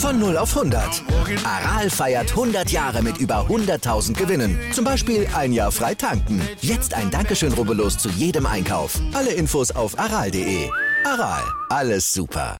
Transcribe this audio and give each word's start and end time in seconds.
Von 0.00 0.18
0 0.18 0.38
auf 0.38 0.56
100. 0.56 1.02
Aral 1.44 1.90
feiert 1.90 2.30
100 2.30 2.70
Jahre 2.70 3.02
mit 3.02 3.18
über 3.18 3.46
100.000 3.50 4.16
Gewinnen. 4.16 4.58
Zum 4.72 4.82
Beispiel 4.82 5.28
ein 5.36 5.52
Jahr 5.52 5.70
frei 5.70 5.94
tanken. 5.94 6.40
Jetzt 6.62 6.94
ein 6.94 7.10
Dankeschön, 7.10 7.52
rubbellos 7.52 7.98
zu 7.98 8.08
jedem 8.08 8.46
Einkauf. 8.46 8.98
Alle 9.12 9.32
Infos 9.32 9.70
auf 9.70 9.98
aral.de. 9.98 10.70
Aral, 11.04 11.42
alles 11.68 12.10
super. 12.14 12.56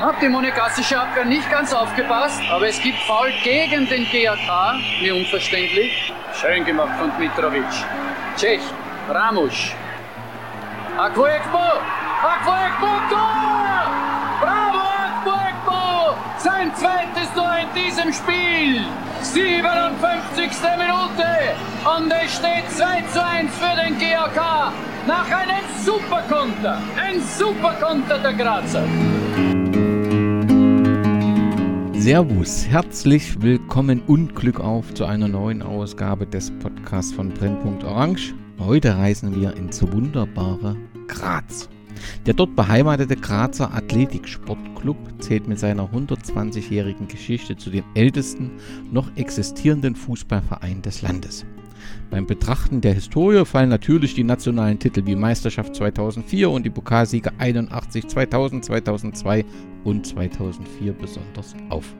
Hat 0.00 0.22
die 0.22 0.28
monegassische 0.28 0.96
Abwehr 0.96 1.24
nicht 1.24 1.50
ganz 1.50 1.74
aufgepasst, 1.74 2.40
aber 2.52 2.68
es 2.68 2.80
gibt 2.80 2.98
Foul 3.00 3.32
gegen 3.42 3.88
den 3.88 4.06
GAK. 4.12 4.76
Mir 5.02 5.16
unverständlich. 5.16 6.12
Schön 6.40 6.64
gemacht 6.64 6.96
von 7.00 7.10
Dmitrovic. 7.16 7.64
Tschech, 8.36 8.60
Ramusch, 9.08 9.74
Akwoekbo! 10.96 11.58
Akwoekbo, 12.22 12.86
Tor! 13.10 13.90
Bravo, 14.40 14.84
Akwoekbo! 15.08 16.14
Sein 16.38 16.70
zweites 16.76 17.32
Tor 17.34 17.50
in 17.58 17.68
diesem 17.74 18.12
Spiel! 18.12 18.86
57. 19.20 20.52
Minute! 20.78 21.26
Und 21.84 22.12
es 22.12 22.36
steht 22.36 22.70
2 22.70 23.02
zu 23.12 23.24
1 23.24 23.50
für 23.56 23.74
den 23.74 23.98
GAK 23.98 24.72
nach 25.08 25.26
einem 25.26 25.64
Superkonter! 25.84 26.78
Ein 26.96 27.20
Superkonter 27.22 28.18
der 28.18 28.32
Grazer! 28.34 28.84
Servus, 31.94 32.68
herzlich 32.68 33.42
willkommen 33.42 34.00
und 34.06 34.36
Glück 34.36 34.60
auf 34.60 34.94
zu 34.94 35.06
einer 35.06 35.26
neuen 35.26 35.60
Ausgabe 35.60 36.24
des 36.24 36.52
Podcasts 36.60 37.12
von 37.12 37.30
Brennpunkt 37.30 37.82
Orange. 37.82 38.34
Heute 38.58 38.96
reisen 38.96 39.34
wir 39.40 39.56
ins 39.56 39.82
wunderbare 39.82 40.76
Graz. 41.08 41.68
Der 42.24 42.34
dort 42.34 42.54
beheimatete 42.54 43.16
Grazer 43.16 43.74
Athletik-Sportclub 43.74 44.96
zählt 45.18 45.48
mit 45.48 45.58
seiner 45.58 45.90
120-jährigen 45.90 47.08
Geschichte 47.08 47.56
zu 47.56 47.70
den 47.70 47.84
ältesten 47.94 48.52
noch 48.92 49.10
existierenden 49.16 49.96
Fußballvereinen 49.96 50.82
des 50.82 51.02
Landes. 51.02 51.44
Beim 52.10 52.26
Betrachten 52.26 52.80
der 52.80 52.94
Historie 52.94 53.44
fallen 53.44 53.68
natürlich 53.68 54.14
die 54.14 54.24
nationalen 54.24 54.78
Titel 54.78 55.04
wie 55.04 55.16
Meisterschaft 55.16 55.74
2004 55.74 56.48
und 56.48 56.64
die 56.64 56.70
Pokalsiege 56.70 57.32
81, 57.38 58.06
2000, 58.06 58.64
2002 58.64 59.44
und 59.82 60.06
2004 60.06 60.92
besonders 60.92 61.54
auf. 61.70 61.94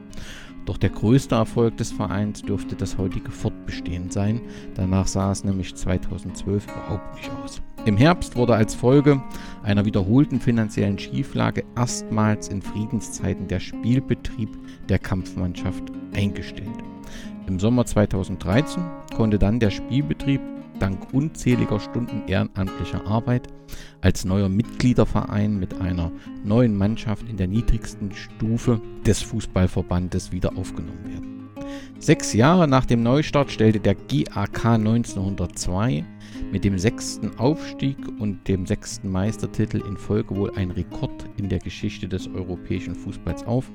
Doch 0.65 0.77
der 0.77 0.89
größte 0.89 1.35
Erfolg 1.35 1.77
des 1.77 1.91
Vereins 1.91 2.41
dürfte 2.41 2.75
das 2.75 2.97
heutige 2.97 3.31
Fortbestehen 3.31 4.09
sein. 4.09 4.41
Danach 4.73 5.07
sah 5.07 5.31
es 5.31 5.43
nämlich 5.43 5.75
2012 5.75 6.65
überhaupt 6.65 7.15
nicht 7.15 7.31
aus. 7.43 7.61
Im 7.85 7.97
Herbst 7.97 8.35
wurde 8.35 8.55
als 8.55 8.73
Folge 8.73 9.21
einer 9.61 9.85
wiederholten 9.85 10.39
finanziellen 10.39 10.97
Schieflage 10.97 11.63
erstmals 11.75 12.47
in 12.47 12.63
Friedenszeiten 12.63 13.47
der 13.47 13.59
Spielbetrieb 13.59 14.49
der 14.89 14.97
Kampfmannschaft 14.97 15.83
eingestellt. 16.15 16.67
Im 17.45 17.59
Sommer 17.59 17.85
2013 17.85 18.83
konnte 19.15 19.37
dann 19.37 19.59
der 19.59 19.69
Spielbetrieb 19.69 20.41
dank 20.79 21.13
unzähliger 21.13 21.79
Stunden 21.79 22.27
ehrenamtlicher 22.27 23.05
Arbeit 23.07 23.47
als 24.01 24.25
neuer 24.25 24.49
Mitgliederverein 24.49 25.59
mit 25.59 25.79
einer 25.81 26.11
neuen 26.43 26.77
Mannschaft 26.77 27.27
in 27.29 27.37
der 27.37 27.47
niedrigsten 27.47 28.11
Stufe 28.13 28.81
des 29.05 29.21
Fußballverbandes 29.21 30.31
wieder 30.31 30.57
aufgenommen 30.57 31.05
werden. 31.05 31.49
Sechs 31.99 32.33
Jahre 32.33 32.67
nach 32.67 32.85
dem 32.85 33.03
Neustart 33.03 33.51
stellte 33.51 33.79
der 33.79 33.95
GAK 33.95 34.65
1902 34.65 36.05
mit 36.51 36.63
dem 36.63 36.77
sechsten 36.77 37.37
Aufstieg 37.37 37.97
und 38.19 38.47
dem 38.47 38.65
sechsten 38.65 39.11
Meistertitel 39.11 39.81
in 39.87 39.97
Folge 39.97 40.35
wohl 40.35 40.51
ein 40.55 40.71
Rekord 40.71 41.25
in 41.37 41.49
der 41.49 41.59
Geschichte 41.59 42.07
des 42.07 42.27
europäischen 42.27 42.95
Fußballs 42.95 43.45
auf 43.45 43.71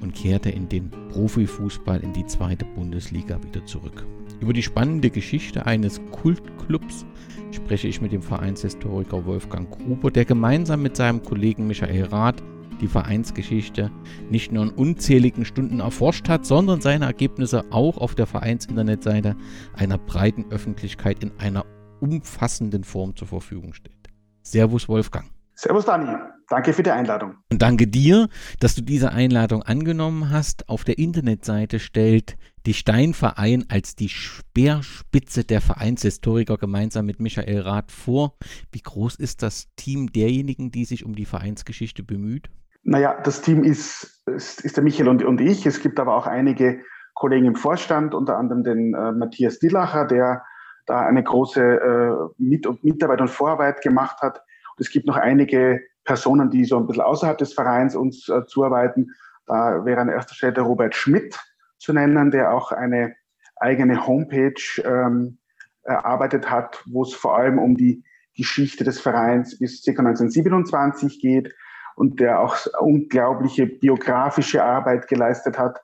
und 0.00 0.14
kehrte 0.14 0.50
in 0.50 0.68
den 0.68 0.90
Profifußball 1.10 2.02
in 2.02 2.12
die 2.12 2.26
zweite 2.26 2.64
Bundesliga 2.64 3.42
wieder 3.42 3.64
zurück. 3.66 4.06
Über 4.40 4.52
die 4.52 4.62
spannende 4.62 5.10
Geschichte 5.10 5.66
eines 5.66 6.00
Kultclubs 6.10 7.06
spreche 7.52 7.88
ich 7.88 8.00
mit 8.00 8.12
dem 8.12 8.22
Vereinshistoriker 8.22 9.24
Wolfgang 9.24 9.70
Gruber, 9.70 10.10
der 10.10 10.24
gemeinsam 10.24 10.82
mit 10.82 10.96
seinem 10.96 11.22
Kollegen 11.22 11.66
Michael 11.66 12.04
Rath 12.04 12.42
die 12.80 12.88
Vereinsgeschichte 12.88 13.90
nicht 14.28 14.52
nur 14.52 14.64
in 14.64 14.70
unzähligen 14.70 15.44
Stunden 15.44 15.80
erforscht 15.80 16.28
hat, 16.28 16.44
sondern 16.44 16.80
seine 16.80 17.04
Ergebnisse 17.06 17.64
auch 17.70 17.96
auf 17.96 18.14
der 18.14 18.26
Vereinsinternetseite 18.26 19.36
einer 19.74 19.98
breiten 19.98 20.46
Öffentlichkeit 20.50 21.22
in 21.22 21.30
einer 21.38 21.64
umfassenden 22.02 22.84
Form 22.84 23.14
zur 23.16 23.28
Verfügung 23.28 23.72
stellt. 23.72 24.08
Servus 24.42 24.88
Wolfgang. 24.88 25.30
Servus 25.54 25.84
Dani, 25.84 26.12
danke 26.48 26.72
für 26.72 26.82
die 26.82 26.90
Einladung. 26.90 27.36
Und 27.50 27.62
danke 27.62 27.86
dir, 27.86 28.28
dass 28.58 28.74
du 28.74 28.82
diese 28.82 29.12
Einladung 29.12 29.62
angenommen 29.62 30.30
hast. 30.30 30.68
Auf 30.68 30.82
der 30.82 30.98
Internetseite 30.98 31.78
stellt 31.78 32.36
die 32.66 32.74
Steinverein 32.74 33.66
als 33.68 33.94
die 33.94 34.08
Speerspitze 34.08 35.44
der 35.44 35.60
Vereinshistoriker 35.60 36.56
gemeinsam 36.56 37.06
mit 37.06 37.20
Michael 37.20 37.60
Rath 37.60 37.92
vor. 37.92 38.34
Wie 38.72 38.80
groß 38.80 39.16
ist 39.16 39.42
das 39.42 39.68
Team 39.76 40.10
derjenigen, 40.12 40.72
die 40.72 40.84
sich 40.84 41.04
um 41.04 41.14
die 41.14 41.26
Vereinsgeschichte 41.26 42.02
bemüht? 42.02 42.50
Naja, 42.82 43.20
das 43.22 43.42
Team 43.42 43.62
ist, 43.62 44.22
ist, 44.26 44.62
ist 44.62 44.76
der 44.76 44.82
Michael 44.82 45.08
und, 45.08 45.22
und, 45.22 45.40
ich. 45.40 45.64
Es 45.66 45.80
gibt 45.80 46.00
aber 46.00 46.16
auch 46.16 46.26
einige 46.26 46.80
Kollegen 47.14 47.46
im 47.46 47.54
Vorstand, 47.54 48.14
unter 48.14 48.36
anderem 48.36 48.64
den 48.64 48.94
äh, 48.94 49.12
Matthias 49.12 49.60
Dillacher, 49.60 50.06
der 50.06 50.42
da 50.86 51.00
eine 51.00 51.22
große 51.22 51.62
äh, 51.62 52.32
Mit 52.38 52.66
Mitarbeit 52.84 53.20
und 53.20 53.28
Vorarbeit 53.28 53.82
gemacht 53.82 54.20
hat 54.20 54.42
es 54.78 54.90
gibt 54.90 55.06
noch 55.06 55.16
einige 55.16 55.80
Personen, 56.04 56.50
die 56.50 56.64
so 56.64 56.76
ein 56.76 56.86
bisschen 56.86 57.02
außerhalb 57.02 57.38
des 57.38 57.54
Vereins 57.54 57.94
uns 57.94 58.28
äh, 58.28 58.44
zuarbeiten. 58.46 59.12
Da 59.46 59.84
wäre 59.84 60.00
an 60.00 60.08
erster 60.08 60.34
Stelle 60.34 60.54
der 60.54 60.64
Robert 60.64 60.94
Schmidt 60.94 61.38
zu 61.78 61.92
nennen, 61.92 62.30
der 62.30 62.52
auch 62.52 62.72
eine 62.72 63.14
eigene 63.56 64.06
Homepage 64.06 64.54
ähm, 64.84 65.38
erarbeitet 65.82 66.50
hat, 66.50 66.82
wo 66.86 67.02
es 67.02 67.14
vor 67.14 67.36
allem 67.36 67.58
um 67.58 67.76
die 67.76 68.04
Geschichte 68.36 68.84
des 68.84 69.00
Vereins 69.00 69.58
bis 69.58 69.84
ca. 69.84 69.90
1927 69.90 71.20
geht 71.20 71.54
und 71.94 72.20
der 72.20 72.40
auch 72.40 72.56
unglaubliche 72.80 73.66
biografische 73.66 74.64
Arbeit 74.64 75.08
geleistet 75.08 75.58
hat. 75.58 75.80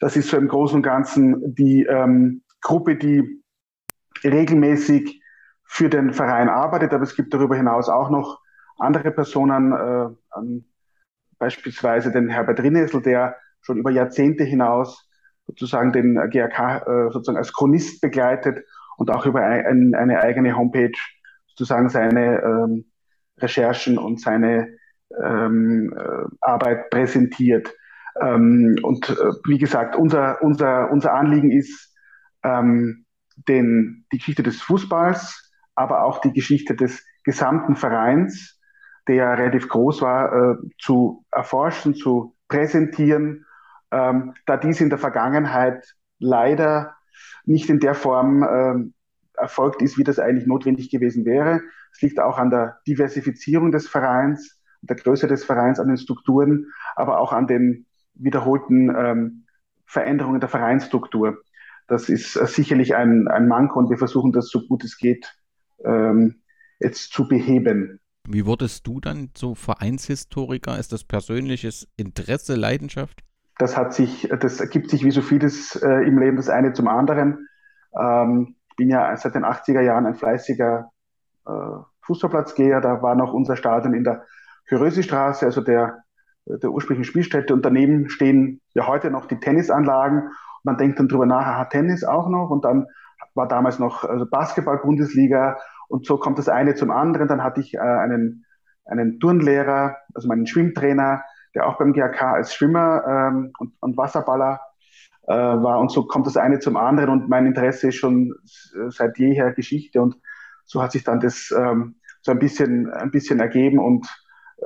Das 0.00 0.16
ist 0.16 0.28
so 0.28 0.36
im 0.36 0.48
Großen 0.48 0.76
und 0.76 0.82
Ganzen 0.82 1.54
die 1.54 1.84
ähm, 1.84 2.42
Gruppe, 2.60 2.96
die 2.96 3.42
regelmäßig 4.24 5.22
für 5.64 5.88
den 5.88 6.12
Verein 6.12 6.48
arbeitet, 6.48 6.94
aber 6.94 7.02
es 7.02 7.14
gibt 7.14 7.34
darüber 7.34 7.56
hinaus 7.56 7.88
auch 7.88 8.10
noch 8.10 8.40
andere 8.78 9.10
Personen, 9.10 9.72
äh, 9.72 10.60
beispielsweise 11.38 12.10
den 12.10 12.28
Herbert 12.28 12.60
Rinnesel, 12.60 13.02
der 13.02 13.36
schon 13.60 13.78
über 13.78 13.90
Jahrzehnte 13.90 14.44
hinaus 14.44 15.08
sozusagen 15.46 15.92
den 15.92 16.14
GRK 16.30 16.78
äh, 16.78 17.10
sozusagen 17.10 17.38
als 17.38 17.52
Chronist 17.52 18.00
begleitet 18.00 18.64
und 18.96 19.10
auch 19.10 19.26
über 19.26 19.40
ein, 19.40 19.94
eine 19.94 20.20
eigene 20.20 20.56
Homepage 20.56 20.92
sozusagen 21.48 21.88
seine 21.88 22.42
ähm, 22.42 22.84
Recherchen 23.38 23.98
und 23.98 24.20
seine 24.20 24.76
ähm, 25.22 25.94
äh, 25.96 26.24
Arbeit 26.40 26.90
präsentiert. 26.90 27.72
Ähm, 28.20 28.76
und 28.82 29.08
äh, 29.08 29.14
wie 29.46 29.58
gesagt, 29.58 29.96
unser, 29.96 30.42
unser, 30.42 30.90
unser 30.90 31.14
Anliegen 31.14 31.50
ist, 31.50 31.94
ähm, 32.42 33.06
den, 33.46 34.06
die 34.12 34.18
Geschichte 34.18 34.42
des 34.42 34.60
Fußballs 34.62 35.48
aber 35.78 36.02
auch 36.02 36.20
die 36.20 36.32
Geschichte 36.32 36.74
des 36.74 37.06
gesamten 37.22 37.76
Vereins, 37.76 38.60
der 39.06 39.38
relativ 39.38 39.68
groß 39.68 40.02
war, 40.02 40.32
äh, 40.32 40.56
zu 40.76 41.24
erforschen, 41.30 41.94
zu 41.94 42.34
präsentieren, 42.48 43.46
ähm, 43.92 44.34
da 44.44 44.56
dies 44.56 44.80
in 44.80 44.90
der 44.90 44.98
Vergangenheit 44.98 45.94
leider 46.18 46.96
nicht 47.44 47.70
in 47.70 47.78
der 47.78 47.94
Form 47.94 48.42
äh, 48.42 49.40
erfolgt 49.40 49.80
ist, 49.80 49.96
wie 49.98 50.04
das 50.04 50.18
eigentlich 50.18 50.48
notwendig 50.48 50.90
gewesen 50.90 51.24
wäre. 51.24 51.60
Es 51.92 52.02
liegt 52.02 52.18
auch 52.18 52.38
an 52.38 52.50
der 52.50 52.80
Diversifizierung 52.88 53.70
des 53.70 53.86
Vereins, 53.88 54.60
der 54.82 54.96
Größe 54.96 55.28
des 55.28 55.44
Vereins, 55.44 55.78
an 55.78 55.86
den 55.86 55.96
Strukturen, 55.96 56.66
aber 56.96 57.20
auch 57.20 57.32
an 57.32 57.46
den 57.46 57.86
wiederholten 58.14 58.92
ähm, 58.94 59.46
Veränderungen 59.86 60.40
der 60.40 60.48
Vereinsstruktur. 60.48 61.38
Das 61.88 62.08
ist 62.08 62.36
äh, 62.36 62.46
sicherlich 62.46 62.94
ein, 62.94 63.26
ein 63.28 63.48
Manko 63.48 63.78
und 63.78 63.90
wir 63.90 63.98
versuchen 63.98 64.32
das 64.32 64.48
so 64.48 64.60
gut 64.66 64.84
es 64.84 64.98
geht 64.98 65.34
ähm, 65.84 66.42
jetzt 66.78 67.12
zu 67.12 67.26
beheben. 67.26 68.00
Wie 68.28 68.44
wurdest 68.44 68.86
du 68.86 69.00
dann 69.00 69.30
so 69.34 69.54
Vereinshistoriker? 69.54 70.78
Ist 70.78 70.92
das 70.92 71.02
persönliches 71.02 71.88
Interesse, 71.96 72.54
Leidenschaft? 72.54 73.24
Das 73.56 73.76
hat 73.76 73.94
sich, 73.94 74.28
das 74.40 74.60
ergibt 74.60 74.90
sich 74.90 75.02
wie 75.02 75.10
so 75.10 75.22
vieles 75.22 75.74
äh, 75.76 76.06
im 76.06 76.18
Leben 76.18 76.36
das 76.36 76.48
eine 76.48 76.74
zum 76.74 76.88
anderen. 76.88 77.48
Ähm, 77.98 78.56
ich 78.70 78.76
bin 78.76 78.90
ja 78.90 79.16
seit 79.16 79.34
den 79.34 79.44
80er 79.44 79.80
Jahren 79.80 80.06
ein 80.06 80.14
fleißiger 80.14 80.90
äh, 81.46 81.50
Fußballplatzgeher. 82.02 82.80
Da 82.80 83.02
war 83.02 83.14
noch 83.14 83.32
unser 83.32 83.56
Stadion 83.56 83.94
in 83.94 84.04
der 84.04 84.24
Hörösi-Straße, 84.66 85.46
also 85.46 85.62
der, 85.62 86.04
der 86.48 86.70
ursprünglichen 86.70 87.08
Spielstätte. 87.08 87.54
Und 87.54 87.64
daneben 87.64 88.08
stehen 88.08 88.60
ja 88.74 88.86
heute 88.86 89.10
noch 89.10 89.26
die 89.26 89.38
Tennisanlagen. 89.38 90.30
man 90.64 90.76
denkt 90.76 90.98
dann 90.98 91.08
drüber 91.08 91.26
nach, 91.26 91.46
aha, 91.46 91.64
Tennis 91.66 92.04
auch 92.04 92.28
noch. 92.28 92.50
Und 92.50 92.64
dann 92.64 92.86
war 93.34 93.48
damals 93.48 93.78
noch 93.78 94.04
also 94.04 94.26
Basketball-Bundesliga 94.26 95.58
und 95.88 96.06
so 96.06 96.18
kommt 96.18 96.38
das 96.38 96.48
eine 96.48 96.74
zum 96.74 96.90
anderen. 96.90 97.28
Dann 97.28 97.42
hatte 97.42 97.60
ich 97.60 97.74
äh, 97.74 97.78
einen, 97.78 98.44
einen 98.84 99.20
Turnlehrer, 99.20 99.96
also 100.14 100.28
meinen 100.28 100.46
Schwimmtrainer, 100.46 101.22
der 101.54 101.66
auch 101.66 101.78
beim 101.78 101.92
GAK 101.92 102.22
als 102.22 102.54
Schwimmer 102.54 103.04
ähm, 103.06 103.52
und, 103.58 103.72
und 103.80 103.96
Wasserballer 103.96 104.60
äh, 105.26 105.34
war. 105.34 105.78
Und 105.80 105.90
so 105.90 106.06
kommt 106.06 106.26
das 106.26 106.36
eine 106.36 106.58
zum 106.58 106.76
anderen. 106.76 107.10
Und 107.10 107.28
mein 107.28 107.46
Interesse 107.46 107.88
ist 107.88 107.96
schon 107.96 108.34
seit 108.88 109.18
jeher 109.18 109.52
Geschichte. 109.52 110.02
Und 110.02 110.16
so 110.64 110.82
hat 110.82 110.92
sich 110.92 111.04
dann 111.04 111.20
das 111.20 111.54
ähm, 111.56 111.96
so 112.20 112.32
ein 112.32 112.38
bisschen, 112.38 112.90
ein 112.90 113.10
bisschen 113.10 113.40
ergeben. 113.40 113.78
Und 113.78 114.06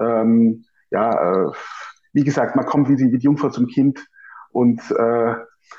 ähm, 0.00 0.64
ja, 0.92 1.46
äh, 1.48 1.52
wie 2.12 2.24
gesagt, 2.24 2.54
man 2.56 2.66
kommt 2.66 2.88
wie 2.88 2.96
die, 2.96 3.10
wie 3.10 3.18
die 3.18 3.24
Jungfrau 3.24 3.50
zum 3.50 3.66
Kind 3.66 4.06
und 4.50 4.80
äh, 4.90 5.34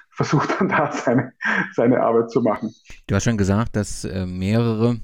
versucht 0.09 0.59
dann 0.59 0.69
da 0.69 0.91
seine, 0.91 1.33
seine 1.73 2.01
Arbeit 2.01 2.31
zu 2.31 2.41
machen. 2.41 2.73
Du 3.07 3.15
hast 3.15 3.23
schon 3.23 3.37
gesagt, 3.37 3.75
dass 3.75 4.03
äh, 4.03 4.25
mehrere 4.25 4.99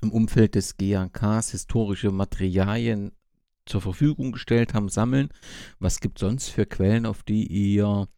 im 0.00 0.12
Umfeld 0.12 0.54
des 0.54 0.76
GAKs 0.76 1.50
historische 1.50 2.10
Materialien 2.10 3.12
zur 3.66 3.82
Verfügung 3.82 4.32
gestellt 4.32 4.72
haben, 4.72 4.88
sammeln. 4.88 5.28
Was 5.78 6.00
gibt 6.00 6.18
sonst 6.18 6.48
für 6.48 6.66
Quellen, 6.66 7.04
auf 7.04 7.22
die 7.22 7.46
ihr 7.46 8.08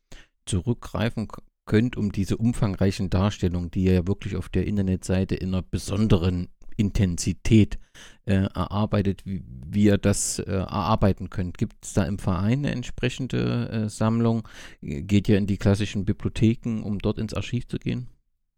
zurückgreifen 0.46 1.28
könnt, 1.66 1.96
um 1.96 2.12
diese 2.12 2.36
umfangreichen 2.36 3.10
Darstellungen, 3.10 3.70
die 3.70 3.84
ihr 3.84 3.94
ja 3.94 4.06
wirklich 4.06 4.36
auf 4.36 4.48
der 4.48 4.66
Internetseite 4.66 5.34
in 5.34 5.54
einer 5.54 5.62
besonderen 5.62 6.48
Intensität 6.80 7.78
äh, 8.26 8.46
erarbeitet, 8.54 9.26
wie, 9.26 9.42
wie, 9.66 9.84
ihr 9.84 9.98
das 9.98 10.38
äh, 10.38 10.50
erarbeiten 10.50 11.30
könnt. 11.30 11.58
Gibt 11.58 11.84
es 11.84 11.92
da 11.92 12.04
im 12.04 12.18
Verein 12.18 12.60
eine 12.60 12.72
entsprechende 12.72 13.68
äh, 13.68 13.88
Sammlung? 13.88 14.48
Geht 14.80 15.28
ihr 15.28 15.38
in 15.38 15.46
die 15.46 15.58
klassischen 15.58 16.04
Bibliotheken, 16.04 16.82
um 16.82 16.98
dort 16.98 17.18
ins 17.18 17.34
Archiv 17.34 17.68
zu 17.68 17.78
gehen? 17.78 18.08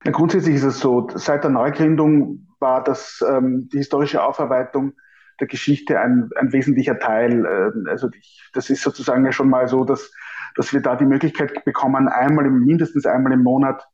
Ja, 0.05 0.11
grundsätzlich 0.11 0.57
ist 0.57 0.65
es 0.65 0.81
so, 0.81 1.09
seit 1.15 1.45
der 1.45 1.51
Neugründung 1.51 2.49
war 2.59 2.83
das, 2.83 3.25
ähm, 3.29 3.69
die 3.73 3.79
historische 3.79 4.23
Aufarbeitung 4.23 4.95
der 5.41 5.47
Geschichte 5.47 6.01
ein, 6.01 6.31
ein 6.37 6.53
wesentlicher 6.53 6.99
Teil. 6.99 7.45
Äh, 7.45 7.91
also 7.91 8.09
ich, 8.17 8.51
das 8.53 8.71
ist 8.71 8.83
sozusagen 8.83 9.25
ja 9.25 9.33
schon 9.33 9.49
mal 9.49 9.69
so, 9.69 9.85
dass, 9.85 10.13
dass 10.57 10.73
wir 10.73 10.81
da 10.81 10.97
die 10.97 11.05
Möglichkeit 11.05 11.65
bekommen, 11.65 12.09
einmal 12.09 12.47
im, 12.47 12.65
mindestens 12.65 13.07
einmal 13.07 13.33
im 13.33 13.43
Monat 13.43 13.87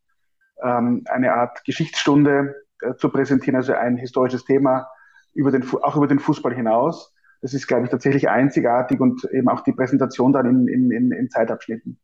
ähm, 0.63 1.05
eine 1.07 1.35
Art 1.35 1.65
Geschichtsstunde 1.65 2.55
zu 2.97 3.09
präsentieren, 3.11 3.57
also 3.57 3.73
ein 3.75 3.97
historisches 3.97 4.45
Thema 4.45 4.89
über 5.35 5.51
den, 5.51 5.65
auch 5.83 5.97
über 5.97 6.07
den 6.07 6.19
Fußball 6.19 6.55
hinaus. 6.55 7.15
Das 7.41 7.55
ist, 7.55 7.69
glaube 7.69 7.85
ich, 7.85 7.91
tatsächlich 7.91 8.29
einzigartig 8.29 9.01
und 9.01 9.25
eben 9.33 9.49
auch 9.49 9.61
die 9.61 9.73
Präsentation 9.73 10.33
dann 10.33 10.47
in, 10.47 10.91
in, 10.91 11.13
in, 11.13 11.31
Zeitabschnitten. 11.31 11.99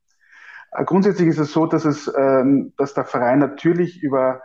Äh, 0.71 0.85
grundsätzlich 0.85 1.29
ist 1.29 1.39
es 1.39 1.53
so, 1.53 1.67
dass, 1.67 1.85
es, 1.85 2.13
ähm, 2.17 2.73
dass 2.77 2.95
der 2.95 3.05
Verein 3.05 3.41
natürlich 3.41 4.03
über 4.03 4.43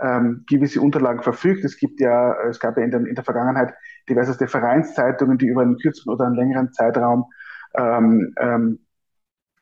ähm, 0.00 0.44
gewisse 0.48 0.80
Unterlagen 0.80 1.22
verfügt. 1.22 1.64
Es 1.64 1.76
gibt 1.76 2.00
ja, 2.00 2.34
es 2.48 2.60
gab 2.60 2.76
ja 2.76 2.84
in 2.84 2.90
der, 2.90 3.00
in 3.00 3.14
der 3.16 3.24
Vergangenheit 3.24 3.74
diverseste 4.08 4.46
Vereinszeitungen, 4.46 5.38
die 5.38 5.46
über 5.46 5.62
einen 5.62 5.78
kürzeren 5.78 6.14
oder 6.14 6.26
einen 6.26 6.36
längeren 6.36 6.72
Zeitraum 6.72 7.26
ähm, 7.74 8.34
ähm, 8.38 8.78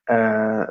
äh, 0.06 0.66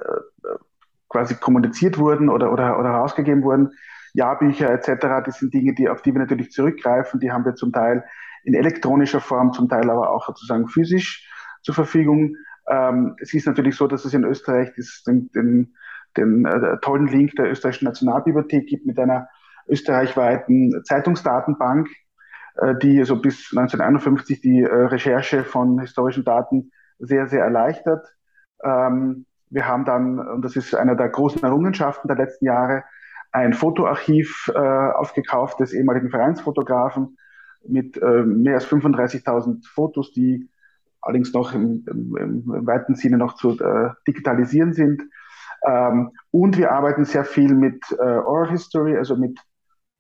quasi 1.09 1.35
kommuniziert 1.35 1.97
wurden 1.97 2.29
oder, 2.29 2.51
oder, 2.51 2.79
oder 2.79 2.89
herausgegeben 2.89 3.43
wurden. 3.43 3.71
Jahrbücher 4.15 4.69
etc., 4.69 5.25
das 5.25 5.39
sind 5.39 5.53
Dinge, 5.53 5.73
die, 5.73 5.89
auf 5.89 6.01
die 6.01 6.13
wir 6.13 6.19
natürlich 6.19 6.51
zurückgreifen. 6.51 7.19
Die 7.19 7.31
haben 7.31 7.45
wir 7.45 7.55
zum 7.55 7.71
Teil 7.71 8.05
in 8.43 8.53
elektronischer 8.53 9.19
Form, 9.19 9.51
zum 9.53 9.67
Teil 9.67 9.89
aber 9.89 10.09
auch 10.09 10.25
sozusagen 10.25 10.67
physisch 10.67 11.29
zur 11.61 11.75
Verfügung. 11.75 12.35
Ähm, 12.67 13.15
es 13.19 13.33
ist 13.33 13.45
natürlich 13.45 13.75
so, 13.75 13.87
dass 13.87 14.05
es 14.05 14.13
in 14.13 14.23
Österreich 14.23 14.71
den, 15.05 15.29
den, 15.35 15.73
den 16.15 16.45
äh, 16.45 16.77
tollen 16.81 17.07
Link 17.07 17.35
der 17.35 17.51
österreichischen 17.51 17.85
Nationalbibliothek 17.85 18.67
gibt 18.67 18.85
mit 18.85 18.97
einer 18.99 19.27
österreichweiten 19.67 20.83
Zeitungsdatenbank, 20.85 21.89
äh, 22.55 22.75
die 22.81 23.03
so 23.03 23.21
bis 23.21 23.51
1951 23.51 24.39
die 24.39 24.61
äh, 24.61 24.73
Recherche 24.73 25.43
von 25.43 25.79
historischen 25.79 26.23
Daten 26.23 26.71
sehr, 26.99 27.27
sehr 27.27 27.43
erleichtert. 27.43 28.07
Ähm, 28.63 29.25
wir 29.49 29.67
haben 29.67 29.85
dann, 29.85 30.19
und 30.19 30.41
das 30.43 30.55
ist 30.55 30.73
einer 30.73 30.95
der 30.95 31.09
großen 31.09 31.43
Errungenschaften 31.43 32.07
der 32.07 32.17
letzten 32.17 32.45
Jahre, 32.45 32.83
ein 33.35 33.53
Fotoarchiv 33.53 34.49
äh, 34.55 34.57
aufgekauft 34.57 35.59
des 35.59 35.73
ehemaligen 35.73 36.09
Vereinsfotografen 36.09 37.17
mit 37.67 37.97
äh, 37.97 38.23
mehr 38.23 38.55
als 38.55 38.65
35.000 38.67 39.67
Fotos, 39.67 40.13
die 40.13 40.49
allerdings 41.01 41.33
noch 41.33 41.53
im, 41.53 41.83
im, 41.89 42.15
im 42.17 42.65
weiten 42.65 42.95
Sinne 42.95 43.17
noch 43.17 43.35
zu 43.35 43.59
äh, 43.59 43.89
digitalisieren 44.07 44.71
sind. 44.71 45.03
Ähm, 45.67 46.11
und 46.31 46.57
wir 46.57 46.71
arbeiten 46.71 47.03
sehr 47.03 47.25
viel 47.25 47.53
mit 47.53 47.83
äh, 47.99 48.01
Oral 48.01 48.51
History, 48.51 48.95
also 48.97 49.17
mit 49.17 49.37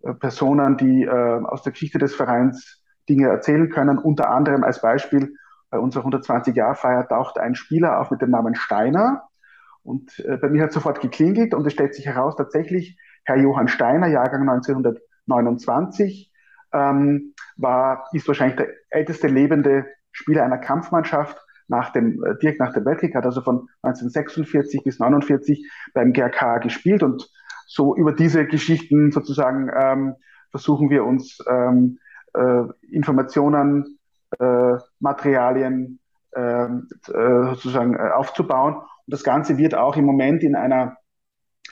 äh, 0.03 0.13
Personen, 0.13 0.77
die 0.77 1.03
äh, 1.03 1.09
aus 1.43 1.61
der 1.61 1.73
Geschichte 1.73 1.97
des 1.97 2.15
Vereins 2.15 2.81
Dinge 3.09 3.27
erzählen 3.27 3.69
können. 3.69 3.97
Unter 3.97 4.29
anderem 4.29 4.63
als 4.63 4.81
Beispiel 4.81 5.35
bei 5.69 5.79
unserer 5.79 6.05
120-Jahr-Feier 6.05 7.09
taucht 7.09 7.37
ein 7.37 7.55
Spieler 7.55 7.99
auf 7.99 8.11
mit 8.11 8.21
dem 8.21 8.29
Namen 8.29 8.55
Steiner. 8.55 9.23
Und 9.83 10.19
äh, 10.19 10.37
bei 10.37 10.47
mir 10.47 10.63
hat 10.63 10.71
sofort 10.71 11.01
geklingelt 11.01 11.53
und 11.53 11.67
es 11.67 11.73
stellt 11.73 11.95
sich 11.95 12.05
heraus, 12.05 12.37
tatsächlich 12.37 12.97
Herr 13.25 13.37
Johann 13.37 13.67
Steiner, 13.67 14.07
Jahrgang 14.07 14.41
1929, 14.49 16.31
ähm, 16.73 17.33
war, 17.57 18.07
ist 18.13 18.27
wahrscheinlich 18.27 18.57
der 18.57 18.69
älteste 18.89 19.27
lebende 19.27 19.85
Spieler 20.11 20.43
einer 20.43 20.57
Kampfmannschaft 20.57 21.37
nach 21.67 21.91
dem, 21.91 22.23
äh, 22.23 22.37
direkt 22.37 22.59
nach 22.59 22.73
dem 22.73 22.85
Weltkrieg, 22.85 23.15
hat 23.15 23.25
also 23.25 23.41
von 23.41 23.67
1946 23.81 24.83
bis 24.83 25.01
1949 25.01 25.69
beim 25.93 26.13
GRK 26.13 26.59
gespielt 26.59 27.03
und 27.03 27.29
so 27.67 27.95
über 27.95 28.13
diese 28.13 28.45
Geschichten 28.45 29.11
sozusagen 29.11 29.71
ähm, 29.75 30.15
versuchen 30.51 30.89
wir 30.89 31.03
uns 31.03 31.39
ähm, 31.49 31.97
äh, 32.33 32.63
Informationen, 32.91 33.97
äh, 34.39 34.75
Materialien 34.99 35.99
ähm, 36.35 36.87
äh, 37.07 37.49
sozusagen 37.49 37.95
äh, 37.95 38.11
aufzubauen. 38.13 38.75
Und 38.75 39.13
das 39.13 39.23
Ganze 39.23 39.57
wird 39.57 39.73
auch 39.73 39.97
im 39.97 40.05
Moment 40.05 40.43
in 40.43 40.55
einer 40.55 40.97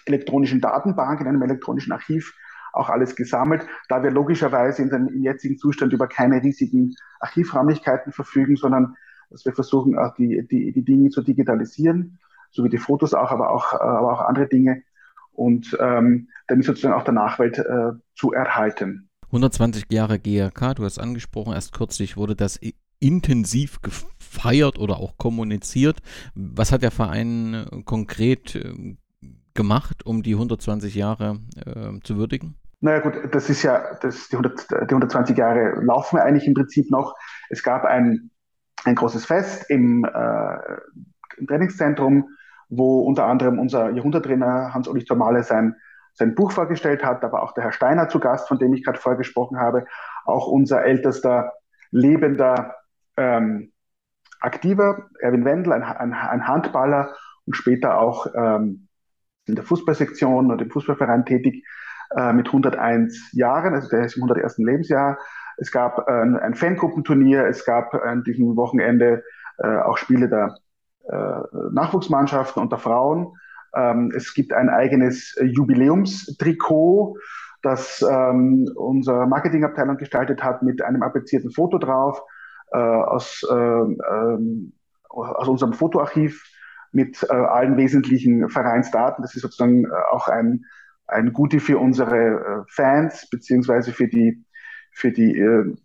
elektronischen 0.06 0.62
Datenbank, 0.62 1.22
in 1.22 1.28
einem 1.28 1.42
elektronischen 1.42 1.92
Archiv 1.92 2.34
auch 2.74 2.90
alles 2.90 3.16
gesammelt, 3.16 3.68
da 3.88 4.04
wir 4.04 4.12
logischerweise 4.12 4.82
in 4.82 4.90
dem, 4.90 5.22
jetzigen 5.22 5.58
Zustand 5.58 5.94
über 5.94 6.08
keine 6.08 6.42
riesigen 6.42 6.96
Archivräumlichkeiten 7.20 8.12
verfügen, 8.12 8.56
sondern 8.56 8.96
dass 9.30 9.46
wir 9.46 9.54
versuchen, 9.54 9.98
auch 9.98 10.14
die, 10.16 10.46
die, 10.50 10.72
die 10.72 10.84
Dinge 10.84 11.10
zu 11.10 11.22
digitalisieren, 11.22 12.20
so 12.52 12.64
wie 12.64 12.70
die 12.70 12.78
Fotos 12.78 13.14
auch, 13.14 13.32
aber 13.32 13.52
auch, 13.52 13.74
aber 13.74 14.12
auch 14.12 14.22
andere 14.22 14.48
Dinge 14.48 14.84
und 15.32 15.78
ähm, 15.80 16.30
damit 16.48 16.66
sozusagen 16.66 16.94
auch 16.94 17.04
der 17.04 17.14
Nachwelt 17.14 17.58
äh, 17.58 17.92
zu 18.16 18.32
erhalten. 18.32 19.10
120 19.28 19.86
Jahre 19.92 20.20
GRK, 20.20 20.76
du 20.76 20.84
hast 20.84 21.00
angesprochen, 21.00 21.54
erst 21.54 21.74
kürzlich 21.74 22.18
wurde 22.18 22.36
das 22.36 22.60
intensiv 23.00 23.82
gefeiert 23.82 24.80
oder 24.80 24.98
auch 24.98 25.18
kommuniziert. 25.18 26.00
Was 26.36 26.72
hat 26.72 26.84
der 26.84 26.92
Verein 26.92 27.54
äh, 27.54 27.84
konkret 27.84 28.56
äh, 28.56 28.96
gemacht, 29.54 30.06
um 30.06 30.24
die 30.24 30.34
120 30.34 30.96
Jahre 30.96 31.40
äh, 31.66 32.00
zu 32.04 32.18
würdigen? 32.18 32.56
Naja 32.84 33.00
gut, 33.00 33.14
das 33.32 33.50
ist 33.50 33.64
ja, 33.64 33.96
das, 34.02 34.28
die, 34.28 34.36
100, 34.36 34.72
die 34.72 34.76
120 34.76 35.38
Jahre 35.38 35.82
laufen 35.82 36.20
eigentlich 36.20 36.48
im 36.48 36.54
Prinzip 36.54 36.92
noch. 36.92 37.16
Es 37.50 37.64
gab 37.64 37.86
ein, 37.86 38.30
ein 38.84 38.96
großes 38.96 39.26
Fest 39.26 39.70
im, 39.70 40.04
äh, 40.04 40.58
im 41.38 41.48
Trainingszentrum, 41.48 42.28
wo 42.68 43.02
unter 43.02 43.26
anderem 43.26 43.60
unser 43.60 43.92
Jahrhunderttrainer 43.92 44.74
Hans-Ulrich 44.74 45.06
Tomale 45.06 45.44
sein, 45.44 45.76
sein 46.14 46.36
Buch 46.36 46.52
vorgestellt 46.52 47.06
hat, 47.06 47.24
aber 47.24 47.44
auch 47.44 47.54
der 47.54 47.64
Herr 47.64 47.72
Steiner 47.72 48.10
zu 48.10 48.20
Gast, 48.20 48.48
von 48.48 48.60
dem 48.60 48.74
ich 48.74 48.84
gerade 48.84 49.00
vorher 49.00 49.18
gesprochen 49.18 49.60
habe, 49.60 49.86
auch 50.26 50.48
unser 50.48 50.84
ältester 50.84 51.54
lebender 51.92 52.76
ähm, 53.16 53.72
Aktiver, 54.42 55.08
Erwin 55.20 55.46
Wendel, 55.46 55.72
ein, 55.72 55.84
ein, 55.84 56.14
ein 56.14 56.48
Handballer 56.48 57.16
und 57.46 57.56
später 57.56 57.98
auch 57.98 58.28
ähm, 58.36 58.90
in 59.46 59.56
der 59.56 59.64
Fußballsektion 59.64 60.52
und 60.52 60.62
im 60.62 60.70
Fußballverein 60.70 61.26
tätig 61.26 61.66
äh, 62.16 62.34
mit 62.34 62.48
101 62.48 63.32
Jahren, 63.34 63.74
also 63.74 63.90
der 63.90 64.06
ist 64.06 64.16
im 64.16 64.24
101. 64.24 64.58
Lebensjahr. 64.60 65.18
Es 65.58 65.72
gab 65.72 66.08
äh, 66.08 66.12
ein 66.12 66.56
Fangruppenturnier, 66.56 67.46
es 67.46 67.66
gab 67.66 67.94
an 67.94 68.24
diesem 68.24 68.56
Wochenende 68.56 69.24
äh, 69.60 69.78
auch 69.78 69.98
Spiele 69.98 70.30
der 70.30 70.56
äh, 71.10 71.42
Nachwuchsmannschaften 71.72 72.62
und 72.62 72.72
der 72.72 72.80
Frauen. 72.80 73.34
Ähm, 73.76 74.12
es 74.16 74.34
gibt 74.34 74.54
ein 74.54 74.70
eigenes 74.70 75.36
Jubiläumstrikot, 75.42 77.18
das 77.62 78.02
ähm, 78.08 78.70
unsere 78.76 79.28
Marketingabteilung 79.28 79.98
gestaltet 79.98 80.44
hat 80.44 80.64
mit 80.64 80.82
einem 80.82 81.04
apprizierten 81.04 81.52
Foto 81.52 81.78
drauf 81.78 82.22
äh, 82.72 82.78
aus, 82.78 83.46
äh, 83.50 83.54
ähm, 83.54 84.74
aus 85.10 85.48
unserem 85.48 85.74
Fotoarchiv 85.74 86.44
mit 86.94 87.24
äh, 87.24 87.34
allen 87.34 87.78
wesentlichen 87.78 88.50
Vereinsdaten. 88.50 89.22
Das 89.22 89.36
ist 89.36 89.42
sozusagen 89.42 89.86
äh, 89.86 89.90
auch 90.12 90.28
ein, 90.28 90.66
ein 91.08 91.34
Gute 91.34 91.60
für 91.60 91.80
unsere 91.80 92.18
äh, 92.18 92.64
Fans 92.70 93.30
beziehungsweise 93.30 93.92
für 93.92 94.08
die, 94.08 94.46
für 94.92 95.12
die 95.12 95.38
äh, 95.38 95.76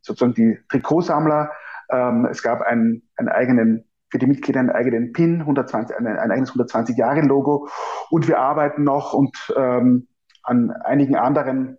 sozusagen 0.00 0.34
die 0.34 0.58
Trikotsammler. 0.68 1.52
Ähm, 1.90 2.26
es 2.26 2.42
gab 2.42 2.62
einen, 2.62 3.02
einen 3.16 3.28
eigenen 3.28 3.84
für 4.10 4.18
die 4.18 4.26
Mitglieder 4.26 4.58
einen 4.60 4.70
eigenen 4.70 5.12
PIN, 5.12 5.40
120, 5.40 5.96
ein, 5.96 6.06
ein 6.06 6.30
eigenes 6.32 6.50
120 6.50 6.96
Jahre 6.96 7.20
Logo 7.20 7.68
und 8.10 8.26
wir 8.26 8.40
arbeiten 8.40 8.82
noch 8.82 9.12
und 9.12 9.54
ähm, 9.56 10.08
an 10.42 10.70
einigen 10.70 11.16
anderen, 11.16 11.78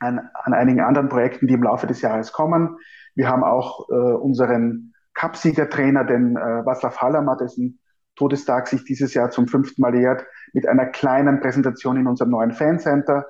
an, 0.00 0.30
an 0.32 0.54
einigen 0.54 0.80
anderen 0.80 1.08
Projekten, 1.08 1.46
die 1.46 1.54
im 1.54 1.62
Laufe 1.62 1.86
des 1.86 2.00
Jahres 2.00 2.32
kommen. 2.32 2.78
Wir 3.14 3.28
haben 3.28 3.44
auch 3.44 3.88
äh, 3.90 3.92
unseren 3.92 4.94
Cupsiegertrainer, 5.14 6.04
den 6.04 6.36
äh, 6.36 6.40
Václav 6.40 6.96
Hallermer, 6.98 7.36
dessen 7.36 7.78
Todestag 8.16 8.68
sich 8.68 8.84
dieses 8.84 9.14
Jahr 9.14 9.30
zum 9.30 9.46
fünften 9.46 9.82
Mal 9.82 9.94
jährt, 9.94 10.26
mit 10.52 10.66
einer 10.66 10.86
kleinen 10.86 11.40
Präsentation 11.40 11.96
in 11.96 12.06
unserem 12.06 12.30
neuen 12.30 12.52
Fancenter 12.52 13.26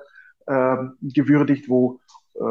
äh, 0.47 0.77
gewürdigt, 1.01 1.69
wo 1.69 1.99
äh, 2.35 2.41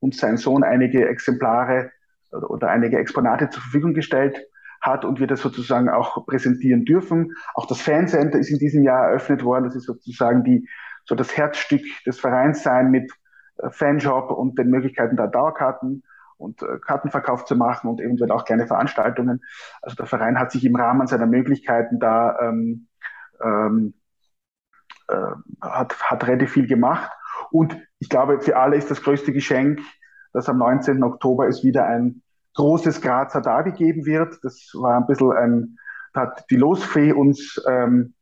uns 0.00 0.18
sein 0.18 0.36
Sohn 0.36 0.64
einige 0.64 1.08
Exemplare 1.08 1.90
oder 2.30 2.70
einige 2.70 2.98
Exponate 2.98 3.50
zur 3.50 3.62
Verfügung 3.62 3.94
gestellt 3.94 4.40
hat 4.80 5.04
und 5.04 5.20
wir 5.20 5.26
das 5.26 5.40
sozusagen 5.40 5.88
auch 5.88 6.26
präsentieren 6.26 6.84
dürfen. 6.84 7.32
Auch 7.54 7.66
das 7.66 7.80
Fancenter 7.80 8.38
ist 8.38 8.50
in 8.50 8.58
diesem 8.58 8.82
Jahr 8.82 9.08
eröffnet 9.08 9.44
worden. 9.44 9.64
Das 9.64 9.76
ist 9.76 9.84
sozusagen 9.84 10.42
die 10.44 10.68
so 11.04 11.14
das 11.14 11.36
Herzstück 11.36 11.82
des 12.06 12.18
Vereins 12.18 12.62
sein 12.62 12.90
mit 12.90 13.10
äh, 13.58 13.70
Fanshop 13.70 14.30
und 14.30 14.58
den 14.58 14.70
Möglichkeiten 14.70 15.16
da 15.16 15.26
Dauerkarten 15.26 16.02
und 16.42 16.62
äh, 16.62 16.78
Kartenverkauf 16.78 17.44
zu 17.44 17.56
machen 17.56 17.88
und 17.88 18.00
eventuell 18.00 18.30
auch 18.30 18.44
kleine 18.44 18.66
Veranstaltungen. 18.66 19.42
Also 19.80 19.96
der 19.96 20.06
Verein 20.06 20.38
hat 20.38 20.52
sich 20.52 20.64
im 20.64 20.76
Rahmen 20.76 21.06
seiner 21.06 21.26
Möglichkeiten 21.26 21.98
da 21.98 22.38
ähm, 22.40 22.88
ähm, 23.42 23.94
äh, 25.08 25.16
hat, 25.60 26.00
hat 26.02 26.26
relativ 26.26 26.52
viel 26.52 26.66
gemacht. 26.66 27.10
Und 27.50 27.76
ich 27.98 28.08
glaube, 28.08 28.40
für 28.40 28.56
alle 28.56 28.76
ist 28.76 28.90
das 28.90 29.02
größte 29.02 29.32
Geschenk, 29.32 29.80
dass 30.32 30.48
am 30.48 30.58
19. 30.58 31.02
Oktober 31.02 31.46
es 31.46 31.62
wieder 31.62 31.86
ein 31.86 32.22
großes 32.54 33.00
Grazer 33.00 33.40
Derby 33.40 33.72
geben 33.72 34.06
wird. 34.06 34.38
Das 34.42 34.70
war 34.74 34.96
ein 34.96 35.06
bisschen 35.06 35.32
ein, 35.32 35.78
hat 36.14 36.44
die 36.50 36.56
Losfee 36.56 37.12
uns 37.12 37.62
ähm, 37.68 38.14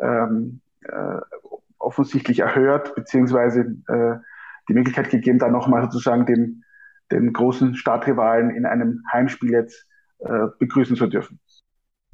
ähm, 0.00 0.60
äh, 0.82 1.20
offensichtlich 1.78 2.40
erhört, 2.40 2.94
beziehungsweise 2.94 3.60
äh, 3.88 4.16
die 4.68 4.74
Möglichkeit 4.74 5.10
gegeben, 5.10 5.38
da 5.38 5.48
nochmal 5.48 5.82
sozusagen 5.82 6.26
den, 6.26 6.64
den 7.10 7.32
großen 7.32 7.74
Stadtrivalen 7.74 8.50
in 8.50 8.66
einem 8.66 9.02
Heimspiel 9.12 9.50
jetzt 9.50 9.86
äh, 10.18 10.46
begrüßen 10.58 10.96
zu 10.96 11.06
dürfen. 11.06 11.40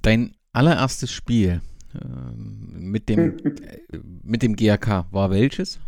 Dein 0.02 0.34
allererstes 0.52 1.12
Spiel 1.12 1.60
äh, 1.94 1.98
mit, 2.36 3.08
dem, 3.08 3.36
mit 4.22 4.42
dem 4.42 4.56
GAK 4.56 5.06
war 5.10 5.30
welches? 5.30 5.80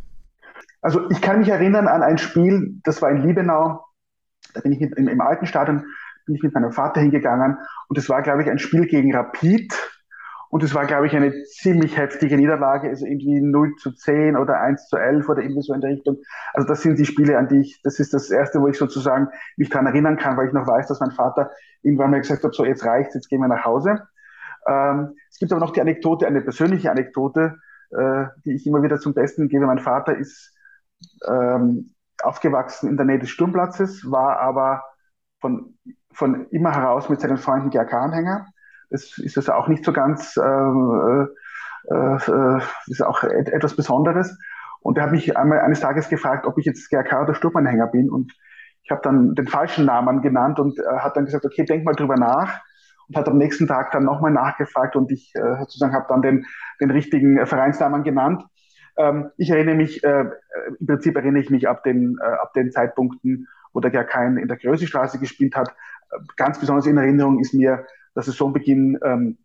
Also 0.82 1.08
ich 1.10 1.20
kann 1.20 1.40
mich 1.40 1.48
erinnern 1.48 1.88
an 1.88 2.02
ein 2.02 2.18
Spiel, 2.18 2.80
das 2.84 3.02
war 3.02 3.10
in 3.10 3.26
Liebenau, 3.26 3.84
da 4.54 4.60
bin 4.60 4.72
ich 4.72 4.80
mit, 4.80 4.96
im, 4.96 5.08
im 5.08 5.20
alten 5.20 5.46
Stadion, 5.46 5.84
bin 6.26 6.36
ich 6.36 6.42
mit 6.42 6.54
meinem 6.54 6.72
Vater 6.72 7.00
hingegangen 7.00 7.58
und 7.88 7.98
es 7.98 8.08
war, 8.08 8.22
glaube 8.22 8.42
ich, 8.42 8.50
ein 8.50 8.58
Spiel 8.58 8.86
gegen 8.86 9.14
Rapid 9.14 9.74
und 10.50 10.64
es 10.64 10.74
war, 10.74 10.84
glaube 10.84 11.06
ich, 11.06 11.14
eine 11.14 11.44
ziemlich 11.44 11.96
heftige 11.96 12.36
Niederlage, 12.36 12.88
also 12.88 13.06
irgendwie 13.06 13.40
0 13.40 13.76
zu 13.76 13.92
10 13.92 14.36
oder 14.36 14.60
1 14.60 14.88
zu 14.88 14.96
11 14.96 15.28
oder 15.28 15.42
irgendwie 15.42 15.62
so 15.62 15.72
in 15.72 15.80
der 15.80 15.90
Richtung. 15.90 16.18
Also 16.52 16.66
das 16.66 16.82
sind 16.82 16.98
die 16.98 17.06
Spiele, 17.06 17.38
an 17.38 17.46
die 17.46 17.60
ich, 17.60 17.80
das 17.82 18.00
ist 18.00 18.12
das 18.12 18.30
erste, 18.30 18.60
wo 18.60 18.66
ich 18.66 18.76
sozusagen 18.76 19.28
mich 19.56 19.70
daran 19.70 19.86
erinnern 19.86 20.16
kann, 20.16 20.36
weil 20.36 20.48
ich 20.48 20.52
noch 20.52 20.66
weiß, 20.66 20.88
dass 20.88 20.98
mein 20.98 21.12
Vater 21.12 21.52
irgendwann 21.82 22.10
mal 22.10 22.20
gesagt 22.20 22.42
hat, 22.42 22.52
so 22.52 22.64
jetzt 22.64 22.84
reicht's, 22.84 23.14
jetzt 23.14 23.28
gehen 23.28 23.40
wir 23.40 23.46
nach 23.46 23.64
Hause. 23.64 24.02
Ähm, 24.66 25.14
es 25.30 25.38
gibt 25.38 25.52
aber 25.52 25.60
noch 25.60 25.72
die 25.72 25.80
Anekdote, 25.80 26.26
eine 26.26 26.42
persönliche 26.42 26.90
Anekdote, 26.90 27.56
äh, 27.90 28.24
die 28.44 28.54
ich 28.54 28.66
immer 28.66 28.82
wieder 28.82 28.98
zum 28.98 29.14
Besten 29.14 29.48
gebe. 29.48 29.66
Mein 29.66 29.78
Vater 29.78 30.16
ist 30.16 30.52
ähm, 31.28 31.94
aufgewachsen 32.24 32.90
in 32.90 32.96
der 32.96 33.06
Nähe 33.06 33.20
des 33.20 33.30
Sturmplatzes, 33.30 34.10
war 34.10 34.40
aber 34.40 34.82
von, 35.40 35.78
von 36.12 36.48
immer 36.50 36.74
heraus 36.74 37.08
mit 37.08 37.20
seinen 37.20 37.38
Freunden 37.38 37.70
GRK-Anhänger 37.70 38.48
das 38.90 39.18
ist 39.18 39.36
das 39.36 39.48
auch 39.48 39.68
nicht 39.68 39.84
so 39.84 39.92
ganz, 39.92 40.36
äh, 40.36 40.40
äh, 40.40 42.16
äh, 42.16 42.60
ist 42.86 43.02
auch 43.02 43.22
etwas 43.22 43.76
Besonderes. 43.76 44.36
Und 44.80 44.98
er 44.98 45.04
hat 45.04 45.12
mich 45.12 45.36
einmal 45.36 45.60
eines 45.60 45.80
Tages 45.80 46.08
gefragt, 46.08 46.46
ob 46.46 46.58
ich 46.58 46.64
jetzt 46.64 46.90
GRK 46.90 47.22
oder 47.22 47.34
Sturmanhänger 47.34 47.86
bin. 47.86 48.10
Und 48.10 48.32
ich 48.82 48.90
habe 48.90 49.02
dann 49.02 49.34
den 49.34 49.46
falschen 49.46 49.84
Namen 49.84 50.22
genannt 50.22 50.58
und 50.58 50.78
er 50.78 51.04
hat 51.04 51.16
dann 51.16 51.26
gesagt, 51.26 51.44
okay, 51.44 51.64
denk 51.64 51.84
mal 51.84 51.94
drüber 51.94 52.16
nach. 52.16 52.60
Und 53.08 53.16
hat 53.16 53.28
am 53.28 53.38
nächsten 53.38 53.66
Tag 53.66 53.90
dann 53.92 54.04
nochmal 54.04 54.30
nachgefragt 54.30 54.96
und 54.96 55.10
ich 55.10 55.32
äh, 55.34 55.58
sozusagen 55.58 55.94
habe 55.94 56.06
dann 56.08 56.22
den, 56.22 56.46
den 56.80 56.90
richtigen 56.90 57.44
Vereinsnamen 57.46 58.04
genannt. 58.04 58.44
Ähm, 58.96 59.30
ich 59.36 59.50
erinnere 59.50 59.74
mich, 59.74 60.02
äh, 60.04 60.26
im 60.78 60.86
Prinzip 60.86 61.16
erinnere 61.16 61.42
ich 61.42 61.50
mich 61.50 61.68
ab 61.68 61.82
den, 61.82 62.18
äh, 62.22 62.24
ab 62.24 62.52
den 62.54 62.70
Zeitpunkten, 62.70 63.48
wo 63.72 63.80
der 63.80 63.90
GRK 63.90 64.26
in 64.26 64.48
der 64.48 64.56
Größestraße 64.56 65.18
gespielt 65.18 65.56
hat. 65.56 65.74
Ganz 66.36 66.58
besonders 66.58 66.86
in 66.86 66.96
Erinnerung 66.96 67.38
ist 67.40 67.54
mir 67.54 67.86
der 68.14 68.22
Saisonbeginn, 68.22 68.98
ähm, 69.02 69.38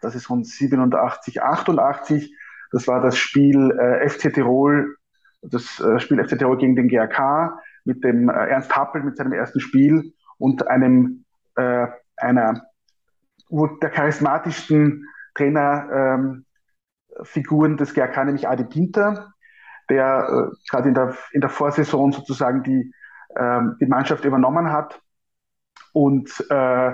das 0.00 0.14
ist 0.14 0.26
von 0.26 0.44
87, 0.44 1.42
88. 1.42 2.34
Das 2.72 2.86
war 2.86 3.00
das 3.00 3.16
Spiel 3.16 3.70
äh, 3.72 4.08
FC 4.08 4.32
Tirol, 4.32 4.96
das 5.42 5.80
äh, 5.80 5.98
Spiel 6.00 6.22
FC 6.22 6.38
Tirol 6.38 6.58
gegen 6.58 6.76
den 6.76 6.88
GRK 6.88 7.58
mit 7.84 8.04
dem 8.04 8.28
äh, 8.28 8.32
Ernst 8.32 8.74
Happel 8.76 9.02
mit 9.02 9.16
seinem 9.16 9.32
ersten 9.32 9.60
Spiel 9.60 10.12
und 10.36 10.66
einem 10.68 11.24
äh, 11.56 11.86
einer 12.16 12.62
der 13.50 13.90
charismatischsten 13.90 15.06
Trainerfiguren 15.34 16.44
ähm, 17.72 17.76
des 17.76 17.94
GRK, 17.94 18.24
nämlich 18.24 18.46
Adi 18.46 18.64
Pinter, 18.64 19.32
der 19.88 20.50
äh, 20.52 20.56
gerade 20.70 20.88
in 20.88 20.94
der, 20.94 21.16
in 21.32 21.40
der 21.40 21.50
Vorsaison 21.50 22.12
sozusagen 22.12 22.62
die, 22.62 22.92
ähm, 23.36 23.76
die 23.80 23.86
Mannschaft 23.86 24.24
übernommen 24.24 24.70
hat 24.70 25.00
und 25.92 26.44
äh, 26.50 26.92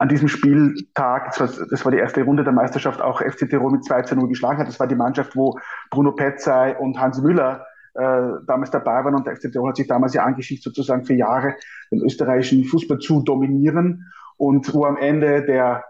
an 0.00 0.08
diesem 0.08 0.28
Spieltag, 0.28 1.26
das 1.26 1.40
war, 1.40 1.66
das 1.68 1.84
war, 1.84 1.92
die 1.92 1.98
erste 1.98 2.22
Runde 2.22 2.42
der 2.42 2.54
Meisterschaft, 2.54 3.02
auch 3.02 3.20
FC 3.20 3.50
Tirol 3.50 3.72
mit 3.72 3.84
2 3.84 4.02
zu 4.02 4.16
0 4.16 4.28
geschlagen 4.28 4.58
hat. 4.58 4.66
Das 4.66 4.80
war 4.80 4.86
die 4.86 4.94
Mannschaft, 4.94 5.36
wo 5.36 5.58
Bruno 5.90 6.12
Petzai 6.12 6.74
und 6.78 6.98
Hans 6.98 7.20
Müller 7.20 7.66
äh, 7.94 8.28
damals 8.46 8.70
dabei 8.70 9.04
waren 9.04 9.14
und 9.14 9.26
der 9.26 9.36
FC 9.36 9.52
Tirol 9.52 9.68
hat 9.68 9.76
sich 9.76 9.88
damals 9.88 10.14
ja 10.14 10.24
angeschickt, 10.24 10.62
sozusagen 10.62 11.04
für 11.04 11.12
Jahre 11.12 11.54
den 11.90 12.00
österreichischen 12.00 12.64
Fußball 12.64 12.98
zu 12.98 13.22
dominieren 13.22 14.10
und 14.38 14.72
wo 14.72 14.86
am 14.86 14.96
Ende 14.96 15.44
der 15.44 15.84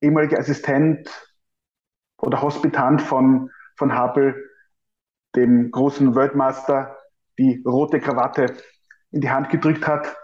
ehemalige 0.00 0.38
Assistent 0.38 1.10
oder 2.16 2.40
Hospitant 2.40 3.02
von, 3.02 3.50
von 3.76 3.94
Hapel 3.94 4.42
dem 5.36 5.70
großen 5.70 6.14
Weltmaster 6.14 6.96
die 7.38 7.62
rote 7.66 8.00
Krawatte 8.00 8.46
in 9.10 9.20
die 9.20 9.30
Hand 9.30 9.50
gedrückt 9.50 9.86
hat 9.86 10.16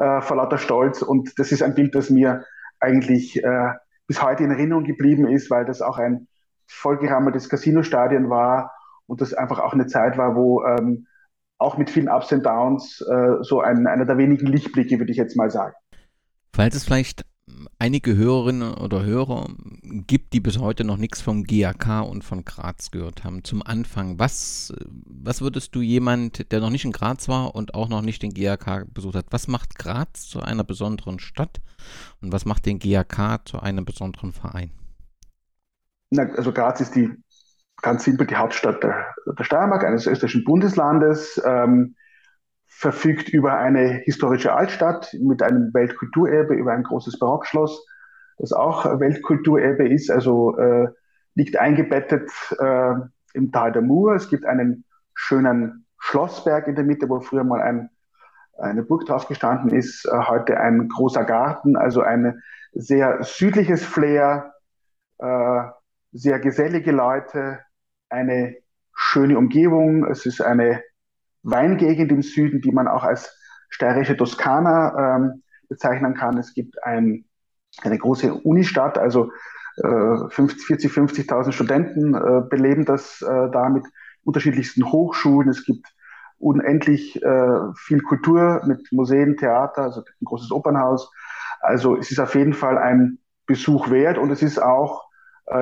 äh, 0.00 0.20
vor 0.20 0.38
lauter 0.38 0.58
Stolz. 0.58 1.02
Und 1.02 1.38
das 1.38 1.52
ist 1.52 1.62
ein 1.62 1.74
Bild, 1.74 1.94
das 1.94 2.10
mir 2.10 2.44
eigentlich 2.80 3.42
äh, 3.44 3.72
bis 4.06 4.22
heute 4.22 4.42
in 4.42 4.50
Erinnerung 4.50 4.84
geblieben 4.84 5.28
ist, 5.28 5.50
weil 5.50 5.64
das 5.64 5.82
auch 5.82 5.98
ein 5.98 6.26
vollgerammeltes 6.66 7.48
Casino-Stadion 7.48 8.30
war 8.30 8.72
und 9.06 9.20
das 9.20 9.34
einfach 9.34 9.58
auch 9.58 9.72
eine 9.72 9.86
Zeit 9.86 10.16
war, 10.18 10.34
wo 10.36 10.64
ähm, 10.64 11.06
auch 11.58 11.76
mit 11.76 11.90
vielen 11.90 12.08
Ups 12.08 12.32
und 12.32 12.44
Downs 12.44 13.00
äh, 13.02 13.42
so 13.42 13.60
ein, 13.60 13.86
einer 13.86 14.06
der 14.06 14.16
wenigen 14.16 14.46
Lichtblicke, 14.46 14.98
würde 14.98 15.12
ich 15.12 15.18
jetzt 15.18 15.36
mal 15.36 15.50
sagen. 15.50 15.74
Falls 16.54 16.74
es 16.74 16.84
vielleicht 16.84 17.24
einige 17.78 18.16
Hörerinnen 18.16 18.74
oder 18.74 19.04
Hörer 19.04 19.48
gibt, 19.82 20.32
die 20.32 20.40
bis 20.40 20.58
heute 20.58 20.84
noch 20.84 20.96
nichts 20.96 21.20
vom 21.20 21.44
GAK 21.44 22.02
und 22.08 22.24
von 22.24 22.44
Graz 22.44 22.90
gehört 22.90 23.24
haben. 23.24 23.44
Zum 23.44 23.62
Anfang, 23.62 24.18
was, 24.18 24.72
was 25.06 25.40
würdest 25.40 25.74
du 25.74 25.80
jemand, 25.80 26.52
der 26.52 26.60
noch 26.60 26.70
nicht 26.70 26.84
in 26.84 26.92
Graz 26.92 27.28
war 27.28 27.54
und 27.54 27.74
auch 27.74 27.88
noch 27.88 28.02
nicht 28.02 28.22
den 28.22 28.34
GAK 28.34 28.92
besucht 28.92 29.14
hat, 29.14 29.26
was 29.30 29.48
macht 29.48 29.78
Graz 29.78 30.28
zu 30.28 30.40
einer 30.40 30.64
besonderen 30.64 31.18
Stadt 31.18 31.60
und 32.20 32.32
was 32.32 32.44
macht 32.44 32.66
den 32.66 32.78
GAK 32.78 33.40
zu 33.46 33.60
einem 33.60 33.84
besonderen 33.84 34.32
Verein? 34.32 34.70
Na, 36.10 36.24
also 36.36 36.52
Graz 36.52 36.80
ist 36.80 36.94
die 36.94 37.10
ganz 37.82 38.04
simpel 38.04 38.26
die 38.26 38.36
Hauptstadt 38.36 38.82
der, 38.82 39.14
der 39.26 39.44
Steiermark, 39.44 39.84
eines 39.84 40.06
österreichischen 40.06 40.44
Bundeslandes. 40.44 41.40
Ähm, 41.44 41.94
verfügt 42.80 43.28
über 43.28 43.58
eine 43.58 44.00
historische 44.04 44.54
Altstadt 44.54 45.14
mit 45.20 45.42
einem 45.42 45.74
Weltkulturerbe, 45.74 46.54
über 46.54 46.72
ein 46.72 46.82
großes 46.82 47.18
Barockschloss, 47.18 47.86
das 48.38 48.54
auch 48.54 48.86
Weltkulturerbe 48.98 49.86
ist, 49.86 50.10
also 50.10 50.56
äh, 50.56 50.88
liegt 51.34 51.58
eingebettet 51.58 52.30
äh, 52.58 52.94
im 53.34 53.52
Tal 53.52 53.72
der 53.72 53.82
Mur. 53.82 54.14
Es 54.14 54.30
gibt 54.30 54.46
einen 54.46 54.86
schönen 55.12 55.84
Schlossberg 55.98 56.68
in 56.68 56.74
der 56.74 56.84
Mitte, 56.84 57.06
wo 57.10 57.20
früher 57.20 57.44
mal 57.44 57.60
ein, 57.60 57.90
eine 58.56 58.82
Burg 58.82 59.04
drauf 59.04 59.28
gestanden 59.28 59.76
ist, 59.76 60.06
äh, 60.06 60.16
heute 60.16 60.58
ein 60.58 60.88
großer 60.88 61.24
Garten, 61.24 61.76
also 61.76 62.00
ein 62.00 62.42
sehr 62.72 63.22
südliches 63.22 63.84
Flair, 63.84 64.54
äh, 65.18 65.64
sehr 66.12 66.40
gesellige 66.40 66.92
Leute, 66.92 67.58
eine 68.08 68.56
schöne 68.94 69.36
Umgebung. 69.36 70.06
Es 70.06 70.24
ist 70.24 70.40
eine 70.40 70.82
Weingegend 71.42 72.12
im 72.12 72.22
Süden, 72.22 72.60
die 72.60 72.72
man 72.72 72.88
auch 72.88 73.04
als 73.04 73.36
steirische 73.68 74.16
Toskana 74.16 75.16
ähm, 75.16 75.42
bezeichnen 75.68 76.14
kann. 76.14 76.36
Es 76.38 76.54
gibt 76.54 76.82
ein, 76.82 77.24
eine 77.82 77.98
große 77.98 78.34
Unistadt, 78.34 78.98
also 78.98 79.30
äh, 79.76 80.28
50, 80.28 80.66
40, 80.66 80.92
50.000 80.92 81.52
Studenten 81.52 82.14
äh, 82.14 82.42
beleben 82.48 82.84
das 82.84 83.22
äh, 83.22 83.50
da 83.50 83.68
mit 83.68 83.84
unterschiedlichsten 84.24 84.90
Hochschulen. 84.90 85.48
Es 85.48 85.64
gibt 85.64 85.86
unendlich 86.38 87.22
äh, 87.22 87.58
viel 87.76 88.02
Kultur 88.02 88.62
mit 88.66 88.90
Museen, 88.92 89.36
Theater, 89.36 89.82
also 89.82 90.00
ein 90.00 90.24
großes 90.24 90.50
Opernhaus. 90.50 91.10
Also 91.60 91.96
es 91.96 92.10
ist 92.10 92.18
auf 92.18 92.34
jeden 92.34 92.54
Fall 92.54 92.78
ein 92.78 93.18
Besuch 93.46 93.90
wert 93.90 94.18
und 94.18 94.30
es 94.30 94.42
ist 94.42 94.60
auch 94.60 95.09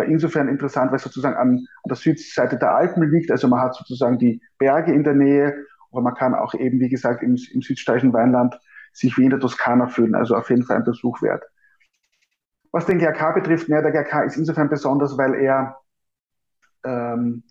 insofern 0.07 0.49
interessant, 0.49 0.91
weil 0.91 0.97
es 0.97 1.03
sozusagen 1.03 1.37
an, 1.37 1.49
an 1.49 1.67
der 1.89 1.97
Südseite 1.97 2.59
der 2.59 2.75
Alpen 2.75 3.11
liegt. 3.11 3.31
Also 3.31 3.49
man 3.49 3.61
hat 3.61 3.75
sozusagen 3.75 4.19
die 4.19 4.43
Berge 4.59 4.93
in 4.93 5.05
der 5.05 5.15
Nähe, 5.15 5.65
aber 5.91 6.03
man 6.03 6.15
kann 6.15 6.35
auch 6.35 6.55
eben, 6.55 6.81
wie 6.81 6.89
gesagt, 6.89 7.23
im, 7.23 7.37
im 7.53 7.63
südsteirischen 7.63 8.13
Weinland 8.13 8.59
sich 8.93 9.17
wie 9.17 9.25
in 9.25 9.31
der 9.31 9.41
Toskana 9.41 9.87
fühlen. 9.87 10.15
Also 10.15 10.37
auf 10.37 10.51
jeden 10.51 10.65
Fall 10.65 10.77
ein 10.77 10.85
Besuch 10.85 11.23
wert. 11.23 11.45
Was 12.71 12.87
den 12.87 12.99
GRK 12.99 13.33
betrifft, 13.33 13.69
ja, 13.69 13.81
der 13.81 13.93
GRK 13.93 14.25
ist 14.25 14.37
insofern 14.37 14.69
besonders, 14.69 15.17
weil 15.17 15.35
er 15.35 15.79
ähm, 16.85 17.45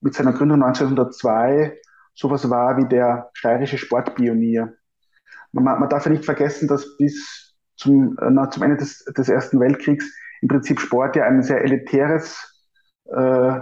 mit 0.00 0.14
seiner 0.14 0.32
Gründung 0.32 0.62
1902 0.62 1.76
sowas 2.14 2.48
war 2.48 2.76
wie 2.76 2.86
der 2.86 3.30
steirische 3.34 3.78
Sportpionier. 3.78 4.74
Man, 5.52 5.64
man 5.64 5.88
darf 5.88 6.04
ja 6.04 6.12
nicht 6.12 6.24
vergessen, 6.24 6.68
dass 6.68 6.96
bis 6.96 7.56
zum, 7.76 8.16
äh, 8.18 8.50
zum 8.50 8.62
Ende 8.62 8.76
des, 8.76 9.04
des 9.04 9.28
Ersten 9.28 9.58
Weltkriegs 9.58 10.04
im 10.44 10.48
Prinzip 10.48 10.78
Sport 10.78 11.16
ja 11.16 11.24
ein 11.24 11.42
sehr 11.42 11.62
elitäres, 11.62 12.62
äh, 13.06 13.60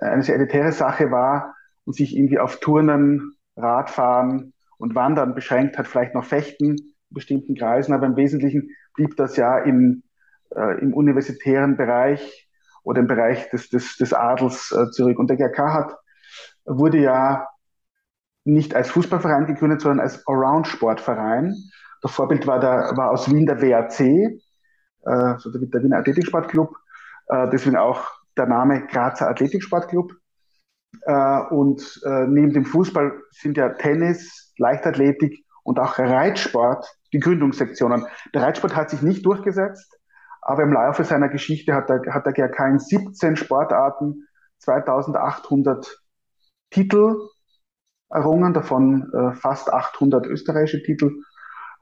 eine 0.00 0.22
sehr 0.22 0.34
elitäre 0.34 0.72
Sache 0.72 1.12
war 1.12 1.54
und 1.84 1.94
sich 1.94 2.16
irgendwie 2.16 2.40
auf 2.40 2.58
Turnen, 2.58 3.36
Radfahren 3.56 4.52
und 4.78 4.96
Wandern 4.96 5.36
beschränkt 5.36 5.78
hat, 5.78 5.86
vielleicht 5.86 6.14
noch 6.14 6.24
Fechten 6.24 6.70
in 6.70 6.94
bestimmten 7.10 7.54
Kreisen, 7.54 7.94
aber 7.94 8.06
im 8.06 8.16
Wesentlichen 8.16 8.70
blieb 8.94 9.16
das 9.16 9.36
ja 9.36 9.58
in, 9.58 10.02
äh, 10.56 10.80
im 10.80 10.92
universitären 10.92 11.76
Bereich 11.76 12.48
oder 12.82 12.98
im 12.98 13.06
Bereich 13.06 13.48
des, 13.50 13.68
des, 13.68 13.96
des 13.96 14.12
Adels 14.12 14.72
äh, 14.72 14.90
zurück. 14.90 15.20
Und 15.20 15.30
der 15.30 15.36
GRK 15.36 15.72
hat, 15.72 15.96
wurde 16.64 16.98
ja 16.98 17.46
nicht 18.42 18.74
als 18.74 18.90
Fußballverein 18.90 19.46
gegründet, 19.46 19.82
sondern 19.82 20.00
als 20.00 20.26
Around-Sportverein. 20.26 21.54
Das 22.00 22.10
Vorbild 22.10 22.48
war, 22.48 22.58
der, 22.58 22.90
war 22.96 23.12
aus 23.12 23.30
Wien 23.30 23.46
der 23.46 23.62
WAC, 23.62 24.41
äh, 25.04 25.38
so 25.38 25.50
der, 25.50 25.82
Wiener 25.82 25.98
Athletiksportclub, 25.98 26.76
äh, 27.28 27.48
deswegen 27.50 27.76
auch 27.76 28.08
der 28.36 28.46
Name 28.46 28.86
Grazer 28.86 29.28
Athletiksportclub. 29.28 30.12
Äh, 31.02 31.40
und 31.50 32.00
äh, 32.04 32.26
neben 32.26 32.52
dem 32.52 32.64
Fußball 32.64 33.12
sind 33.30 33.56
ja 33.56 33.70
Tennis, 33.70 34.52
Leichtathletik 34.58 35.44
und 35.64 35.78
auch 35.78 35.98
Reitsport 35.98 36.86
die 37.12 37.18
Gründungssektionen. 37.18 38.06
Der 38.34 38.42
Reitsport 38.42 38.76
hat 38.76 38.90
sich 38.90 39.02
nicht 39.02 39.24
durchgesetzt, 39.24 39.98
aber 40.40 40.62
im 40.62 40.72
Laufe 40.72 41.04
seiner 41.04 41.28
Geschichte 41.28 41.74
hat 41.74 41.88
der, 41.88 42.02
hat 42.12 42.26
der 42.26 42.32
GRK 42.32 42.68
in 42.68 42.78
17 42.78 43.36
Sportarten 43.36 44.26
2800 44.58 46.02
Titel 46.70 47.16
errungen, 48.10 48.52
davon 48.52 49.10
äh, 49.12 49.34
fast 49.34 49.72
800 49.72 50.26
österreichische 50.26 50.82
Titel. 50.82 51.22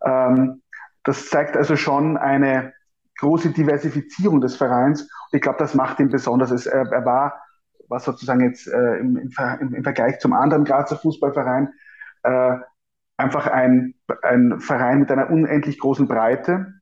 Ähm, 0.05 0.63
das 1.05 1.29
zeigt 1.29 1.57
also 1.57 1.77
schon 1.77 2.17
eine 2.17 2.73
große 3.21 3.51
Diversifizierung 3.51 4.41
des 4.41 4.57
Vereins. 4.57 5.03
Und 5.03 5.37
ich 5.37 5.41
glaube, 5.41 5.59
das 5.59 5.75
macht 5.75 6.01
ihn 6.01 6.09
besonders. 6.09 6.51
Es, 6.51 6.67
er, 6.67 6.91
er 6.91 7.05
war, 7.05 7.41
was 7.89 8.05
sozusagen 8.05 8.41
jetzt 8.43 8.67
äh, 8.67 8.97
im, 8.97 9.17
im, 9.17 9.75
im, 9.75 9.83
Vergleich 9.85 10.19
zum 10.19 10.33
anderen 10.33 10.65
Grazer 10.65 10.97
Fußballverein, 10.97 11.73
äh, 12.23 12.57
einfach 13.17 13.47
ein, 13.47 13.95
ein 14.23 14.61
Verein 14.61 15.01
mit 15.01 15.11
einer 15.11 15.31
unendlich 15.31 15.79
großen 15.79 16.09
Breite. 16.09 16.75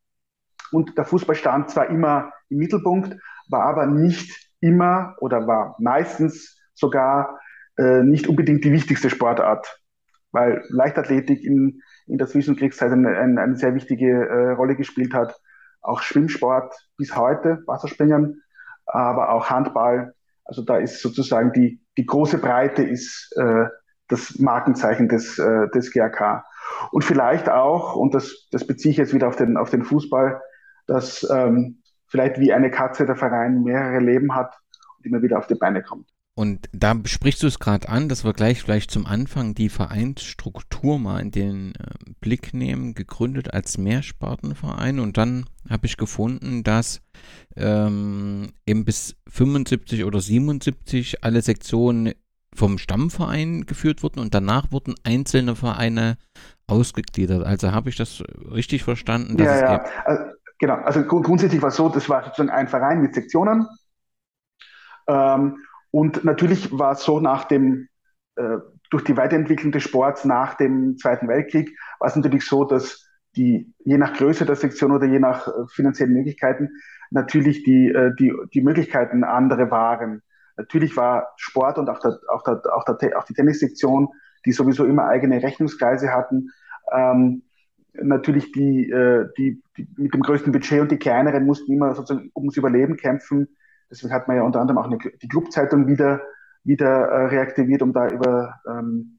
Und 0.71 0.97
der 0.97 1.05
Fußball 1.05 1.35
stand 1.35 1.71
zwar 1.71 1.91
immer 1.91 2.33
im 2.49 2.59
Mittelpunkt, 2.59 3.17
war 3.49 3.65
aber 3.65 3.87
nicht 3.87 4.51
immer 4.61 5.17
oder 5.21 5.47
war 5.47 5.77
meistens 5.79 6.61
sogar 6.75 7.39
äh, 7.77 8.03
nicht 8.03 8.29
unbedingt 8.29 8.65
die 8.65 8.73
wichtigste 8.73 9.11
Sportart, 9.11 9.81
weil 10.33 10.63
Leichtathletik 10.69 11.43
in, 11.43 11.81
in 12.07 12.19
der 12.19 12.27
Zwischenkriegszeit 12.27 12.93
eine, 12.93 13.17
eine, 13.17 13.41
eine 13.41 13.57
sehr 13.57 13.75
wichtige 13.75 14.29
äh, 14.29 14.51
Rolle 14.53 14.77
gespielt 14.77 15.15
hat. 15.15 15.41
Auch 15.81 16.03
Schwimmsport 16.03 16.75
bis 16.97 17.17
heute, 17.17 17.63
Wasserspringen, 17.67 18.43
aber 18.87 19.31
auch 19.31 19.51
Handball. 19.51 20.15
Also 20.45 20.63
da 20.63 20.79
ist 20.79 21.01
sozusagen 21.03 21.53
die, 21.53 21.81
die 21.97 22.07
große 22.07 22.39
Breite 22.39 22.83
ist 22.83 23.33
äh, 23.37 23.67
das 24.09 24.39
Markenzeichen 24.39 25.09
des, 25.09 25.39
äh, 25.39 25.69
des 25.75 25.93
GAK. 25.93 26.45
Und 26.91 27.05
vielleicht 27.05 27.49
auch, 27.49 27.97
und 27.97 28.15
das, 28.15 28.49
das 28.51 28.67
beziehe 28.67 28.93
ich 28.93 28.97
jetzt 28.97 29.15
wieder 29.15 29.29
auf 29.29 29.37
den, 29.37 29.57
auf 29.57 29.71
den 29.71 29.85
Fußball, 29.85 30.41
dass 30.87 31.29
ähm, 31.31 31.83
vielleicht 32.07 32.39
wie 32.39 32.53
eine 32.53 32.71
Katze 32.71 33.07
der 33.07 33.17
Verein 33.17 33.63
mehrere 33.63 34.01
Leben 34.01 34.35
hat 34.35 34.55
und 34.97 35.07
immer 35.07 35.23
wieder 35.23 35.39
auf 35.39 35.47
die 35.47 35.55
Beine 35.55 35.83
kommt. 35.83 36.09
Und 36.39 36.69
da 36.71 36.95
sprichst 37.05 37.43
du 37.43 37.49
es 37.49 37.59
gerade 37.59 37.89
an, 37.89 38.09
dass 38.09 38.25
wir 38.25 38.33
gleich 38.33 38.63
vielleicht 38.63 38.93
zum 38.93 39.07
Anfang 39.07 39.57
die 39.57 39.69
Vereinsstruktur 39.69 41.01
mal 41.01 41.19
in 41.19 41.33
den 41.33 41.75
äh, 41.75 42.13
Blick 42.21 42.55
nehmen, 42.55 42.95
gegründet 42.95 43.53
als 43.53 43.77
Mehrspartenverein. 43.77 45.01
Und 45.01 45.19
dann 45.19 45.47
habe 45.69 45.87
ich 45.87 45.97
gefunden, 45.97 46.63
dass 46.63 47.01
ähm, 47.57 48.53
eben 48.67 48.85
bis 48.85 49.17
75 49.29 50.05
oder 50.05 50.21
77 50.21 51.25
alle 51.25 51.43
Sektionen 51.43 52.15
vom 52.55 52.79
Stammverein 52.79 53.67
geführt 53.67 54.05
wurden 54.05 54.21
und 54.21 54.33
danach 54.33 54.71
wurden 54.71 54.95
einzelne 55.03 55.57
Vereine 55.57 56.19
ausgegliedert. 56.69 57.45
Also 57.45 57.73
habe 57.73 57.89
ich 57.89 57.97
das 57.97 58.23
richtig 58.49 58.85
verstanden? 58.85 59.43
ja, 59.43 59.59
ja. 59.59 59.85
Also, 60.05 60.23
genau. 60.61 60.75
Also 60.75 61.03
grundsätzlich 61.03 61.61
war 61.61 61.71
es 61.71 61.77
so, 61.77 61.89
das 61.89 62.09
war 62.09 62.23
sozusagen 62.23 62.51
ein 62.51 62.69
Verein 62.69 63.01
mit 63.01 63.17
Sektionen. 63.17 63.67
Ähm, 65.09 65.57
und 65.91 66.25
natürlich 66.25 66.77
war 66.77 66.93
es 66.93 67.03
so 67.03 67.21
nach 67.21 67.45
dem, 67.45 67.89
äh, 68.37 68.59
durch 68.91 69.05
die 69.05 69.17
Weiterentwicklung 69.17 69.73
des 69.73 69.83
Sports 69.83 70.25
nach 70.25 70.55
dem 70.55 70.97
Zweiten 70.99 71.29
Weltkrieg, 71.29 71.77
war 71.99 72.09
es 72.09 72.17
natürlich 72.17 72.47
so, 72.47 72.65
dass 72.65 73.07
die, 73.37 73.73
je 73.85 73.99
nach 73.99 74.15
Größe 74.15 74.47
der 74.47 74.57
Sektion 74.57 74.93
oder 74.93 75.07
je 75.07 75.19
nach 75.19 75.47
äh, 75.49 75.51
finanziellen 75.69 76.15
Möglichkeiten, 76.15 76.71
natürlich 77.11 77.63
die, 77.63 77.89
äh, 77.89 78.15
die, 78.19 78.33
die 78.53 78.63
Möglichkeiten 78.63 79.25
andere 79.25 79.71
waren. 79.71 80.23
Natürlich 80.57 80.97
war 80.97 81.29
Sport 81.37 81.79
und 81.79 81.89
auch, 81.89 82.01
der, 82.01 82.19
auch, 82.29 82.43
der, 82.43 82.61
auch, 82.75 82.85
der, 82.85 83.19
auch 83.19 83.25
die 83.25 83.35
Tennissektion, 83.35 84.09
die 84.45 84.53
sowieso 84.53 84.85
immer 84.85 85.05
eigene 85.07 85.43
Rechnungskreise 85.43 86.13
hatten, 86.13 86.51
ähm, 86.93 87.43
natürlich 87.95 88.53
die, 88.53 88.91
äh, 88.91 89.29
die, 89.37 89.63
die 89.77 89.89
mit 89.97 90.15
dem 90.15 90.23
größten 90.23 90.53
Budget 90.53 90.81
und 90.81 90.91
die 90.91 90.99
kleineren 90.99 91.45
mussten 91.45 91.73
immer 91.73 91.95
sozusagen 91.95 92.31
ums 92.35 92.57
Überleben 92.57 92.97
kämpfen. 92.97 93.49
Deswegen 93.91 94.13
hat 94.13 94.29
man 94.29 94.37
ja 94.37 94.43
unter 94.43 94.61
anderem 94.61 94.79
auch 94.79 94.87
eine, 94.87 94.99
die 94.99 95.29
Clubzeitung 95.29 95.87
wieder, 95.87 96.21
wieder 96.65 97.09
äh, 97.09 97.27
reaktiviert, 97.27 97.83
um 97.83 97.93
da 97.93 98.09
über 98.09 98.55
ähm, 98.69 99.19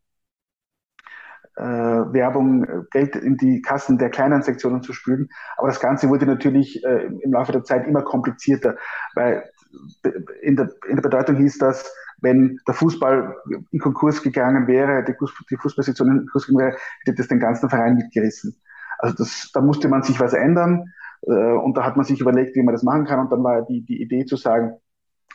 äh, 1.55 1.63
Werbung 1.63 2.63
äh, 2.63 2.84
Geld 2.91 3.15
in 3.15 3.38
die 3.38 3.62
Kassen 3.62 3.97
der 3.97 4.10
kleinen 4.10 4.41
Sektionen 4.41 4.82
zu 4.82 4.93
spülen. 4.93 5.29
Aber 5.58 5.67
das 5.67 5.79
Ganze 5.79 6.10
wurde 6.10 6.25
natürlich 6.25 6.84
äh, 6.84 7.05
im 7.21 7.34
Laufe 7.34 7.51
der 7.51 7.63
Zeit 7.63 7.86
immer 7.88 8.01
komplizierter, 8.01 8.77
weil 9.15 9.43
in 10.41 10.55
der, 10.55 10.71
in 10.88 10.95
der 10.95 11.03
Bedeutung 11.03 11.36
hieß 11.36 11.58
das, 11.60 11.93
wenn 12.21 12.60
der 12.67 12.73
Fußball 12.73 13.36
in 13.71 13.79
Konkurs 13.79 14.21
gegangen 14.23 14.67
wäre, 14.67 15.03
die, 15.03 15.13
die 15.49 15.58
Fußballsektion 15.58 16.10
in 16.10 16.17
Konkurs 16.19 16.47
gegangen 16.47 16.67
wäre, 16.67 16.77
hätte 17.01 17.15
das 17.15 17.27
den 17.27 17.39
ganzen 17.39 17.69
Verein 17.69 17.95
mitgerissen. 17.95 18.55
Also 18.97 19.15
das, 19.15 19.51
da 19.53 19.62
musste 19.62 19.88
man 19.88 20.03
sich 20.03 20.19
was 20.19 20.34
ändern. 20.34 20.93
Äh, 21.21 21.32
und 21.32 21.77
da 21.77 21.84
hat 21.84 21.95
man 21.95 22.05
sich 22.05 22.19
überlegt, 22.19 22.55
wie 22.55 22.63
man 22.63 22.73
das 22.73 22.84
machen 22.84 23.05
kann. 23.05 23.19
Und 23.19 23.32
dann 23.32 23.43
war 23.43 23.65
die, 23.65 23.86
die 23.86 24.01
Idee 24.01 24.25
zu 24.25 24.36
sagen, 24.36 24.77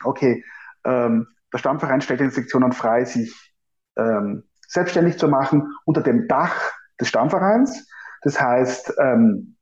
okay, 0.03 0.43
ähm, 0.83 1.27
der 1.53 1.57
Stammverein 1.57 2.01
stellt 2.01 2.19
den 2.19 2.31
Sektionen 2.31 2.71
frei, 2.71 3.05
sich 3.05 3.53
ähm, 3.97 4.43
selbstständig 4.67 5.17
zu 5.17 5.27
machen 5.27 5.71
unter 5.85 6.01
dem 6.01 6.27
Dach 6.27 6.55
des 6.99 7.07
Stammvereins. 7.07 7.87
Das 8.21 8.39
heißt, 8.41 8.93
ähm, 8.99 9.55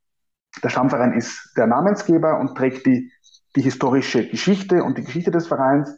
der 0.63 0.69
Stammverein 0.69 1.13
ist 1.13 1.53
der 1.57 1.67
Namensgeber 1.67 2.39
und 2.39 2.55
trägt 2.55 2.86
die, 2.86 3.12
die 3.55 3.62
historische 3.62 4.27
Geschichte 4.27 4.83
und 4.83 4.97
die 4.97 5.03
Geschichte 5.03 5.31
des 5.31 5.47
Vereins. 5.47 5.89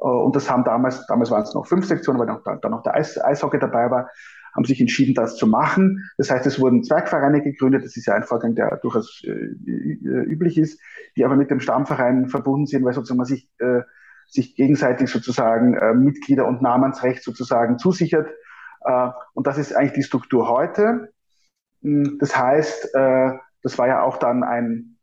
Äh, 0.00 0.04
und 0.04 0.34
das 0.36 0.50
haben 0.50 0.64
damals, 0.64 1.06
damals 1.06 1.30
waren 1.30 1.42
es 1.42 1.54
noch 1.54 1.66
fünf 1.66 1.86
Sektionen, 1.86 2.20
weil 2.20 2.58
dann 2.60 2.70
noch 2.70 2.82
der 2.82 2.94
Eis, 2.94 3.22
Eishockey 3.22 3.58
dabei 3.58 3.90
war, 3.90 4.08
haben 4.54 4.64
sich 4.64 4.80
entschieden, 4.80 5.14
das 5.14 5.36
zu 5.36 5.46
machen. 5.46 6.10
Das 6.18 6.30
heißt, 6.30 6.46
es 6.46 6.60
wurden 6.60 6.82
Zwergvereine 6.82 7.42
gegründet. 7.42 7.84
Das 7.84 7.96
ist 7.96 8.06
ja 8.06 8.14
ein 8.14 8.24
Vorgang, 8.24 8.54
der 8.54 8.76
durchaus 8.82 9.22
äh, 9.24 9.30
üblich 9.30 10.58
ist, 10.58 10.80
die 11.16 11.24
aber 11.24 11.36
mit 11.36 11.50
dem 11.50 11.60
Stammverein 11.60 12.28
verbunden 12.28 12.66
sind, 12.66 12.84
weil 12.84 12.92
sozusagen 12.92 13.18
man 13.18 13.26
sich, 13.26 13.48
äh, 13.58 13.82
sich 14.26 14.54
gegenseitig 14.56 15.10
sozusagen 15.10 15.74
äh, 15.74 15.94
Mitglieder 15.94 16.46
und 16.46 16.62
Namensrecht 16.62 17.22
sozusagen 17.22 17.78
zusichert. 17.78 18.28
Äh, 18.84 19.08
und 19.34 19.46
das 19.46 19.58
ist 19.58 19.74
eigentlich 19.74 19.92
die 19.92 20.02
Struktur 20.02 20.48
heute. 20.48 21.12
Hm, 21.82 22.18
das 22.18 22.36
heißt, 22.36 22.94
äh, 22.94 23.32
das 23.62 23.78
war 23.78 23.88
ja 23.88 24.02
auch 24.02 24.16
dann 24.16 24.42
ein, 24.42 24.96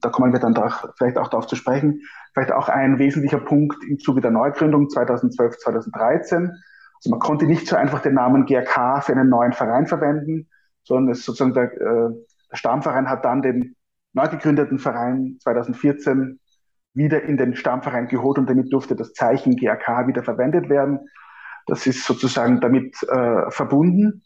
da 0.00 0.10
kommen 0.10 0.32
wir 0.32 0.40
dann 0.40 0.54
doch, 0.54 0.92
vielleicht 0.96 1.18
auch 1.18 1.28
darauf 1.28 1.46
zu 1.46 1.56
sprechen, 1.56 2.02
vielleicht 2.34 2.52
auch 2.52 2.68
ein 2.68 2.98
wesentlicher 2.98 3.38
Punkt 3.38 3.82
im 3.84 3.98
Zuge 3.98 4.20
der 4.20 4.30
Neugründung 4.30 4.90
2012, 4.90 5.58
2013. 5.58 6.52
Also 7.02 7.10
man 7.10 7.18
konnte 7.18 7.46
nicht 7.46 7.66
so 7.66 7.74
einfach 7.74 8.00
den 8.00 8.14
Namen 8.14 8.46
GRK 8.46 9.00
für 9.00 9.12
einen 9.12 9.28
neuen 9.28 9.52
Verein 9.52 9.88
verwenden, 9.88 10.48
sondern 10.84 11.12
es 11.12 11.24
sozusagen 11.24 11.52
der, 11.52 11.72
äh, 11.72 12.10
der 12.50 12.56
Stammverein 12.56 13.10
hat 13.10 13.24
dann 13.24 13.42
den 13.42 13.74
neu 14.12 14.28
gegründeten 14.28 14.78
Verein 14.78 15.36
2014 15.42 16.38
wieder 16.94 17.22
in 17.22 17.36
den 17.36 17.56
Stammverein 17.56 18.06
geholt 18.06 18.38
und 18.38 18.48
damit 18.48 18.72
durfte 18.72 18.94
das 18.94 19.14
Zeichen 19.14 19.56
GRK 19.56 20.06
wieder 20.06 20.22
verwendet 20.22 20.68
werden. 20.68 21.00
Das 21.66 21.86
ist 21.88 22.04
sozusagen 22.04 22.60
damit 22.60 22.94
äh, 23.08 23.50
verbunden. 23.50 24.22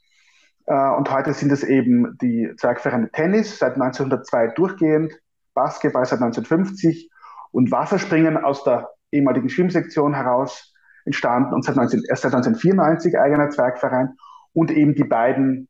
Äh, 0.66 0.90
und 0.90 1.10
heute 1.10 1.32
sind 1.32 1.52
es 1.52 1.64
eben 1.64 2.18
die 2.20 2.52
Zwergvereine 2.58 3.10
Tennis 3.10 3.58
seit 3.58 3.74
1902 3.74 4.48
durchgehend, 4.48 5.14
Basketball 5.54 6.04
seit 6.04 6.20
1950 6.20 7.10
und 7.52 7.70
Wasserspringen 7.70 8.36
aus 8.36 8.64
der 8.64 8.90
ehemaligen 9.12 9.48
Schwimmsektion 9.48 10.12
heraus 10.12 10.74
entstanden 11.06 11.54
und 11.54 11.64
seit, 11.64 11.76
19, 11.76 12.02
erst 12.08 12.22
seit 12.22 12.34
1994 12.34 13.18
eigener 13.18 13.48
Zwergverein 13.50 14.16
und 14.52 14.70
eben 14.70 14.94
die 14.94 15.04
beiden 15.04 15.68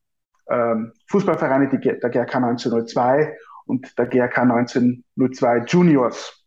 ähm, 0.49 0.93
Fußballvereine, 1.09 1.69
die, 1.69 1.79
der 1.79 2.11
GRK 2.11 2.37
1902 2.37 3.37
und 3.67 3.99
der 3.99 4.07
GRK 4.07 4.43
1902 4.43 5.65
Juniors, 5.67 6.45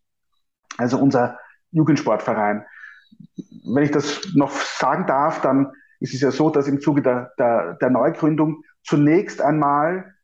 also 0.77 0.99
unser 0.99 1.37
Jugendsportverein. 1.71 2.65
Wenn 3.65 3.83
ich 3.83 3.91
das 3.91 4.33
noch 4.33 4.51
sagen 4.51 5.05
darf, 5.05 5.41
dann 5.41 5.71
ist 5.99 6.13
es 6.13 6.21
ja 6.21 6.31
so, 6.31 6.49
dass 6.49 6.67
im 6.67 6.79
Zuge 6.79 7.01
der, 7.01 7.33
der, 7.37 7.75
der 7.75 7.89
Neugründung 7.89 8.63
zunächst 8.83 9.41
einmal 9.41 10.15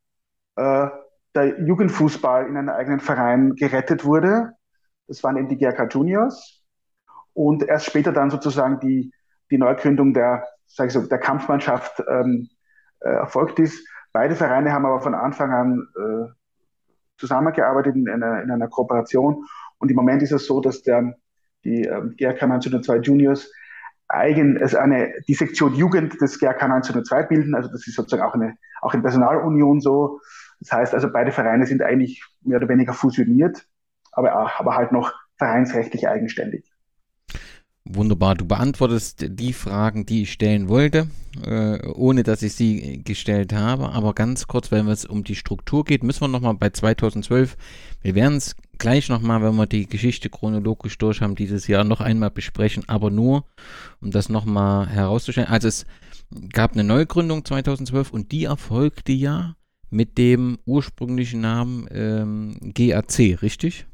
äh, 0.56 0.88
der 1.36 1.60
Jugendfußball 1.62 2.48
in 2.48 2.56
einen 2.56 2.70
eigenen 2.70 3.02
Verein 3.02 3.56
gerettet 3.56 4.06
wurde. 4.06 4.54
Das 5.08 5.22
waren 5.24 5.38
eben 5.38 5.50
die 5.50 5.58
GRK 5.58 5.90
Juniors. 5.92 6.55
Und 7.36 7.64
erst 7.64 7.86
später 7.86 8.14
dann 8.14 8.32
sozusagen 8.32 8.80
die, 8.80 9.14
die 9.52 9.58
Neugründung 9.58 10.14
der, 10.14 10.48
sag 10.66 10.88
ich 10.88 10.94
so, 10.94 11.02
der 11.02 11.20
Kampfmannschaft 11.20 12.02
ähm, 12.10 12.50
äh, 13.02 13.10
erfolgt 13.10 13.60
ist. 13.60 13.86
Beide 14.14 14.36
Vereine 14.36 14.72
haben 14.72 14.86
aber 14.86 15.02
von 15.02 15.14
Anfang 15.14 15.52
an 15.52 15.88
äh, 15.98 16.32
zusammengearbeitet 17.18 17.98
in 17.98 18.10
einer, 18.10 18.42
in 18.42 18.50
einer 18.50 18.70
Kooperation. 18.70 19.46
Und 19.80 19.90
im 19.90 19.98
Moment 19.98 20.22
ist 20.24 20.32
es 20.32 20.48
so, 20.48 20.62
dass 20.62 20.82
der, 20.82 21.16
die 21.66 21.84
ähm, 21.84 22.16
GRK 22.18 22.44
1902 22.44 22.98
Juniors 23.00 23.52
eigen, 24.08 24.62
also 24.62 24.78
eine, 24.78 25.14
die 25.28 25.34
Sektion 25.34 25.76
Jugend 25.76 26.22
des 26.22 26.40
GRK 26.40 26.64
1902 26.64 27.24
bilden. 27.24 27.54
Also 27.54 27.70
das 27.70 27.86
ist 27.86 27.96
sozusagen 27.96 28.24
auch 28.24 28.34
eine, 28.34 28.56
auch 28.82 28.94
in 28.94 29.02
Personalunion 29.02 29.82
so. 29.82 30.22
Das 30.62 30.72
heißt 30.72 30.94
also, 30.94 31.12
beide 31.12 31.34
Vereine 31.34 31.66
sind 31.66 31.82
eigentlich 31.82 32.24
mehr 32.42 32.60
oder 32.60 32.70
weniger 32.70 32.94
fusioniert, 32.94 33.68
aber, 34.14 34.58
aber 34.58 34.76
halt 34.76 34.94
noch 34.94 35.14
vereinsrechtlich 35.38 36.08
eigenständig. 36.08 36.75
Wunderbar, 37.88 38.34
du 38.34 38.46
beantwortest 38.46 39.28
die 39.30 39.54
Fragen, 39.54 40.08
die 40.08 40.24
ich 40.24 40.32
stellen 40.32 40.70
wollte, 40.70 41.08
äh, 41.46 41.88
ohne 41.90 42.24
dass 42.24 42.42
ich 42.42 42.54
sie 42.54 43.04
gestellt 43.04 43.54
habe. 43.54 43.90
Aber 43.90 44.16
ganz 44.16 44.48
kurz, 44.48 44.72
wenn 44.72 44.88
es 44.88 45.06
um 45.06 45.24
die 45.24 45.36
Struktur 45.36 45.84
geht, 45.86 46.04
müssen 46.04 46.22
wir 46.22 46.28
nochmal 46.28 46.56
bei 46.56 46.72
2012, 46.72 47.56
wir 48.02 48.16
werden 48.16 48.38
es 48.38 48.56
gleich 48.80 49.08
nochmal, 49.08 49.44
wenn 49.44 49.56
wir 49.56 49.68
die 49.68 49.86
Geschichte 49.86 50.32
chronologisch 50.32 50.98
durch 50.98 51.22
haben, 51.22 51.36
dieses 51.36 51.68
Jahr 51.68 51.84
noch 51.84 52.02
einmal 52.02 52.32
besprechen, 52.32 52.84
aber 52.88 53.12
nur, 53.12 53.46
um 54.02 54.10
das 54.10 54.30
nochmal 54.30 54.88
herauszustellen. 54.88 55.50
Also 55.50 55.68
es 55.68 55.86
gab 56.54 56.74
eine 56.74 56.84
Neugründung 56.84 57.46
2012 57.46 58.12
und 58.12 58.32
die 58.32 58.46
erfolgte 58.46 59.12
ja 59.12 59.58
mit 59.92 60.18
dem 60.18 60.58
ursprünglichen 60.66 61.42
Namen 61.42 61.88
ähm, 61.92 62.58
GAC, 62.74 63.44
richtig? 63.44 63.86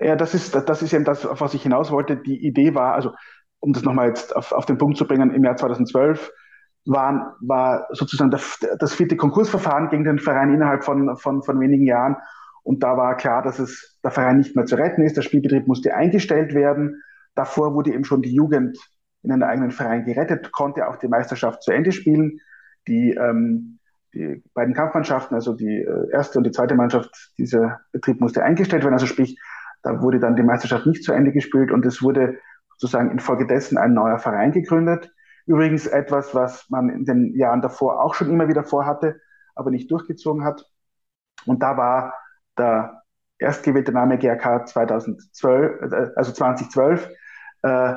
Ja, 0.00 0.16
das 0.16 0.34
ist, 0.34 0.54
das 0.54 0.82
ist 0.82 0.92
eben 0.92 1.04
das, 1.04 1.26
auf 1.26 1.40
was 1.40 1.54
ich 1.54 1.62
hinaus 1.62 1.90
wollte. 1.90 2.16
Die 2.16 2.46
Idee 2.46 2.74
war, 2.74 2.94
also 2.94 3.12
um 3.60 3.72
das 3.72 3.82
nochmal 3.82 4.08
jetzt 4.08 4.34
auf, 4.34 4.52
auf 4.52 4.66
den 4.66 4.78
Punkt 4.78 4.96
zu 4.96 5.06
bringen, 5.06 5.32
im 5.32 5.44
Jahr 5.44 5.56
2012 5.56 6.30
waren, 6.84 7.32
war 7.40 7.86
sozusagen 7.90 8.30
das, 8.30 8.58
das 8.78 8.94
vierte 8.94 9.16
Konkursverfahren 9.16 9.90
gegen 9.90 10.04
den 10.04 10.18
Verein 10.18 10.54
innerhalb 10.54 10.84
von, 10.84 11.16
von, 11.16 11.42
von 11.42 11.60
wenigen 11.60 11.84
Jahren. 11.84 12.16
Und 12.62 12.82
da 12.82 12.96
war 12.96 13.16
klar, 13.16 13.42
dass 13.42 13.58
es 13.58 13.98
der 14.04 14.10
Verein 14.10 14.38
nicht 14.38 14.54
mehr 14.56 14.66
zu 14.66 14.76
retten 14.76 15.02
ist. 15.02 15.16
Der 15.16 15.22
Spielbetrieb 15.22 15.66
musste 15.66 15.94
eingestellt 15.94 16.54
werden. 16.54 17.02
Davor 17.34 17.74
wurde 17.74 17.92
eben 17.92 18.04
schon 18.04 18.22
die 18.22 18.32
Jugend 18.32 18.78
in 19.22 19.32
einen 19.32 19.42
eigenen 19.42 19.70
Verein 19.70 20.04
gerettet, 20.04 20.52
konnte 20.52 20.88
auch 20.88 20.96
die 20.96 21.08
Meisterschaft 21.08 21.62
zu 21.62 21.72
Ende 21.72 21.92
spielen. 21.92 22.40
Die, 22.86 23.10
ähm, 23.10 23.77
die 24.14 24.42
beiden 24.54 24.74
Kampfmannschaften, 24.74 25.34
also 25.34 25.54
die 25.54 25.78
äh, 25.82 26.10
erste 26.10 26.38
und 26.38 26.44
die 26.44 26.50
zweite 26.50 26.74
Mannschaft, 26.74 27.32
dieser 27.38 27.80
Betrieb 27.92 28.20
musste 28.20 28.42
eingestellt 28.42 28.82
werden. 28.82 28.94
Also 28.94 29.06
sprich, 29.06 29.38
da 29.82 30.02
wurde 30.02 30.18
dann 30.18 30.36
die 30.36 30.42
Meisterschaft 30.42 30.86
nicht 30.86 31.04
zu 31.04 31.12
Ende 31.12 31.32
gespielt 31.32 31.70
und 31.70 31.84
es 31.86 32.02
wurde 32.02 32.38
sozusagen 32.76 33.10
infolgedessen 33.10 33.78
ein 33.78 33.92
neuer 33.92 34.18
Verein 34.18 34.52
gegründet. 34.52 35.12
Übrigens 35.46 35.86
etwas, 35.86 36.34
was 36.34 36.68
man 36.70 36.88
in 36.88 37.04
den 37.04 37.34
Jahren 37.34 37.62
davor 37.62 38.02
auch 38.02 38.14
schon 38.14 38.30
immer 38.30 38.48
wieder 38.48 38.64
vorhatte, 38.64 39.20
aber 39.54 39.70
nicht 39.70 39.90
durchgezogen 39.90 40.44
hat. 40.44 40.64
Und 41.46 41.62
da 41.62 41.76
war 41.76 42.14
der 42.56 43.02
erstgewählte 43.38 43.92
Name 43.92 44.18
GRK 44.18 44.66
2012, 44.66 45.92
äh, 45.92 46.10
also 46.16 46.32
2012, 46.32 47.08
äh, 47.62 47.94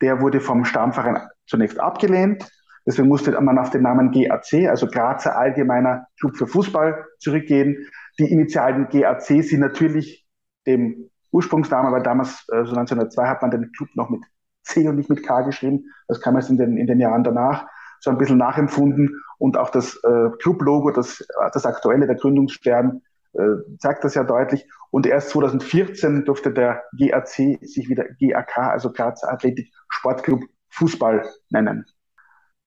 der 0.00 0.20
wurde 0.20 0.40
vom 0.40 0.64
Stammverein 0.64 1.28
zunächst 1.46 1.80
abgelehnt. 1.80 2.50
Deswegen 2.86 3.08
musste 3.08 3.38
man 3.40 3.58
auf 3.58 3.70
den 3.70 3.82
Namen 3.82 4.10
GAC, 4.10 4.68
also 4.68 4.86
Grazer 4.86 5.36
Allgemeiner 5.36 6.06
Club 6.18 6.36
für 6.36 6.46
Fußball, 6.46 7.06
zurückgehen. 7.18 7.88
Die 8.18 8.30
Initialen 8.30 8.88
GAC 8.88 9.42
sind 9.42 9.60
natürlich 9.60 10.26
dem 10.66 11.10
Ursprungsname, 11.32 11.88
aber 11.88 12.00
damals, 12.00 12.44
also 12.48 12.74
äh, 12.74 12.78
1902, 12.78 13.26
hat 13.26 13.42
man 13.42 13.50
den 13.50 13.72
Club 13.72 13.88
noch 13.94 14.10
mit 14.10 14.22
C 14.62 14.86
und 14.88 14.96
nicht 14.96 15.10
mit 15.10 15.22
K 15.22 15.42
geschrieben. 15.42 15.84
Das 16.08 16.20
kam 16.20 16.36
erst 16.36 16.50
in 16.50 16.58
den, 16.58 16.76
in 16.76 16.86
den 16.86 17.00
Jahren 17.00 17.24
danach 17.24 17.66
so 18.00 18.10
ein 18.10 18.18
bisschen 18.18 18.38
nachempfunden. 18.38 19.20
Und 19.38 19.56
auch 19.56 19.70
das 19.70 19.96
äh, 20.04 20.30
Club-Logo, 20.40 20.90
das, 20.90 21.26
das 21.52 21.66
aktuelle, 21.66 22.06
der 22.06 22.16
Gründungsstern, 22.16 23.02
äh, 23.32 23.78
zeigt 23.78 24.04
das 24.04 24.14
ja 24.14 24.24
deutlich. 24.24 24.68
Und 24.90 25.06
erst 25.06 25.30
2014 25.30 26.24
durfte 26.24 26.52
der 26.52 26.84
GAC 26.98 27.58
sich 27.62 27.88
wieder 27.88 28.04
GAK, 28.20 28.58
also 28.58 28.92
Graz 28.92 29.24
Athletik 29.24 29.72
Sportclub 29.88 30.42
Fußball 30.70 31.28
nennen. 31.50 31.84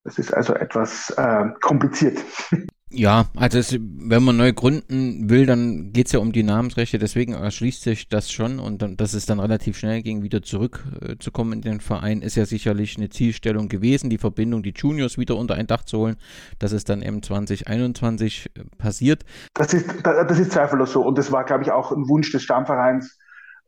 Das 0.07 0.17
ist 0.17 0.33
also 0.33 0.53
etwas 0.53 1.09
äh, 1.17 1.49
kompliziert. 1.61 2.17
Ja, 2.89 3.25
also 3.35 3.59
es, 3.59 3.77
wenn 3.77 4.23
man 4.23 4.37
neu 4.37 4.53
gründen 4.53 5.29
will, 5.29 5.45
dann 5.45 5.91
geht 5.91 6.05
es 6.05 6.13
ja 6.13 6.21
um 6.21 6.31
die 6.31 6.43
Namensrechte, 6.43 6.97
deswegen 6.97 7.33
erschließt 7.33 7.83
sich 7.83 8.07
das 8.07 8.31
schon. 8.31 8.59
Und 8.59 8.81
dann, 8.81 8.95
dass 8.95 9.13
es 9.13 9.25
dann 9.25 9.41
relativ 9.41 9.77
schnell 9.77 10.01
ging, 10.01 10.23
wieder 10.23 10.41
zurückzukommen 10.41 11.51
äh, 11.51 11.55
in 11.55 11.61
den 11.63 11.79
Verein, 11.81 12.21
ist 12.21 12.37
ja 12.37 12.45
sicherlich 12.45 12.95
eine 12.95 13.09
Zielstellung 13.09 13.67
gewesen, 13.67 14.09
die 14.09 14.17
Verbindung, 14.17 14.63
die 14.63 14.73
Juniors 14.73 15.17
wieder 15.17 15.35
unter 15.35 15.55
ein 15.55 15.67
Dach 15.67 15.83
zu 15.83 15.97
holen, 15.97 16.15
dass 16.59 16.71
es 16.71 16.85
dann 16.85 17.01
eben 17.01 17.21
2021 17.21 18.51
äh, 18.55 18.63
passiert. 18.77 19.25
Das 19.53 19.73
ist, 19.73 19.85
das 20.03 20.39
ist 20.39 20.53
zweifellos 20.53 20.93
so. 20.93 21.01
Und 21.05 21.17
das 21.17 21.29
war, 21.29 21.43
glaube 21.43 21.63
ich, 21.63 21.71
auch 21.71 21.91
ein 21.91 22.07
Wunsch 22.07 22.31
des 22.31 22.41
Stammvereins, 22.41 23.19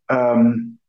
ähm, 0.07 0.79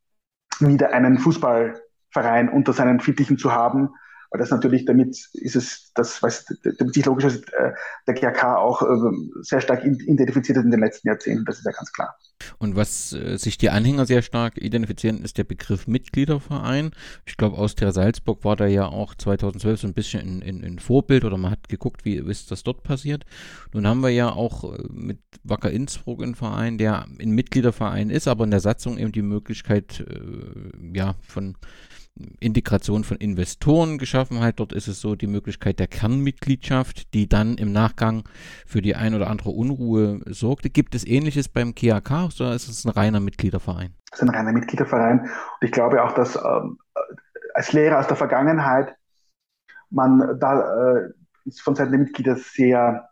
wieder 0.60 0.92
einen 0.92 1.18
Fußballverein 1.18 2.48
unter 2.48 2.72
seinen 2.72 3.00
Fittichen 3.00 3.38
zu 3.38 3.50
haben 3.50 3.88
weil 4.30 4.38
das 4.38 4.50
natürlich, 4.50 4.84
damit 4.84 5.28
ist 5.32 5.56
es, 5.56 5.92
das, 5.94 6.22
was, 6.22 6.44
damit 6.78 6.94
sich 6.94 7.04
logisch 7.04 7.24
ist, 7.24 7.52
äh, 7.52 7.72
der 8.06 8.14
GRK 8.14 8.58
auch 8.58 8.82
äh, 8.82 8.86
sehr 9.42 9.60
stark 9.60 9.84
identifiziert 9.84 10.56
hat 10.56 10.64
in 10.64 10.70
den 10.70 10.80
letzten 10.80 11.08
Jahrzehnten, 11.08 11.44
das 11.44 11.58
ist 11.58 11.64
ja 11.66 11.72
ganz 11.72 11.92
klar. 11.92 12.16
Und 12.58 12.76
was 12.76 13.12
äh, 13.12 13.36
sich 13.38 13.58
die 13.58 13.70
Anhänger 13.70 14.06
sehr 14.06 14.22
stark 14.22 14.56
identifizieren, 14.56 15.22
ist 15.22 15.36
der 15.36 15.44
Begriff 15.44 15.88
Mitgliederverein. 15.88 16.92
Ich 17.26 17.36
glaube, 17.36 17.58
Austria 17.58 17.92
Salzburg 17.92 18.44
war 18.44 18.54
da 18.54 18.66
ja 18.66 18.86
auch 18.86 19.14
2012 19.16 19.80
so 19.80 19.86
ein 19.88 19.94
bisschen 19.94 20.42
in, 20.42 20.62
in, 20.62 20.78
Vorbild 20.78 21.24
oder 21.24 21.36
man 21.36 21.50
hat 21.50 21.68
geguckt, 21.68 22.04
wie 22.04 22.16
ist 22.16 22.50
das 22.50 22.62
dort 22.62 22.84
passiert. 22.84 23.24
Nun 23.72 23.86
haben 23.86 24.00
wir 24.00 24.10
ja 24.10 24.30
auch 24.30 24.78
mit 24.88 25.18
Wacker 25.42 25.70
Innsbruck 25.70 26.22
einen 26.22 26.34
Verein, 26.36 26.78
der 26.78 27.04
ein 27.04 27.30
Mitgliederverein 27.30 28.10
ist, 28.10 28.28
aber 28.28 28.44
in 28.44 28.50
der 28.50 28.60
Satzung 28.60 28.96
eben 28.96 29.12
die 29.12 29.22
Möglichkeit 29.22 30.04
ja, 30.92 31.16
von 31.20 31.56
Integration 32.40 33.04
von 33.04 33.16
Investoren 33.18 33.98
geschaffen 33.98 34.40
hat. 34.40 34.60
Dort 34.60 34.72
ist 34.72 34.88
es 34.88 35.00
so 35.00 35.14
die 35.14 35.26
Möglichkeit 35.26 35.78
der 35.78 35.86
Kernmitgliedschaft, 35.86 37.12
die 37.14 37.28
dann 37.28 37.56
im 37.56 37.72
Nachgang 37.72 38.24
für 38.66 38.82
die 38.82 38.94
ein 38.94 39.14
oder 39.14 39.28
andere 39.28 39.50
Unruhe 39.50 40.20
sorgte. 40.26 40.70
Gibt 40.70 40.94
es 40.94 41.06
ähnliches 41.06 41.48
beim 41.48 41.74
KHK 41.74 42.30
oder 42.40 42.54
ist 42.54 42.68
es 42.68 42.84
ein 42.84 42.90
reiner 42.90 43.20
Mitgliederverein? 43.20 43.94
Es 44.12 44.18
ist 44.18 44.28
ein 44.28 44.34
reiner 44.34 44.52
Mitgliederverein. 44.52 45.20
Und 45.20 45.30
ich 45.62 45.72
glaube 45.72 46.02
auch, 46.02 46.12
dass 46.12 46.36
ähm, 46.36 46.78
als 47.54 47.72
Lehrer 47.72 47.98
aus 47.98 48.06
der 48.06 48.16
Vergangenheit 48.16 48.94
man 49.90 50.38
da 50.38 50.92
äh, 50.94 51.10
von 51.62 51.74
Seiten 51.74 51.90
der 51.90 52.00
Mitglieder 52.00 52.36
sehr 52.36 53.08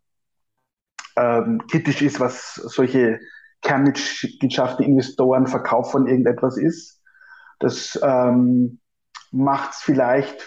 ähm, 1.16 1.62
kritisch 1.71 2.03
ist, 2.03 2.21
was 2.21 2.55
solche 2.55 3.21
Kernmitgliedschaften, 3.62 4.85
Investoren, 4.85 5.47
Verkauf 5.47 5.90
von 5.90 6.07
irgendetwas 6.07 6.57
ist. 6.57 7.01
Das 7.59 7.99
ähm, 8.03 8.79
macht 9.33 9.73
es 9.73 9.79
vielleicht 9.79 10.47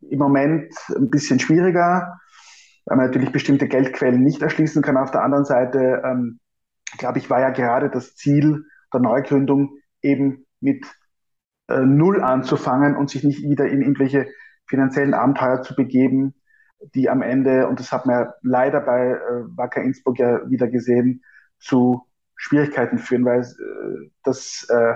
im 0.00 0.18
Moment 0.18 0.72
ein 0.94 1.10
bisschen 1.10 1.38
schwieriger. 1.40 2.18
weil 2.86 2.96
man 2.98 3.06
natürlich 3.06 3.32
bestimmte 3.32 3.66
Geldquellen 3.68 4.22
nicht 4.22 4.42
erschließen 4.42 4.82
kann. 4.82 4.96
Auf 4.96 5.10
der 5.10 5.22
anderen 5.22 5.44
Seite, 5.46 6.02
ähm, 6.04 6.38
glaube 6.98 7.18
ich, 7.18 7.30
war 7.30 7.40
ja 7.40 7.50
gerade 7.50 7.90
das 7.90 8.14
Ziel 8.14 8.64
der 8.92 9.00
Neugründung 9.00 9.78
eben 10.02 10.46
mit 10.60 10.84
äh, 11.68 11.80
Null 11.80 12.22
anzufangen 12.22 12.96
und 12.96 13.10
sich 13.10 13.24
nicht 13.24 13.42
wieder 13.42 13.66
in 13.66 13.80
irgendwelche 13.80 14.26
finanziellen 14.66 15.14
Abenteuer 15.14 15.62
zu 15.62 15.74
begeben, 15.74 16.34
die 16.94 17.08
am 17.08 17.22
Ende, 17.22 17.68
und 17.68 17.80
das 17.80 17.92
hat 17.92 18.06
man 18.06 18.16
ja 18.16 18.34
leider 18.42 18.80
bei 18.80 19.12
äh, 19.12 19.44
Wacker 19.56 19.82
Innsbruck 19.82 20.18
ja 20.18 20.48
wieder 20.50 20.68
gesehen, 20.68 21.22
zu 21.58 22.02
Schwierigkeiten 22.36 22.98
führen, 22.98 23.24
weil 23.24 23.40
äh, 23.40 24.10
das, 24.22 24.66
äh, 24.68 24.94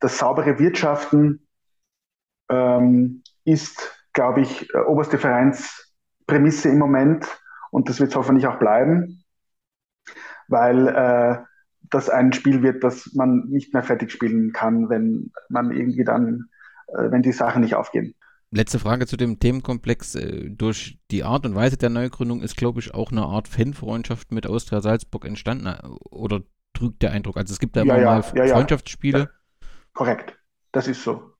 das 0.00 0.18
saubere 0.18 0.58
Wirtschaften 0.58 1.46
ähm, 2.50 3.22
ist, 3.44 3.96
glaube 4.12 4.40
ich, 4.42 4.72
äh, 4.74 4.78
oberste 4.78 5.18
Vereinsprämisse 5.18 6.68
im 6.68 6.78
Moment 6.78 7.26
und 7.70 7.88
das 7.88 8.00
wird 8.00 8.14
hoffentlich 8.16 8.46
auch 8.46 8.58
bleiben, 8.58 9.24
weil 10.48 10.88
äh, 10.88 11.38
das 11.90 12.08
ein 12.10 12.32
Spiel 12.32 12.62
wird, 12.62 12.84
das 12.84 13.12
man 13.14 13.46
nicht 13.48 13.72
mehr 13.72 13.82
fertig 13.82 14.12
spielen 14.12 14.52
kann, 14.52 14.88
wenn 14.88 15.32
man 15.48 15.72
irgendwie 15.72 16.04
dann, 16.04 16.48
äh, 16.88 17.10
wenn 17.10 17.22
die 17.22 17.32
Sachen 17.32 17.62
nicht 17.62 17.74
aufgehen. 17.74 18.14
Letzte 18.52 18.80
Frage 18.80 19.06
zu 19.06 19.16
dem 19.16 19.38
Themenkomplex. 19.38 20.16
Äh, 20.16 20.50
durch 20.50 20.98
die 21.10 21.22
Art 21.22 21.46
und 21.46 21.54
Weise 21.54 21.76
der 21.76 21.90
Neugründung 21.90 22.42
ist, 22.42 22.56
glaube 22.56 22.80
ich, 22.80 22.92
auch 22.94 23.12
eine 23.12 23.22
Art 23.22 23.46
Fanfreundschaft 23.46 24.32
mit 24.32 24.46
Austria 24.46 24.80
Salzburg 24.80 25.24
entstanden. 25.24 25.66
Äh, 25.66 25.86
oder 26.10 26.42
trügt 26.72 27.02
der 27.02 27.12
Eindruck? 27.12 27.36
Also 27.36 27.52
es 27.52 27.60
gibt 27.60 27.76
da 27.76 27.82
immer 27.82 27.98
ja, 27.98 28.04
mal 28.18 28.24
ja, 28.34 28.54
Freundschaftsspiele. 28.54 29.30
Korrekt, 29.94 30.36
das 30.72 30.88
ist 30.88 31.02
so. 31.02 31.32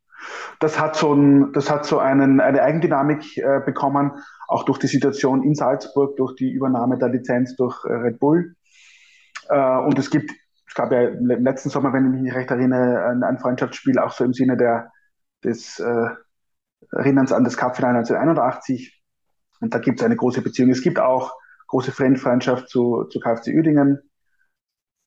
Das 0.59 0.79
hat 0.79 0.97
so, 0.97 1.15
ein, 1.15 1.53
das 1.53 1.71
hat 1.71 1.85
so 1.85 1.99
einen, 1.99 2.41
eine 2.41 2.63
Eigendynamik 2.63 3.39
äh, 3.39 3.61
bekommen, 3.65 4.13
auch 4.49 4.65
durch 4.65 4.79
die 4.79 4.87
Situation 4.87 5.43
in 5.43 5.55
Salzburg, 5.55 6.17
durch 6.17 6.35
die 6.35 6.51
Übernahme 6.51 6.99
der 6.99 7.09
Lizenz 7.09 7.57
durch 7.57 7.85
äh, 7.85 7.93
Red 7.93 8.19
Bull. 8.19 8.55
Äh, 9.49 9.79
und 9.79 9.99
es 9.99 10.11
gibt, 10.11 10.33
es 10.67 10.75
gab 10.75 10.93
ja 10.93 11.09
im 11.09 11.27
letzten 11.27 11.71
Sommer, 11.71 11.93
wenn 11.93 12.15
ich 12.15 12.21
mich 12.21 12.35
recht 12.35 12.51
erinnere, 12.51 13.07
ein, 13.07 13.23
ein 13.23 13.39
Freundschaftsspiel 13.39 13.99
auch 13.99 14.13
so 14.13 14.25
im 14.25 14.33
Sinne 14.33 14.57
der, 14.57 14.93
des 15.43 15.79
äh, 15.81 16.11
Erinnerns 16.93 17.33
an 17.33 17.45
das 17.45 17.57
Cup-Finale 17.57 17.99
1981. 17.99 19.03
Und 19.61 19.75
da 19.75 19.79
gibt 19.79 20.01
es 20.01 20.07
eine 20.07 20.17
große 20.17 20.43
Beziehung. 20.43 20.71
Es 20.71 20.83
gibt 20.83 20.99
auch 20.99 21.33
große 21.69 21.93
Freundschaft 21.93 22.69
zu, 22.69 23.05
zu 23.05 23.21
KfC 23.21 23.55
Uerdingen. 23.55 24.01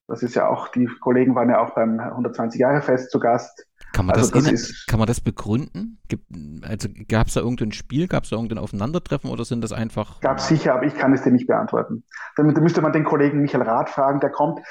Das 0.07 0.21
ist 0.21 0.35
ja 0.35 0.47
auch, 0.47 0.67
die 0.69 0.87
Kollegen 0.99 1.35
waren 1.35 1.49
ja 1.49 1.59
auch 1.59 1.75
beim 1.75 1.99
120-Jahre-Fest 1.99 3.09
zu 3.09 3.19
Gast. 3.19 3.67
Kann 3.93 4.07
man, 4.07 4.15
also 4.15 4.31
das, 4.31 4.45
das 4.45 4.51
ist, 4.51 4.87
kann 4.87 4.97
man 4.97 5.07
das 5.07 5.21
begründen? 5.21 5.99
Gibt, 6.07 6.25
also 6.63 6.89
gab 7.07 7.27
es 7.27 7.35
da 7.35 7.41
irgendein 7.41 7.71
Spiel, 7.71 8.07
gab 8.07 8.23
es 8.23 8.31
da 8.31 8.35
irgendein 8.35 8.57
Aufeinandertreffen 8.57 9.29
oder 9.29 9.45
sind 9.45 9.63
das 9.63 9.71
einfach. 9.71 10.19
Gab 10.19 10.39
es 10.39 10.47
sicher, 10.47 10.73
aber 10.73 10.85
ich 10.85 10.95
kann 10.95 11.13
es 11.13 11.21
dir 11.21 11.31
nicht 11.31 11.45
beantworten. 11.45 12.03
Damit 12.35 12.57
müsste 12.57 12.81
man 12.81 12.91
den 12.91 13.03
Kollegen 13.03 13.41
Michael 13.41 13.61
Rath 13.61 13.91
fragen, 13.91 14.19
der 14.19 14.31
kommt, 14.31 14.61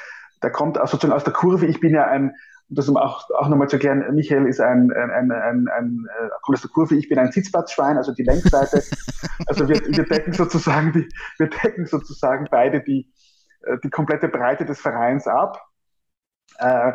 der 0.43 0.51
kommt 0.51 0.75
sozusagen 0.75 1.13
aus 1.13 1.23
der 1.23 1.31
Kurve. 1.31 1.65
Ich 1.67 1.79
bin 1.79 1.93
ja 1.93 2.05
ein, 2.05 2.35
das 2.67 2.89
um 2.89 2.97
auch, 2.97 3.29
auch 3.39 3.47
nochmal 3.47 3.69
zu 3.69 3.77
erklären, 3.77 4.03
Michael 4.13 4.45
ist 4.45 4.59
ein, 4.59 4.91
ein, 4.91 5.11
ein, 5.11 5.31
ein, 5.31 5.67
ein 5.69 6.05
äh, 6.19 6.29
kommt 6.41 6.57
aus 6.57 6.61
der 6.61 6.71
Kurve, 6.71 6.95
ich 6.95 7.07
bin 7.07 7.17
ein 7.17 7.31
Sitzplatzschwein, 7.31 7.95
also 7.95 8.13
die 8.13 8.23
Längsseite. 8.23 8.83
also 9.47 9.69
wir, 9.69 9.79
wir 9.87 10.03
decken 10.03 10.33
sozusagen 10.33 10.91
die, 10.91 11.07
wir 11.37 11.49
decken 11.49 11.85
sozusagen 11.85 12.47
beide 12.51 12.81
die, 12.81 13.09
äh, 13.61 13.77
die 13.81 13.89
komplette 13.89 14.27
Breite 14.27 14.65
des 14.65 14.81
Vereins 14.81 15.27
ab. 15.27 15.61
Äh, 16.63 16.93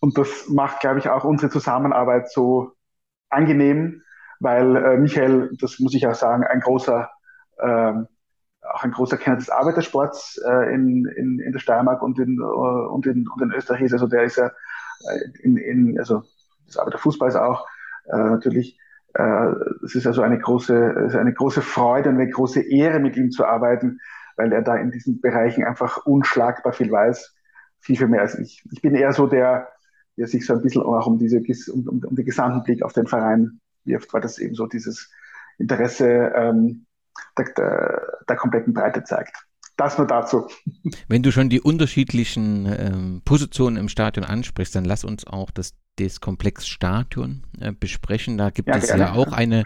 und 0.00 0.16
das 0.16 0.48
macht, 0.48 0.80
glaube 0.80 0.98
ich, 1.00 1.08
auch 1.08 1.24
unsere 1.24 1.50
Zusammenarbeit 1.50 2.30
so 2.30 2.72
angenehm, 3.28 4.02
weil 4.40 4.76
äh, 4.76 4.96
Michael, 4.96 5.50
das 5.60 5.80
muss 5.80 5.94
ich 5.94 6.06
auch 6.06 6.14
sagen, 6.14 6.44
ein 6.44 6.60
großer, 6.60 7.10
äh, 7.58 7.92
auch 8.62 8.84
ein 8.84 8.92
großer 8.92 9.16
Kenner 9.16 9.36
des 9.36 9.50
Arbeitersports 9.50 10.40
äh, 10.46 10.72
in, 10.72 11.04
in, 11.16 11.40
in 11.40 11.52
der 11.52 11.58
Steiermark 11.58 12.02
und 12.02 12.18
in, 12.18 12.40
und 12.40 13.06
in, 13.06 13.26
und 13.28 13.42
in 13.42 13.52
Österreich 13.52 13.82
ist. 13.82 13.92
Also 13.92 14.06
der 14.06 14.22
ist 14.22 14.36
ja 14.36 14.50
in, 15.42 15.56
in 15.56 15.98
also 15.98 16.22
des 16.66 16.76
Arbeiterfußballs 16.76 17.36
auch 17.36 17.66
äh, 18.06 18.16
natürlich. 18.16 18.78
Es 19.84 19.94
ist 19.94 20.06
also 20.06 20.22
eine 20.22 20.38
große, 20.38 20.76
ist 21.06 21.16
eine 21.16 21.32
große 21.32 21.62
Freude 21.62 22.10
und 22.10 22.16
eine 22.16 22.30
große 22.30 22.60
Ehre, 22.60 23.00
mit 23.00 23.16
ihm 23.16 23.30
zu 23.30 23.44
arbeiten, 23.46 23.98
weil 24.36 24.52
er 24.52 24.62
da 24.62 24.76
in 24.76 24.92
diesen 24.92 25.20
Bereichen 25.20 25.64
einfach 25.64 26.04
unschlagbar 26.04 26.72
viel 26.72 26.92
weiß, 26.92 27.34
viel, 27.80 27.96
viel 27.96 28.08
mehr 28.08 28.22
als 28.22 28.38
ich. 28.38 28.64
Ich 28.72 28.82
bin 28.82 28.94
eher 28.94 29.12
so 29.12 29.26
der, 29.26 29.68
der 30.16 30.26
sich 30.26 30.46
so 30.46 30.54
ein 30.54 30.62
bisschen 30.62 30.82
auch 30.82 31.06
um, 31.06 31.18
diese, 31.18 31.40
um, 31.72 31.88
um, 31.88 32.04
um 32.04 32.16
den 32.16 32.24
gesamten 32.24 32.62
Blick 32.62 32.82
auf 32.82 32.92
den 32.92 33.06
Verein 33.06 33.60
wirft, 33.84 34.12
weil 34.12 34.20
das 34.20 34.38
eben 34.38 34.54
so 34.54 34.66
dieses 34.66 35.10
Interesse 35.58 36.32
ähm, 36.34 36.86
der, 37.36 37.46
der, 37.56 38.18
der 38.28 38.36
kompletten 38.36 38.74
Breite 38.74 39.04
zeigt. 39.04 39.47
Das 39.78 39.96
nur 39.96 40.08
dazu. 40.08 40.48
Wenn 41.06 41.22
du 41.22 41.30
schon 41.30 41.48
die 41.48 41.60
unterschiedlichen 41.60 42.66
ähm, 42.66 43.22
Positionen 43.24 43.76
im 43.76 43.88
Stadion 43.88 44.24
ansprichst, 44.26 44.74
dann 44.74 44.84
lass 44.84 45.04
uns 45.04 45.24
auch 45.24 45.52
das, 45.52 45.74
das 46.00 46.20
Komplex 46.20 46.66
Stadion 46.66 47.44
äh, 47.60 47.70
besprechen. 47.70 48.38
Da 48.38 48.50
gibt 48.50 48.68
ja, 48.68 48.76
es 48.76 48.88
gerne. 48.88 49.04
ja 49.04 49.12
auch 49.12 49.30
eine 49.30 49.62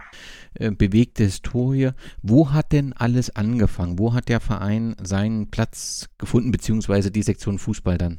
äh, 0.53 0.71
bewegte 0.71 1.25
Historie. 1.25 1.93
Wo 2.21 2.53
hat 2.53 2.73
denn 2.73 2.93
alles 2.93 3.35
angefangen? 3.35 3.99
Wo 3.99 4.13
hat 4.13 4.29
der 4.29 4.41
Verein 4.41 4.97
seinen 5.03 5.51
Platz 5.51 6.11
gefunden, 6.19 6.53
beziehungsweise 6.53 7.11
die 7.11 7.23
Sektion 7.23 7.59
Fußball 7.59 7.97
dann? 7.97 8.19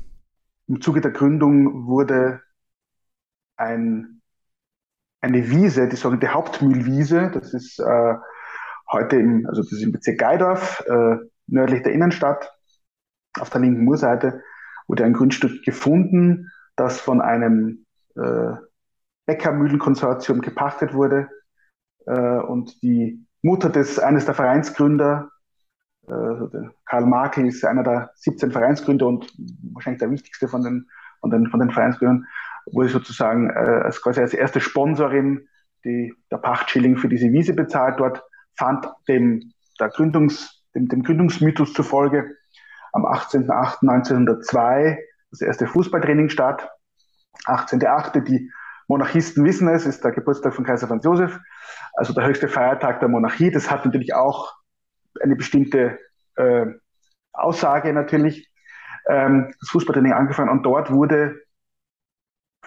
Im 0.67 0.81
Zuge 0.81 0.99
der 0.99 1.11
Gründung 1.11 1.85
wurde 1.85 2.41
ein, 3.55 4.19
eine 5.21 5.47
Wiese, 5.51 5.87
die 5.89 5.95
sogenannte 5.95 6.33
Hauptmühlwiese, 6.33 7.29
das 7.31 7.53
ist 7.53 7.79
äh, 7.79 8.15
heute 8.91 9.17
im, 9.17 9.45
also 9.47 9.61
das 9.61 9.71
ist 9.71 9.83
im 9.83 9.91
Bezirk 9.91 10.17
Geidorf, 10.17 10.83
äh, 10.87 11.17
nördlich 11.47 11.83
der 11.83 11.93
Innenstadt, 11.93 12.51
auf 13.39 13.49
der 13.49 13.61
linken 13.61 13.83
Murseite, 13.83 14.41
wurde 14.87 15.05
ein 15.05 15.13
Grundstück 15.13 15.63
gefunden, 15.63 16.51
das 16.75 16.99
von 16.99 17.21
einem 17.21 17.85
äh, 18.15 18.53
Bäckermühlenkonsortium 19.25 20.41
gepachtet 20.41 20.93
wurde. 20.93 21.29
Äh, 22.05 22.39
und 22.39 22.81
die 22.83 23.25
Mutter 23.41 23.69
des 23.69 23.99
eines 23.99 24.25
der 24.25 24.33
Vereinsgründer, 24.33 25.29
äh, 26.07 26.69
Karl 26.85 27.05
Markel 27.05 27.47
ist 27.47 27.63
einer 27.65 27.83
der 27.83 28.11
17 28.15 28.51
Vereinsgründer 28.51 29.07
und 29.07 29.31
wahrscheinlich 29.73 29.99
der 29.99 30.11
wichtigste 30.11 30.47
von 30.47 30.63
den, 30.63 30.87
von 31.21 31.29
den, 31.29 31.47
von 31.47 31.59
den 31.59 31.71
Vereinsgründern, 31.71 32.25
wurde 32.71 32.89
sozusagen 32.89 33.49
äh, 33.49 33.53
als 33.83 34.01
quasi 34.01 34.21
als 34.21 34.33
erste 34.33 34.59
Sponsorin 34.59 35.47
die, 35.83 36.13
der 36.31 36.37
Pachtschilling 36.37 36.97
für 36.97 37.09
diese 37.09 37.31
Wiese 37.31 37.53
bezahlt. 37.53 37.99
Dort 37.99 38.23
fand 38.55 38.87
dem, 39.07 39.53
der 39.79 39.89
Gründungs, 39.89 40.62
dem, 40.75 40.87
dem 40.87 41.03
Gründungsmythos 41.03 41.73
zufolge 41.73 42.35
am 42.91 43.05
18.08.1902 43.05 44.97
das 45.31 45.41
erste 45.41 45.67
Fußballtraining 45.67 46.29
statt. 46.29 46.69
18.08. 47.45 48.21
Die 48.21 48.51
Monarchisten 48.87 49.43
wissen 49.45 49.67
es, 49.67 49.85
ist 49.85 50.03
der 50.03 50.11
Geburtstag 50.11 50.53
von 50.53 50.65
Kaiser 50.65 50.87
Franz 50.87 51.03
Josef, 51.03 51.39
also 51.93 52.13
der 52.13 52.25
höchste 52.27 52.47
Feiertag 52.47 52.99
der 52.99 53.09
Monarchie. 53.09 53.49
Das 53.49 53.71
hat 53.71 53.85
natürlich 53.85 54.13
auch 54.13 54.53
eine 55.21 55.35
bestimmte 55.35 55.99
äh, 56.35 56.65
Aussage 57.31 57.93
natürlich. 57.93 58.51
Ähm, 59.07 59.53
das 59.59 59.69
Fußballtraining 59.69 60.13
angefangen 60.13 60.49
und 60.49 60.63
dort 60.63 60.91
wurde 60.91 61.41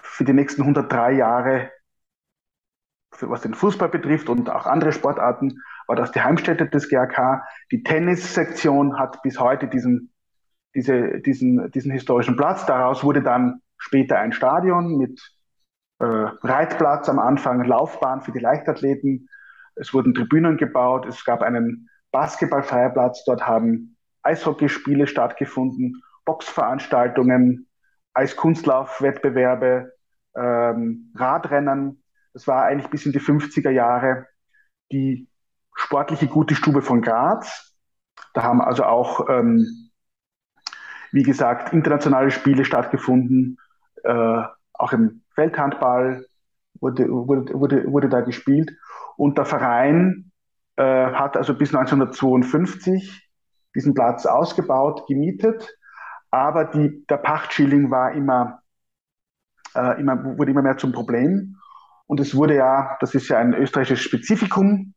für 0.01 0.23
die 0.23 0.33
nächsten 0.33 0.61
103 0.61 1.13
Jahre, 1.13 1.71
was 3.21 3.41
den 3.41 3.53
Fußball 3.53 3.89
betrifft 3.89 4.29
und 4.29 4.49
auch 4.49 4.65
andere 4.65 4.91
Sportarten, 4.91 5.61
war 5.87 5.95
das 5.95 6.11
die 6.11 6.21
Heimstätte 6.21 6.67
des 6.67 6.89
GAK. 6.89 7.43
Die 7.71 7.83
Tennissektion 7.83 8.99
hat 8.99 9.21
bis 9.23 9.39
heute 9.39 9.67
diesen, 9.67 10.13
diese, 10.75 11.19
diesen, 11.21 11.71
diesen 11.71 11.91
historischen 11.91 12.35
Platz. 12.35 12.65
Daraus 12.65 13.03
wurde 13.03 13.23
dann 13.23 13.61
später 13.77 14.19
ein 14.19 14.33
Stadion 14.33 14.97
mit 14.97 15.19
äh, 15.99 16.05
Reitplatz 16.05 17.09
am 17.09 17.19
Anfang, 17.19 17.63
Laufbahn 17.63 18.21
für 18.21 18.31
die 18.31 18.39
Leichtathleten. 18.39 19.29
Es 19.75 19.93
wurden 19.93 20.13
Tribünen 20.13 20.57
gebaut. 20.57 21.05
Es 21.05 21.23
gab 21.23 21.41
einen 21.41 21.89
Basketballfreiplatz. 22.11 23.23
Dort 23.25 23.47
haben 23.47 23.97
Eishockeyspiele 24.23 25.07
stattgefunden, 25.07 26.01
Boxveranstaltungen, 26.25 27.67
Eiskunstlaufwettbewerbe, 28.13 29.93
ähm, 30.35 31.13
Radrennen. 31.15 32.03
Das 32.33 32.47
war 32.47 32.65
eigentlich 32.65 32.89
bis 32.89 33.05
in 33.05 33.13
die 33.13 33.21
50er 33.21 33.69
Jahre 33.69 34.27
die 34.91 35.29
sportliche 35.77 36.27
gute 36.27 36.55
Stube 36.55 36.81
von 36.81 37.01
Graz. 37.01 37.75
Da 38.33 38.43
haben 38.43 38.61
also 38.61 38.83
auch, 38.83 39.29
ähm, 39.29 39.89
wie 41.11 41.23
gesagt, 41.23 41.71
internationale 41.71 42.31
Spiele 42.31 42.65
stattgefunden. 42.65 43.57
Äh, 44.03 44.41
auch 44.73 44.91
im 44.91 45.21
Feldhandball 45.33 46.25
wurde, 46.81 47.07
wurde, 47.09 47.53
wurde, 47.53 47.91
wurde 47.91 48.09
da 48.09 48.21
gespielt. 48.21 48.71
Und 49.15 49.37
der 49.37 49.45
Verein 49.45 50.31
äh, 50.75 50.83
hat 50.83 51.37
also 51.37 51.53
bis 51.55 51.73
1952 51.73 53.29
diesen 53.75 53.93
Platz 53.93 54.25
ausgebaut, 54.25 55.07
gemietet, 55.07 55.77
aber 56.31 56.65
die, 56.65 57.05
der 57.07 57.17
Pachtschilling 57.17 57.91
war 57.91 58.11
immer, 58.13 58.61
äh, 59.75 59.99
immer, 59.99 60.37
wurde 60.37 60.51
immer 60.51 60.63
mehr 60.63 60.77
zum 60.77 60.91
Problem. 60.91 61.57
Und 62.07 62.19
es 62.19 62.35
wurde 62.35 62.55
ja, 62.55 62.97
das 62.99 63.13
ist 63.13 63.27
ja 63.29 63.37
ein 63.37 63.53
österreichisches 63.53 64.03
Spezifikum, 64.03 64.93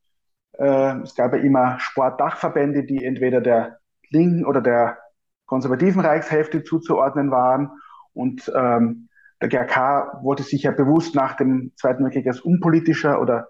es 0.65 1.15
gab 1.15 1.33
ja 1.33 1.41
immer 1.41 1.79
Sportdachverbände, 1.81 2.85
die 2.85 3.05
entweder 3.05 3.41
der 3.41 3.79
linken 4.11 4.45
oder 4.45 4.61
der 4.61 4.99
konservativen 5.47 6.01
Reichshälfte 6.01 6.63
zuzuordnen 6.63 7.31
waren. 7.31 7.71
Und 8.13 8.51
ähm, 8.55 9.09
der 9.41 9.49
GRK 9.49 10.21
wollte 10.23 10.43
sich 10.43 10.65
ja 10.65 10.71
bewusst 10.71 11.15
nach 11.15 11.37
dem 11.37 11.73
Zweiten 11.77 12.05
Weltkrieg 12.05 12.27
als 12.27 12.41
unpolitischer 12.41 13.21
oder 13.21 13.49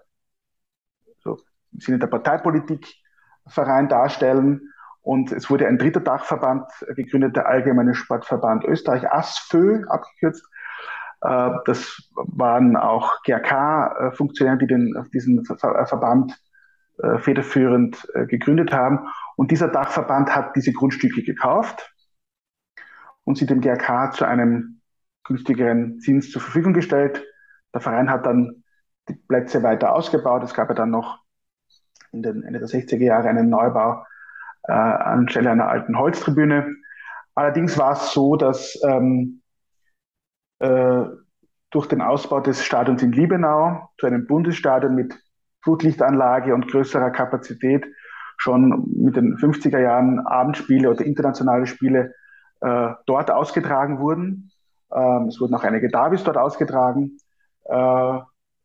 so 1.19 1.37
im 1.73 1.79
Sinne 1.79 1.99
der 1.99 2.07
Parteipolitik 2.07 2.87
Verein 3.47 3.89
darstellen. 3.89 4.61
Und 5.01 5.31
es 5.31 5.49
wurde 5.49 5.67
ein 5.67 5.77
dritter 5.77 5.99
Dachverband 5.99 6.65
gegründet, 6.95 7.35
der 7.35 7.47
Allgemeine 7.47 7.95
Sportverband 7.95 8.63
Österreich, 8.65 9.11
ASFÖ 9.11 9.83
abgekürzt. 9.87 10.45
Äh, 11.21 11.51
das 11.65 12.09
waren 12.13 12.77
auch 12.77 13.21
GRK-Funktionäre, 13.23 14.59
die 14.59 14.67
den, 14.67 14.93
diesen 15.13 15.43
Verband 15.43 16.39
äh, 17.01 17.17
federführend 17.19 18.07
äh, 18.13 18.25
gegründet 18.25 18.71
haben. 18.71 19.07
Und 19.35 19.51
dieser 19.51 19.67
Dachverband 19.67 20.35
hat 20.35 20.55
diese 20.55 20.73
Grundstücke 20.73 21.23
gekauft 21.23 21.93
und 23.23 23.37
sie 23.37 23.45
dem 23.45 23.61
GRK 23.61 24.11
zu 24.13 24.25
einem 24.25 24.81
günstigeren 25.23 25.99
Zins 25.99 26.31
zur 26.31 26.41
Verfügung 26.41 26.73
gestellt. 26.73 27.23
Der 27.73 27.81
Verein 27.81 28.09
hat 28.09 28.25
dann 28.25 28.63
die 29.07 29.13
Plätze 29.13 29.63
weiter 29.63 29.93
ausgebaut. 29.93 30.43
Es 30.43 30.53
gab 30.53 30.69
ja 30.69 30.75
dann 30.75 30.91
noch 30.91 31.19
in 32.11 32.21
den 32.21 32.43
Ende 32.43 32.59
der 32.59 32.67
60er 32.67 33.03
Jahre 33.03 33.29
einen 33.29 33.49
Neubau 33.49 34.05
äh, 34.63 34.71
anstelle 34.73 35.51
einer 35.51 35.67
alten 35.67 35.97
Holztribüne. 35.97 36.75
Allerdings 37.35 37.77
war 37.77 37.93
es 37.93 38.11
so, 38.11 38.35
dass 38.35 38.79
ähm, 38.83 39.41
äh, 40.59 41.05
durch 41.69 41.87
den 41.87 42.01
Ausbau 42.01 42.41
des 42.41 42.63
Stadions 42.63 43.01
in 43.01 43.13
Liebenau 43.13 43.89
zu 43.97 44.05
einem 44.05 44.27
Bundesstadion 44.27 44.93
mit 44.93 45.17
Flutlichtanlage 45.63 46.53
und 46.53 46.67
größerer 46.67 47.11
Kapazität 47.11 47.85
schon 48.37 48.87
mit 48.95 49.15
den 49.15 49.37
50er 49.37 49.79
Jahren 49.79 50.19
Abendspiele 50.19 50.89
oder 50.89 51.05
internationale 51.05 51.67
Spiele 51.67 52.13
äh, 52.61 52.89
dort 53.05 53.29
ausgetragen 53.29 53.99
wurden. 53.99 54.51
Ähm, 54.93 55.27
es 55.27 55.39
wurden 55.39 55.53
auch 55.53 55.63
einige 55.63 55.89
Davis 55.89 56.23
dort 56.23 56.37
ausgetragen 56.37 57.17
äh, 57.65 58.19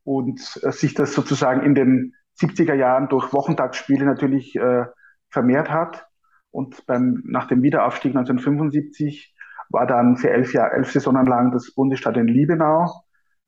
und 0.05 0.41
äh, 0.63 0.73
sich 0.73 0.95
das 0.95 1.13
sozusagen 1.13 1.63
in 1.63 1.75
den 1.75 2.15
70er 2.41 2.75
Jahren 2.75 3.09
durch 3.09 3.33
Wochentagsspiele 3.33 4.05
natürlich 4.05 4.57
äh, 4.57 4.87
vermehrt 5.29 5.71
hat. 5.71 6.07
Und 6.51 6.87
beim, 6.87 7.23
nach 7.27 7.47
dem 7.47 7.63
Wiederaufstieg 7.63 8.17
1975 8.17 9.35
war 9.69 9.87
dann 9.87 10.17
für 10.17 10.31
elf, 10.31 10.55
Jahr, 10.55 10.73
elf 10.73 10.91
Saisonen 10.91 11.27
lang 11.27 11.53
das 11.53 11.75
Bundesstadion 11.75 12.29
Liebenau 12.29 13.03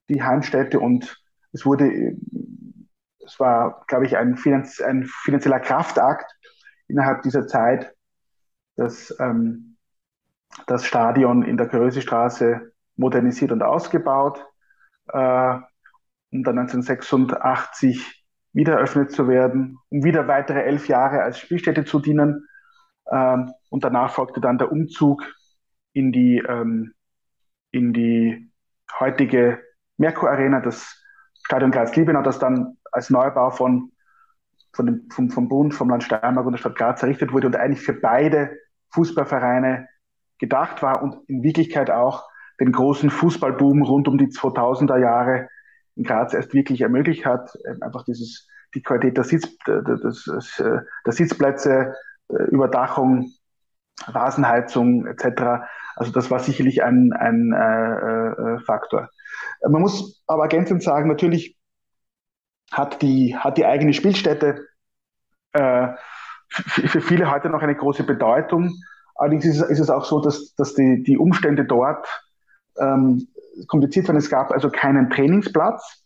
die 0.09 0.23
Heimstätte 0.23 0.81
und 0.81 1.23
es 1.53 1.65
wurde, 1.65 2.15
es 3.29 3.38
war, 3.38 3.85
glaube 3.87 4.07
ich, 4.07 4.17
ein, 4.17 4.37
Finanz, 4.37 4.81
ein 4.81 5.05
finanzieller 5.05 5.61
Kraftakt 5.61 6.35
innerhalb 6.88 7.23
dieser 7.23 7.47
Zeit, 7.47 7.95
dass 8.77 9.14
ähm, 9.21 9.77
das 10.67 10.87
Stadion 10.87 11.43
in 11.43 11.59
der 11.59 11.67
Grösestraße 11.67 12.73
modernisiert 12.97 13.53
und 13.53 13.62
ausgebaut, 13.62 14.45
äh, 15.09 15.59
um 16.31 16.43
dann 16.43 16.59
1986 16.59 18.25
wieder 18.53 18.75
eröffnet 18.75 19.12
zu 19.12 19.29
werden, 19.29 19.79
um 19.91 20.05
wieder 20.05 20.27
weitere 20.27 20.62
elf 20.62 20.88
Jahre 20.88 21.23
als 21.23 21.38
Spielstätte 21.38 21.85
zu 21.85 22.01
dienen. 22.01 22.49
Ähm, 23.11 23.53
und 23.69 23.85
danach 23.85 24.12
folgte 24.12 24.41
dann 24.41 24.59
der 24.59 24.73
Umzug 24.73 25.23
in 25.93 26.12
die, 26.12 26.38
ähm, 26.38 26.95
in 27.73 27.93
die 27.93 28.51
heutige 28.99 29.61
Merkur 29.99 30.31
Arena, 30.31 30.61
das 30.61 31.03
Stadion 31.45 31.71
Graz-Liebenau, 31.71 32.23
das 32.23 32.38
dann 32.38 32.78
als 32.92 33.11
Neubau 33.11 33.51
von, 33.51 33.92
von 34.72 34.87
dem, 34.87 35.09
vom, 35.11 35.31
vom 35.31 35.48
Bund, 35.48 35.74
vom 35.74 35.90
Land 35.90 36.05
Steiermark 36.05 36.46
und 36.46 36.53
der 36.53 36.59
Stadt 36.59 36.77
Graz 36.77 37.03
errichtet 37.03 37.33
wurde 37.33 37.46
und 37.46 37.57
eigentlich 37.57 37.83
für 37.83 37.94
beide 37.94 38.57
Fußballvereine 38.90 39.88
gedacht 40.38 40.83
war 40.83 41.03
und 41.03 41.29
in 41.29 41.42
Wirklichkeit 41.42 41.90
auch 41.90 42.29
den 42.61 42.72
großen 42.72 43.11
Fußballboom 43.11 43.83
rund 43.83 44.09
um 44.09 44.18
die 44.18 44.29
2000er 44.29 44.98
Jahre 44.98 45.48
in 45.96 46.05
Graz 46.05 46.33
erst 46.33 46.55
wirklich 46.55 46.81
ermöglicht 46.81 47.27
hat. 47.27 47.57
Ähm, 47.66 47.83
einfach 47.83 48.05
dieses, 48.05 48.48
die 48.74 48.83
Qualität 48.83 49.16
der, 49.16 49.24
Sitz, 49.24 49.57
der, 49.66 49.83
der, 49.83 49.98
der 49.98 51.12
Sitzplätze, 51.12 51.94
äh, 52.29 52.42
Überdachung, 52.44 53.33
Rasenheizung 54.07 55.07
etc. 55.07 55.66
Also 55.96 56.12
das 56.12 56.31
war 56.31 56.38
sicherlich 56.38 56.83
ein, 56.83 57.12
ein 57.12 57.53
äh, 57.53 58.29
äh, 58.29 58.59
Faktor. 58.61 59.09
Man 59.68 59.83
muss 59.83 60.22
aber 60.27 60.44
ergänzend 60.44 60.83
sagen, 60.83 61.09
natürlich 61.09 61.58
hat 62.70 63.02
die, 63.02 63.37
hat 63.37 63.59
die 63.59 63.66
eigene 63.66 63.92
Spielstätte 63.92 64.66
äh, 65.52 65.88
für 66.50 67.00
viele 67.00 67.31
heute 67.31 67.50
noch 67.50 67.62
eine 67.62 67.74
große 67.74 68.04
Bedeutung. 68.04 68.74
Allerdings 69.14 69.44
ist, 69.44 69.61
ist 69.61 69.81
es 69.81 69.90
auch 69.90 70.04
so, 70.04 70.20
dass, 70.20 70.54
dass 70.54 70.74
die, 70.74 71.02
die 71.02 71.18
Umstände 71.18 71.64
dort 71.64 72.07
ähm, 72.78 73.28
kompliziert 73.66 74.09
waren. 74.09 74.16
Es 74.16 74.31
gab 74.31 74.50
also 74.50 74.70
keinen 74.70 75.11
Trainingsplatz. 75.11 76.04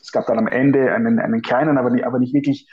Es 0.00 0.12
gab 0.12 0.26
dann 0.26 0.38
am 0.38 0.46
Ende 0.46 0.92
einen, 0.94 1.18
einen 1.18 1.42
kleinen, 1.42 1.78
aber 1.78 1.90
nicht, 1.90 2.06
aber 2.06 2.18
nicht 2.18 2.34
wirklich 2.34 2.68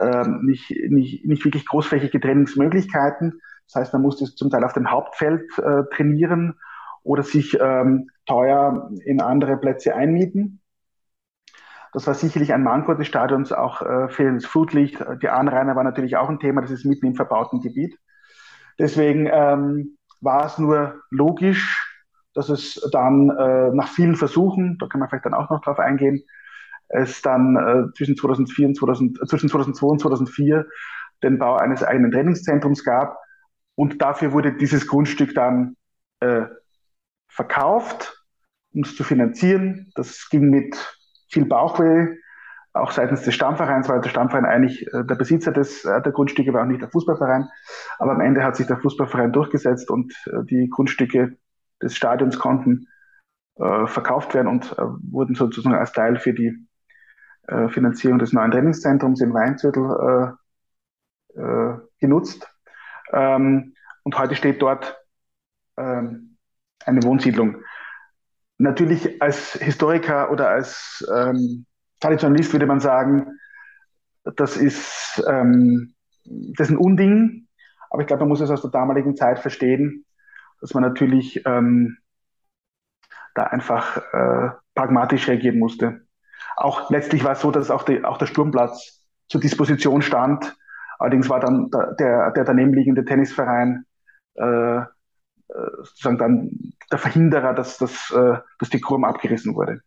ähm, 0.00 0.40
nicht, 0.44 0.70
nicht, 0.88 1.24
nicht 1.24 1.44
wirklich 1.44 1.66
großflächige 1.66 2.20
Trainingsmöglichkeiten. 2.20 3.40
Das 3.66 3.80
heißt, 3.80 3.92
man 3.92 4.02
musste 4.02 4.26
zum 4.26 4.50
Teil 4.50 4.64
auf 4.64 4.72
dem 4.72 4.90
Hauptfeld 4.90 5.58
äh, 5.58 5.82
trainieren 5.94 6.58
oder 7.02 7.22
sich 7.22 7.58
ähm, 7.60 8.10
teuer 8.26 8.90
in 9.04 9.20
andere 9.20 9.56
Plätze 9.56 9.94
einmieten. 9.94 10.60
Das 11.96 12.06
war 12.06 12.12
sicherlich 12.12 12.52
ein 12.52 12.62
Manko 12.62 12.92
des 12.92 13.06
Stadions, 13.06 13.52
auch 13.52 13.80
äh, 13.80 14.10
fehlendes 14.10 14.44
Flutlicht. 14.44 15.02
Die 15.22 15.30
Anrainer 15.30 15.76
war 15.76 15.82
natürlich 15.82 16.18
auch 16.18 16.28
ein 16.28 16.38
Thema, 16.38 16.60
das 16.60 16.70
ist 16.70 16.84
mitten 16.84 17.06
im 17.06 17.14
verbauten 17.14 17.62
Gebiet. 17.62 17.98
Deswegen 18.78 19.26
ähm, 19.32 19.96
war 20.20 20.44
es 20.44 20.58
nur 20.58 21.00
logisch, 21.08 21.96
dass 22.34 22.50
es 22.50 22.86
dann 22.92 23.30
äh, 23.30 23.70
nach 23.70 23.88
vielen 23.88 24.14
Versuchen, 24.14 24.76
da 24.76 24.88
kann 24.88 25.00
man 25.00 25.08
vielleicht 25.08 25.24
dann 25.24 25.32
auch 25.32 25.48
noch 25.48 25.62
drauf 25.62 25.78
eingehen, 25.78 26.22
es 26.88 27.22
dann 27.22 27.56
äh, 27.56 27.94
zwischen, 27.96 28.14
2004 28.14 28.66
und 28.66 28.76
2000, 28.76 29.22
äh, 29.22 29.26
zwischen 29.26 29.48
2002 29.48 29.86
und 29.86 30.00
2004 30.02 30.66
den 31.22 31.38
Bau 31.38 31.56
eines 31.56 31.82
eigenen 31.82 32.12
Trainingszentrums 32.12 32.84
gab. 32.84 33.16
Und 33.74 34.02
dafür 34.02 34.32
wurde 34.32 34.52
dieses 34.52 34.86
Grundstück 34.86 35.34
dann 35.34 35.76
äh, 36.20 36.42
verkauft, 37.26 38.22
um 38.74 38.82
es 38.82 38.94
zu 38.94 39.02
finanzieren. 39.02 39.90
Das 39.94 40.28
ging 40.28 40.50
mit 40.50 40.76
viel 41.28 41.44
Bauchweh, 41.44 42.16
auch 42.72 42.90
seitens 42.90 43.22
des 43.22 43.34
Stammvereins, 43.34 43.88
weil 43.88 44.00
der 44.00 44.10
Stammverein 44.10 44.44
eigentlich 44.44 44.86
äh, 44.92 45.04
der 45.04 45.14
Besitzer 45.14 45.52
des, 45.52 45.84
äh, 45.84 46.02
der 46.02 46.12
Grundstücke 46.12 46.52
war, 46.52 46.62
auch 46.62 46.66
nicht 46.66 46.82
der 46.82 46.90
Fußballverein. 46.90 47.48
Aber 47.98 48.12
am 48.12 48.20
Ende 48.20 48.42
hat 48.44 48.56
sich 48.56 48.66
der 48.66 48.78
Fußballverein 48.78 49.32
durchgesetzt 49.32 49.90
und 49.90 50.12
äh, 50.26 50.44
die 50.44 50.68
Grundstücke 50.68 51.36
des 51.82 51.96
Stadions 51.96 52.38
konnten 52.38 52.88
verkauft 53.58 54.34
werden 54.34 54.48
und 54.48 54.76
wurden 55.10 55.34
sozusagen 55.34 55.74
als 55.74 55.92
Teil 55.92 56.16
für 56.18 56.34
die 56.34 56.68
Finanzierung 57.68 58.18
des 58.18 58.34
neuen 58.34 58.50
Trainingszentrums 58.50 59.22
im 59.22 59.32
Weinzürtel 59.32 60.36
äh, 61.36 61.76
genutzt. 62.00 62.50
Ähm, 63.12 63.74
und 64.04 64.18
heute 64.18 64.34
steht 64.34 64.62
dort 64.62 64.98
ähm, 65.76 66.38
eine 66.84 67.02
Wohnsiedlung. 67.02 67.62
Natürlich 68.58 69.20
als 69.20 69.52
Historiker 69.54 70.30
oder 70.30 70.48
als 70.48 71.06
ähm, 71.14 71.66
Traditionalist 72.00 72.52
würde 72.52 72.66
man 72.66 72.80
sagen, 72.80 73.38
das 74.36 74.56
ist, 74.56 75.22
ähm, 75.28 75.94
das 76.24 76.68
ist 76.68 76.74
ein 76.74 76.78
Unding, 76.78 77.48
aber 77.90 78.02
ich 78.02 78.06
glaube, 78.06 78.20
man 78.20 78.30
muss 78.30 78.40
es 78.40 78.50
aus 78.50 78.62
der 78.62 78.70
damaligen 78.70 79.14
Zeit 79.14 79.38
verstehen 79.38 80.06
dass 80.60 80.74
man 80.74 80.82
natürlich 80.82 81.44
ähm, 81.46 81.98
da 83.34 83.44
einfach 83.44 83.98
äh, 84.12 84.50
pragmatisch 84.74 85.28
reagieren 85.28 85.58
musste. 85.58 86.06
Auch 86.56 86.90
letztlich 86.90 87.24
war 87.24 87.32
es 87.32 87.40
so, 87.40 87.50
dass 87.50 87.70
auch, 87.70 87.82
die, 87.82 88.04
auch 88.04 88.18
der 88.18 88.26
Sturmplatz 88.26 89.06
zur 89.28 89.40
Disposition 89.40 90.02
stand. 90.02 90.56
Allerdings 90.98 91.28
war 91.28 91.40
dann 91.40 91.70
der, 91.70 91.94
der, 91.94 92.30
der 92.32 92.44
daneben 92.44 92.72
liegende 92.72 93.04
Tennisverein 93.04 93.84
äh 94.34 94.82
sozusagen 95.78 96.18
dann 96.18 96.50
der 96.90 96.98
Verhinderer, 96.98 97.54
dass, 97.54 97.78
dass, 97.78 98.10
äh, 98.10 98.38
dass 98.58 98.70
die 98.70 98.80
Kurm 98.80 99.04
abgerissen 99.04 99.54
wurde. 99.54 99.80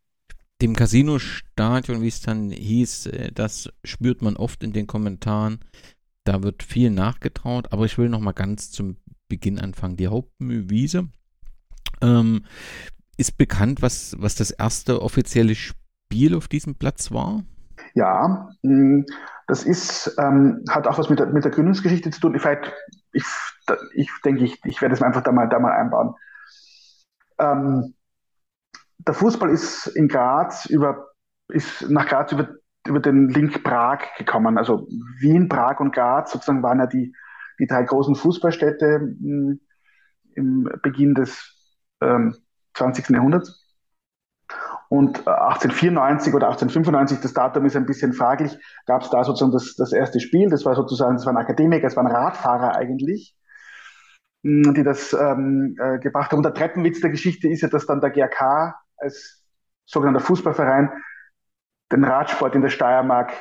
Dem 0.62 0.76
Casino-Stadion, 0.76 2.02
wie 2.02 2.08
es 2.08 2.22
dann 2.22 2.52
hieß, 2.52 3.08
äh, 3.08 3.32
das 3.32 3.70
spürt 3.84 4.22
man 4.22 4.36
oft 4.36 4.64
in 4.64 4.74
den 4.74 4.88
Kommentaren. 4.88 5.60
Da 6.26 6.44
wird 6.44 6.64
viel 6.64 6.90
nachgetraut, 6.90 7.72
aber 7.72 7.86
ich 7.86 7.98
will 7.98 8.10
noch 8.10 8.20
mal 8.20 8.34
ganz 8.34 8.72
zum 8.72 8.98
Beginn 9.30 9.60
anfangen. 9.60 9.96
Die 9.96 10.08
Hauptwiese 10.08 11.08
ähm, 12.02 12.46
ist 13.18 13.38
bekannt, 13.38 13.82
was, 13.82 14.16
was 14.20 14.36
das 14.36 14.52
erste 14.52 15.02
offizielle 15.02 15.56
Spiel 15.56 16.36
auf 16.36 16.48
diesem 16.48 16.76
Platz 16.76 17.12
war? 17.12 17.44
Ja, 17.94 18.50
mm, 18.62 19.04
das 19.48 19.64
ist, 19.64 20.16
ähm, 20.20 20.64
hat 20.70 20.88
auch 20.88 20.98
was 20.98 21.10
mit 21.10 21.20
der, 21.20 21.28
mit 21.28 21.44
der 21.44 21.52
Gründungsgeschichte 21.52 22.12
zu 22.12 22.22
tun. 22.22 22.40
Vielleicht, 22.40 22.72
ich, 23.12 23.24
ich 23.94 24.10
denke, 24.24 24.44
ich, 24.44 24.60
ich 24.64 24.82
werde 24.82 24.94
es 24.94 25.02
einfach 25.02 25.22
da 25.22 25.32
mal, 25.32 25.48
da 25.48 25.60
mal 25.60 25.72
einbauen. 25.72 26.14
Ähm, 27.40 27.96
der 29.00 29.14
Fußball 29.14 29.50
ist 29.50 29.88
in 29.88 30.08
Graz 30.08 30.66
über, 30.66 31.08
ist 31.48 31.90
nach 31.90 32.08
Graz 32.08 32.32
über, 32.32 32.50
über 32.86 33.00
den 33.00 33.30
Link 33.30 33.64
Prag 33.64 34.02
gekommen. 34.18 34.58
Also 34.58 34.88
Wien, 35.20 35.50
Prag 35.50 35.80
und 35.80 35.94
Graz 35.94 36.32
sozusagen 36.32 36.62
waren 36.62 36.80
ja 36.80 36.86
die, 36.86 37.14
die 37.60 37.68
drei 37.68 37.84
großen 37.84 38.16
Fußballstädte 38.16 39.00
hm, 39.00 39.60
im 40.36 40.70
Beginn 40.84 41.16
des 41.16 41.56
ähm, 42.02 42.36
20. 42.76 43.10
Jahrhunderts. 43.10 43.69
Und 44.90 45.28
1894 45.28 46.34
äh, 46.34 46.36
oder 46.36 46.48
1895, 46.48 47.22
das 47.22 47.34
Datum 47.34 47.66
ist 47.66 47.76
ein 47.76 47.86
bisschen 47.86 48.14
fraglich, 48.14 48.58
gab 48.88 49.04
es 49.04 49.10
da 49.12 49.24
sozusagen 49.24 49.52
das, 49.52 49.76
das 49.76 49.94
erste 49.94 50.20
Spiel. 50.20 50.50
Das 50.50 50.66
war 50.66 50.76
sozusagen, 50.76 51.16
das 51.16 51.26
waren 51.28 51.38
Akademiker, 51.38 51.84
das 51.84 51.96
waren 51.96 52.08
Radfahrer 52.08 52.76
eigentlich, 52.76 53.36
hm, 54.44 54.74
die 54.74 54.84
das 54.84 55.14
ähm, 55.14 55.76
äh, 55.80 56.00
gebracht 56.00 56.32
haben. 56.32 56.40
Und 56.40 56.44
der 56.44 56.56
Treppenwitz 56.56 57.02
der 57.02 57.12
Geschichte 57.12 57.48
ist 57.48 57.62
ja, 57.62 57.70
dass 57.70 57.86
dann 57.86 58.02
der 58.02 58.10
GRK 58.10 58.76
als 58.98 59.44
sogenannter 59.86 60.22
Fußballverein 60.22 60.92
den 61.92 62.04
Radsport 62.04 62.56
in 62.56 62.62
der 62.62 62.70
Steiermark 62.70 63.32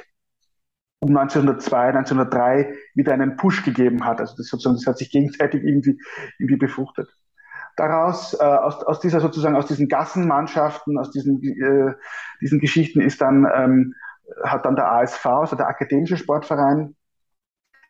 um 1.01 1.17
1902, 1.17 1.89
1903 1.89 2.75
wieder 2.95 3.15
einen 3.15 3.37
Push 3.37 3.65
gegeben 3.65 4.05
hat. 4.05 4.21
Also 4.21 4.35
das, 4.37 4.49
sozusagen, 4.49 4.77
das 4.77 4.87
hat 4.87 4.99
sich 4.99 5.11
gegenseitig 5.11 5.63
irgendwie, 5.63 5.99
irgendwie 6.39 6.57
befruchtet. 6.57 7.09
Daraus, 7.79 8.35
äh, 8.35 8.43
aus, 8.43 8.83
aus 8.83 8.99
dieser 8.99 9.21
sozusagen, 9.21 9.55
aus 9.55 9.67
diesen 9.67 9.89
Gassenmannschaften, 9.89 10.99
aus 10.99 11.13
diesen, 11.13 11.41
äh, 11.43 11.95
diesen 12.41 12.59
Geschichten 12.59 13.01
ist 13.01 13.21
dann, 13.21 13.47
ähm, 13.55 13.95
hat 14.43 14.65
dann 14.67 14.75
der 14.75 14.91
ASV, 14.91 15.25
also 15.25 15.55
der 15.55 15.69
Akademische 15.69 16.17
Sportverein, 16.17 16.97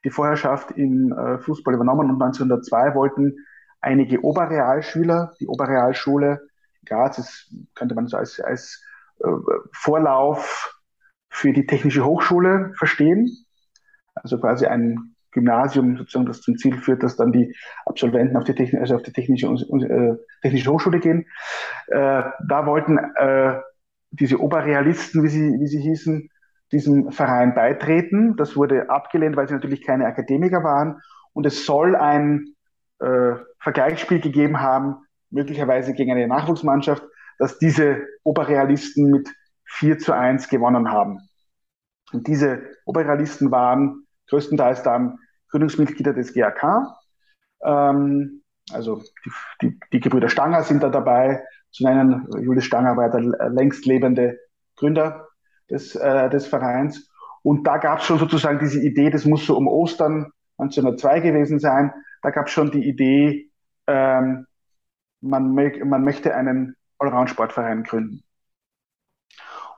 die 0.05 0.11
Vorherrschaft 0.11 0.73
im 0.73 1.13
äh, 1.13 1.39
Fußball 1.39 1.73
übernommen 1.73 2.11
und 2.11 2.23
1902 2.23 2.95
wollten 2.95 3.35
einige 3.81 4.23
Oberrealschüler, 4.23 5.33
die 5.41 5.49
Oberrealschule 5.49 6.47
Graz 6.85 7.17
ist, 7.17 7.51
könnte 7.75 7.95
man 7.95 8.09
so 8.09 8.19
als, 8.19 8.39
als 8.41 8.85
äh, 9.21 9.29
Vorlauf 9.73 10.79
für 11.31 11.55
die 11.55 11.65
Technische 11.65 12.05
Hochschule 12.05 12.73
verstehen. 12.77 13.31
Also 14.15 14.39
quasi 14.39 14.67
ein 14.67 15.15
Gymnasium 15.33 15.97
sozusagen, 15.97 16.27
das 16.27 16.41
zum 16.41 16.57
Ziel 16.57 16.77
führt, 16.79 17.03
dass 17.03 17.17
dann 17.17 17.33
die 17.33 17.55
Absolventen 17.87 18.37
auf 18.37 18.45
die, 18.45 18.55
Techn 18.55 18.79
also 18.79 18.97
auf 18.97 19.03
die 19.03 19.13
technische, 19.13 19.47
äh, 19.47 20.17
technische 20.43 20.71
Hochschule 20.71 21.01
gehen. 21.01 21.27
Äh, 21.89 22.23
da 22.49 22.67
wollten 22.67 22.99
äh, 22.99 23.61
diese 24.11 24.41
Oberrealisten, 24.41 25.23
wie 25.23 25.29
sie, 25.29 25.61
wie 25.61 25.67
sie 25.67 25.81
hießen, 25.81 26.31
diesem 26.73 27.13
Verein 27.13 27.55
beitreten. 27.55 28.37
Das 28.37 28.57
wurde 28.57 28.91
abgelehnt, 28.91 29.37
weil 29.37 29.49
sie 29.49 29.55
natürlich 29.55 29.87
keine 29.87 30.07
Akademiker 30.07 30.63
waren. 30.65 31.01
Und 31.33 31.47
es 31.47 31.65
soll 31.67 31.95
ein 31.95 32.55
äh, 33.01 33.35
Vergleichsspiel 33.61 34.21
gegeben 34.21 34.61
haben, 34.61 34.97
möglicherweise 35.31 35.93
gegen 35.93 36.11
eine 36.11 36.27
Nachwuchsmannschaft, 36.27 37.03
dass 37.39 37.59
diese 37.59 38.07
Oberrealisten 38.25 39.11
mit 39.11 39.29
4 39.65 39.99
zu 39.99 40.13
1 40.13 40.49
gewonnen 40.49 40.91
haben. 40.91 41.21
Und 42.13 42.27
diese 42.27 42.63
Oberrealisten 42.87 43.51
waren 43.51 44.07
größtenteils 44.29 44.83
dann 44.83 45.19
Gründungsmitglieder 45.51 46.13
des 46.13 46.35
GAK. 46.35 46.87
Ähm, 47.63 48.43
also 48.73 49.03
die, 49.25 49.31
die, 49.63 49.81
die, 49.93 50.01
Gebrüder 50.01 50.29
Stanger 50.29 50.63
sind 50.63 50.83
da 50.83 50.91
dabei. 50.91 51.45
Zu 51.71 51.85
nennen, 51.85 52.27
Julius 52.41 52.65
Stanger 52.65 52.97
war 52.97 53.11
der 53.11 53.51
längst 53.51 53.87
lebende 53.87 54.39
Gründer 54.77 55.29
des, 55.71 55.95
äh, 55.97 56.31
des 56.31 56.47
Vereins. 56.47 57.11
Und 57.43 57.67
da 57.67 57.79
gab 57.79 58.01
es 58.01 58.05
schon 58.05 58.19
sozusagen 58.19 58.59
diese 58.59 58.81
Idee, 58.81 59.11
das 59.11 59.25
muss 59.25 59.47
so 59.47 59.57
um 59.57 59.69
Ostern 59.69 60.33
1902 60.59 61.21
gewesen 61.21 61.59
sein. 61.59 61.93
Da 62.23 62.31
gab 62.31 62.47
es 62.47 62.53
schon 62.53 62.71
die 62.71 62.87
Idee, 62.87 63.51
ähm, 63.87 64.47
man, 65.21 65.53
man 65.53 66.05
möchte 66.05 66.35
einen 66.35 66.77
Allround-Sportverein 66.99 67.85
gründen. 67.85 68.23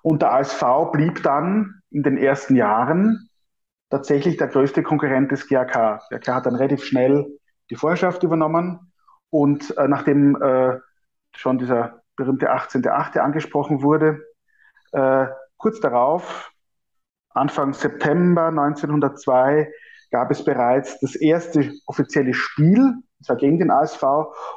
Und 0.02 0.22
der 0.22 0.32
ASV 0.32 0.90
blieb 0.92 1.22
dann 1.22 1.82
in 1.90 2.02
den 2.02 2.16
ersten 2.16 2.56
Jahren 2.56 3.29
tatsächlich 3.90 4.36
der 4.36 4.48
größte 4.48 4.82
Konkurrent 4.82 5.30
des 5.32 5.48
GAK. 5.48 6.00
Der 6.10 6.18
GAK 6.20 6.34
hat 6.34 6.46
dann 6.46 6.54
relativ 6.54 6.84
schnell 6.84 7.26
die 7.68 7.76
Vorherrschaft 7.76 8.22
übernommen 8.22 8.92
und 9.30 9.76
äh, 9.76 9.88
nachdem 9.88 10.40
äh, 10.40 10.78
schon 11.36 11.58
dieser 11.58 12.02
berühmte 12.16 12.52
18.8. 12.52 13.18
angesprochen 13.18 13.82
wurde, 13.82 14.20
äh, 14.92 15.26
kurz 15.56 15.80
darauf, 15.80 16.52
Anfang 17.30 17.72
September 17.72 18.46
1902, 18.48 19.72
gab 20.10 20.30
es 20.30 20.44
bereits 20.44 20.98
das 21.00 21.14
erste 21.14 21.72
offizielle 21.86 22.34
Spiel, 22.34 22.94
zwar 23.22 23.36
gegen 23.36 23.58
den 23.58 23.70
ASV, 23.70 24.02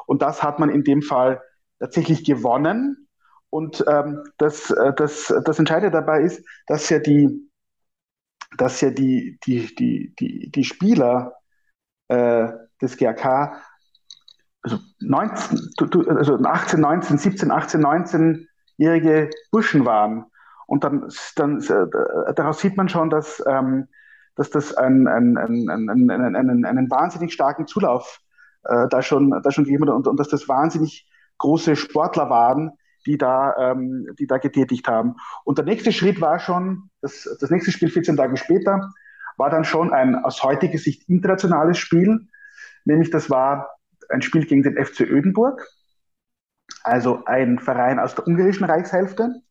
und 0.08 0.22
das 0.22 0.42
hat 0.42 0.60
man 0.60 0.70
in 0.70 0.84
dem 0.84 1.02
Fall 1.02 1.42
tatsächlich 1.80 2.24
gewonnen. 2.26 3.08
Und 3.50 3.86
ähm, 3.88 4.24
das, 4.38 4.72
äh, 4.72 4.94
das, 4.96 5.32
das 5.46 5.60
Entscheidende 5.60 5.92
dabei 5.92 6.22
ist, 6.22 6.44
dass 6.66 6.90
ja 6.90 6.98
die, 6.98 7.52
dass 8.58 8.82
ja 8.82 8.90
die, 8.90 9.40
die, 9.46 9.74
die, 9.76 10.14
die, 10.20 10.52
die 10.52 10.64
Spieler 10.64 11.34
äh, 12.08 12.50
des 12.82 12.98
GRK, 12.98 13.62
also, 14.62 14.80
19, 15.00 15.60
also 16.08 16.38
18, 16.38 16.80
19, 16.80 17.18
17, 17.18 17.52
18, 17.52 17.82
19-jährige 17.82 19.30
Burschen 19.52 19.86
waren. 19.86 20.26
Und 20.68 20.84
dann, 20.84 21.12
dann 21.36 21.62
äh, 21.62 22.34
daraus 22.34 22.60
sieht 22.60 22.78
man 22.78 22.88
schon, 22.90 23.10
dass, 23.10 23.44
ähm, 23.46 23.88
dass 24.36 24.50
das 24.50 24.74
ein, 24.74 25.08
ein, 25.08 25.38
einen, 25.38 26.10
einen, 26.10 26.66
einen 26.66 26.90
wahnsinnig 26.90 27.34
starken 27.34 27.68
Zulauf 27.68 28.22
äh, 28.64 28.88
da, 28.88 29.02
schon, 29.02 29.32
da 29.44 29.52
schon 29.52 29.66
gegeben 29.66 29.88
hat 29.88 29.96
und, 29.96 30.08
und 30.08 30.20
dass 30.20 30.30
das 30.30 30.48
wahnsinnig 30.48 31.08
große 31.38 31.76
Sportler 31.76 32.30
waren, 32.30 32.72
die 33.06 33.18
da, 33.18 33.56
ähm, 33.58 34.08
die 34.20 34.28
da 34.28 34.38
getätigt 34.38 34.88
haben. 34.88 35.16
Und 35.44 35.58
der 35.58 35.66
nächste 35.66 35.92
Schritt 35.92 36.22
war 36.22 36.40
schon, 36.40 36.90
das, 37.02 37.28
das 37.40 37.50
nächste 37.50 37.72
Spiel 37.72 37.90
14 37.90 38.18
Tage 38.18 38.38
später, 38.38 38.90
war 39.38 39.50
dann 39.50 39.64
schon 39.64 39.94
ein 39.94 40.16
aus 40.16 40.44
heutiger 40.44 40.78
Sicht 40.78 41.10
internationales 41.10 41.78
Spiel, 41.78 42.28
nämlich 42.86 43.10
das 43.10 43.30
war 43.30 43.70
ein 44.10 44.22
Spiel 44.22 44.46
gegen 44.46 44.64
den 44.64 44.84
FC 44.84 45.02
Ödenburg, 45.02 45.68
also 46.84 47.26
ein 47.26 47.60
Verein 47.60 48.00
aus 48.00 48.16
der 48.16 48.28
ungarischen 48.28 48.66
Reichshälfte, 48.66 49.42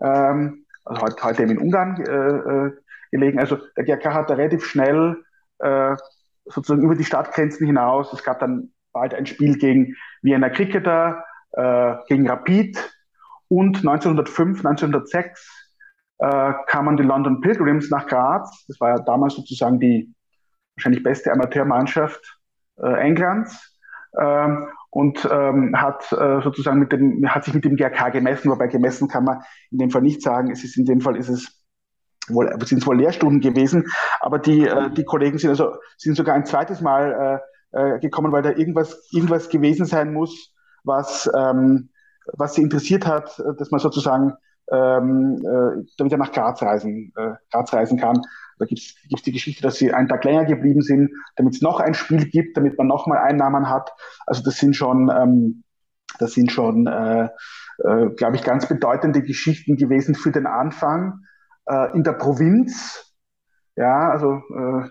ähm, 0.00 0.64
also 0.84 1.02
heute, 1.02 1.22
heute 1.22 1.42
in 1.44 1.58
Ungarn 1.58 2.00
äh, 2.04 2.66
äh, 2.66 2.72
gelegen. 3.10 3.38
Also 3.38 3.58
der 3.76 3.84
GRK 3.84 4.14
hat 4.14 4.30
da 4.30 4.34
relativ 4.34 4.64
schnell 4.64 5.22
äh, 5.58 5.96
sozusagen 6.46 6.82
über 6.82 6.94
die 6.94 7.04
Stadtgrenzen 7.04 7.66
hinaus. 7.66 8.12
Es 8.12 8.22
gab 8.22 8.40
dann 8.40 8.72
bald 8.92 9.14
ein 9.14 9.26
Spiel 9.26 9.56
gegen 9.58 9.94
Vienna 10.22 10.50
Cricketer, 10.50 11.24
äh, 11.56 11.94
gegen 12.08 12.28
Rapid 12.28 12.78
und 13.48 13.78
1905, 13.78 14.64
1906 14.64 15.64
äh, 16.18 16.52
kamen 16.66 16.96
die 16.96 17.02
London 17.02 17.40
Pilgrims 17.40 17.90
nach 17.90 18.06
Graz. 18.06 18.64
Das 18.68 18.80
war 18.80 18.90
ja 18.90 18.98
damals 18.98 19.34
sozusagen 19.34 19.78
die 19.78 20.14
wahrscheinlich 20.76 21.02
beste 21.02 21.32
Amateurmannschaft 21.32 22.38
äh, 22.76 22.92
Englands 23.00 23.78
ähm, 24.20 24.68
und 24.90 25.28
ähm, 25.30 25.80
hat 25.80 26.10
äh, 26.12 26.40
sozusagen 26.42 26.78
mit 26.78 26.92
dem 26.92 27.28
hat 27.28 27.44
sich 27.44 27.54
mit 27.54 27.64
dem 27.64 27.76
GRK 27.76 28.10
gemessen, 28.10 28.50
wobei 28.50 28.68
gemessen 28.68 29.08
kann 29.08 29.24
man 29.24 29.42
in 29.70 29.78
dem 29.78 29.90
Fall 29.90 30.02
nicht 30.02 30.22
sagen. 30.22 30.50
Es 30.50 30.64
ist 30.64 30.76
in 30.76 30.84
dem 30.84 31.00
Fall 31.00 31.16
ist 31.16 31.28
es 31.28 31.60
wohl 32.28 32.48
sind 32.64 32.78
es 32.78 32.86
wohl 32.86 32.96
Lehrstunden 32.96 33.40
gewesen, 33.40 33.86
aber 34.20 34.38
die 34.38 34.66
äh, 34.66 34.90
die 34.90 35.04
Kollegen 35.04 35.38
sind 35.38 35.50
also 35.50 35.74
sind 35.98 36.16
sogar 36.16 36.34
ein 36.34 36.46
zweites 36.46 36.80
Mal 36.80 37.40
äh, 37.72 37.96
äh, 37.96 37.98
gekommen, 38.00 38.32
weil 38.32 38.42
da 38.42 38.50
irgendwas 38.50 39.08
irgendwas 39.12 39.48
gewesen 39.48 39.84
sein 39.84 40.12
muss, 40.12 40.53
was 40.84 41.30
ähm, 41.36 41.90
was 42.32 42.54
sie 42.54 42.62
interessiert 42.62 43.06
hat, 43.06 43.42
dass 43.58 43.70
man 43.70 43.80
sozusagen 43.80 44.34
ähm, 44.72 45.42
äh, 45.44 45.84
damit 45.98 46.12
er 46.12 46.18
nach 46.18 46.32
Graz 46.32 46.62
reisen, 46.62 47.12
äh, 47.16 47.32
Graz 47.50 47.72
reisen 47.72 47.98
kann. 47.98 48.20
Da 48.58 48.66
gibt 48.66 48.80
es 48.80 49.22
die 49.22 49.32
Geschichte, 49.32 49.62
dass 49.62 49.76
sie 49.76 49.92
einen 49.92 50.08
Tag 50.08 50.24
länger 50.24 50.44
geblieben 50.44 50.80
sind, 50.80 51.10
damit 51.36 51.54
es 51.54 51.62
noch 51.62 51.80
ein 51.80 51.94
Spiel 51.94 52.28
gibt, 52.28 52.56
damit 52.56 52.78
man 52.78 52.86
nochmal 52.86 53.18
Einnahmen 53.18 53.68
hat. 53.68 53.92
Also 54.26 54.42
das 54.42 54.56
sind 54.56 54.74
schon, 54.76 55.10
ähm, 55.10 55.64
das 56.18 56.32
sind 56.32 56.52
schon, 56.52 56.86
äh, 56.86 57.28
äh, 57.84 58.10
glaube 58.16 58.36
ich, 58.36 58.44
ganz 58.44 58.66
bedeutende 58.66 59.22
Geschichten 59.22 59.76
gewesen 59.76 60.14
für 60.14 60.30
den 60.30 60.46
Anfang 60.46 61.20
äh, 61.66 61.92
in 61.94 62.04
der 62.04 62.12
Provinz. 62.12 63.12
Ja, 63.76 64.10
also 64.10 64.40
äh, 64.56 64.88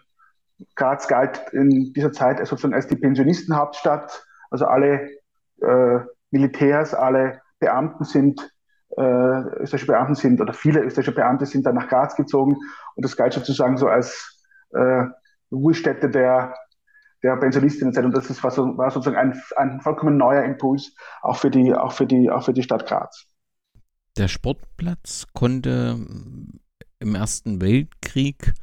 Graz 0.76 1.08
galt 1.08 1.42
in 1.54 1.94
dieser 1.94 2.12
Zeit 2.12 2.46
sozusagen 2.46 2.74
als 2.74 2.88
die 2.88 2.98
Pensionistenhauptstadt. 2.98 4.26
Also 4.52 4.66
alle 4.66 5.10
äh, 5.64 6.00
Militärs, 6.32 6.94
alle 6.94 7.42
Beamten 7.60 8.04
sind 8.04 8.54
äh, 8.98 9.02
österreichische 9.02 9.88
Beamten 9.88 10.16
sind 10.16 10.42
oder 10.42 10.54
viele 10.54 10.82
österreichische 10.82 11.16
Beamte 11.16 11.46
sind 11.46 11.66
dann 11.66 11.76
nach 11.76 11.90
Graz 11.90 12.16
gezogen 12.16 12.58
und 12.96 13.06
das 13.06 13.18
galt 13.18 13.34
sozusagen 13.34 13.78
so 13.78 13.88
als 13.88 14.40
äh, 14.72 15.06
Ruhestätte 15.52 16.10
der, 16.10 16.54
der 17.24 17.38
Pensionistinnenzeit 17.38 18.06
und 18.06 18.16
das 18.16 18.30
ist, 18.30 18.44
war, 18.44 18.52
so, 18.52 18.78
war 18.78 18.92
sozusagen 18.92 19.18
ein, 19.18 19.42
ein 19.56 19.82
vollkommen 19.82 20.18
neuer 20.18 20.44
Impuls 20.44 20.96
auch 21.22 21.38
für 21.38 21.50
die, 21.50 21.74
auch 21.74 21.92
für 21.92 22.06
die, 22.06 22.30
auch 22.30 22.44
für 22.44 22.54
die 22.54 22.64
Stadt 22.64 22.86
Graz. 22.86 23.26
Der 24.18 24.28
Sportplatz 24.28 25.26
konnte 25.34 25.98
im 27.00 27.16
Ersten 27.16 27.62
Weltkrieg 27.62 28.54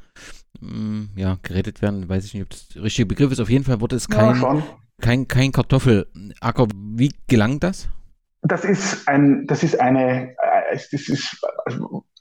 mm, 0.61 1.07
ja, 1.16 1.38
gerettet 1.42 1.82
werden, 1.82 2.09
weiß 2.09 2.24
ich 2.24 2.34
nicht, 2.34 2.44
ob 2.44 2.51
das 2.51 2.68
der 2.68 2.82
richtige 2.84 3.07
Begriff 3.07 3.32
ist. 3.32 3.40
Auf 3.40 3.51
jeden 3.51 3.64
Fall 3.64 3.80
wurde 3.80 3.96
es 3.96 4.09
kein, 4.09 4.40
ja, 4.40 4.62
kein, 5.01 5.28
kein 5.28 5.53
Kartoffelacker. 5.53 6.66
Wie 6.74 7.12
gelang 7.28 7.61
das? 7.61 7.88
Das 8.42 8.64
ist 8.64 9.07
ein, 9.09 9.46
das 9.46 9.62
ist 9.62 9.80
eine, 9.80 10.30
äh, 10.30 10.78
das 10.92 11.09
ist 11.09 11.46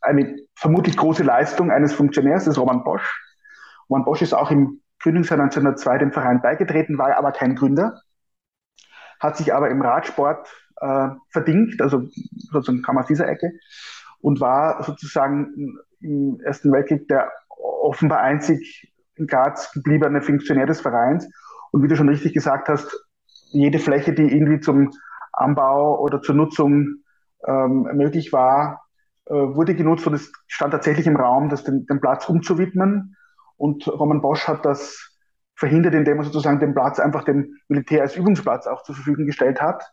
eine 0.01 0.36
vermutlich 0.55 0.97
große 0.97 1.23
Leistung 1.23 1.71
eines 1.71 1.93
Funktionärs, 1.93 2.45
des 2.45 2.57
Roman 2.57 2.84
Bosch. 2.84 3.21
Roman 3.89 4.05
Bosch 4.05 4.21
ist 4.21 4.34
auch 4.34 4.51
im 4.51 4.82
Gründungsjahr 4.99 5.39
1902 5.39 5.97
dem 5.97 6.11
Verein 6.11 6.41
beigetreten, 6.41 6.97
war 6.97 7.17
aber 7.17 7.32
kein 7.32 7.55
Gründer, 7.55 8.01
hat 9.19 9.38
sich 9.38 9.53
aber 9.53 9.69
im 9.69 9.82
Radsport 9.82 10.47
äh, 10.82 11.09
verdingt, 11.30 11.82
also 11.82 12.03
sozusagen 12.51 12.82
kam 12.82 12.97
aus 12.97 13.07
dieser 13.07 13.27
Ecke 13.27 13.53
und 14.19 14.41
war 14.41 14.84
sozusagen 14.84 15.77
im 16.01 16.39
Ersten 16.43 16.71
Weltkrieg 16.71 17.07
der 17.07 17.32
offenbar 17.57 18.19
einzig 18.19 18.91
in 19.15 19.27
Graz 19.27 19.71
gebliebene 19.73 20.21
Funktionär 20.21 20.65
des 20.65 20.82
Vereins. 20.82 21.30
Und 21.72 21.84
wie 21.84 21.88
du 21.88 21.95
schon 21.95 22.09
richtig 22.09 22.34
gesagt 22.34 22.70
hast, 22.70 23.05
jede 23.51 23.80
Fläche, 23.80 24.13
die 24.13 24.32
irgendwie 24.32 24.59
zum 24.59 24.91
Anbau 25.34 25.99
oder 25.99 26.22
zur 26.22 26.36
Nutzung 26.36 27.03
ähm, 27.45 27.88
möglich 27.93 28.34
war, 28.34 28.84
äh, 29.26 29.34
wurde 29.34 29.76
genutzt 29.76 30.07
und 30.07 30.13
es 30.13 30.32
stand 30.47 30.72
tatsächlich 30.72 31.07
im 31.07 31.15
Raum, 31.15 31.49
das 31.49 31.63
den, 31.63 31.86
den 31.86 32.01
Platz 32.01 32.28
umzuwidmen. 32.28 33.15
Und 33.57 33.88
Roman 33.88 34.22
Bosch 34.22 34.47
hat 34.47 34.65
das 34.65 35.15
verhindert, 35.55 35.93
indem 35.93 36.17
er 36.17 36.24
sozusagen 36.24 36.59
den 36.59 36.74
Platz 36.74 36.99
einfach 36.99 37.24
dem 37.26 37.57
Militär 37.67 38.01
als 38.01 38.15
Übungsplatz 38.15 38.65
auch 38.65 38.84
zur 38.84 38.95
Verfügung 38.95 39.26
gestellt 39.26 39.61
hat 39.61 39.84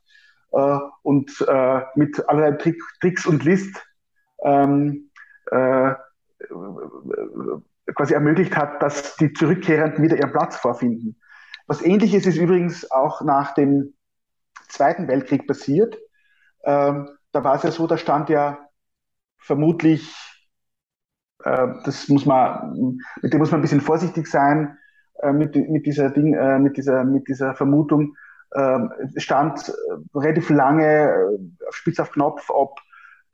äh, 0.52 0.78
und 1.02 1.44
äh, 1.48 1.82
mit 1.96 2.28
allerlei 2.28 2.52
Trick, 2.52 2.80
Tricks 3.00 3.26
und 3.26 3.44
List 3.44 3.84
ähm, 4.44 5.10
äh, 5.50 5.94
quasi 7.94 8.14
ermöglicht 8.14 8.56
hat, 8.56 8.82
dass 8.82 9.16
die 9.16 9.32
Zurückkehrenden 9.32 10.04
wieder 10.04 10.16
ihren 10.16 10.32
Platz 10.32 10.56
vorfinden. 10.56 11.20
Was 11.66 11.82
ähnliches 11.82 12.26
ist 12.26 12.36
übrigens 12.36 12.90
auch 12.90 13.22
nach 13.22 13.54
dem 13.54 13.94
Zweiten 14.68 15.08
Weltkrieg 15.08 15.46
passiert. 15.46 15.96
Ähm, 16.64 17.08
da 17.32 17.44
war 17.44 17.56
es 17.56 17.62
ja 17.62 17.70
so, 17.70 17.86
da 17.86 17.96
stand 17.96 18.28
ja 18.28 18.58
vermutlich, 19.38 20.14
äh, 21.44 21.68
das 21.84 22.08
muss 22.08 22.26
man, 22.26 22.98
mit 23.22 23.32
dem 23.32 23.38
muss 23.38 23.50
man 23.50 23.60
ein 23.60 23.62
bisschen 23.62 23.80
vorsichtig 23.80 24.26
sein, 24.26 24.78
äh, 25.22 25.32
mit, 25.32 25.54
mit, 25.54 25.86
dieser 25.86 26.10
Ding, 26.10 26.34
äh, 26.34 26.58
mit, 26.58 26.76
dieser, 26.76 27.04
mit 27.04 27.28
dieser 27.28 27.54
Vermutung, 27.54 28.16
ähm, 28.54 28.92
stand 29.16 29.68
äh, 29.68 29.72
relativ 30.18 30.50
lange 30.50 30.84
äh, 30.84 31.66
auf 31.68 31.74
Spitz 31.74 31.98
auf 31.98 32.12
Knopf, 32.12 32.48
ob 32.48 32.78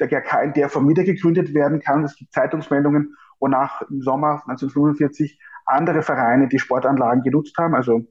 der 0.01 0.09
GRK 0.09 0.43
in 0.43 0.53
der 0.55 0.68
Form 0.68 0.89
wieder 0.89 1.05
gegründet 1.05 1.55
werden 1.55 1.80
kann. 1.80 2.05
Es 2.05 2.16
gibt 2.16 2.33
Zeitungsmeldungen, 2.33 3.14
wonach 3.39 3.83
im 3.83 4.01
Sommer 4.03 4.43
1945 4.47 5.39
andere 5.66 6.03
Vereine 6.03 6.49
die 6.49 6.59
Sportanlagen 6.59 7.22
genutzt 7.22 7.57
haben. 7.59 7.74
Also 7.74 8.07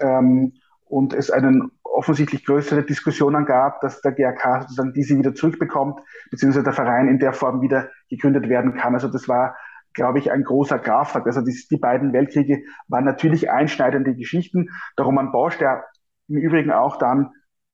ähm, 0.00 0.54
und 0.86 1.12
es 1.12 1.30
einen 1.30 1.70
offensichtlich 1.82 2.44
größere 2.44 2.82
Diskussionen 2.82 3.46
gab, 3.46 3.80
dass 3.80 4.00
der 4.00 4.12
GRK 4.12 4.62
sozusagen 4.62 4.92
diese 4.92 5.16
wieder 5.16 5.34
zurückbekommt, 5.34 6.00
beziehungsweise 6.30 6.64
der 6.64 6.72
Verein 6.72 7.08
in 7.08 7.18
der 7.18 7.32
Form 7.32 7.60
wieder 7.60 7.88
gegründet 8.10 8.48
werden 8.48 8.74
kann. 8.74 8.94
Also 8.94 9.08
das 9.08 9.28
war, 9.28 9.56
glaube 9.92 10.18
ich, 10.18 10.30
ein 10.30 10.44
großer 10.44 10.78
Kraftakt. 10.78 11.26
Also 11.26 11.40
die, 11.40 11.56
die 11.70 11.76
beiden 11.76 12.12
Weltkriege 12.12 12.62
waren 12.88 13.04
natürlich 13.04 13.50
einschneidende 13.50 14.14
Geschichten. 14.14 14.70
Der 14.98 15.04
Roman 15.04 15.32
Bosch, 15.32 15.56
der 15.58 15.84
im 16.28 16.36
Übrigen 16.36 16.72
auch 16.72 16.98
dann 16.98 17.30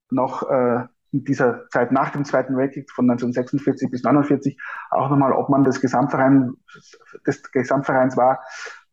noch 0.09 0.49
äh, 0.49 0.85
in 1.11 1.23
dieser 1.23 1.67
Zeit 1.69 1.91
nach 1.91 2.09
dem 2.09 2.25
Zweiten 2.25 2.55
Weltkrieg 2.55 2.89
von 2.91 3.09
1946 3.09 3.89
bis 3.91 4.05
1949 4.05 4.57
auch 4.91 5.09
nochmal 5.09 5.33
Obmann 5.33 5.63
des, 5.63 5.81
Gesamtverein, 5.81 6.53
des 7.25 7.43
Gesamtvereins 7.51 8.15
war, 8.17 8.39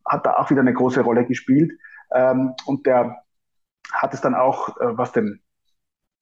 hat 0.05 0.25
da 0.25 0.33
auch 0.33 0.49
wieder 0.49 0.61
eine 0.61 0.73
große 0.73 1.01
Rolle 1.01 1.25
gespielt. 1.25 1.71
Ähm, 2.11 2.53
und 2.65 2.85
der 2.85 3.23
hat 3.91 4.13
es 4.13 4.21
dann 4.21 4.35
auch, 4.35 4.77
äh, 4.79 4.97
was 4.97 5.11
den, 5.11 5.41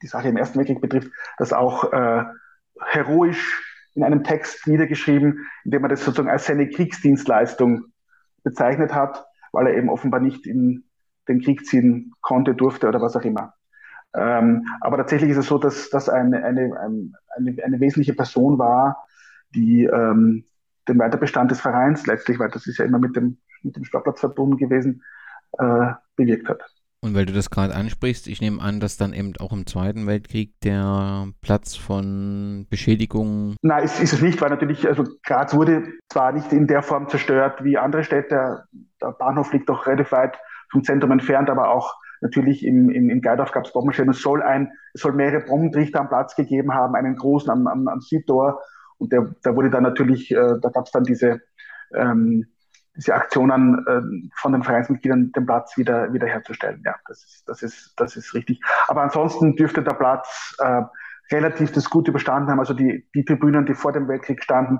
die 0.01 0.07
Sache 0.07 0.29
im 0.29 0.37
Ersten 0.37 0.59
Weltkrieg 0.59 0.81
betrifft, 0.81 1.11
das 1.37 1.53
auch 1.53 1.91
äh, 1.91 2.23
heroisch 2.79 3.63
in 3.95 4.03
einem 4.03 4.23
Text 4.23 4.67
niedergeschrieben, 4.67 5.47
in 5.63 5.71
dem 5.71 5.83
er 5.83 5.89
das 5.89 6.05
sozusagen 6.05 6.29
als 6.29 6.45
seine 6.45 6.69
Kriegsdienstleistung 6.69 7.85
bezeichnet 8.43 8.93
hat, 8.93 9.25
weil 9.51 9.67
er 9.67 9.75
eben 9.75 9.89
offenbar 9.89 10.19
nicht 10.19 10.45
in 10.45 10.85
den 11.27 11.41
Krieg 11.41 11.65
ziehen 11.65 12.13
konnte, 12.21 12.53
durfte 12.53 12.87
oder 12.87 13.01
was 13.01 13.15
auch 13.15 13.23
immer. 13.23 13.53
Ähm, 14.15 14.65
aber 14.81 14.97
tatsächlich 14.97 15.31
ist 15.31 15.37
es 15.37 15.47
so, 15.47 15.57
dass 15.57 15.89
das 15.89 16.09
eine, 16.09 16.43
eine, 16.43 16.79
eine, 16.79 17.63
eine, 17.63 17.79
wesentliche 17.79 18.13
Person 18.13 18.57
war, 18.57 19.05
die 19.53 19.83
ähm, 19.83 20.45
den 20.87 20.99
Weiterbestand 20.99 21.51
des 21.51 21.59
Vereins 21.59 22.05
letztlich, 22.07 22.39
weil 22.39 22.49
das 22.49 22.67
ist 22.67 22.77
ja 22.77 22.85
immer 22.85 22.99
mit 22.99 23.15
dem, 23.15 23.37
mit 23.63 23.75
dem 23.75 23.83
Sportplatz 23.83 24.19
verbunden 24.19 24.57
gewesen, 24.57 25.03
äh, 25.59 25.93
bewirkt 26.15 26.49
hat. 26.49 26.61
Und 27.01 27.13
weil 27.13 27.27
du 27.27 27.33
das 27.33 27.51
gerade 27.51 27.75
ansprichst, 27.75 28.27
ich 28.27 28.41
nehme 28.41 28.61
an, 28.61 28.79
dass 28.79 28.97
dann 28.97 29.13
eben 29.13 29.33
auch 29.39 29.53
im 29.53 29.67
Zweiten 29.67 30.07
Weltkrieg 30.07 30.59
der 30.61 31.27
Platz 31.41 31.75
von 31.75 32.65
Beschädigungen. 32.69 33.55
Nein, 33.61 33.83
ist, 33.83 34.01
ist 34.01 34.13
es 34.13 34.21
nicht, 34.21 34.41
weil 34.41 34.49
natürlich, 34.49 34.87
also 34.87 35.03
Graz 35.23 35.53
wurde 35.53 35.93
zwar 36.09 36.31
nicht 36.31 36.51
in 36.51 36.65
der 36.65 36.81
Form 36.81 37.07
zerstört 37.07 37.63
wie 37.63 37.77
andere 37.77 38.03
Städte, 38.03 38.63
der 39.01 39.11
Bahnhof 39.11 39.53
liegt 39.53 39.69
doch 39.69 39.85
relativ 39.85 40.11
weit 40.11 40.37
vom 40.71 40.83
Zentrum 40.83 41.11
entfernt, 41.11 41.51
aber 41.51 41.69
auch 41.69 41.93
natürlich 42.21 42.65
im, 42.65 42.89
in, 42.89 43.09
in 43.11 43.21
Geidorf 43.21 43.51
gab 43.51 43.65
es 43.65 43.73
Bombenschäden. 43.73 44.11
Es 44.11 44.21
soll 44.21 44.41
ein, 44.41 44.71
es 44.93 45.01
soll 45.01 45.13
mehrere 45.13 45.45
Bombentrichter 45.45 45.99
am 45.99 46.09
Platz 46.09 46.35
gegeben 46.35 46.73
haben, 46.73 46.95
einen 46.95 47.15
großen 47.15 47.51
am, 47.51 47.67
am, 47.67 47.87
am 47.87 48.01
Südtor. 48.01 48.59
Und 48.97 49.13
der, 49.13 49.35
da 49.43 49.55
wurde 49.55 49.69
dann 49.69 49.83
natürlich, 49.83 50.31
äh, 50.31 50.55
da 50.61 50.69
gab 50.69 50.85
es 50.85 50.91
dann 50.91 51.03
diese, 51.03 51.41
ähm, 51.95 52.47
diese 52.97 53.13
Aktionen 53.13 53.85
äh, 53.87 54.29
von 54.35 54.51
den 54.51 54.63
Vereinsmitgliedern, 54.63 55.31
den 55.31 55.45
Platz 55.45 55.77
wieder, 55.77 56.11
wieder 56.11 56.27
herzustellen. 56.27 56.81
Ja, 56.83 56.95
das 57.07 57.23
ist, 57.23 57.47
das 57.47 57.61
ist, 57.63 57.93
das 57.95 58.15
ist 58.15 58.33
richtig. 58.33 58.59
Aber 58.87 59.03
ansonsten 59.03 59.55
dürfte 59.55 59.83
der 59.83 59.93
Platz 59.93 60.55
äh, 60.59 60.81
relativ 61.31 61.71
das 61.71 61.89
gut 61.89 62.07
überstanden 62.07 62.49
haben. 62.49 62.59
Also 62.59 62.73
die, 62.73 63.07
die 63.13 63.23
Tribünen, 63.23 63.65
die 63.65 63.75
vor 63.75 63.93
dem 63.93 64.07
Weltkrieg 64.07 64.43
standen, 64.43 64.79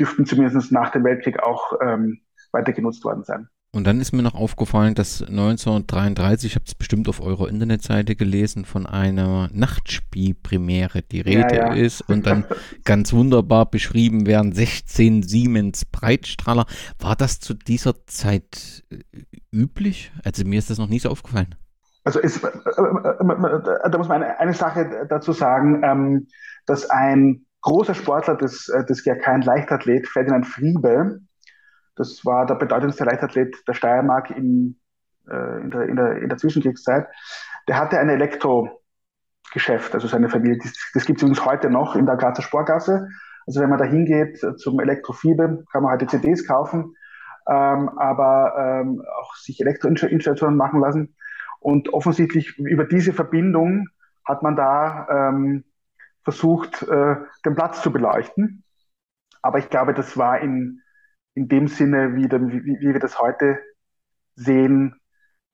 dürften 0.00 0.26
zumindest 0.26 0.72
nach 0.72 0.90
dem 0.90 1.04
Weltkrieg 1.04 1.40
auch 1.42 1.74
ähm, 1.82 2.20
weiter 2.52 2.72
genutzt 2.72 3.04
worden 3.04 3.24
sein. 3.24 3.48
Und 3.70 3.86
dann 3.86 4.00
ist 4.00 4.12
mir 4.12 4.22
noch 4.22 4.34
aufgefallen, 4.34 4.94
dass 4.94 5.20
1933, 5.20 6.52
ich 6.52 6.54
habe 6.54 6.64
es 6.66 6.74
bestimmt 6.74 7.06
auf 7.06 7.20
eurer 7.20 7.48
Internetseite 7.48 8.16
gelesen, 8.16 8.64
von 8.64 8.86
einer 8.86 9.50
Nachtspielpremiere 9.52 11.02
die 11.02 11.20
Rede 11.20 11.54
ja, 11.54 11.66
ja. 11.66 11.74
ist 11.74 12.00
und 12.00 12.26
dann 12.26 12.46
ganz 12.84 13.12
wunderbar 13.12 13.70
beschrieben 13.70 14.26
werden, 14.26 14.52
16 14.52 15.22
Siemens 15.22 15.84
Breitstrahler. 15.84 16.64
War 16.98 17.14
das 17.14 17.40
zu 17.40 17.52
dieser 17.52 18.06
Zeit 18.06 18.84
äh, 18.90 19.02
üblich? 19.52 20.12
Also 20.24 20.46
mir 20.46 20.58
ist 20.58 20.70
das 20.70 20.78
noch 20.78 20.88
nie 20.88 20.98
so 20.98 21.10
aufgefallen. 21.10 21.54
Also 22.04 22.20
es, 22.20 22.42
äh, 22.42 22.48
äh, 22.48 23.90
da 23.90 23.98
muss 23.98 24.08
man 24.08 24.22
eine, 24.22 24.40
eine 24.40 24.54
Sache 24.54 25.06
dazu 25.10 25.32
sagen, 25.32 25.82
ähm, 25.84 26.28
dass 26.64 26.88
ein 26.88 27.44
großer 27.60 27.94
Sportler 27.94 28.36
des, 28.36 28.72
des 28.88 29.04
ja 29.04 29.14
kein 29.14 29.42
Leichtathlet, 29.42 30.08
Ferdinand 30.08 30.46
Friebe, 30.46 31.20
das 31.98 32.24
war 32.24 32.46
der 32.46 32.54
bedeutendste 32.54 33.04
Leichtathlet 33.04 33.56
der 33.66 33.74
Steiermark 33.74 34.30
in, 34.30 34.78
äh, 35.28 35.60
in, 35.60 35.70
der, 35.70 35.82
in, 35.82 35.96
der, 35.96 36.22
in 36.22 36.28
der 36.28 36.38
Zwischenkriegszeit. 36.38 37.08
Der 37.66 37.78
hatte 37.78 37.98
ein 37.98 38.08
Elektrogeschäft, 38.08 39.94
also 39.94 40.06
seine 40.06 40.28
Familie. 40.28 40.58
Das, 40.62 40.72
das 40.94 41.04
gibt 41.04 41.18
es 41.18 41.22
übrigens 41.22 41.44
heute 41.44 41.70
noch 41.70 41.96
in 41.96 42.06
der 42.06 42.16
Grazer 42.16 42.42
Sportgasse. 42.42 43.08
Also 43.46 43.60
wenn 43.60 43.70
man 43.70 43.78
da 43.78 43.84
hingeht 43.84 44.42
äh, 44.42 44.56
zum 44.56 44.78
Elektrofiebe, 44.80 45.64
kann 45.72 45.82
man 45.82 45.92
heute 45.92 46.06
CDs 46.06 46.46
kaufen, 46.46 46.94
ähm, 47.48 47.88
aber 47.98 48.54
ähm, 48.58 49.02
auch 49.20 49.34
sich 49.34 49.60
Elektroinstallationen 49.60 50.56
machen 50.56 50.80
lassen. 50.80 51.16
Und 51.60 51.92
offensichtlich 51.92 52.56
über 52.58 52.84
diese 52.84 53.12
Verbindung 53.12 53.88
hat 54.24 54.42
man 54.42 54.54
da 54.54 55.08
ähm, 55.10 55.64
versucht, 56.22 56.82
äh, 56.82 57.16
den 57.44 57.54
Platz 57.54 57.82
zu 57.82 57.90
beleuchten. 57.90 58.62
Aber 59.42 59.58
ich 59.58 59.70
glaube, 59.70 59.94
das 59.94 60.16
war 60.16 60.40
in 60.40 60.82
in 61.38 61.46
dem 61.46 61.68
Sinne, 61.68 62.16
wie, 62.16 62.24
wie, 62.24 62.80
wie 62.80 62.92
wir 62.92 62.98
das 62.98 63.20
heute 63.20 63.60
sehen, 64.34 64.96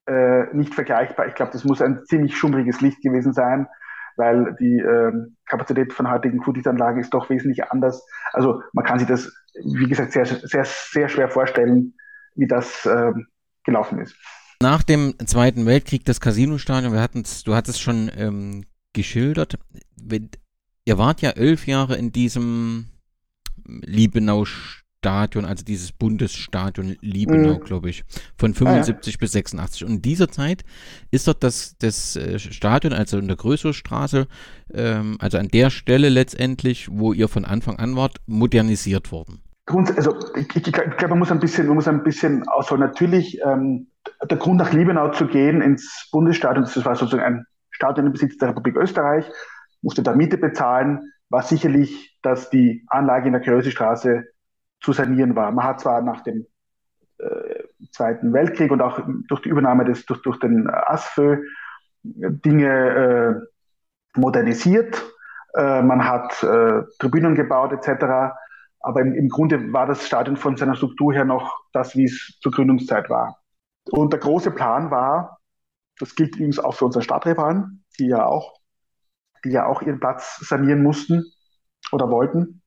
äh, 0.07 0.45
nicht 0.55 0.74
vergleichbar. 0.74 1.26
Ich 1.28 1.35
glaube, 1.35 1.53
das 1.53 1.64
muss 1.64 1.82
ein 1.82 2.05
ziemlich 2.07 2.39
schummriges 2.39 2.80
Licht 2.80 3.03
gewesen 3.03 3.35
sein, 3.35 3.66
weil 4.16 4.57
die 4.59 4.78
äh, 4.78 5.12
Kapazität 5.45 5.93
von 5.93 6.11
heutigen 6.11 6.43
Flutlichtanlagen 6.43 7.03
ist 7.03 7.12
doch 7.12 7.28
wesentlich 7.28 7.70
anders. 7.70 8.03
Also 8.32 8.62
man 8.72 8.87
kann 8.87 8.99
sich 8.99 9.09
das, 9.09 9.30
wie 9.62 9.87
gesagt, 9.87 10.12
sehr, 10.12 10.24
sehr, 10.24 10.64
sehr 10.64 11.09
schwer 11.09 11.28
vorstellen, 11.28 11.93
wie 12.35 12.47
das 12.47 12.87
äh, 12.87 13.12
gelaufen 13.64 13.99
ist. 13.99 14.16
Nach 14.62 14.82
dem 14.82 15.14
Zweiten 15.26 15.66
Weltkrieg 15.66 16.07
das 16.07 16.18
Casinostadion, 16.18 16.95
wir 16.95 17.09
du 17.45 17.55
hattest 17.55 17.82
schon 17.82 18.11
ähm, 18.16 18.64
geschildert, 18.95 19.59
ihr 20.87 20.97
wart 20.97 21.20
ja 21.20 21.30
elf 21.30 21.66
Jahre 21.66 21.97
in 21.97 22.11
diesem 22.11 22.89
Liebenau 23.66 24.47
Stadion, 25.05 25.45
also 25.45 25.63
dieses 25.63 25.93
Bundesstadion 25.93 26.97
Liebenau, 27.03 27.59
mhm. 27.59 27.61
glaube 27.61 27.91
ich, 27.91 28.05
von 28.39 28.55
75 28.55 28.95
ah, 28.97 29.17
ja. 29.17 29.21
bis 29.21 29.33
86. 29.33 29.85
Und 29.85 29.91
in 29.97 30.03
dieser 30.03 30.29
Zeit 30.31 30.65
ist 31.11 31.29
dort 31.29 31.45
das, 31.45 31.77
das 31.79 32.17
äh, 32.17 32.39
Stadion, 32.39 32.95
also 32.95 33.19
in 33.19 33.29
der 33.29 33.37
größeren 33.37 33.75
Straße, 33.75 34.27
ähm, 34.73 35.19
also 35.21 35.37
an 35.37 35.49
der 35.49 35.69
Stelle 35.69 36.09
letztendlich, 36.09 36.89
wo 36.91 37.13
ihr 37.13 37.29
von 37.29 37.45
Anfang 37.45 37.79
an 37.79 37.97
wart, 37.97 38.17
modernisiert 38.27 39.13
worden. 39.13 39.43
Grund, 39.67 39.95
also 39.95 40.17
ich, 40.37 40.49
ich, 40.57 40.67
ich 40.67 40.73
glaube, 40.73 41.09
man 41.09 41.19
muss 41.19 41.31
ein 41.31 41.39
bisschen, 41.39 41.67
man 41.67 41.77
muss 41.77 41.89
ein 41.89 42.03
bisschen 42.03 42.49
ausholen. 42.49 42.81
Natürlich, 42.81 43.39
ähm, 43.45 43.89
der 44.31 44.39
Grund 44.39 44.57
nach 44.57 44.73
Liebenau 44.73 45.11
zu 45.11 45.27
gehen 45.27 45.61
ins 45.61 46.09
Bundesstadion, 46.13 46.65
das 46.65 46.83
war 46.83 46.97
sozusagen 46.97 47.23
ein 47.23 47.47
Stadion 47.73 48.07
im 48.07 48.13
Besitz 48.13 48.39
der 48.39 48.49
Republik 48.49 48.77
Österreich, 48.77 49.27
musste 49.83 50.03
da 50.03 50.15
Miete 50.15 50.39
bezahlen, 50.39 51.13
war 51.29 51.43
sicherlich, 51.43 52.19
dass 52.23 52.49
die 52.49 52.87
Anlage 52.89 53.27
in 53.27 53.33
der 53.33 53.43
Krösestraße 53.43 54.25
zu 54.85 54.93
sanieren 54.93 55.35
war. 55.35 55.51
Man 55.51 55.64
hat 55.64 55.80
zwar 55.80 56.03
nach 56.03 56.22
dem 56.22 56.47
äh, 57.18 57.64
Zweiten 57.91 58.32
Weltkrieg 58.32 58.70
und 58.70 58.82
auch 58.82 59.01
durch 59.28 59.43
die 59.43 59.49
Übernahme 59.49 59.85
des, 59.85 60.05
durch, 60.07 60.22
durch 60.22 60.39
den 60.39 60.68
ASFÖ 60.68 61.43
Dinge 62.03 63.45
äh, 64.14 64.18
modernisiert, 64.18 65.03
äh, 65.57 65.82
man 65.82 66.07
hat 66.07 66.43
äh, 66.43 66.82
Tribünen 66.99 67.35
gebaut 67.35 67.72
etc. 67.72 68.35
Aber 68.80 69.01
im, 69.01 69.14
im 69.14 69.28
Grunde 69.28 69.72
war 69.72 69.87
das 69.87 70.07
Stadion 70.07 70.37
von 70.37 70.57
seiner 70.57 70.76
Struktur 70.76 71.14
her 71.14 71.24
noch 71.24 71.64
das, 71.72 71.97
wie 71.97 72.05
es 72.05 72.39
zur 72.41 72.53
Gründungszeit 72.53 73.09
war. 73.09 73.39
Und 73.91 74.12
der 74.12 74.20
große 74.20 74.51
Plan 74.51 74.91
war, 74.91 75.39
das 75.99 76.14
gilt 76.14 76.37
übrigens 76.37 76.59
auch 76.59 76.74
für 76.74 76.85
unsere 76.87 77.03
Stadtrivalen, 77.03 77.85
die 77.99 78.09
ja 78.09 78.26
auch, 78.26 78.55
die 79.45 79.51
ja 79.51 79.66
auch 79.66 79.82
ihren 79.82 80.01
Platz 80.01 80.37
sanieren 80.41 80.82
mussten 80.82 81.24
oder 81.93 82.11
wollten, 82.11 82.62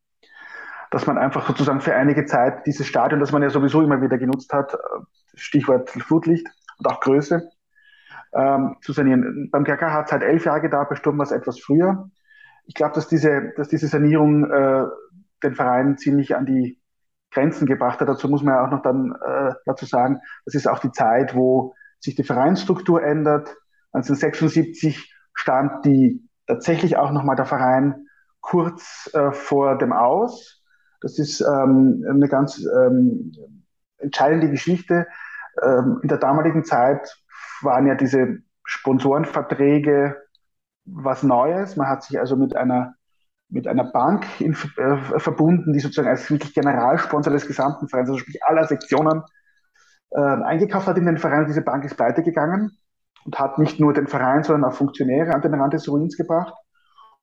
dass 0.91 1.05
man 1.05 1.17
einfach 1.17 1.47
sozusagen 1.47 1.81
für 1.81 1.95
einige 1.95 2.25
Zeit 2.25 2.65
dieses 2.65 2.87
Stadion, 2.87 3.19
das 3.19 3.31
man 3.31 3.41
ja 3.41 3.49
sowieso 3.49 3.81
immer 3.81 4.01
wieder 4.01 4.17
genutzt 4.17 4.53
hat, 4.53 4.73
äh, 4.73 4.77
Stichwort 5.35 5.89
Flutlicht 5.89 6.47
und 6.79 6.87
auch 6.87 6.99
Größe, 6.99 7.49
ähm, 8.33 8.77
zu 8.81 8.93
sanieren. 8.93 9.49
Beim 9.51 9.63
GK 9.63 9.91
hat 9.91 10.07
es 10.07 10.11
halt 10.11 10.23
elf 10.23 10.45
Jahre 10.45 10.61
gedauert, 10.61 10.89
bei 10.89 10.95
Sturm 10.95 11.17
war 11.17 11.25
es 11.25 11.31
etwas 11.31 11.59
früher. 11.59 12.09
Ich 12.65 12.73
glaube, 12.73 12.95
dass 12.95 13.07
diese, 13.07 13.53
dass 13.55 13.69
diese 13.69 13.87
Sanierung 13.87 14.49
äh, 14.49 14.85
den 15.43 15.55
Verein 15.55 15.97
ziemlich 15.97 16.35
an 16.35 16.45
die 16.45 16.79
Grenzen 17.31 17.65
gebracht 17.65 17.99
hat. 17.99 18.09
Dazu 18.09 18.29
muss 18.29 18.43
man 18.43 18.55
ja 18.55 18.65
auch 18.65 18.71
noch 18.71 18.81
dann 18.81 19.13
äh, 19.25 19.53
dazu 19.65 19.85
sagen, 19.85 20.19
das 20.45 20.55
ist 20.55 20.67
auch 20.67 20.79
die 20.79 20.91
Zeit, 20.91 21.35
wo 21.35 21.73
sich 21.99 22.15
die 22.15 22.23
Vereinsstruktur 22.23 23.03
ändert. 23.03 23.55
1976 23.93 25.13
stand 25.33 25.85
die 25.85 26.27
tatsächlich 26.45 26.97
auch 26.97 27.11
nochmal 27.11 27.35
der 27.35 27.45
Verein 27.45 28.07
kurz 28.41 29.09
äh, 29.13 29.31
vor 29.31 29.77
dem 29.77 29.93
Aus. 29.93 30.56
Das 31.01 31.19
ist 31.19 31.41
ähm, 31.41 32.05
eine 32.09 32.27
ganz 32.27 32.63
ähm, 32.65 33.31
entscheidende 33.97 34.49
Geschichte. 34.49 35.07
Ähm, 35.61 35.99
in 36.01 36.09
der 36.09 36.17
damaligen 36.17 36.63
Zeit 36.63 37.21
waren 37.61 37.87
ja 37.87 37.95
diese 37.95 38.39
Sponsorenverträge 38.63 40.17
was 40.85 41.23
Neues. 41.23 41.75
Man 41.75 41.87
hat 41.87 42.03
sich 42.03 42.19
also 42.19 42.35
mit 42.35 42.55
einer 42.55 42.93
mit 43.49 43.67
einer 43.67 43.85
Bank 43.85 44.25
in, 44.41 44.53
äh, 44.77 45.19
verbunden, 45.19 45.71
die 45.71 45.79
sozusagen 45.79 46.09
als 46.09 46.29
wirklich 46.29 46.53
Generalsponsor 46.53 47.31
des 47.31 47.47
gesamten 47.47 47.87
Vereins, 47.87 48.09
also 48.09 48.19
sprich 48.19 48.43
aller 48.43 48.65
Sektionen, 48.65 49.23
äh, 50.11 50.19
eingekauft 50.19 50.87
hat 50.87 50.97
in 50.97 51.05
den 51.05 51.17
Verein. 51.17 51.45
Diese 51.47 51.61
Bank 51.61 51.85
ist 51.85 51.95
pleite 51.95 52.23
gegangen 52.23 52.77
und 53.25 53.39
hat 53.39 53.57
nicht 53.57 53.79
nur 53.79 53.93
den 53.93 54.07
Verein, 54.07 54.43
sondern 54.43 54.69
auch 54.69 54.75
Funktionäre 54.75 55.33
an 55.33 55.41
den 55.41 55.53
Rand 55.53 55.73
des 55.73 55.87
Ruins 55.87 56.17
gebracht. 56.17 56.53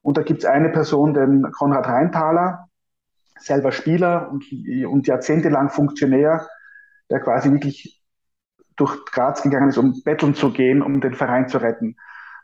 Und 0.03 0.16
da 0.16 0.22
gibt 0.22 0.41
es 0.41 0.49
eine 0.49 0.70
Person, 0.70 1.14
den 1.14 1.51
Konrad 1.53 1.87
Reintaler, 1.87 2.68
selber 3.39 3.72
Spieler 3.72 4.30
und, 4.30 4.45
und 4.87 5.07
jahrzehntelang 5.07 5.70
Funktionär, 5.70 6.49
der 7.11 7.20
quasi 7.20 7.51
wirklich 7.51 8.03
durch 8.76 9.05
Graz 9.07 9.43
gegangen 9.43 9.68
ist, 9.68 9.78
um 9.78 10.03
betteln 10.05 10.35
zu 10.35 10.53
gehen, 10.53 10.82
um 10.82 11.01
den 11.01 11.14
Verein 11.14 11.49
zu 11.49 11.59
retten. 11.59 11.97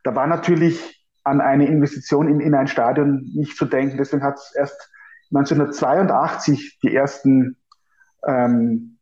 Da 0.05 0.15
war 0.15 0.27
natürlich 0.27 1.07
an 1.25 1.41
eine 1.41 1.67
Investition 1.67 2.29
in, 2.29 2.41
in 2.41 2.55
ein 2.55 2.69
Stadion 2.69 3.31
nicht 3.35 3.57
zu 3.57 3.67
denken. 3.67 3.99
Deswegen 3.99 4.23
hat 4.23 4.37
es 4.37 4.55
erst 4.57 4.91
1982 5.33 6.79
die 6.83 6.95
ersten 6.95 7.57
ähm, 8.27 8.99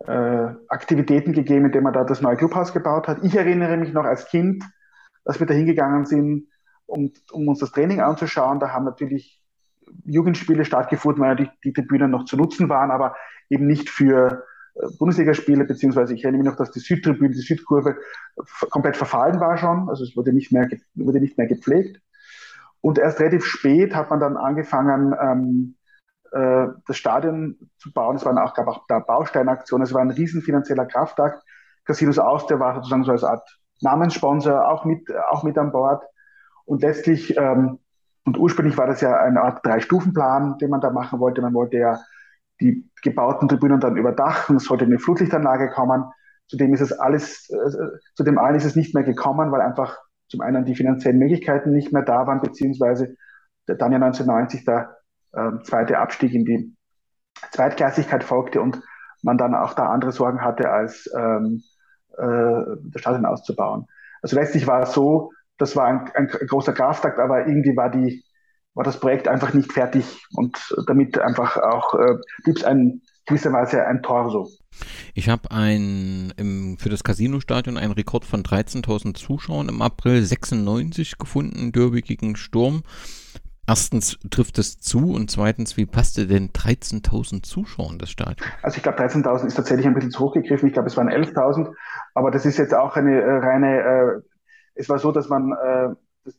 äh, 0.00 0.54
Aktivitäten 0.68 1.32
gegeben, 1.32 1.66
indem 1.66 1.84
man 1.84 1.92
da 1.92 2.04
das 2.04 2.20
neue 2.20 2.36
Clubhaus 2.36 2.72
gebaut 2.72 3.08
hat. 3.08 3.24
Ich 3.24 3.34
erinnere 3.34 3.76
mich 3.76 3.92
noch 3.92 4.04
als 4.04 4.26
Kind, 4.26 4.64
dass 5.24 5.40
wir 5.40 5.46
da 5.46 5.54
hingegangen 5.54 6.06
sind, 6.06 6.48
um, 6.86 7.12
um 7.32 7.48
uns 7.48 7.58
das 7.60 7.72
Training 7.72 8.00
anzuschauen. 8.00 8.60
Da 8.60 8.72
haben 8.72 8.84
natürlich 8.84 9.42
Jugendspiele 10.04 10.64
stattgefunden, 10.64 11.22
weil 11.22 11.36
die, 11.36 11.50
die 11.64 11.72
Tribünen 11.72 12.10
noch 12.10 12.24
zu 12.24 12.36
nutzen 12.36 12.68
waren, 12.68 12.90
aber 12.90 13.16
eben 13.50 13.66
nicht 13.66 13.90
für 13.90 14.44
äh, 14.74 14.86
Bundesligaspiele, 14.98 15.64
beziehungsweise 15.64 16.14
ich 16.14 16.24
erinnere 16.24 16.42
mich 16.42 16.50
noch, 16.50 16.56
dass 16.56 16.70
die 16.70 16.80
Südtribüne, 16.80 17.34
die 17.34 17.40
Südkurve 17.40 17.96
komplett 18.70 18.96
verfallen 18.96 19.40
war 19.40 19.56
schon, 19.56 19.88
also 19.88 20.04
es 20.04 20.16
wurde 20.16 20.32
nicht 20.32 20.52
mehr, 20.52 20.68
wurde 20.94 21.20
nicht 21.20 21.38
mehr 21.38 21.46
gepflegt. 21.46 22.00
Und 22.80 22.98
erst 22.98 23.20
relativ 23.20 23.44
spät 23.44 23.94
hat 23.94 24.10
man 24.10 24.20
dann 24.20 24.36
angefangen, 24.36 25.14
ähm, 25.20 25.74
äh, 26.32 26.68
das 26.86 26.96
Stadion 26.96 27.58
zu 27.78 27.92
bauen. 27.92 28.16
Es 28.16 28.24
waren 28.24 28.38
auch, 28.38 28.54
gab 28.54 28.68
auch 28.68 28.84
da 28.88 28.98
Bausteinaktionen, 28.98 29.84
es 29.84 29.94
war 29.94 30.02
ein 30.02 30.10
riesen 30.10 30.42
finanzieller 30.42 30.86
Kraftakt. 30.86 31.42
Casinos 31.84 32.18
Austria 32.18 32.60
war 32.60 32.74
sozusagen 32.76 33.04
so 33.04 33.12
als 33.12 33.24
Art 33.24 33.48
Namenssponsor 33.80 34.68
auch 34.68 34.84
mit, 34.84 35.08
auch 35.30 35.42
mit 35.42 35.56
an 35.58 35.72
Bord. 35.72 36.02
Und 36.64 36.82
letztlich 36.82 37.36
ähm, 37.36 37.78
und 38.24 38.38
ursprünglich 38.38 38.76
war 38.76 38.86
das 38.86 39.00
ja 39.00 39.16
eine 39.16 39.42
Art 39.42 39.64
Drei-Stufen-Plan, 39.64 40.58
den 40.58 40.70
man 40.70 40.80
da 40.80 40.90
machen 40.90 41.20
wollte. 41.20 41.40
Man 41.40 41.54
wollte 41.54 41.78
ja 41.78 42.00
die 42.60 42.90
gebauten 43.02 43.48
Tribünen 43.48 43.80
dann 43.80 43.96
überdachen, 43.96 44.56
es 44.56 44.64
sollte 44.64 44.84
eine 44.84 44.98
Flutlichtanlage 44.98 45.70
kommen. 45.70 46.04
Zudem 46.48 46.74
ist 46.74 46.80
es 46.80 46.92
alles, 46.92 47.48
äh, 47.50 47.88
zu 48.14 48.24
dem 48.24 48.38
allen 48.38 48.56
ist 48.56 48.64
es 48.64 48.76
nicht 48.76 48.94
mehr 48.94 49.04
gekommen, 49.04 49.52
weil 49.52 49.60
einfach 49.60 49.98
zum 50.28 50.40
einen 50.40 50.64
die 50.64 50.74
finanziellen 50.74 51.18
Möglichkeiten 51.18 51.72
nicht 51.72 51.92
mehr 51.92 52.02
da 52.02 52.26
waren, 52.26 52.40
beziehungsweise 52.40 53.16
dann 53.66 53.92
ja 53.92 53.98
1990 53.98 54.64
der 54.64 54.96
äh, 55.32 55.62
zweite 55.62 55.98
Abstieg 55.98 56.32
in 56.32 56.44
die 56.44 56.76
Zweitklassigkeit 57.52 58.24
folgte 58.24 58.60
und 58.60 58.82
man 59.22 59.38
dann 59.38 59.54
auch 59.54 59.74
da 59.74 59.88
andere 59.88 60.12
Sorgen 60.12 60.42
hatte, 60.42 60.70
als 60.70 61.10
ähm, 61.16 61.62
äh, 62.16 62.76
das 62.90 63.00
Stadion 63.00 63.26
auszubauen. 63.26 63.86
Also 64.22 64.36
letztlich 64.36 64.66
war 64.66 64.82
es 64.82 64.92
so, 64.92 65.32
das 65.58 65.76
war 65.76 65.86
ein, 65.86 66.10
ein 66.14 66.28
großer 66.28 66.72
Kraftakt, 66.72 67.18
aber 67.18 67.46
irgendwie 67.46 67.76
war 67.76 67.90
die 67.90 68.24
war 68.74 68.84
das 68.84 69.00
Projekt 69.00 69.26
einfach 69.26 69.54
nicht 69.54 69.72
fertig 69.72 70.24
und 70.34 70.56
damit 70.86 71.18
einfach 71.18 71.56
auch 71.56 71.94
äh, 71.94 72.14
gibt 72.44 72.58
es 72.58 72.64
ein 72.64 73.02
gewisserweise 73.26 73.84
ein 73.84 74.02
Torso. 74.02 74.48
Ich 75.14 75.28
habe 75.28 75.50
ein 75.50 76.32
im, 76.36 76.78
für 76.78 76.88
das 76.88 77.02
Casino-Stadion 77.02 77.76
einen 77.76 77.92
Rekord 77.92 78.24
von 78.24 78.42
13.000 78.42 79.14
Zuschauern 79.14 79.68
im 79.68 79.82
April 79.82 80.22
96 80.22 81.18
gefunden, 81.18 81.72
Derby 81.72 82.02
gegen 82.02 82.36
Sturm. 82.36 82.82
Erstens 83.66 84.18
trifft 84.30 84.58
es 84.58 84.78
zu 84.78 85.12
und 85.12 85.30
zweitens, 85.30 85.76
wie 85.76 85.84
passte 85.84 86.26
denn 86.26 86.50
13.000 86.50 87.42
Zuschauer 87.42 87.90
in 87.92 87.98
das 87.98 88.10
Stadion? 88.10 88.48
Also 88.62 88.78
ich 88.78 88.82
glaube, 88.82 88.98
13.000 88.98 89.46
ist 89.46 89.56
tatsächlich 89.56 89.86
ein 89.86 89.92
bisschen 89.94 90.10
zu 90.10 90.20
hoch 90.20 90.32
gegriffen. 90.32 90.68
Ich 90.68 90.72
glaube, 90.72 90.88
es 90.88 90.96
waren 90.96 91.10
11.000, 91.10 91.70
aber 92.14 92.30
das 92.30 92.46
ist 92.46 92.56
jetzt 92.56 92.72
auch 92.72 92.96
eine 92.96 93.20
äh, 93.20 93.36
reine 93.38 93.80
äh, 93.80 94.27
es 94.78 94.88
war 94.88 94.98
so, 94.98 95.12
dass 95.12 95.28
man 95.28 95.52
äh, 95.52 95.88
das, 96.24 96.34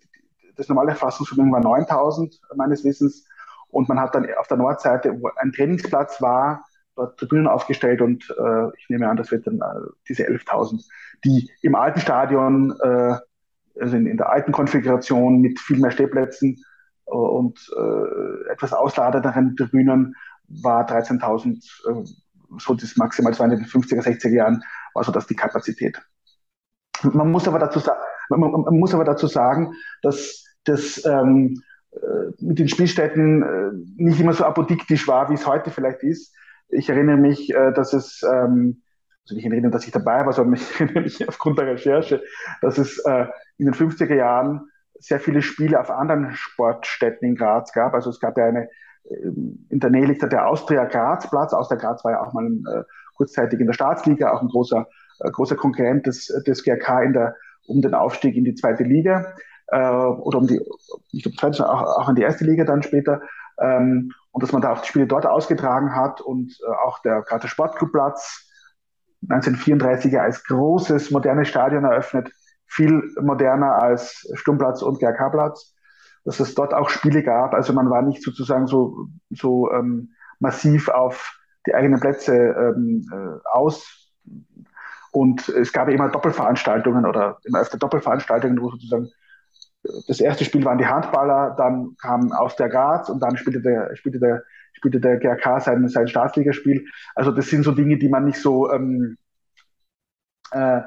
das 0.55 0.69
normale 0.69 0.95
Fassungsvermögen 0.95 1.51
war 1.51 1.61
9000 1.61 2.39
meines 2.55 2.83
Wissens 2.83 3.27
und 3.67 3.87
man 3.89 3.99
hat 3.99 4.15
dann 4.15 4.27
auf 4.39 4.47
der 4.47 4.57
Nordseite, 4.57 5.21
wo 5.21 5.29
ein 5.35 5.51
Trainingsplatz 5.51 6.21
war, 6.21 6.65
dort 6.95 7.19
Tribünen 7.19 7.47
aufgestellt 7.47 8.01
und 8.01 8.29
äh, 8.29 8.67
ich 8.77 8.89
nehme 8.89 9.07
an, 9.07 9.17
das 9.17 9.31
wird 9.31 9.45
dann 9.45 9.57
äh, 9.57 9.87
diese 10.07 10.23
11.000, 10.23 10.83
die 11.23 11.51
im 11.61 11.75
alten 11.75 11.99
Stadion, 11.99 12.73
äh, 12.81 13.15
also 13.79 13.95
in, 13.95 14.07
in, 14.07 14.17
der 14.17 14.29
alten 14.29 14.51
Konfiguration 14.51 15.39
mit 15.41 15.59
viel 15.59 15.79
mehr 15.79 15.91
Stehplätzen 15.91 16.63
äh, 17.05 17.11
und 17.11 17.59
äh, 17.77 18.51
etwas 18.51 18.73
ausladenderen 18.73 19.55
Tribünen 19.55 20.15
war 20.47 20.87
13.000, 20.89 21.57
äh, 21.57 22.05
so 22.57 22.73
das 22.73 22.97
maximal, 22.97 23.31
das 23.31 23.39
in 23.41 23.49
den 23.51 23.65
50er, 23.65 24.01
60er 24.01 24.33
Jahren, 24.33 24.63
war 24.93 25.03
so 25.03 25.11
das 25.11 25.27
die 25.27 25.35
Kapazität. 25.35 26.01
Man 27.03 27.31
muss 27.31 27.47
aber 27.47 27.59
dazu 27.59 27.79
sagen, 27.79 27.99
man, 28.29 28.51
muss 28.77 28.93
aber 28.93 29.03
dazu 29.03 29.27
sagen, 29.27 29.73
dass 30.01 30.45
das 30.65 31.03
ähm, 31.05 31.61
äh, 31.91 32.31
mit 32.39 32.59
den 32.59 32.69
Spielstätten 32.69 33.43
äh, 33.43 34.03
nicht 34.03 34.19
immer 34.19 34.33
so 34.33 34.45
apodiktisch 34.45 35.07
war, 35.07 35.29
wie 35.29 35.33
es 35.33 35.47
heute 35.47 35.71
vielleicht 35.71 36.03
ist. 36.03 36.35
Ich 36.69 36.89
erinnere 36.89 37.17
mich, 37.17 37.53
äh, 37.53 37.71
dass 37.73 37.93
es, 37.93 38.21
ähm, 38.23 38.81
also 39.23 39.35
ich 39.35 39.45
erinnere, 39.45 39.71
dass 39.71 39.85
ich 39.85 39.91
dabei 39.91 40.25
war, 40.25 40.33
sondern 40.33 40.55
ich 40.55 40.79
erinnere 40.79 41.03
mich 41.03 41.27
aufgrund 41.27 41.57
der 41.57 41.67
Recherche, 41.67 42.21
dass 42.61 42.77
es 42.77 42.99
äh, 43.05 43.25
in 43.57 43.65
den 43.65 43.73
50er 43.73 44.15
Jahren 44.15 44.69
sehr 44.99 45.19
viele 45.19 45.41
Spiele 45.41 45.79
auf 45.79 45.89
anderen 45.89 46.33
Sportstätten 46.33 47.27
in 47.27 47.35
Graz 47.35 47.71
gab. 47.71 47.93
Also 47.93 48.09
es 48.09 48.19
gab 48.19 48.37
ja 48.37 48.45
eine, 48.45 48.69
ähm, 49.09 49.65
in 49.69 49.79
der 49.79 49.89
Nähe 49.89 50.05
liegt 50.05 50.21
der 50.21 50.47
Austria 50.47 50.85
Graz 50.85 51.29
Platz. 51.29 51.53
Austria 51.53 51.79
Graz 51.79 52.03
war 52.03 52.11
ja 52.11 52.21
auch 52.21 52.33
mal 52.33 52.45
äh, 52.45 52.83
kurzzeitig 53.15 53.59
in 53.59 53.65
der 53.65 53.73
Staatsliga, 53.73 54.31
auch 54.31 54.41
ein 54.41 54.49
großer, 54.49 54.81
äh, 54.81 54.85
großer 55.19 55.55
Konkurrent 55.55 56.07
des, 56.07 56.27
des 56.45 56.63
GRK 56.63 57.03
in 57.03 57.13
der 57.13 57.35
um 57.67 57.81
den 57.81 57.93
Aufstieg 57.93 58.35
in 58.35 58.45
die 58.45 58.55
zweite 58.55 58.83
Liga 58.83 59.35
äh, 59.67 59.79
oder 59.79 60.39
um 60.39 60.47
die, 60.47 60.59
ich 61.11 61.23
glaube, 61.37 61.69
auch, 61.69 61.81
auch 61.99 62.09
in 62.09 62.15
die 62.15 62.23
erste 62.23 62.45
Liga 62.45 62.65
dann 62.65 62.83
später. 62.83 63.21
Ähm, 63.59 64.11
und 64.31 64.43
dass 64.43 64.51
man 64.51 64.61
da 64.61 64.73
auch 64.73 64.81
die 64.81 64.87
Spiele 64.87 65.07
dort 65.07 65.25
ausgetragen 65.25 65.95
hat 65.95 66.21
und 66.21 66.57
äh, 66.65 66.71
auch 66.85 66.99
der 66.99 67.21
gerade 67.21 67.47
Sportclubplatz 67.47 68.47
1934er 69.27 70.19
als 70.19 70.43
großes, 70.45 71.11
modernes 71.11 71.49
Stadion 71.49 71.83
eröffnet, 71.83 72.31
viel 72.65 73.03
moderner 73.19 73.81
als 73.81 74.29
Sturmplatz 74.35 74.81
und 74.81 74.99
GRK-Platz, 74.99 75.75
dass 76.23 76.39
es 76.39 76.55
dort 76.55 76.73
auch 76.73 76.89
Spiele 76.89 77.23
gab. 77.23 77.53
Also 77.53 77.73
man 77.73 77.89
war 77.89 78.01
nicht 78.01 78.23
sozusagen 78.23 78.67
so, 78.67 79.07
so 79.29 79.71
ähm, 79.71 80.13
massiv 80.39 80.87
auf 80.87 81.37
die 81.67 81.73
eigenen 81.73 81.99
Plätze 81.99 82.33
ähm, 82.33 83.05
äh, 83.11 83.39
aus, 83.51 83.98
und 85.11 85.49
es 85.49 85.73
gab 85.73 85.89
immer 85.89 86.09
Doppelveranstaltungen 86.09 87.05
oder 87.05 87.37
immer 87.43 87.61
öfter 87.61 87.77
Doppelveranstaltungen, 87.77 88.61
wo 88.61 88.69
sozusagen 88.69 89.09
das 90.07 90.19
erste 90.19 90.45
Spiel 90.45 90.65
waren 90.65 90.77
die 90.77 90.85
Handballer, 90.85 91.55
dann 91.57 91.95
kam 92.01 92.31
aus 92.31 92.55
der 92.55 92.69
Graz 92.69 93.09
und 93.09 93.21
dann 93.21 93.37
spielte 93.37 93.61
der, 93.61 93.95
spielte 93.95 94.19
der, 94.19 94.43
spielte 94.73 94.99
der 94.99 95.17
GRK 95.17 95.61
sein, 95.61 95.87
sein 95.87 96.07
Staatsligaspiel. 96.07 96.85
Also 97.15 97.31
das 97.31 97.47
sind 97.47 97.63
so 97.63 97.71
Dinge, 97.71 97.97
die 97.97 98.09
man 98.09 98.25
nicht 98.25 98.39
so 98.39 98.71
ähm, 98.71 99.17
äh, 100.51 100.81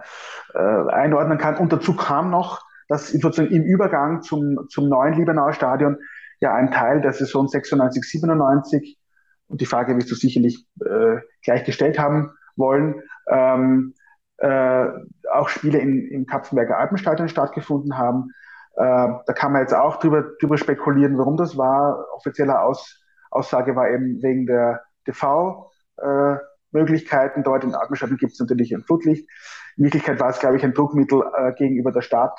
äh, 0.55 0.89
einordnen 0.91 1.39
kann. 1.39 1.57
Und 1.57 1.73
dazu 1.73 1.97
kam 1.97 2.31
noch, 2.31 2.61
dass 2.89 3.09
sozusagen 3.09 3.51
im 3.51 3.63
Übergang 3.63 4.23
zum, 4.23 4.69
zum 4.69 4.89
neuen 4.89 5.15
Liebenauer 5.15 5.53
Stadion 5.53 5.97
ja 6.41 6.55
ein 6.55 6.71
Teil 6.71 7.01
der 7.01 7.13
Saison 7.13 7.49
96, 7.49 8.05
97, 8.05 8.99
und 9.47 9.61
die 9.61 9.67
Frage 9.67 9.97
wirst 9.97 10.11
du 10.11 10.15
sicherlich 10.15 10.67
äh, 10.81 11.19
gleich 11.43 11.65
gestellt 11.65 11.99
haben 11.99 12.33
wollen, 12.57 13.03
ähm, 13.29 13.95
äh, 14.43 14.89
auch 15.33 15.49
Spiele 15.49 15.79
in, 15.79 16.07
im 16.09 16.27
Kapfenberger 16.27 16.77
Alpenstadion 16.77 17.29
stattgefunden 17.29 17.97
haben. 17.97 18.33
Äh, 18.75 19.09
da 19.27 19.33
kann 19.35 19.53
man 19.53 19.63
jetzt 19.63 19.75
auch 19.75 20.01
drüber, 20.01 20.33
drüber 20.41 20.59
spekulieren, 20.59 21.17
warum 21.17 21.37
das 21.37 21.57
war. 21.57 22.05
Offizielle 22.15 22.61
Aus, 22.61 23.01
Aussage 23.31 23.77
war 23.77 23.89
eben 23.89 24.21
wegen 24.21 24.47
der 24.47 24.83
TV-Möglichkeiten. 25.05 27.41
Äh, 27.41 27.45
Dort 27.45 27.63
in 27.63 27.77
Alpenstadion 27.77 28.19
gibt 28.19 28.33
es 28.33 28.41
natürlich 28.41 28.75
ein 28.75 28.83
Flutlicht. 28.83 29.31
In 29.77 29.85
Wirklichkeit 29.85 30.19
war 30.19 30.31
es, 30.31 30.41
glaube 30.41 30.57
ich, 30.57 30.65
ein 30.65 30.75
Druckmittel 30.75 31.23
äh, 31.37 31.53
gegenüber 31.53 31.93
der 31.93 32.03
Stadt. 32.03 32.37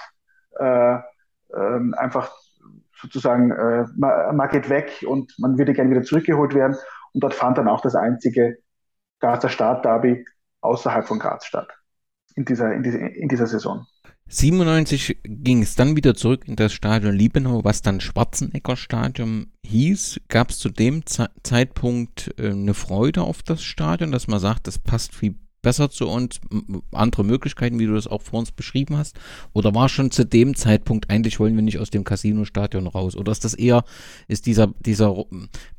Äh, 0.59 0.97
ähm, 1.55 1.95
einfach 1.97 2.33
sozusagen, 2.99 3.51
äh, 3.51 3.85
man, 3.95 4.35
man 4.35 4.49
geht 4.49 4.69
weg 4.69 5.05
und 5.07 5.33
man 5.39 5.57
würde 5.57 5.71
gerne 5.71 5.89
wieder 5.89 6.03
zurückgeholt 6.03 6.53
werden. 6.53 6.75
Und 7.13 7.23
dort 7.23 7.33
fand 7.33 7.57
dann 7.57 7.69
auch 7.69 7.79
das 7.79 7.95
einzige 7.95 8.57
Grazer 9.21 9.47
Stadtderby 9.47 10.25
außerhalb 10.59 11.07
von 11.07 11.19
Graz 11.19 11.45
statt 11.45 11.73
in 12.35 12.45
dieser, 12.45 12.73
in 12.73 12.83
dieser, 12.83 13.15
in 13.15 13.27
dieser 13.27 13.47
Saison. 13.47 13.85
97 14.27 15.19
ging 15.23 15.61
es 15.61 15.75
dann 15.75 15.95
wieder 15.95 16.15
zurück 16.15 16.47
in 16.47 16.55
das 16.55 16.73
Stadion 16.73 17.13
Liebenau, 17.13 17.63
was 17.63 17.81
dann 17.81 18.01
Schwarzenegger 18.01 18.75
Stadion 18.75 19.51
hieß. 19.65 20.21
Gab 20.27 20.49
es 20.49 20.59
zu 20.59 20.69
dem 20.69 21.05
Ze 21.05 21.29
Zeitpunkt 21.43 22.33
äh, 22.39 22.49
eine 22.49 22.73
Freude 22.73 23.21
auf 23.21 23.43
das 23.43 23.63
Stadion, 23.63 24.11
dass 24.11 24.27
man 24.27 24.39
sagt, 24.39 24.67
das 24.67 24.79
passt 24.79 25.13
viel 25.13 25.35
besser 25.61 25.89
zu 25.89 26.07
uns, 26.07 26.41
andere 26.91 27.23
Möglichkeiten, 27.23 27.79
wie 27.79 27.85
du 27.85 27.93
das 27.93 28.07
auch 28.07 28.21
vor 28.21 28.39
uns 28.39 28.51
beschrieben 28.51 28.97
hast? 28.97 29.17
Oder 29.53 29.73
war 29.73 29.89
schon 29.89 30.11
zu 30.11 30.25
dem 30.25 30.55
Zeitpunkt, 30.55 31.09
eigentlich 31.09 31.39
wollen 31.39 31.55
wir 31.55 31.63
nicht 31.63 31.79
aus 31.79 31.89
dem 31.89 32.03
Casino-Stadion 32.03 32.85
raus? 32.85 33.15
Oder 33.15 33.31
ist 33.31 33.45
das 33.45 33.53
eher, 33.53 33.83
ist 34.27 34.45
dieser, 34.45 34.73
dieser 34.79 35.25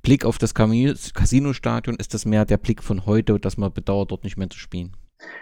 Blick 0.03 0.25
auf 0.25 0.39
das 0.39 0.55
Casino-Stadion, 0.55 1.97
ist 1.97 2.15
das 2.15 2.25
mehr 2.25 2.47
der 2.47 2.57
Blick 2.57 2.83
von 2.83 3.05
heute, 3.05 3.39
dass 3.39 3.59
man 3.59 3.73
bedauert, 3.73 4.11
dort 4.11 4.25
nicht 4.25 4.39
mehr 4.39 4.49
zu 4.49 4.59
spielen? 4.59 4.97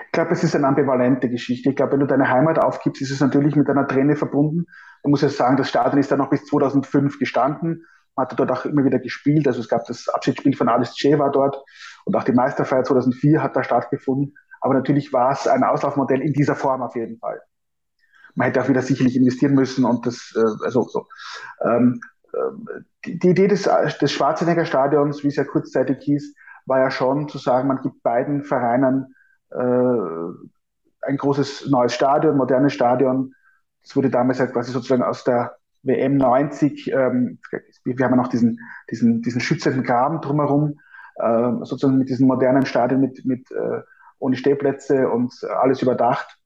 Ich 0.06 0.12
glaube, 0.12 0.32
es 0.32 0.44
ist 0.44 0.54
eine 0.54 0.66
ambivalente 0.66 1.28
Geschichte. 1.28 1.70
Ich 1.70 1.76
glaube, 1.76 1.92
wenn 1.92 2.00
du 2.00 2.06
deine 2.06 2.28
Heimat 2.28 2.58
aufgibst, 2.58 3.00
ist 3.00 3.10
es 3.10 3.20
natürlich 3.20 3.56
mit 3.56 3.68
einer 3.68 3.86
Träne 3.86 4.16
verbunden. 4.16 4.66
Man 5.02 5.10
muss 5.10 5.22
ja 5.22 5.28
sagen, 5.28 5.56
das 5.56 5.68
Stadion 5.68 5.98
ist 5.98 6.10
dann 6.12 6.18
noch 6.18 6.30
bis 6.30 6.44
2005 6.44 7.18
gestanden. 7.18 7.86
Man 8.14 8.26
hatte 8.26 8.36
dort 8.36 8.50
auch 8.50 8.64
immer 8.66 8.84
wieder 8.84 8.98
gespielt. 8.98 9.46
Also 9.46 9.60
es 9.60 9.68
gab 9.68 9.86
das 9.86 10.08
Abschiedsspiel 10.08 10.54
von 10.54 10.68
Alice 10.68 10.94
Che 10.94 11.18
war 11.18 11.30
dort 11.30 11.62
und 12.04 12.14
auch 12.14 12.24
die 12.24 12.32
Meisterfeier 12.32 12.84
2004 12.84 13.42
hat 13.42 13.56
da 13.56 13.64
stattgefunden. 13.64 14.34
Aber 14.60 14.74
natürlich 14.74 15.12
war 15.12 15.32
es 15.32 15.48
ein 15.48 15.64
Auslaufmodell 15.64 16.20
in 16.20 16.32
dieser 16.32 16.54
Form 16.54 16.82
auf 16.82 16.94
jeden 16.94 17.18
Fall. 17.18 17.40
Man 18.34 18.46
hätte 18.46 18.62
auch 18.62 18.68
wieder 18.68 18.82
sicherlich 18.82 19.16
investieren 19.16 19.54
müssen 19.54 19.84
und 19.84 20.06
das, 20.06 20.32
äh, 20.36 20.64
also 20.64 20.82
so. 20.82 21.06
Ähm, 21.64 22.00
äh, 22.32 22.82
die, 23.04 23.18
die, 23.18 23.30
Idee 23.30 23.48
des, 23.48 23.68
des 24.00 24.12
Schwarzenegger 24.12 24.64
Stadions, 24.64 25.22
wie 25.24 25.28
es 25.28 25.36
ja 25.36 25.44
kurzzeitig 25.44 25.98
hieß, 26.02 26.34
war 26.66 26.78
ja 26.78 26.90
schon 26.90 27.28
zu 27.28 27.38
sagen, 27.38 27.68
man 27.68 27.82
gibt 27.82 28.02
beiden 28.02 28.44
Vereinen 28.44 29.14
ein 29.55 31.16
großes 31.16 31.68
neues 31.68 31.94
Stadion, 31.94 32.36
modernes 32.36 32.72
Stadion. 32.72 33.34
Das 33.82 33.96
wurde 33.96 34.11
damals 34.11 34.40
halt 34.40 34.53
quasi 34.53 34.72
sozusagen 34.72 35.03
aus 35.03 35.24
der 35.24 35.57
WM 35.82 36.16
90, 36.16 36.92
ähm, 36.92 37.38
wir 37.84 38.05
haben 38.05 38.12
ja 38.12 38.16
noch 38.16 38.28
diesen, 38.28 38.61
diesen, 38.90 39.22
diesen 39.22 39.40
schützenden 39.40 39.82
Graben 39.82 40.20
drumherum, 40.20 40.78
äh, 41.16 41.50
sozusagen 41.64 41.98
mit 41.98 42.09
diesem 42.09 42.28
modernen 42.28 42.66
Stadion 42.66 43.00
mit, 43.00 43.24
mit 43.24 43.50
äh, 43.50 43.80
ohne 44.18 44.36
Stehplätze 44.36 45.09
und 45.09 45.32
alles 45.61 45.82
überdacht. 45.82 46.38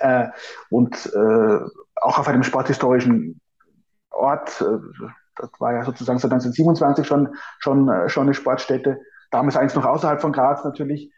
Äh, 0.00 0.28
und 0.70 1.06
äh, 1.14 1.58
auch 1.94 2.18
auf 2.18 2.28
einem 2.28 2.42
sporthistorischen 2.42 3.40
Ort, 4.10 4.60
äh, 4.60 4.78
das 5.36 5.50
war 5.60 5.74
ja 5.74 5.84
sozusagen 5.84 6.18
seit 6.18 6.32
1927 6.32 7.06
schon, 7.06 7.34
schon, 7.58 7.88
äh, 7.88 8.08
schon 8.08 8.24
eine 8.24 8.34
Sportstätte, 8.34 9.00
damals 9.30 9.56
eigentlich 9.56 9.76
noch 9.76 9.86
außerhalb 9.86 10.20
von 10.20 10.32
Graz 10.32 10.64
natürlich, 10.64 11.12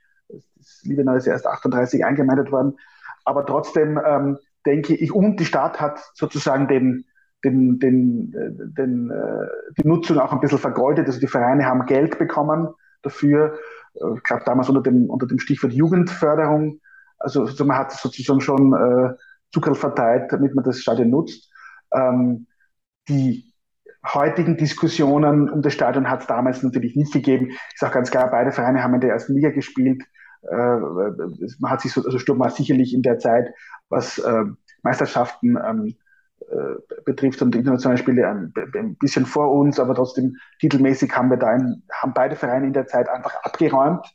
das 0.57 0.83
Liebenau 0.83 1.15
ist 1.15 1.27
erst 1.27 1.47
38 1.47 2.05
eingemeindet 2.05 2.53
worden. 2.53 2.79
Aber 3.25 3.47
trotzdem 3.47 4.01
ähm, 4.05 4.39
denke 4.67 4.95
ich, 4.95 5.13
und 5.13 5.39
die 5.39 5.45
Stadt 5.45 5.81
hat 5.81 6.01
sozusagen 6.15 6.69
den, 6.69 7.05
den, 7.45 7.79
den, 7.79 8.33
äh, 8.35 8.75
den, 8.77 9.11
äh, 9.11 9.47
die 9.79 9.87
Nutzung 9.87 10.19
auch 10.19 10.33
ein 10.33 10.41
bisschen 10.41 10.59
vergoldet. 10.59 11.07
Also 11.07 11.21
die 11.21 11.27
Vereine 11.27 11.67
haben 11.67 11.87
Geld 11.87 12.19
bekommen 12.19 12.69
dafür. 13.03 13.59
Äh, 13.95 14.15
ich 14.17 14.23
glaube 14.23 14.43
damals 14.45 14.69
unter 14.69 14.83
dem, 14.83 15.09
unter 15.09 15.27
dem 15.27 15.39
Stichwort 15.39 15.73
Jugendförderung. 15.73 16.81
Also, 17.19 17.43
also 17.43 17.65
man 17.65 17.79
hat 17.79 17.93
sozusagen 17.93 18.41
schon 18.41 18.73
äh, 18.73 19.15
Zucker 19.53 19.75
verteilt, 19.75 20.33
damit 20.33 20.55
man 20.55 20.65
das 20.65 20.81
Stadion 20.81 21.11
nutzt. 21.11 21.51
Ähm, 21.93 22.47
die 23.09 23.53
heutigen 24.07 24.57
Diskussionen 24.57 25.51
um 25.51 25.63
das 25.63 25.75
Stadion 25.75 26.09
hat 26.09 26.23
es 26.23 26.27
damals 26.27 26.63
natürlich 26.63 26.97
nicht 26.97 27.13
gegeben. 27.13 27.49
Ich 27.51 27.79
sage 27.79 27.95
ganz 27.95 28.11
klar, 28.11 28.31
beide 28.31 28.53
Vereine 28.53 28.83
haben 28.83 28.95
in 28.95 29.01
der 29.01 29.11
ersten 29.11 29.35
Liga 29.35 29.51
gespielt. 29.51 30.03
Äh, 30.43 30.55
man 31.59 31.71
hat 31.71 31.81
sich 31.81 31.93
so, 31.93 32.03
also 32.03 32.19
Sturm 32.19 32.39
war 32.39 32.51
sicherlich 32.51 32.95
in 32.95 33.03
der 33.03 33.19
Zeit, 33.19 33.53
was 33.89 34.19
äh, 34.19 34.45
Meisterschaften 34.83 35.57
ähm, 35.57 35.95
äh, 36.41 37.01
betrifft 37.05 37.43
und 37.43 37.55
internationale 37.55 37.99
Spiele 37.99 38.27
ein, 38.27 38.53
ein, 38.75 38.97
bisschen 38.97 39.27
vor 39.27 39.53
uns, 39.53 39.79
aber 39.79 39.95
trotzdem 39.95 40.37
titelmäßig 40.61 41.15
haben 41.15 41.31
wir 41.31 41.37
da 41.37 41.49
ein, 41.49 41.83
haben 41.93 42.15
beide 42.15 42.37
Vereine 42.37 42.67
in 42.67 42.73
der 42.73 42.87
Zeit 42.87 43.09
einfach 43.09 43.35
abgeräumt. 43.43 44.07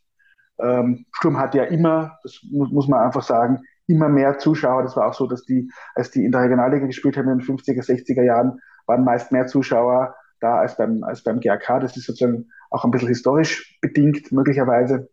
Ähm, 0.60 1.06
Sturm 1.12 1.38
hat 1.38 1.54
ja 1.54 1.66
immer, 1.66 2.18
das 2.24 2.40
muss, 2.52 2.72
muss 2.72 2.88
man 2.88 3.02
einfach 3.02 3.24
sagen, 3.24 3.62
immer 3.88 4.10
mehr 4.10 4.40
Zuschauer. 4.40 4.84
Das 4.84 4.96
war 4.96 5.08
auch 5.08 5.14
so, 5.14 5.28
dass 5.28 5.44
die, 5.44 5.70
als 5.94 6.12
die 6.12 6.26
in 6.26 6.32
der 6.32 6.42
Regionalliga 6.42 6.88
gespielt 6.88 7.18
haben 7.18 7.30
in 7.30 7.40
den 7.40 7.48
50er, 7.48 7.86
60er 7.86 8.24
Jahren, 8.24 8.60
waren 8.88 9.04
meist 9.04 9.32
mehr 9.32 9.48
Zuschauer 9.48 10.16
da 10.40 10.58
als 10.58 10.78
beim, 10.78 11.04
als 11.04 11.24
beim 11.24 11.40
GRK. 11.40 11.80
Das 11.80 11.96
ist 11.98 12.06
sozusagen 12.06 12.50
auch 12.70 12.84
ein 12.84 12.92
bisschen 12.92 13.10
historisch 13.10 13.78
bedingt, 13.82 14.32
möglicherweise 14.32 15.10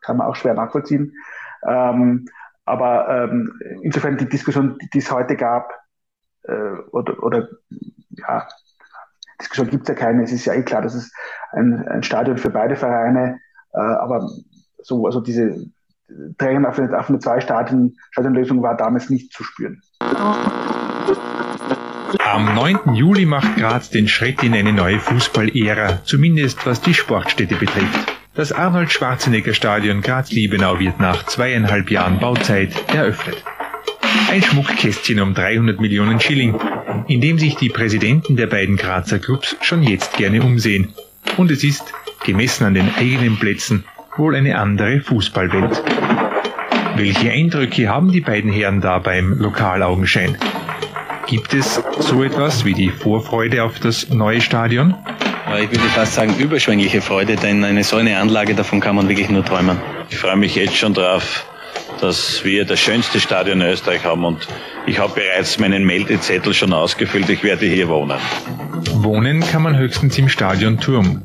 kann 0.00 0.16
man 0.16 0.26
auch 0.26 0.36
schwer 0.36 0.54
nachvollziehen. 0.54 1.14
Ähm, 1.66 2.26
aber 2.64 3.08
ähm, 3.08 3.52
insofern 3.82 4.16
die 4.16 4.28
Diskussion, 4.28 4.78
die 4.92 4.98
es 4.98 5.10
heute 5.10 5.36
gab, 5.36 5.72
äh, 6.44 6.72
oder, 6.92 7.22
oder 7.22 7.48
ja, 8.10 8.46
Diskussion 9.40 9.70
gibt 9.70 9.82
es 9.82 9.88
ja 9.88 9.94
keine. 9.94 10.22
Es 10.22 10.32
ist 10.32 10.44
ja 10.44 10.54
eh 10.54 10.62
klar, 10.62 10.82
dass 10.82 10.94
es 10.94 11.12
ein, 11.52 11.86
ein 11.88 12.02
Stadion 12.02 12.38
für 12.38 12.50
beide 12.50 12.76
Vereine, 12.76 13.40
äh, 13.72 13.80
aber 13.80 14.28
so, 14.78 15.06
also 15.06 15.20
diese 15.20 15.66
Drängen 16.38 16.66
auf 16.66 16.78
eine, 16.78 16.98
auf 16.98 17.08
eine 17.08 17.18
Zwei-Stadien-Stadionlösung 17.18 18.62
war 18.62 18.76
damals 18.76 19.10
nicht 19.10 19.32
zu 19.32 19.44
spüren. 19.44 19.80
Am 22.18 22.54
9. 22.54 22.94
Juli 22.94 23.26
macht 23.26 23.56
Graz 23.56 23.90
den 23.90 24.08
Schritt 24.08 24.42
in 24.42 24.54
eine 24.54 24.72
neue 24.72 24.98
Fußball-Ära, 24.98 26.02
zumindest 26.04 26.66
was 26.66 26.80
die 26.80 26.94
Sportstätte 26.94 27.54
betrifft. 27.54 28.09
Das 28.32 28.52
Arnold 28.52 28.92
Schwarzenegger 28.92 29.54
Stadion 29.54 30.02
Graz-Liebenau 30.02 30.78
wird 30.78 31.00
nach 31.00 31.26
zweieinhalb 31.26 31.90
Jahren 31.90 32.20
Bauzeit 32.20 32.70
eröffnet. 32.94 33.42
Ein 34.30 34.40
Schmuckkästchen 34.40 35.20
um 35.20 35.34
300 35.34 35.80
Millionen 35.80 36.20
Schilling, 36.20 36.54
in 37.08 37.20
dem 37.20 37.40
sich 37.40 37.56
die 37.56 37.70
Präsidenten 37.70 38.36
der 38.36 38.46
beiden 38.46 38.76
Grazer 38.76 39.18
Clubs 39.18 39.56
schon 39.62 39.82
jetzt 39.82 40.16
gerne 40.16 40.42
umsehen. 40.42 40.94
Und 41.38 41.50
es 41.50 41.64
ist, 41.64 41.92
gemessen 42.24 42.64
an 42.64 42.74
den 42.74 42.94
eigenen 42.94 43.36
Plätzen, 43.36 43.82
wohl 44.16 44.36
eine 44.36 44.60
andere 44.60 45.00
Fußballwelt. 45.00 45.82
Welche 46.94 47.32
Eindrücke 47.32 47.88
haben 47.88 48.12
die 48.12 48.20
beiden 48.20 48.52
Herren 48.52 48.80
da 48.80 49.00
beim 49.00 49.40
Lokalaugenschein? 49.40 50.36
Gibt 51.26 51.52
es 51.52 51.82
so 51.98 52.22
etwas 52.22 52.64
wie 52.64 52.74
die 52.74 52.90
Vorfreude 52.90 53.64
auf 53.64 53.80
das 53.80 54.08
neue 54.08 54.40
Stadion? 54.40 54.94
Ich 55.58 55.70
würde 55.70 55.88
fast 55.88 56.14
sagen, 56.14 56.36
überschwängliche 56.38 57.02
Freude, 57.02 57.36
denn 57.36 57.64
eine 57.64 57.82
so 57.84 57.96
eine 57.96 58.18
Anlage, 58.18 58.54
davon 58.54 58.80
kann 58.80 58.96
man 58.96 59.08
wirklich 59.08 59.28
nur 59.28 59.44
träumen. 59.44 59.78
Ich 60.08 60.16
freue 60.16 60.36
mich 60.36 60.54
jetzt 60.54 60.76
schon 60.76 60.94
drauf, 60.94 61.44
dass 62.00 62.44
wir 62.44 62.64
das 62.64 62.80
schönste 62.80 63.20
Stadion 63.20 63.60
in 63.60 63.68
Österreich 63.68 64.04
haben 64.04 64.24
und 64.24 64.46
ich 64.86 64.98
habe 64.98 65.20
bereits 65.20 65.58
meinen 65.58 65.84
Meldezettel 65.84 66.54
schon 66.54 66.72
ausgefüllt, 66.72 67.28
ich 67.28 67.42
werde 67.42 67.66
hier 67.66 67.88
wohnen. 67.88 68.18
Wohnen 68.92 69.40
kann 69.40 69.62
man 69.62 69.76
höchstens 69.76 70.16
im 70.18 70.28
Stadion 70.28 70.78
Turm. 70.78 71.22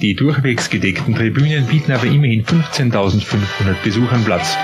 Die 0.00 0.14
durchwegs 0.14 0.70
gedeckten 0.70 1.14
Tribünen 1.14 1.66
bieten 1.66 1.92
aber 1.92 2.04
immerhin 2.04 2.44
15.500 2.44 3.74
Besuchern 3.82 4.24
Platz 4.24 4.56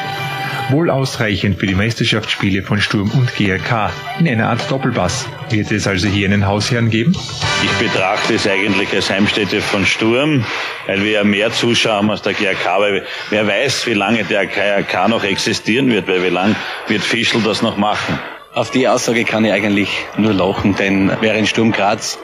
wohl 0.71 0.91
ausreichend 0.91 1.59
für 1.59 1.67
die 1.67 1.75
Meisterschaftsspiele 1.75 2.63
von 2.63 2.81
Sturm 2.81 3.11
und 3.11 3.35
GRK. 3.35 3.91
In 4.19 4.29
einer 4.29 4.49
Art 4.49 4.71
Doppelpass. 4.71 5.29
Wird 5.51 5.71
es 5.71 5.87
also 5.87 6.09
hier 6.09 6.29
einen 6.29 6.47
Hausherrn 6.47 6.91
geben? 6.91 7.17
Ich 7.63 7.73
betrachte 7.73 8.35
es 8.35 8.47
eigentlich 8.47 8.93
als 8.95 9.11
Heimstätte 9.11 9.61
von 9.61 9.85
Sturm, 9.85 10.45
weil 10.87 11.05
wir 11.05 11.11
ja 11.11 11.25
mehr 11.25 11.53
Zuschauer 11.53 11.95
haben 11.95 12.11
als 12.11 12.23
der 12.23 12.35
GRK. 12.35 12.81
Weil 12.81 13.07
wer 13.31 13.47
weiß, 13.47 13.87
wie 13.87 13.95
lange 13.95 14.25
der 14.25 14.47
GRK 14.47 15.09
noch 15.09 15.25
existieren 15.25 15.91
wird, 15.91 16.09
weil 16.09 16.23
wie 16.23 16.29
lange 16.29 16.57
wird 16.89 17.03
Fischl 17.03 17.41
das 17.43 17.63
noch 17.63 17.77
machen? 17.77 18.19
Auf 18.55 18.71
die 18.71 18.87
Aussage 18.87 19.25
kann 19.25 19.45
ich 19.45 19.53
eigentlich 19.53 19.89
nur 20.17 20.33
lachen, 20.35 20.77
denn 20.77 21.11
während 21.21 21.49
Sturm 21.49 21.73
Graz 21.73 22.19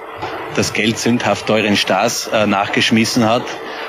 das 0.55 0.73
Geld 0.73 0.99
sündhaft 0.99 1.47
teuren 1.47 1.77
Stars 1.77 2.29
äh, 2.29 2.47
nachgeschmissen 2.47 3.29
hat, 3.29 3.45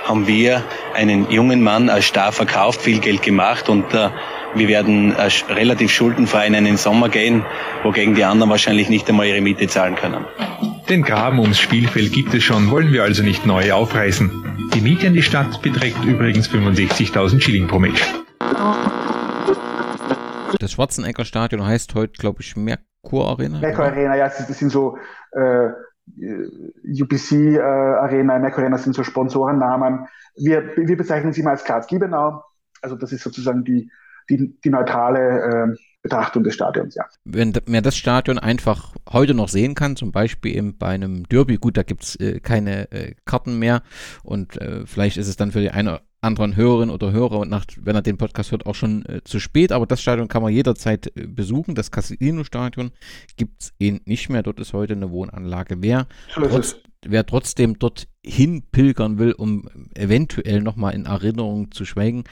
haben 0.05 0.27
wir 0.27 0.63
einen 0.93 1.29
jungen 1.31 1.61
Mann 1.61 1.89
als 1.89 2.05
Star 2.05 2.31
verkauft, 2.31 2.81
viel 2.81 2.99
Geld 2.99 3.21
gemacht 3.23 3.69
und 3.69 3.93
äh, 3.93 4.09
wir 4.55 4.67
werden 4.67 5.15
äh, 5.15 5.29
relativ 5.53 5.91
schuldenfrei 5.91 6.47
in 6.47 6.53
den 6.53 6.77
Sommer 6.77 7.09
gehen, 7.09 7.45
wogegen 7.83 8.15
die 8.15 8.23
anderen 8.23 8.49
wahrscheinlich 8.49 8.89
nicht 8.89 9.07
einmal 9.09 9.27
ihre 9.27 9.41
Miete 9.41 9.67
zahlen 9.67 9.95
können. 9.95 10.25
Den 10.89 11.03
Graben 11.03 11.39
ums 11.39 11.59
Spielfeld 11.59 12.11
gibt 12.11 12.33
es 12.33 12.43
schon, 12.43 12.71
wollen 12.71 12.91
wir 12.91 13.03
also 13.03 13.21
nicht 13.23 13.45
neu 13.45 13.71
aufreißen. 13.71 14.31
Die 14.73 14.81
Miete 14.81 15.07
an 15.07 15.13
die 15.13 15.21
Stadt 15.21 15.61
beträgt 15.61 16.03
übrigens 16.03 16.49
65.000 16.49 17.41
Schilling 17.41 17.67
pro 17.67 17.79
Mensch. 17.79 18.01
Das 20.59 20.71
Schwarzenegger 20.71 21.25
Stadion 21.25 21.65
heißt 21.65 21.93
heute, 21.95 22.13
glaube 22.13 22.41
ich, 22.41 22.55
Merkur 22.55 23.27
Arena. 23.27 23.59
Merkur 23.59 23.85
Arena, 23.85 24.15
ja, 24.15 24.25
das 24.25 24.47
sind 24.47 24.71
so 24.71 24.97
äh, 25.31 25.69
UPC 26.83 27.31
äh, 27.31 27.59
Arena, 27.59 28.39
Merkur 28.39 28.63
Arena 28.63 28.77
sind 28.77 28.95
so 28.95 29.03
Sponsorennamen. 29.03 30.07
Wir, 30.35 30.75
wir 30.75 30.97
bezeichnen 30.97 31.33
sie 31.33 31.43
mal 31.43 31.51
als 31.51 31.63
Graz 31.63 31.87
Giebenau. 31.87 32.43
Also 32.81 32.95
das 32.95 33.11
ist 33.11 33.23
sozusagen 33.23 33.63
die, 33.63 33.91
die, 34.29 34.59
die 34.63 34.69
neutrale 34.69 35.73
äh, 35.73 35.77
Betrachtung 36.01 36.43
des 36.43 36.53
Stadions, 36.53 36.95
ja. 36.95 37.03
Wenn 37.25 37.53
man 37.67 37.83
das 37.83 37.97
Stadion 37.97 38.39
einfach 38.39 38.93
heute 39.11 39.33
noch 39.33 39.49
sehen 39.49 39.75
kann, 39.75 39.95
zum 39.95 40.11
Beispiel 40.11 40.55
eben 40.55 40.77
bei 40.77 40.87
einem 40.87 41.27
Derby, 41.27 41.57
gut, 41.57 41.75
da 41.75 41.83
gibt 41.83 42.03
es 42.03 42.15
äh, 42.15 42.39
keine 42.39 42.91
äh, 42.91 43.15
Karten 43.25 43.59
mehr 43.59 43.81
und 44.23 44.59
äh, 44.61 44.85
vielleicht 44.85 45.17
ist 45.17 45.27
es 45.27 45.35
dann 45.35 45.51
für 45.51 45.59
die 45.59 45.71
eine 45.71 46.01
anderen 46.21 46.55
Hörerinnen 46.55 46.93
oder 46.93 47.11
Hörer 47.11 47.39
und 47.39 47.49
nach, 47.49 47.65
wenn 47.81 47.95
er 47.95 48.01
den 48.01 48.17
Podcast 48.17 48.51
hört, 48.51 48.65
auch 48.65 48.75
schon 48.75 49.05
äh, 49.05 49.21
zu 49.23 49.39
spät, 49.39 49.71
aber 49.71 49.85
das 49.85 50.01
Stadion 50.01 50.27
kann 50.27 50.41
man 50.41 50.53
jederzeit 50.53 51.07
äh, 51.15 51.27
besuchen. 51.27 51.75
Das 51.75 51.91
Casino-Stadion 51.91 52.91
gibt 53.37 53.61
es 53.61 53.73
eh 53.79 53.99
nicht 54.05 54.29
mehr. 54.29 54.43
Dort 54.43 54.59
ist 54.59 54.73
heute 54.73 54.93
eine 54.93 55.11
Wohnanlage. 55.11 55.77
Wer, 55.79 56.07
trotz, 56.33 56.77
wer 57.05 57.25
trotzdem 57.25 57.79
dort 57.79 58.07
hinpilgern 58.25 59.17
will, 59.17 59.31
um 59.31 59.69
eventuell 59.95 60.61
nochmal 60.61 60.93
in 60.93 61.05
Erinnerung 61.05 61.71
zu 61.71 61.85
schwelgen, 61.85 62.25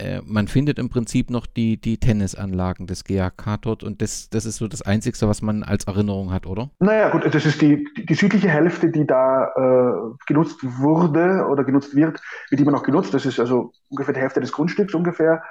äh, 0.00 0.22
man 0.24 0.48
findet 0.48 0.78
im 0.78 0.88
Prinzip 0.88 1.30
noch 1.30 1.46
die, 1.46 1.78
die 1.78 1.98
Tennisanlagen 1.98 2.86
des 2.86 3.04
GAK 3.04 3.58
dort 3.60 3.84
und 3.84 4.00
das, 4.00 4.30
das 4.30 4.46
ist 4.46 4.56
so 4.56 4.66
das 4.66 4.82
Einzige, 4.82 5.16
was 5.28 5.42
man 5.42 5.62
als 5.62 5.84
Erinnerung 5.84 6.32
hat, 6.32 6.46
oder? 6.46 6.70
Naja, 6.78 7.10
gut, 7.10 7.32
das 7.32 7.44
ist 7.44 7.60
die, 7.60 7.86
die 7.96 8.14
südliche 8.14 8.48
Hälfte, 8.48 8.90
die 8.90 9.06
da 9.06 9.48
äh, 9.48 10.14
genutzt 10.26 10.58
wurde 10.62 11.46
oder 11.50 11.64
genutzt 11.64 11.94
wird, 11.94 12.20
wird 12.48 12.60
immer 12.60 12.72
noch 12.72 12.82
genutzt. 12.82 13.12
Das 13.12 13.26
ist 13.26 13.38
also 13.38 13.72
ungefähr 13.88 14.14
die 14.14 14.20
Hälfte 14.20 14.40
des 14.40 14.52
Grundstücks 14.52 14.94
ungefähr. 14.94 15.42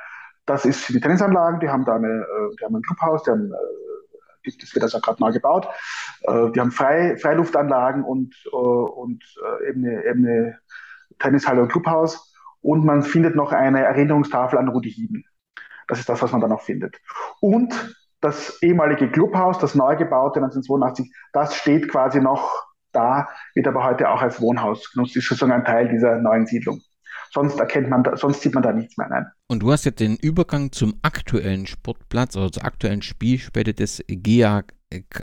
Das 0.45 0.66
ist 0.66 0.89
die 0.89 1.00
Tennisanlagen, 1.00 1.60
die 1.60 1.70
haben 1.70 1.86
da 1.86 1.95
eine, 1.95 2.08
äh, 2.08 2.56
die 2.60 2.66
haben 2.66 2.76
ein 2.76 2.82
Clubhaus, 2.82 3.24
die 3.24 3.32
haben, 3.32 3.52
äh, 3.54 4.52
das 4.60 4.74
wird 4.74 4.84
also 4.84 5.00
gerade 5.00 5.22
neu 5.22 5.32
gebaut. 5.32 5.68
Die 6.28 6.60
haben 6.60 6.72
Frei, 6.72 7.18
Freiluftanlagen 7.18 8.04
und, 8.04 8.34
und 8.52 9.24
eben, 9.70 9.86
eine, 9.86 10.06
eben 10.06 10.26
eine 10.26 10.60
Tennishalle 11.20 11.62
und 11.62 11.72
Clubhaus 11.72 12.28
und 12.62 12.86
man 12.86 13.03
findet 13.03 13.36
noch 13.36 13.51
eine 13.51 13.84
Erinnerungstafel 13.84 14.60
an 14.60 14.70
Rudi 14.70 14.91
Hieden. 14.91 15.26
Das 15.88 15.99
ist 15.99 16.10
das, 16.10 16.22
was 16.22 16.32
man 16.32 16.41
da 16.41 16.47
noch 16.47 16.62
findet. 16.62 16.97
Und 17.41 17.74
das 18.22 18.62
ehemalige 18.62 19.10
Clubhaus, 19.10 19.60
das 19.60 19.76
neu 19.76 19.95
gebaute 19.95 20.39
1982, 20.39 21.12
das 21.34 21.55
steht 21.55 21.89
quasi 21.89 22.20
noch 22.20 22.51
da, 22.91 23.30
wird 23.55 23.68
aber 23.68 23.84
heute 23.84 24.10
auch 24.10 24.22
als 24.22 24.41
Wohnhaus 24.41 24.91
genutzt, 24.91 25.16
ist 25.16 25.28
sozusagen 25.28 25.51
ein 25.51 25.66
Teil 25.66 25.89
dieser 25.89 26.18
neuen 26.18 26.45
Siedlung. 26.45 26.82
Sonst 27.32 27.60
erkennt 27.60 27.89
man, 27.89 28.03
da, 28.03 28.18
sonst 28.18 28.41
sieht 28.41 28.55
man 28.55 28.64
da 28.64 28.74
nichts 28.74 28.97
mehr. 28.97 29.07
Nein. 29.07 29.28
Und 29.47 29.62
du 29.62 29.72
hast 29.72 29.86
jetzt 29.86 29.99
den 29.99 30.16
Übergang 30.16 30.72
zum 30.72 30.95
aktuellen 31.03 31.68
Sportplatz 31.68 32.36
oder 32.36 32.51
zur 32.51 32.66
aktuellen 32.66 33.03
Spielstätte 33.03 33.74
des 33.74 34.03
GA 34.07 34.64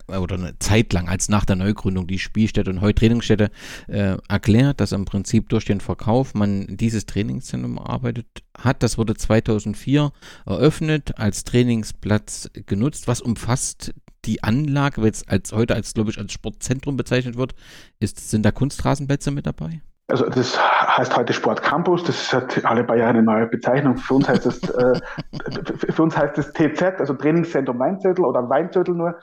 oder 0.07 0.37
eine 0.37 0.59
Zeit 0.59 0.93
lang 0.93 1.09
als 1.09 1.29
nach 1.29 1.45
der 1.45 1.57
Neugründung 1.57 2.07
die 2.07 2.19
Spielstätte 2.19 2.71
und 2.71 2.81
heute 2.81 3.01
Trainingsstätte 3.01 3.51
äh, 3.89 4.17
erklärt, 4.29 4.81
dass 4.81 4.93
im 4.93 5.05
Prinzip 5.05 5.49
durch 5.49 5.65
den 5.65 5.81
Verkauf 5.81 6.35
man 6.35 6.77
dieses 6.77 7.07
Trainingszentrum 7.07 7.77
erarbeitet 7.77 8.27
hat. 8.57 8.83
Das 8.83 8.97
wurde 8.97 9.15
2004 9.15 10.13
eröffnet, 10.47 11.19
als 11.19 11.45
Trainingsplatz 11.45 12.51
genutzt. 12.67 13.09
Was 13.09 13.21
umfasst 13.21 13.93
die 14.25 14.43
Anlage, 14.43 15.03
jetzt 15.03 15.29
als 15.29 15.53
heute 15.53 15.75
als 15.75 15.95
glaube 15.95 16.11
ich 16.11 16.19
als 16.19 16.33
Sportzentrum 16.33 16.97
bezeichnet 16.97 17.37
wird, 17.37 17.55
ist, 17.99 18.31
sind 18.31 18.45
da 18.45 18.53
Kunstrasenplätze 18.53 19.31
mit 19.31 19.47
dabei? 19.47 19.83
Also 20.09 20.29
das 20.29 20.57
heißt 20.59 21.17
heute 21.17 21.33
Sportcampus, 21.33 22.05
das 22.05 22.33
hat 22.33 22.65
alle 22.65 22.85
paar 22.85 22.97
Jahre 22.97 23.11
eine 23.11 23.23
neue 23.23 23.47
Bezeichnung. 23.47 23.97
Für 23.97 24.15
uns 24.15 24.29
heißt 24.29 24.47
das, 24.47 24.63
äh, 24.63 25.01
für 25.93 26.03
uns 26.03 26.17
heißt 26.17 26.39
das 26.39 26.53
TZ, 26.53 27.01
also 27.01 27.15
Trainingszentrum 27.15 27.79
Weinzettel 27.79 28.25
oder 28.25 28.49
Weinzettel 28.49 28.95
nur. 28.95 29.19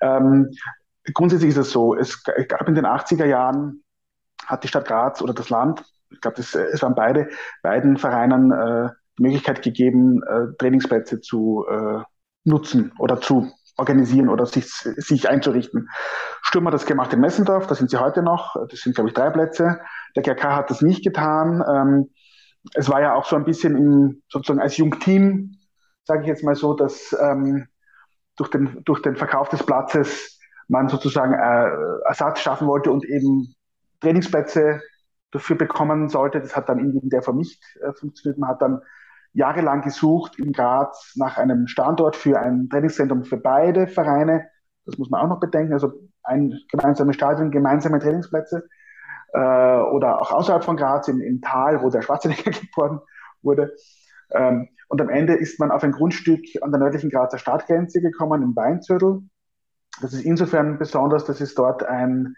Ähm, 0.00 0.50
grundsätzlich 1.14 1.50
ist 1.50 1.58
es 1.58 1.70
so, 1.70 1.94
es 1.94 2.24
gab 2.24 2.68
in 2.68 2.74
den 2.74 2.86
80er 2.86 3.24
Jahren, 3.24 3.84
hat 4.44 4.64
die 4.64 4.68
Stadt 4.68 4.86
Graz 4.86 5.22
oder 5.22 5.32
das 5.32 5.48
Land, 5.48 5.84
ich 6.10 6.20
glaube, 6.20 6.40
es 6.40 6.54
waren 6.54 6.94
beide, 6.94 7.28
beiden 7.62 7.96
Vereinen 7.96 8.50
äh, 8.50 8.90
die 9.18 9.22
Möglichkeit 9.22 9.62
gegeben, 9.62 10.22
äh, 10.24 10.56
Trainingsplätze 10.58 11.20
zu 11.20 11.64
äh, 11.68 12.02
nutzen 12.44 12.92
oder 12.98 13.20
zu 13.20 13.50
organisieren 13.76 14.28
oder 14.28 14.46
sich, 14.46 14.66
sich 14.66 15.28
einzurichten. 15.28 15.88
Sturm 16.42 16.66
hat 16.66 16.74
das 16.74 16.86
gemacht 16.86 17.12
in 17.12 17.20
Messendorf, 17.20 17.66
da 17.66 17.74
sind 17.74 17.90
sie 17.90 17.98
heute 17.98 18.22
noch, 18.22 18.56
das 18.68 18.80
sind, 18.80 18.94
glaube 18.94 19.10
ich, 19.10 19.14
drei 19.14 19.30
Plätze. 19.30 19.80
Der 20.14 20.22
GRK 20.22 20.56
hat 20.56 20.70
das 20.70 20.80
nicht 20.82 21.04
getan. 21.04 21.62
Ähm, 21.68 22.10
es 22.74 22.88
war 22.88 23.00
ja 23.00 23.14
auch 23.14 23.26
so 23.26 23.36
ein 23.36 23.44
bisschen 23.44 23.76
im, 23.76 24.22
sozusagen 24.28 24.60
als 24.60 24.76
Jungteam, 24.76 25.56
sage 26.04 26.22
ich 26.22 26.28
jetzt 26.28 26.44
mal 26.44 26.54
so, 26.54 26.74
dass 26.74 27.16
ähm, 27.20 27.66
durch, 28.36 28.50
den, 28.50 28.82
durch 28.84 29.02
den 29.02 29.16
Verkauf 29.16 29.48
des 29.48 29.62
Platzes 29.62 30.38
man 30.68 30.88
sozusagen 30.88 31.34
äh, 31.34 32.08
Ersatz 32.08 32.40
schaffen 32.40 32.66
wollte 32.66 32.90
und 32.90 33.04
eben 33.04 33.54
Trainingsplätze 34.00 34.80
dafür 35.30 35.56
bekommen 35.56 36.08
sollte. 36.08 36.40
Das 36.40 36.56
hat 36.56 36.68
dann 36.68 36.78
in 36.78 37.08
der 37.08 37.22
Form 37.22 37.36
nicht 37.38 37.62
äh, 37.80 37.92
funktioniert. 37.92 38.38
Man 38.38 38.50
hat 38.50 38.62
dann 38.62 38.80
jahrelang 39.36 39.82
gesucht 39.82 40.38
in 40.38 40.52
Graz 40.52 41.12
nach 41.16 41.36
einem 41.36 41.66
Standort 41.66 42.16
für 42.16 42.40
ein 42.40 42.68
Trainingszentrum 42.70 43.24
für 43.24 43.36
beide 43.36 43.86
Vereine. 43.86 44.48
Das 44.86 44.96
muss 44.96 45.10
man 45.10 45.20
auch 45.20 45.28
noch 45.28 45.40
bedenken. 45.40 45.74
Also 45.74 45.92
ein 46.22 46.58
gemeinsames 46.70 47.16
Stadion, 47.16 47.50
gemeinsame 47.50 47.98
Trainingsplätze. 47.98 48.66
Äh, 49.34 49.38
oder 49.38 50.22
auch 50.22 50.32
außerhalb 50.32 50.64
von 50.64 50.78
Graz 50.78 51.08
im, 51.08 51.20
im 51.20 51.42
Tal, 51.42 51.82
wo 51.82 51.90
der 51.90 52.00
Schwarzenegger 52.00 52.50
geboren 52.60 53.00
wurde. 53.42 53.74
Ähm, 54.30 54.68
und 54.88 55.00
am 55.02 55.10
Ende 55.10 55.34
ist 55.34 55.60
man 55.60 55.70
auf 55.70 55.84
ein 55.84 55.92
Grundstück 55.92 56.40
an 56.62 56.70
der 56.70 56.80
nördlichen 56.80 57.10
Grazer 57.10 57.36
Stadtgrenze 57.36 58.00
gekommen, 58.00 58.42
im 58.42 58.56
Weinzürtel. 58.56 59.20
Das 60.00 60.14
ist 60.14 60.24
insofern 60.24 60.78
besonders, 60.78 61.26
das 61.26 61.42
ist 61.42 61.58
dort 61.58 61.82
ein, 61.82 62.36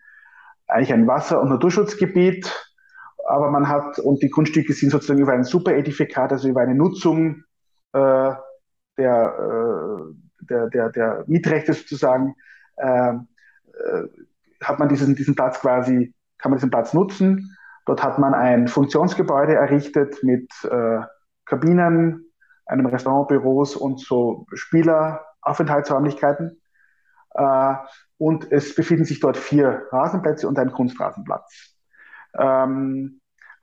eigentlich 0.66 0.92
ein 0.92 1.06
Wasser- 1.06 1.40
und 1.40 1.50
Naturschutzgebiet 1.50 2.67
aber 3.28 3.50
man 3.50 3.68
hat, 3.68 3.98
und 3.98 4.22
die 4.22 4.30
Grundstücke 4.30 4.72
sind 4.72 4.90
sozusagen 4.90 5.20
über 5.20 5.32
ein 5.32 5.44
Superedifikat, 5.44 6.32
also 6.32 6.48
über 6.48 6.62
eine 6.62 6.74
Nutzung 6.74 7.44
äh, 7.92 8.32
der, 8.96 8.98
äh, 8.98 10.14
der, 10.40 10.68
der, 10.68 10.90
der 10.90 11.24
Mietrechte 11.26 11.74
sozusagen, 11.74 12.34
äh, 12.76 13.10
äh, 13.10 13.18
hat 14.62 14.78
man 14.78 14.88
diesen, 14.88 15.14
diesen 15.14 15.34
Platz 15.34 15.60
quasi, 15.60 16.14
kann 16.38 16.50
man 16.50 16.58
diesen 16.58 16.70
Platz 16.70 16.94
nutzen. 16.94 17.54
Dort 17.84 18.02
hat 18.02 18.18
man 18.18 18.34
ein 18.34 18.66
Funktionsgebäude 18.66 19.54
errichtet 19.54 20.22
mit 20.22 20.50
äh, 20.64 21.00
Kabinen, 21.44 22.24
einem 22.66 22.86
Restaurant, 22.86 23.28
Büros 23.28 23.76
und 23.76 24.00
so 24.00 24.46
Spieleraufenthaltsräumlichkeiten. 24.54 26.60
Äh, 27.34 27.74
und 28.16 28.50
es 28.50 28.74
befinden 28.74 29.04
sich 29.04 29.20
dort 29.20 29.36
vier 29.36 29.82
Rasenplätze 29.90 30.48
und 30.48 30.58
ein 30.58 30.72
Kunstrasenplatz. 30.72 31.74
Ähm, 32.38 33.17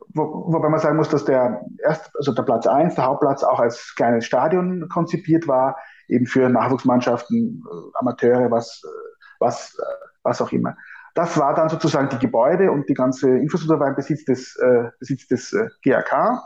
wo, 0.09 0.53
wobei 0.53 0.69
man 0.69 0.79
sagen 0.79 0.97
muss, 0.97 1.09
dass 1.09 1.25
der 1.25 1.65
erst, 1.83 2.15
also 2.15 2.33
der 2.33 2.43
Platz 2.43 2.67
1, 2.67 2.95
der 2.95 3.05
Hauptplatz 3.05 3.43
auch 3.43 3.59
als 3.59 3.93
kleines 3.95 4.25
Stadion 4.25 4.87
konzipiert 4.89 5.47
war, 5.47 5.77
eben 6.07 6.25
für 6.25 6.49
Nachwuchsmannschaften, 6.49 7.63
äh, 7.65 7.99
Amateure, 7.99 8.51
was, 8.51 8.81
äh, 8.83 9.15
was, 9.39 9.77
äh, 9.77 10.05
was 10.23 10.41
auch 10.41 10.51
immer. 10.51 10.75
Das 11.13 11.37
war 11.37 11.53
dann 11.53 11.69
sozusagen 11.69 12.09
die 12.09 12.19
Gebäude 12.19 12.71
und 12.71 12.89
die 12.89 12.93
ganze 12.93 13.29
Infrastruktur 13.29 13.79
war 13.79 13.87
im 13.87 13.95
Besitz 13.95 14.25
des, 14.25 14.55
äh, 14.57 14.89
Besitz 14.99 15.27
des 15.27 15.53
äh, 15.53 15.69
GAK 15.83 16.41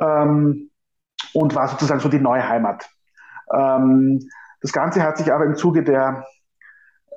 ähm, 0.00 0.70
und 1.34 1.54
war 1.54 1.68
sozusagen 1.68 2.00
so 2.00 2.08
die 2.08 2.20
neue 2.20 2.46
Heimat. 2.46 2.88
Ähm, 3.52 4.20
das 4.60 4.72
Ganze 4.72 5.02
hat 5.02 5.18
sich 5.18 5.32
aber 5.32 5.44
im 5.44 5.56
Zuge 5.56 5.84
der, 5.84 6.26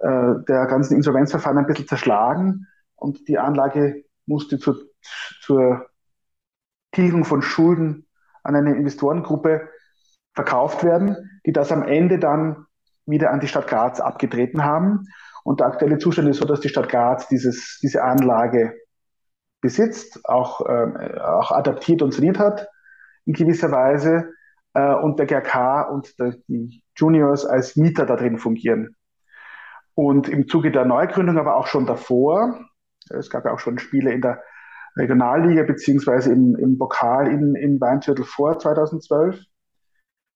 äh, 0.01 0.33
der 0.47 0.65
ganzen 0.67 0.95
Insolvenzverfahren 0.95 1.57
ein 1.57 1.67
bisschen 1.67 1.87
zerschlagen 1.87 2.67
und 2.95 3.27
die 3.27 3.37
Anlage 3.37 4.05
musste 4.25 4.59
zur, 4.59 4.77
zur 5.41 5.87
Tilgung 6.91 7.25
von 7.25 7.41
Schulden 7.41 8.07
an 8.43 8.55
eine 8.55 8.75
Investorengruppe 8.75 9.69
verkauft 10.33 10.83
werden, 10.83 11.41
die 11.45 11.53
das 11.53 11.71
am 11.71 11.83
Ende 11.83 12.19
dann 12.19 12.65
wieder 13.05 13.31
an 13.31 13.39
die 13.39 13.47
Stadt 13.47 13.67
Graz 13.67 13.99
abgetreten 13.99 14.63
haben. 14.63 15.07
Und 15.43 15.59
der 15.59 15.67
aktuelle 15.67 15.97
Zustand 15.97 16.29
ist 16.29 16.37
so, 16.37 16.45
dass 16.45 16.61
die 16.61 16.69
Stadt 16.69 16.89
Graz 16.89 17.27
dieses, 17.27 17.79
diese 17.81 18.03
Anlage 18.03 18.75
besitzt, 19.59 20.21
auch, 20.25 20.61
äh, 20.61 21.19
auch 21.19 21.51
adaptiert 21.51 22.01
und 22.01 22.13
saniert 22.13 22.39
hat 22.39 22.67
in 23.25 23.33
gewisser 23.33 23.71
Weise. 23.71 24.33
Äh, 24.73 24.93
und 24.95 25.19
der 25.19 25.25
GRK 25.25 25.89
und 25.89 26.17
der, 26.19 26.35
die 26.47 26.83
Juniors 26.95 27.45
als 27.45 27.75
Mieter 27.75 28.05
da 28.05 28.15
drin 28.15 28.37
fungieren. 28.37 28.95
Und 29.93 30.29
im 30.29 30.47
Zuge 30.47 30.71
der 30.71 30.85
Neugründung, 30.85 31.37
aber 31.37 31.55
auch 31.57 31.67
schon 31.67 31.85
davor, 31.85 32.59
es 33.09 33.29
gab 33.29 33.45
ja 33.45 33.51
auch 33.51 33.59
schon 33.59 33.77
Spiele 33.77 34.11
in 34.13 34.21
der 34.21 34.41
Regionalliga 34.97 35.63
beziehungsweise 35.63 36.31
im, 36.31 36.55
im 36.55 36.77
Pokal 36.77 37.27
in, 37.27 37.55
in 37.55 37.79
Weinviertel 37.79 38.25
vor 38.25 38.59
2012 38.59 39.39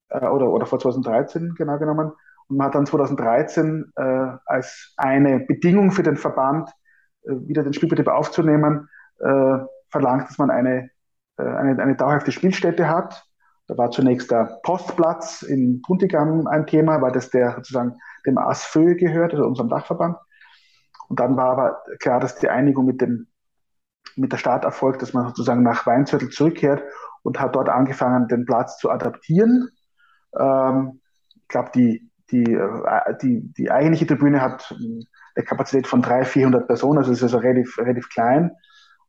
äh, 0.10 0.28
oder, 0.28 0.50
oder 0.52 0.66
vor 0.66 0.80
2013 0.80 1.56
genau 1.56 1.78
genommen. 1.78 2.12
Und 2.48 2.58
man 2.58 2.68
hat 2.68 2.76
dann 2.76 2.86
2013 2.86 3.92
äh, 3.96 4.28
als 4.46 4.94
eine 4.98 5.40
Bedingung 5.40 5.92
für 5.92 6.04
den 6.04 6.18
Verband, 6.18 6.70
äh, 7.24 7.32
wieder 7.48 7.64
den 7.64 7.74
Spielbetrieb 7.74 8.08
aufzunehmen, 8.08 8.88
äh, 9.20 9.58
verlangt, 9.90 10.30
dass 10.30 10.38
man 10.38 10.52
eine, 10.52 10.90
äh, 11.38 11.44
eine, 11.44 11.82
eine 11.82 11.96
dauerhafte 11.96 12.32
Spielstätte 12.32 12.88
hat. 12.88 13.26
Da 13.68 13.78
war 13.78 13.90
zunächst 13.90 14.30
der 14.30 14.60
Postplatz 14.64 15.42
in 15.42 15.82
Puntigam 15.82 16.46
ein 16.48 16.68
Thema, 16.68 17.02
weil 17.02 17.12
das 17.12 17.32
der 17.32 17.56
sozusagen 17.56 17.98
dem 18.26 18.38
ASFÖ 18.38 18.96
gehört, 18.96 19.34
also 19.34 19.46
unserem 19.46 19.70
Dachverband. 19.70 20.18
Und 21.10 21.20
dann 21.20 21.36
war 21.36 21.52
aber 21.52 21.82
klar, 22.00 22.20
dass 22.20 22.36
die 22.36 22.50
Einigung 22.50 22.86
mit 22.86 23.02
dem 23.02 23.28
mit 24.16 24.32
der 24.32 24.38
Stadt 24.38 24.64
erfolgt, 24.64 25.02
dass 25.02 25.14
man 25.14 25.28
sozusagen 25.28 25.64
nach 25.64 25.86
Weinzürtel 25.86 26.30
zurückkehrt 26.30 26.84
und 27.24 27.40
hat 27.40 27.56
dort 27.56 27.70
angefangen, 27.70 28.28
den 28.28 28.46
Platz 28.46 28.78
zu 28.78 28.90
adaptieren. 28.90 29.70
Ähm, 30.38 31.02
ich 31.36 31.48
glaube, 31.48 31.72
die, 31.74 32.10
die, 32.32 32.54
äh, 32.54 33.18
die, 33.22 33.54
die 33.54 33.72
eigentliche 33.72 34.08
Tribüne 34.08 34.42
hat 34.42 34.74
eine 35.36 35.46
Kapazität 35.46 35.88
von 35.88 36.02
300, 36.02 36.28
400 36.28 36.68
Personen, 36.68 37.00
also 37.00 37.12
ist 37.12 37.24
also 37.24 37.38
relativ, 37.38 37.78
relativ 37.78 38.10
klein. 38.10 38.52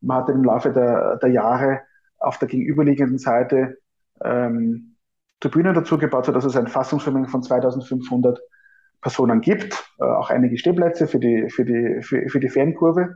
Man 0.01 0.17
hat 0.17 0.29
im 0.29 0.43
Laufe 0.43 0.71
der, 0.71 1.17
der 1.17 1.29
Jahre 1.29 1.81
auf 2.19 2.37
der 2.37 2.47
gegenüberliegenden 2.47 3.17
Seite 3.17 3.77
ähm, 4.23 4.95
Tribünen 5.39 5.73
dazu 5.73 5.97
gebaut, 5.97 6.25
sodass 6.25 6.45
es 6.45 6.55
ein 6.55 6.67
Fassungsvermögen 6.67 7.29
von 7.29 7.43
2500 7.43 8.39
Personen 9.01 9.41
gibt, 9.41 9.91
äh, 9.99 10.03
auch 10.03 10.29
einige 10.29 10.57
Stehplätze 10.57 11.07
für 11.07 11.19
die, 11.19 11.49
für 11.49 11.65
die, 11.65 12.01
für, 12.01 12.27
für 12.27 12.39
die 12.39 12.49
Fankurve. 12.49 13.13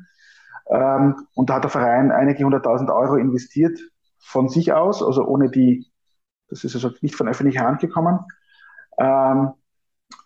Ähm, 0.71 1.27
und 1.35 1.49
da 1.49 1.55
hat 1.55 1.63
der 1.63 1.71
Verein 1.71 2.11
einige 2.11 2.43
hunderttausend 2.45 2.89
Euro 2.89 3.15
investiert 3.15 3.79
von 4.19 4.47
sich 4.47 4.71
aus, 4.71 5.03
also 5.03 5.25
ohne 5.25 5.49
die, 5.49 5.91
das 6.47 6.63
ist 6.63 6.75
also 6.75 6.91
nicht 7.01 7.15
von 7.15 7.27
öffentlicher 7.27 7.65
Hand 7.65 7.81
gekommen, 7.81 8.19
ähm, 8.97 9.51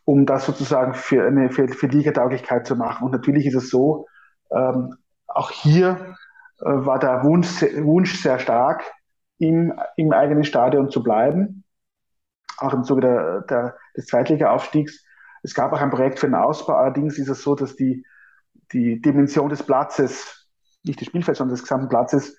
um 0.06 0.26
das 0.26 0.46
sozusagen 0.46 0.94
für 0.94 1.26
eine 1.26 1.50
für, 1.50 1.68
für 1.68 1.88
Ligatauglichkeit 1.88 2.68
zu 2.68 2.76
machen. 2.76 3.06
Und 3.06 3.12
natürlich 3.12 3.48
ist 3.48 3.56
es 3.56 3.70
so, 3.70 4.08
ähm, 4.52 4.96
auch 5.28 5.50
hier 5.50 6.16
äh, 6.60 6.66
war 6.66 7.00
der 7.00 7.24
Wunsch, 7.24 7.62
Wunsch 7.62 8.22
sehr 8.22 8.38
stark, 8.38 8.84
im, 9.38 9.74
im 9.98 10.14
eigenen 10.14 10.44
Stadion 10.44 10.90
zu 10.90 11.04
bleiben, 11.04 11.64
auch 12.58 12.74
im 12.74 12.84
Zuge 12.84 13.02
der, 13.02 13.42
der, 13.42 13.76
des 13.98 14.06
Zweitliga-Aufstiegs. 14.06 15.04
Es 15.44 15.54
gab 15.54 15.74
auch 15.74 15.82
ein 15.82 15.90
Projekt 15.90 16.20
für 16.20 16.28
den 16.28 16.36
Ausbau, 16.36 16.76
allerdings 16.76 17.18
ist 17.18 17.28
es 17.28 17.42
so, 17.42 17.56
dass 17.56 17.76
die, 17.76 18.06
die 18.72 19.02
Dimension 19.02 19.50
des 19.50 19.64
Platzes, 19.64 20.48
nicht 20.84 21.00
des 21.02 21.08
Spielfelds, 21.08 21.40
sondern 21.40 21.56
des 21.56 21.64
gesamten 21.64 21.90
Platzes, 21.90 22.38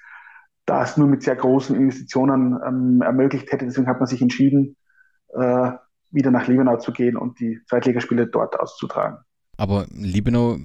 das 0.67 0.97
nur 0.97 1.09
mit 1.09 1.23
sehr 1.23 1.37
großen 1.37 1.77
Investitionen 1.77 2.59
ähm, 2.67 3.03
ermöglicht 3.03 3.53
hätte. 3.53 3.65
Deswegen 3.65 3.87
hat 3.87 4.01
man 4.01 4.07
sich 4.07 4.21
entschieden, 4.21 4.77
äh, 5.35 5.71
wieder 6.11 6.31
nach 6.31 6.49
Liebenau 6.49 6.77
zu 6.77 6.93
gehen 6.93 7.17
und 7.17 7.39
die 7.41 7.61
Zweitligaspiele 7.69 8.27
dort 8.27 8.59
auszutragen. 8.59 9.19
Aber 9.57 9.87
Liebenau 9.91 10.59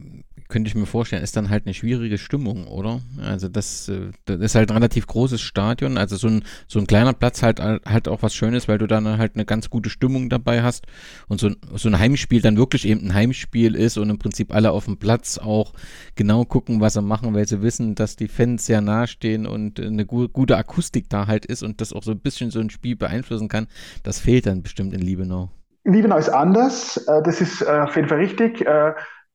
könnte 0.52 0.68
ich 0.68 0.76
mir 0.76 0.86
vorstellen, 0.86 1.24
ist 1.24 1.36
dann 1.36 1.50
halt 1.50 1.66
eine 1.66 1.74
schwierige 1.74 2.18
Stimmung, 2.18 2.68
oder? 2.68 3.02
Also 3.26 3.48
das, 3.48 3.90
äh, 3.90 4.12
das 4.26 4.40
ist 4.40 4.56
halt 4.56 4.70
ein 4.70 4.78
relativ 4.78 5.08
großes 5.08 5.42
Stadion, 5.42 5.98
also 5.98 6.18
so 6.18 6.28
ein, 6.28 6.44
so 6.68 6.78
ein 6.78 6.86
kleiner 6.86 7.14
Platz 7.14 7.42
halt 7.42 7.60
halt 7.60 8.08
auch 8.08 8.22
was 8.22 8.36
Schönes, 8.36 8.68
weil 8.68 8.78
du 8.78 8.86
dann 8.86 9.18
halt 9.18 9.36
eine 9.36 9.46
ganz 9.46 9.70
gute 9.70 9.90
Stimmung 9.90 10.30
dabei 10.30 10.62
hast 10.62 10.86
und 11.28 11.40
so, 11.40 11.50
so 11.76 11.90
ein 11.90 11.98
Heimspiel 11.98 12.42
dann 12.42 12.58
wirklich 12.58 12.88
eben 12.88 13.08
ein 13.08 13.14
Heimspiel 13.14 13.76
ist 13.76 13.98
und 13.98 14.10
im 14.10 14.20
Prinzip 14.20 14.54
alle 14.54 14.72
auf 14.72 14.86
dem 14.86 14.98
Platz 14.98 15.38
auch 15.38 15.74
genau 16.16 16.44
gucken, 16.44 16.82
was 16.82 16.94
sie 16.94 17.02
machen, 17.02 17.34
weil 17.34 17.48
sie 17.48 17.62
wissen, 17.62 17.96
dass 17.96 18.18
die 18.18 18.28
Fans 18.28 18.66
sehr 18.66 18.82
nahe 18.82 19.08
stehen 19.08 19.48
und 19.48 19.80
eine 19.80 20.06
gu 20.06 20.28
gute 20.28 20.58
Akustik 20.58 21.10
da 21.10 21.28
halt 21.28 21.46
ist 21.46 21.64
und 21.64 21.80
das 21.80 21.94
auch 21.94 22.04
so 22.04 22.12
ein 22.12 22.20
bisschen 22.20 22.52
so 22.52 22.60
ein 22.60 22.70
Spiel 22.70 22.98
beeinflussen 22.98 23.48
kann. 23.48 23.68
Das 24.04 24.20
fehlt 24.20 24.46
dann 24.46 24.62
bestimmt 24.62 24.94
in 24.94 25.02
Liebenau. 25.02 25.50
Liebenau 25.86 26.18
ist 26.18 26.30
anders, 26.30 26.98
äh, 27.08 27.24
das 27.24 27.42
ist 27.42 27.62
äh, 27.62 27.66
auf 27.66 27.96
jeden 27.96 28.10
Fall 28.10 28.20
richtig 28.20 28.62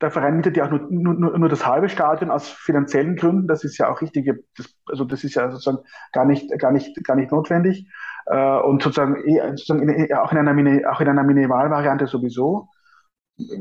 der 0.01 0.11
Verein 0.11 0.37
mietet 0.37 0.57
ja 0.57 0.67
auch 0.67 0.71
nur, 0.71 0.87
nur, 0.91 1.39
nur 1.39 1.49
das 1.49 1.67
halbe 1.67 1.89
Stadion 1.89 2.31
aus 2.31 2.49
finanziellen 2.49 3.17
Gründen. 3.17 3.49
Das 3.49 3.65
ist 3.65 3.79
ja 3.79 3.89
auch 3.91 4.03
richtig, 4.03 4.31
das, 4.57 4.75
also 4.87 5.05
das 5.05 5.25
ist 5.25 5.35
ja 5.35 5.51
sozusagen 5.51 5.79
gar 6.13 6.27
nicht, 6.27 6.51
gar 6.59 6.71
nicht, 6.71 7.03
gar 7.05 7.17
nicht 7.17 7.33
notwendig. 7.33 7.89
Äh, 8.27 8.59
und 8.59 8.83
sozusagen, 8.83 9.17
eh, 9.25 9.41
sozusagen 9.51 9.89
in, 9.89 10.13
auch 10.15 10.33
in 10.33 10.39
einer, 10.39 10.93
auch 10.93 11.01
in 11.01 11.09
einer 11.09 11.23
Minimalvariante 11.23 12.07
sowieso. 12.07 12.69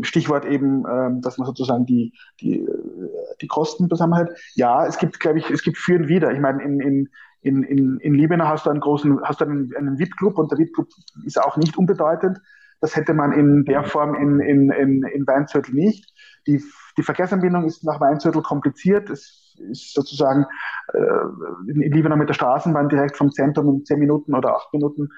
Stichwort 0.02 0.46
eben, 0.46 0.86
ähm, 0.90 1.22
dass 1.22 1.38
man 1.38 1.46
sozusagen 1.48 1.86
die, 1.86 2.14
die, 2.42 2.66
die 3.42 3.48
Kosten 3.48 3.90
zusammenhält. 3.90 4.30
Ja, 4.56 4.86
es 4.86 4.98
gibt, 4.98 5.20
glaube 5.20 5.40
ich, 5.40 5.50
es 5.50 5.64
gibt 5.64 5.78
für 5.78 5.96
und 5.96 6.08
wieder. 6.08 6.32
Ich 6.32 6.40
meine, 6.40 6.64
in, 6.64 6.80
in, 6.80 7.10
in, 7.42 7.64
in, 7.64 8.00
in 8.00 8.14
Liebenau 8.14 8.46
hast 8.46 8.66
du 8.66 8.70
einen 8.70 8.80
großen, 8.80 9.22
hast 9.24 9.42
du 9.42 9.46
einen, 9.46 9.74
einen 9.76 10.00
VIP-Club 10.00 10.38
und 10.38 10.52
der 10.52 10.60
VIP-Club 10.60 10.88
ist 11.26 11.42
auch 11.42 11.58
nicht 11.58 11.78
unbedeutend. 11.78 12.40
Das 12.82 12.96
hätte 12.96 13.14
man 13.14 13.32
in 13.32 13.66
der 13.66 13.84
Form 13.84 14.16
in, 14.16 14.40
in, 14.40 14.72
in, 14.72 15.04
in 15.04 15.28
Weinzürtel 15.28 15.74
nicht. 15.74 16.14
Die, 16.48 16.64
die 16.98 17.04
Verkehrsanbindung 17.04 17.66
ist 17.66 17.84
nach 17.84 18.00
Weinzürtel 18.00 18.42
kompliziert. 18.42 19.10
Es 19.10 19.56
ist 19.70 19.94
sozusagen 19.94 20.46
äh, 20.94 21.72
in 21.72 21.92
Liebenau 21.92 22.18
mit 22.18 22.30
der 22.30 22.34
Straßenbahn 22.34 22.90
direkt 22.90 23.18
vom 23.18 23.32
Zentrum 23.32 23.70
in 23.70 23.86
zehn 23.86 24.00
Minuten 24.00 24.36
oder 24.36 24.56
acht 24.56 24.74
Minuten 24.74 25.10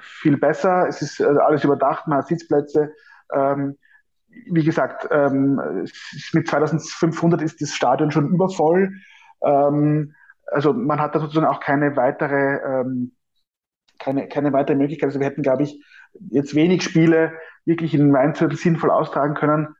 viel 0.00 0.36
besser. 0.36 0.86
Es 0.88 1.02
ist 1.02 1.20
äh, 1.20 1.24
alles 1.24 1.64
überdacht, 1.64 2.06
man 2.06 2.18
hat 2.18 2.28
Sitzplätze. 2.28 2.92
Ähm, 3.32 3.76
wie 4.50 4.64
gesagt, 4.64 5.08
ähm, 5.10 5.60
mit 6.32 6.48
2500 6.48 7.42
ist 7.42 7.60
das 7.60 7.74
Stadion 7.74 8.10
schon 8.10 8.28
übervoll. 8.28 8.92
Ähm, 9.42 10.14
also 10.46 10.72
man 10.72 11.00
hat 11.00 11.14
da 11.14 11.20
sozusagen 11.20 11.46
auch 11.46 11.60
keine 11.60 11.96
weitere, 11.96 12.58
ähm, 12.80 13.12
keine, 13.98 14.28
keine 14.28 14.52
weitere 14.52 14.76
Möglichkeit. 14.76 15.08
Also 15.08 15.20
wir 15.20 15.26
hätten, 15.26 15.42
glaube 15.42 15.64
ich, 15.64 15.82
jetzt 16.30 16.54
wenig 16.54 16.82
Spiele 16.82 17.32
wirklich 17.64 17.94
in 17.94 18.12
Weinviertel 18.12 18.56
sinnvoll 18.56 18.90
austragen 18.90 19.34
können, 19.34 19.74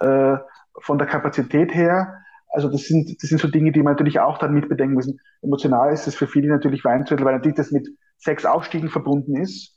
äh, 0.00 0.36
von 0.80 0.98
der 0.98 1.06
Kapazität 1.06 1.74
her. 1.74 2.20
Also 2.48 2.68
das 2.68 2.82
sind, 2.82 3.22
das 3.22 3.28
sind 3.28 3.40
so 3.40 3.48
Dinge, 3.48 3.72
die 3.72 3.82
man 3.82 3.94
natürlich 3.94 4.20
auch 4.20 4.38
dann 4.38 4.54
mitbedenken 4.54 4.94
müssen. 4.94 5.18
Emotional 5.42 5.92
ist 5.92 6.06
es 6.06 6.14
für 6.14 6.26
viele 6.26 6.48
natürlich 6.48 6.84
Weinviertel, 6.84 7.24
weil 7.24 7.34
natürlich 7.34 7.56
das 7.56 7.72
mit 7.72 7.88
sechs 8.18 8.44
Aufstiegen 8.44 8.90
verbunden 8.90 9.36
ist. 9.36 9.76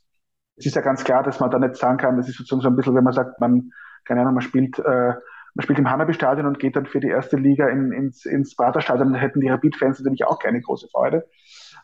Es 0.56 0.66
ist 0.66 0.76
ja 0.76 0.82
ganz 0.82 1.04
klar, 1.04 1.22
dass 1.22 1.40
man 1.40 1.50
da 1.50 1.58
nicht 1.58 1.76
sagen 1.76 1.98
kann, 1.98 2.16
das 2.16 2.28
ist 2.28 2.36
sozusagen 2.36 2.62
so 2.62 2.68
ein 2.68 2.76
bisschen, 2.76 2.94
wenn 2.94 3.04
man 3.04 3.12
sagt, 3.12 3.40
man, 3.40 3.70
keine 4.04 4.20
Ahnung, 4.20 4.34
man 4.34 4.42
spielt, 4.42 4.78
äh, 4.78 5.12
man 5.54 5.62
spielt 5.62 5.78
im 5.78 5.90
Hanabi-Stadion 5.90 6.46
und 6.46 6.58
geht 6.58 6.76
dann 6.76 6.86
für 6.86 7.00
die 7.00 7.08
erste 7.08 7.36
Liga 7.36 7.68
in, 7.68 7.92
ins, 7.92 8.24
ins 8.24 8.54
Prater-Stadion, 8.54 9.12
dann 9.12 9.20
hätten 9.20 9.40
die 9.40 9.48
Rapid-Fans 9.48 10.00
natürlich 10.00 10.24
auch 10.24 10.38
keine 10.38 10.60
große 10.60 10.88
Freude. 10.88 11.26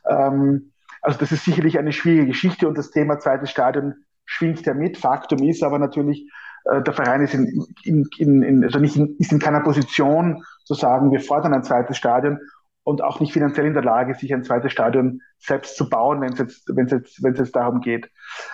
Ähm, 0.09 0.73
also 1.05 1.19
das 1.19 1.33
ist 1.33 1.45
sicherlich 1.45 1.79
eine 1.79 1.93
schwierige 1.93 2.27
Geschichte 2.27 2.67
und 2.67 2.79
das 2.79 2.91
Thema 2.91 3.19
zweites 3.19 3.51
Stadion 3.51 3.95
schwingt 4.25 4.65
ja 4.65 4.73
mit. 4.73 4.97
Faktum 4.97 5.43
ist 5.43 5.63
aber 5.63 5.79
natürlich, 5.79 6.31
äh, 6.65 6.83
der 6.83 6.95
Verein 6.95 7.21
ist 7.21 7.35
in, 7.35 7.67
in, 7.85 8.09
in, 8.17 8.43
in, 8.43 8.65
also 8.65 8.79
nicht 8.79 8.97
in, 8.97 9.15
ist 9.19 9.31
in 9.31 9.39
keiner 9.39 9.61
Position 9.61 10.43
zu 10.65 10.73
sagen, 10.73 11.13
wir 11.13 11.21
fordern 11.21 11.53
ein 11.53 11.63
zweites 11.63 11.99
Stadion 11.99 12.39
und 12.85 13.03
auch 13.03 13.21
nicht 13.21 13.35
finanziell 13.35 13.67
in 13.67 13.75
der 13.75 13.85
Lage, 13.85 14.15
sich 14.15 14.33
ein 14.33 14.45
zweites 14.45 14.73
Stadion 14.73 15.21
selbst 15.39 15.77
zu 15.77 15.91
bauen, 15.91 16.23
wenn 16.23 16.33
es 16.33 16.39
jetzt, 16.39 16.69
wenn 16.75 16.87
jetzt, 16.87 17.23
wenn 17.23 17.35
jetzt 17.35 17.55
darum 17.55 17.81
geht. 17.81 18.11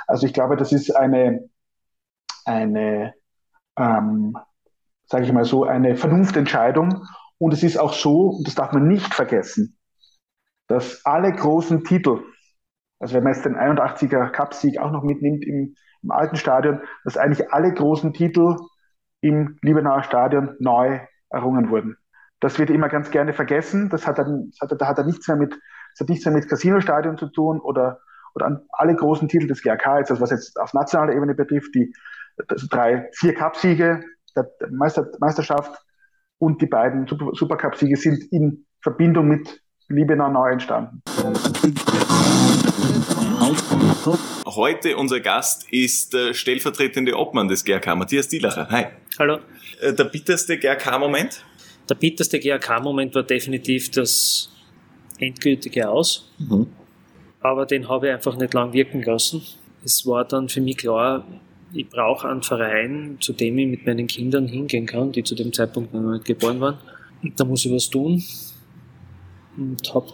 Also 0.09 0.27
ich 0.27 0.35
glaube, 0.35 0.57
das 0.57 0.73
ist 0.73 0.91
eine, 0.97 1.49
eine, 2.45 3.15
ähm, 3.77 4.37
sage 5.07 5.25
ich 5.25 5.33
mal 5.33 5.45
so, 5.45 5.65
eine 5.65 5.97
Vernunftentscheidung. 5.97 7.05
Und 7.39 7.53
es 7.53 7.63
ist 7.63 7.79
auch 7.79 7.93
so, 7.93 8.31
und 8.31 8.47
das 8.47 8.57
darf 8.57 8.73
man 8.73 8.89
nicht 8.89 9.15
vergessen, 9.15 9.79
dass 10.67 11.05
alle 11.07 11.33
großen 11.33 11.85
Titel, 11.85 12.23
also 13.01 13.15
wenn 13.15 13.25
man 13.25 13.33
jetzt 13.33 13.45
den 13.45 13.57
81er 13.57 14.31
Cup-Sieg 14.31 14.79
auch 14.79 14.93
noch 14.93 15.03
mitnimmt 15.03 15.45
im, 15.45 15.75
im 16.03 16.11
alten 16.11 16.37
Stadion, 16.37 16.81
dass 17.05 17.17
eigentlich 17.17 17.51
alle 17.53 17.73
großen 17.73 18.13
Titel 18.13 18.57
im 19.23 19.59
Liebenauer 19.63 20.03
Stadion 20.03 20.55
neu 20.61 21.01
errungen 21.31 21.71
wurden. 21.71 21.97
Das 22.41 22.59
wird 22.59 22.71
immer 22.71 22.89
ganz 22.89 23.11
gerne 23.11 23.33
vergessen. 23.33 23.89
Das 23.89 24.07
hat 24.07 24.19
dann, 24.19 24.51
das 24.51 24.71
hat, 24.71 24.81
da 24.81 24.87
hat 24.87 24.99
er 24.99 25.05
nichts 25.05 25.29
mehr 25.29 25.37
mit, 25.37 25.53
das 25.53 26.01
hat 26.01 26.09
nichts 26.09 26.25
mehr 26.25 26.35
mit 26.35 26.49
Casino-Stadion 26.49 27.17
zu 27.17 27.29
tun 27.29 27.61
oder, 27.61 28.01
oder 28.35 28.47
an 28.47 28.61
alle 28.71 28.95
großen 28.95 29.29
Titel 29.29 29.47
des 29.47 29.63
GRK, 29.63 29.99
jetzt, 29.99 30.11
also 30.11 30.23
was 30.23 30.31
jetzt 30.31 30.59
auf 30.61 30.75
nationaler 30.75 31.15
Ebene 31.15 31.35
betrifft, 31.35 31.75
die 31.75 31.93
also 32.49 32.67
drei, 32.71 33.09
vier 33.15 33.35
Cup-Siege 33.35 34.03
der 34.37 34.47
Meister, 34.71 35.07
Meisterschaft 35.19 35.85
und 36.39 36.63
die 36.63 36.67
beiden 36.67 37.07
Supercup-Siege 37.07 37.97
sind 37.97 38.25
in 38.31 38.67
Verbindung 38.83 39.29
mit 39.29 39.63
Liebenau 39.89 40.31
neu 40.31 40.51
entstanden. 40.51 41.03
Heute 44.47 44.97
unser 44.97 45.21
Gast 45.21 45.67
ist 45.71 46.13
der 46.13 46.35
stellvertretende 46.35 47.17
Obmann 47.17 47.49
des 47.49 47.65
GRK, 47.65 47.97
Matthias 47.97 48.29
Dielacher. 48.29 48.69
Hi. 48.71 48.87
Hallo. 49.19 49.39
Äh, 49.81 49.93
der 49.93 50.05
bitterste 50.05 50.59
GRK-Moment? 50.59 51.45
Der 51.89 51.95
bitterste 51.95 52.39
GRK-Moment 52.39 53.15
war 53.15 53.23
definitiv 53.23 53.91
das 53.91 54.51
endgültige 55.19 55.89
Aus. 55.89 56.31
Mhm. 56.39 56.67
Aber 57.41 57.67
den 57.67 57.89
habe 57.89 58.09
ich 58.09 58.13
einfach 58.13 58.37
nicht 58.37 58.55
lang 58.55 58.73
wirken 58.73 59.03
lassen. 59.03 59.43
Es 59.85 60.07
war 60.07 60.25
dann 60.25 60.49
für 60.49 60.61
mich 60.61 60.77
klar, 60.77 61.27
ich 61.73 61.89
brauche 61.89 62.29
einen 62.29 62.43
Verein, 62.43 63.17
zu 63.21 63.33
dem 63.33 63.59
ich 63.59 63.67
mit 63.67 63.87
meinen 63.87 64.07
Kindern 64.07 64.47
hingehen 64.47 64.87
kann, 64.87 65.13
die 65.13 65.23
zu 65.23 65.35
dem 65.35 65.53
Zeitpunkt 65.53 65.95
noch 65.95 66.01
nicht 66.01 66.25
geboren 66.25 66.61
waren. 66.61 66.79
Und 67.23 67.39
da 67.39 67.45
muss 67.45 67.65
ich 67.65 67.73
was 67.73 67.89
tun 67.89 68.23
und 69.57 69.95
habe 69.95 70.13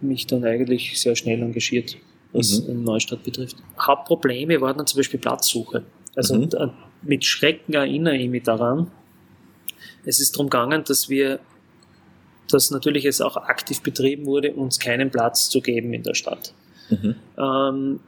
mich 0.00 0.26
dann 0.26 0.44
eigentlich 0.44 1.00
sehr 1.00 1.16
schnell 1.16 1.42
engagiert, 1.42 1.96
was 2.32 2.66
mhm. 2.66 2.84
Neustadt 2.84 3.22
betrifft. 3.22 3.56
Hauptprobleme 3.78 4.60
waren 4.60 4.76
dann 4.76 4.86
zum 4.86 4.98
Beispiel 4.98 5.20
Platzsuche. 5.20 5.84
Also 6.14 6.34
mhm. 6.34 6.50
mit 7.02 7.24
Schrecken 7.24 7.74
erinnere 7.74 8.16
ich 8.16 8.28
mich 8.28 8.42
daran. 8.42 8.90
Es 10.04 10.20
ist 10.20 10.34
darum 10.34 10.50
gegangen, 10.50 10.84
dass 10.84 11.08
wir, 11.08 11.40
dass 12.50 12.70
natürlich 12.70 13.04
es 13.04 13.20
auch 13.20 13.36
aktiv 13.36 13.82
betrieben 13.82 14.26
wurde, 14.26 14.52
uns 14.52 14.78
keinen 14.78 15.10
Platz 15.10 15.48
zu 15.48 15.60
geben 15.60 15.92
in 15.92 16.02
der 16.02 16.14
Stadt. 16.14 16.52
Mhm. 16.90 17.14
Ähm, 17.38 18.00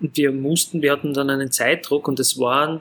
wir 0.00 0.32
mussten, 0.32 0.82
wir 0.82 0.92
hatten 0.92 1.14
dann 1.14 1.30
einen 1.30 1.52
Zeitdruck 1.52 2.08
und 2.08 2.18
es 2.20 2.38
waren, 2.38 2.80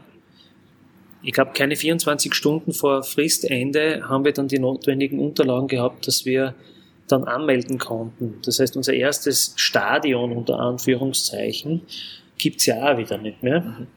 ich 1.21 1.33
glaube, 1.33 1.51
keine 1.53 1.75
24 1.75 2.33
Stunden 2.33 2.73
vor 2.73 3.03
Fristende 3.03 4.09
haben 4.09 4.25
wir 4.25 4.33
dann 4.33 4.47
die 4.47 4.59
notwendigen 4.59 5.19
Unterlagen 5.19 5.67
gehabt, 5.67 6.07
dass 6.07 6.25
wir 6.25 6.55
dann 7.11 7.25
anmelden 7.25 7.77
konnten. 7.77 8.39
Das 8.45 8.59
heißt, 8.59 8.75
unser 8.77 8.93
erstes 8.93 9.53
Stadion 9.55 10.31
unter 10.31 10.59
Anführungszeichen 10.59 11.81
gibt's 12.37 12.65
ja 12.65 12.93
auch 12.93 12.97
wieder 12.97 13.17
nicht 13.17 13.43
mehr. 13.43 13.61
Mhm. 13.61 13.87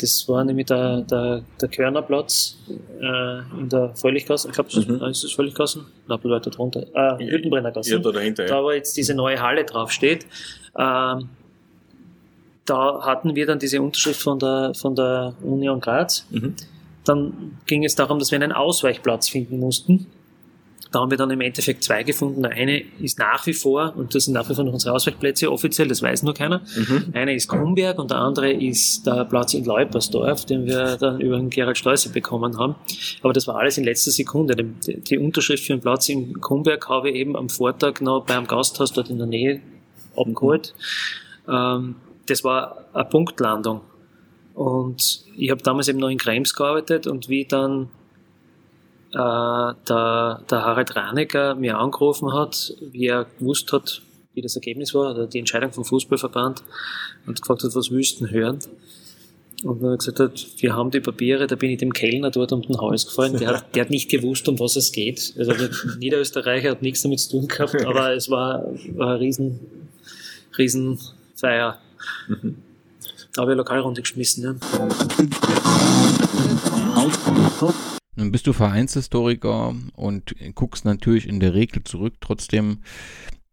Das 0.00 0.28
war 0.28 0.42
nämlich 0.44 0.66
der, 0.66 1.02
der, 1.02 1.44
der 1.60 1.68
Körnerplatz 1.68 2.56
äh, 3.00 3.38
in 3.60 3.68
der 3.68 3.94
Völliggasse. 3.94 4.48
Ich 4.48 4.54
glaube, 4.54 4.70
mhm. 4.74 5.04
ist 5.04 5.22
das 5.22 5.32
Völliggassen? 5.32 5.86
Nein, 6.08 6.18
weiter 6.24 6.50
drunter. 6.50 6.84
Äh, 6.94 7.24
Hüttenbrennergasse. 7.24 7.92
Ja, 7.92 7.98
da 7.98 8.10
dahinter. 8.10 8.44
Da, 8.46 8.62
wo 8.62 8.72
jetzt 8.72 8.96
diese 8.96 9.14
neue 9.14 9.40
Halle 9.40 9.64
draufsteht. 9.64 10.26
Ähm, 10.76 11.28
da 12.64 13.02
hatten 13.04 13.36
wir 13.36 13.46
dann 13.46 13.58
diese 13.58 13.80
Unterschrift 13.80 14.22
von 14.22 14.38
der, 14.38 14.72
von 14.74 14.94
der 14.96 15.34
Union 15.42 15.80
Graz. 15.80 16.26
Mhm. 16.30 16.54
Dann 17.04 17.58
ging 17.66 17.84
es 17.84 17.94
darum, 17.94 18.18
dass 18.18 18.30
wir 18.32 18.36
einen 18.36 18.52
Ausweichplatz 18.52 19.28
finden 19.28 19.60
mussten. 19.60 20.06
Da 20.94 21.00
haben 21.00 21.10
wir 21.10 21.18
dann 21.18 21.30
im 21.32 21.40
Endeffekt 21.40 21.82
zwei 21.82 22.04
gefunden. 22.04 22.42
Der 22.42 22.52
eine 22.52 22.80
ist 23.00 23.18
nach 23.18 23.44
wie 23.46 23.52
vor, 23.52 23.94
und 23.96 24.14
das 24.14 24.26
sind 24.26 24.34
nach 24.34 24.48
wie 24.48 24.54
vor 24.54 24.62
noch 24.62 24.72
unsere 24.72 24.94
Ausweichplätze 24.94 25.50
offiziell, 25.50 25.88
das 25.88 26.02
weiß 26.02 26.22
nur 26.22 26.34
keiner. 26.34 26.62
Mhm. 26.76 27.06
Einer 27.12 27.32
ist 27.32 27.48
Kumberg 27.48 27.98
und 27.98 28.12
der 28.12 28.18
andere 28.18 28.52
ist 28.52 29.04
der 29.04 29.24
Platz 29.24 29.54
in 29.54 29.64
Leupersdorf, 29.64 30.44
den 30.44 30.66
wir 30.66 30.96
dann 30.96 31.20
über 31.20 31.36
den 31.36 31.50
Gerald 31.50 31.78
Steuße 31.78 32.10
bekommen 32.10 32.56
haben. 32.58 32.76
Aber 33.22 33.32
das 33.32 33.48
war 33.48 33.56
alles 33.56 33.76
in 33.76 33.82
letzter 33.82 34.12
Sekunde. 34.12 34.54
Die, 34.54 35.00
die 35.00 35.18
Unterschrift 35.18 35.64
für 35.64 35.72
den 35.72 35.80
Platz 35.80 36.08
in 36.08 36.40
Kumberg 36.40 36.88
habe 36.88 37.10
ich 37.10 37.16
eben 37.16 37.34
am 37.36 37.48
Vortag 37.48 38.00
noch 38.00 38.24
beim 38.24 38.46
Gasthaus 38.46 38.92
dort 38.92 39.10
in 39.10 39.18
der 39.18 39.26
Nähe 39.26 39.60
abgeholt. 40.16 40.74
Mhm. 41.48 41.52
Ähm, 41.52 41.94
das 42.26 42.44
war 42.44 42.84
eine 42.92 43.04
Punktlandung. 43.04 43.80
Und 44.54 45.24
ich 45.36 45.50
habe 45.50 45.60
damals 45.60 45.88
eben 45.88 45.98
noch 45.98 46.08
in 46.08 46.18
Krems 46.18 46.54
gearbeitet 46.54 47.08
und 47.08 47.28
wie 47.28 47.46
dann 47.46 47.88
äh, 49.14 49.74
der, 49.88 50.40
der 50.50 50.64
Harald 50.64 50.96
Ranecker 50.96 51.54
mir 51.54 51.78
angerufen 51.78 52.32
hat, 52.32 52.74
wie 52.80 53.06
er 53.06 53.26
gewusst 53.38 53.72
hat, 53.72 54.02
wie 54.34 54.42
das 54.42 54.56
Ergebnis 54.56 54.94
war, 54.94 55.12
oder 55.12 55.26
die 55.26 55.38
Entscheidung 55.38 55.72
vom 55.72 55.84
Fußballverband, 55.84 56.62
und 57.26 57.40
gefragt 57.40 57.62
hat, 57.62 57.74
was 57.74 57.90
wüssten 57.90 58.30
hören. 58.30 58.58
Und 59.62 59.82
dann 59.82 59.92
hat 59.92 60.00
gesagt 60.00 60.20
hat, 60.20 60.46
wir 60.58 60.74
haben 60.74 60.90
die 60.90 61.00
Papiere, 61.00 61.46
da 61.46 61.56
bin 61.56 61.70
ich 61.70 61.78
dem 61.78 61.92
Kellner 61.92 62.30
dort 62.30 62.52
um 62.52 62.60
den 62.60 62.78
Hals 62.80 63.06
gefallen. 63.06 63.38
Der 63.38 63.48
hat, 63.48 63.74
der 63.74 63.84
hat 63.84 63.90
nicht 63.90 64.10
gewusst, 64.10 64.46
um 64.48 64.58
was 64.58 64.76
es 64.76 64.92
geht. 64.92 65.32
Also 65.38 65.52
der 65.52 65.70
Niederösterreicher 65.98 66.72
hat 66.72 66.82
nichts 66.82 67.02
damit 67.02 67.20
zu 67.20 67.30
tun 67.30 67.48
gehabt, 67.48 67.82
aber 67.86 68.12
es 68.12 68.28
war, 68.28 68.64
war 68.94 69.12
eine 69.12 69.20
riesen, 69.20 69.60
riesen. 70.58 70.98
Da 71.40 71.78
habe 73.38 73.52
ich 73.52 73.56
Lokalrunde 73.56 74.02
geschmissen. 74.02 74.42
Ja. 74.42 74.54
Nun 78.16 78.30
bist 78.30 78.46
du 78.46 78.52
Vereinshistoriker 78.52 79.74
und 79.94 80.34
guckst 80.54 80.84
natürlich 80.84 81.28
in 81.28 81.40
der 81.40 81.54
Regel 81.54 81.84
zurück. 81.84 82.14
Trotzdem 82.20 82.78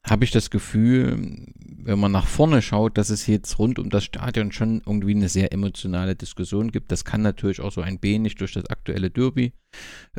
habe 0.03 0.23
ich 0.23 0.31
das 0.31 0.49
Gefühl, 0.49 1.45
wenn 1.83 1.99
man 1.99 2.11
nach 2.11 2.25
vorne 2.25 2.61
schaut, 2.61 2.97
dass 2.97 3.09
es 3.09 3.27
jetzt 3.27 3.59
rund 3.59 3.77
um 3.79 3.89
das 3.89 4.03
Stadion 4.03 4.51
schon 4.51 4.81
irgendwie 4.85 5.15
eine 5.15 5.29
sehr 5.29 5.53
emotionale 5.53 6.15
Diskussion 6.15 6.71
gibt. 6.71 6.91
Das 6.91 7.05
kann 7.05 7.21
natürlich 7.21 7.61
auch 7.61 7.71
so 7.71 7.81
ein 7.81 7.99
wenig 8.01 8.35
durch 8.35 8.53
das 8.53 8.65
aktuelle 8.67 9.11
Derby 9.11 9.53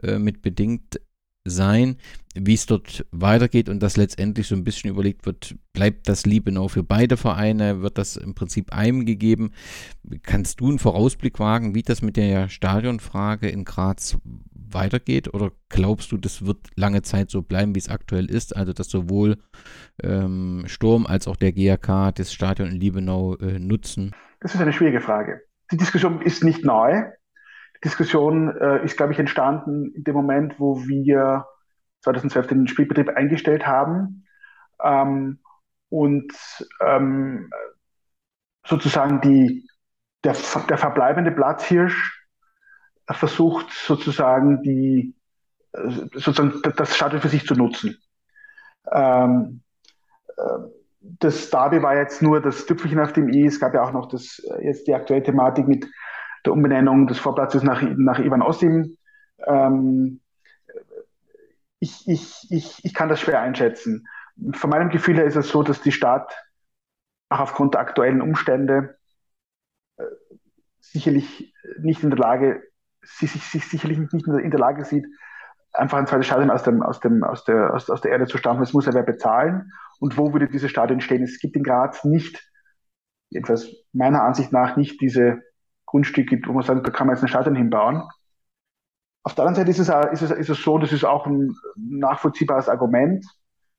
äh, 0.03 0.19
mit 0.19 0.43
bedingt 0.43 1.01
sein, 1.45 1.97
wie 2.35 2.55
es 2.55 2.67
dort 2.67 3.05
weitergeht 3.11 3.69
und 3.69 3.83
dass 3.83 3.97
letztendlich 3.97 4.47
so 4.47 4.55
ein 4.55 4.65
bisschen 4.65 4.91
überlegt 4.91 5.27
wird, 5.27 5.57
bleibt 5.73 6.09
das 6.09 6.25
Liebenau 6.25 6.69
für 6.69 6.83
beide 6.83 7.17
Vereine, 7.17 7.83
wird 7.83 7.99
das 7.99 8.17
im 8.17 8.35
Prinzip 8.35 8.73
einem 8.73 9.05
gegeben? 9.05 9.53
Kannst 10.23 10.61
du 10.61 10.69
einen 10.69 10.79
Vorausblick 10.79 11.39
wagen, 11.39 11.75
wie 11.75 11.83
das 11.83 12.01
mit 12.01 12.17
der 12.17 12.49
Stadionfrage 12.49 13.49
in 13.49 13.65
Graz 13.65 14.17
weitergeht 14.55 15.35
oder 15.35 15.53
glaubst 15.69 16.13
du, 16.13 16.17
das 16.17 16.47
wird 16.47 16.59
lange 16.77 17.03
Zeit 17.03 17.31
so 17.31 17.43
bleiben, 17.43 17.75
wie 17.75 17.81
es 17.81 17.89
aktuell 17.89 18.31
ist, 18.31 18.57
also 18.57 18.73
dass 18.73 18.89
sowohl 18.89 19.39
ähm, 20.03 20.65
Sturm 20.67 21.07
als 21.07 21.29
auch 21.29 21.37
der 21.37 21.53
GAK 21.53 22.15
das 22.15 22.33
Stadion 22.33 22.69
in 22.69 22.81
Liebenau 22.81 23.37
äh, 23.37 23.59
nutzen? 23.59 24.15
Das 24.41 24.55
ist 24.55 24.61
eine 24.61 24.73
schwierige 24.73 25.01
Frage. 25.01 25.43
Die 25.71 25.77
Diskussion 25.77 26.23
ist 26.23 26.45
nicht 26.45 26.65
neu. 26.65 27.03
Diskussion 27.85 28.57
äh, 28.57 28.85
ist, 28.85 28.97
glaube 28.97 29.13
ich, 29.13 29.19
entstanden 29.19 29.93
in 29.95 30.05
dem 30.05 30.15
Moment, 30.15 30.59
wo 30.59 30.87
wir 30.87 31.47
2012 32.03 32.47
den 32.47 32.69
Spielbetrieb 32.69 33.09
eingestellt 33.09 33.67
haben 33.67 34.27
ähm, 34.83 35.41
und 35.89 36.33
ähm, 36.81 37.51
sozusagen 38.67 39.21
die, 39.21 39.69
der, 40.25 40.37
der 40.69 40.79
verbleibende 40.79 41.33
Platzhirsch 41.33 42.19
versucht 43.07 43.71
sozusagen 43.73 44.63
die 44.63 45.15
äh, 45.73 45.91
sozusagen 46.15 46.61
das 46.77 46.97
Shuttle 46.97 47.21
für 47.21 47.29
sich 47.29 47.47
zu 47.47 47.55
nutzen. 47.55 47.99
Ähm, 48.91 49.63
äh, 50.37 50.43
das 51.01 51.51
Derby 51.51 51.83
war 51.83 51.97
jetzt 51.97 52.23
nur 52.23 52.41
das 52.41 52.67
Tüpfelchen 52.67 53.01
auf 53.01 53.13
dem 53.13 53.29
i. 53.29 53.47
Es 53.47 53.59
gab 53.59 53.75
ja 53.75 53.83
auch 53.83 53.93
noch 53.93 54.07
das, 54.07 54.39
äh, 54.39 54.67
jetzt 54.67 54.87
die 54.87 54.95
aktuelle 54.95 55.23
Thematik 55.23 55.67
mit 55.67 55.87
der 56.45 56.53
Umbenennung 56.53 57.07
des 57.07 57.19
Vorplatzes 57.19 57.63
nach, 57.63 57.83
nach 57.83 58.19
Ivan 58.19 58.43
Osim. 58.43 58.97
Ähm, 59.47 60.21
ich, 61.79 62.07
ich, 62.07 62.47
ich, 62.51 62.85
ich 62.85 62.95
kann 62.95 63.09
das 63.09 63.21
schwer 63.21 63.41
einschätzen. 63.41 64.07
Von 64.53 64.71
meinem 64.71 64.91
Gefühl 64.91 65.17
her 65.17 65.25
ist 65.25 65.37
es 65.37 65.49
so, 65.49 65.63
dass 65.63 65.83
die 65.83 65.93
Stadt 65.93 66.35
auch 67.29 67.41
aufgrund 67.41 67.75
der 67.75 67.81
aktuellen 67.81 68.21
Umstände 68.21 68.97
äh, 69.97 70.05
sicherlich 70.81 71.55
nicht 71.79 72.03
in 72.03 72.11
der 72.11 72.19
Lage, 72.19 72.63
sie 73.03 73.27
sich, 73.27 73.43
sich 73.45 73.69
sicherlich 73.69 73.99
nicht 73.99 74.27
in 74.27 74.51
der 74.51 74.61
Lage 74.61 74.85
sieht, 74.85 75.07
einfach 75.73 75.99
ein 75.99 76.07
zweites 76.07 76.27
Stadion 76.27 76.51
aus, 76.51 76.63
dem, 76.63 76.83
aus, 76.83 77.01
dem, 77.01 77.25
aus, 77.25 77.45
der, 77.45 77.75
aus, 77.75 77.89
aus 77.91 78.01
der 78.01 78.13
Erde 78.13 78.27
zu 78.27 78.39
stampfen. 78.39 78.63
Es 78.63 78.73
muss 78.73 78.87
ja 78.87 78.95
wer 78.95 79.03
bezahlen. 79.03 79.73
Und 80.01 80.19
wo 80.19 80.33
würde 80.33 80.49
dieses 80.49 80.71
Stadion 80.71 81.01
stehen? 81.01 81.23
Es 81.23 81.39
gibt 81.39 81.57
in 81.57 81.63
Graz 81.63 82.05
nicht, 82.05 82.49
jedenfalls 83.31 83.69
meiner 83.93 84.23
Ansicht 84.23 84.53
nach, 84.53 84.77
nicht 84.77 85.01
diese 85.01 85.43
Grundstück 85.93 86.27
gibt, 86.27 86.49
wo 86.49 86.55
man 86.55 86.63
sagt, 86.63 86.87
da 86.87 86.91
kann 86.91 87.07
man 87.07 87.15
jetzt 87.15 87.23
ein 87.23 87.29
Stadion 87.29 87.55
hinbauen. 87.55 88.03
Auf 89.25 89.35
der 89.35 89.45
anderen 89.45 89.67
Seite 89.67 89.71
ist 89.71 89.79
es, 89.79 90.23
ist 90.23 90.31
es, 90.31 90.37
ist 90.37 90.49
es 90.49 90.63
so, 90.63 90.79
das 90.79 90.91
ist 90.91 91.05
auch 91.05 91.27
ein 91.27 91.55
nachvollziehbares 91.77 92.71
Argument, 92.71 93.23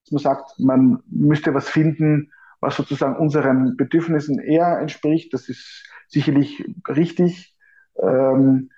dass 0.05 0.11
man 0.11 0.21
sagt, 0.21 0.59
man 0.59 1.01
müsste 1.07 1.55
was 1.55 1.67
finden, 1.67 2.31
was 2.61 2.77
sozusagen 2.77 3.17
unseren 3.17 3.75
Bedürfnissen 3.75 4.39
eher 4.39 4.77
entspricht. 4.79 5.33
Das 5.33 5.49
ist 5.49 5.83
sicherlich 6.07 6.63
richtig. 6.88 7.57
Ähm, 7.99 8.69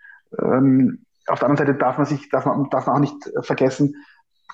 ähm, 0.42 1.06
auf 1.28 1.40
der 1.40 1.50
anderen 1.50 1.68
Seite 1.68 1.78
darf 1.78 1.98
man 1.98 2.06
sich, 2.06 2.30
darf 2.30 2.46
man, 2.46 2.70
darf 2.70 2.88
man 2.88 2.96
auch 2.96 3.02
nicht 3.02 3.32
vergessen, 3.42 3.96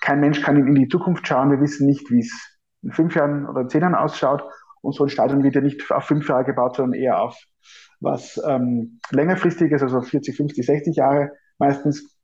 kein 0.02 0.20
Mensch 0.20 0.42
kann 0.42 0.58
in 0.58 0.74
die 0.74 0.88
Zukunft 0.88 1.28
schauen. 1.28 1.52
Wir 1.52 1.62
wissen 1.62 1.86
nicht, 1.86 2.10
wie 2.10 2.22
es 2.22 2.60
in 2.82 2.92
fünf 2.92 3.14
Jahren 3.14 3.48
oder 3.48 3.68
zehn 3.68 3.82
Jahren 3.82 3.94
ausschaut. 3.94 4.44
Und 4.82 4.96
so 4.96 5.04
ein 5.04 5.10
Stadion 5.10 5.44
wird 5.44 5.54
ja 5.54 5.62
nicht 5.62 5.92
auf 5.92 6.06
fünf 6.06 6.28
Jahre 6.28 6.44
gebaut, 6.44 6.78
sondern 6.78 7.00
eher 7.00 7.22
auf 7.22 7.38
was 8.02 8.42
ähm, 8.46 9.00
längerfristiges, 9.12 9.82
also 9.82 10.02
40, 10.02 10.36
50, 10.36 10.66
60 10.66 10.96
Jahre 10.96 11.32
meistens. 11.58 12.18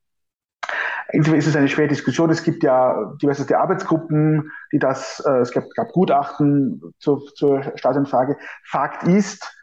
Insofern 1.13 1.39
ist 1.39 1.47
es 1.47 1.55
eine 1.55 1.69
schwere 1.69 1.87
Diskussion. 1.87 2.29
Es 2.29 2.43
gibt 2.43 2.63
ja 2.63 3.13
diverse 3.21 3.57
Arbeitsgruppen, 3.57 4.51
die 4.73 4.79
das, 4.79 5.23
äh, 5.25 5.39
es 5.39 5.51
gab, 5.51 5.69
gab 5.75 5.93
Gutachten 5.93 6.81
zur, 6.99 7.25
zur 7.35 7.63
Stadionfrage. 7.77 8.37
Fakt 8.65 9.03
ist, 9.07 9.55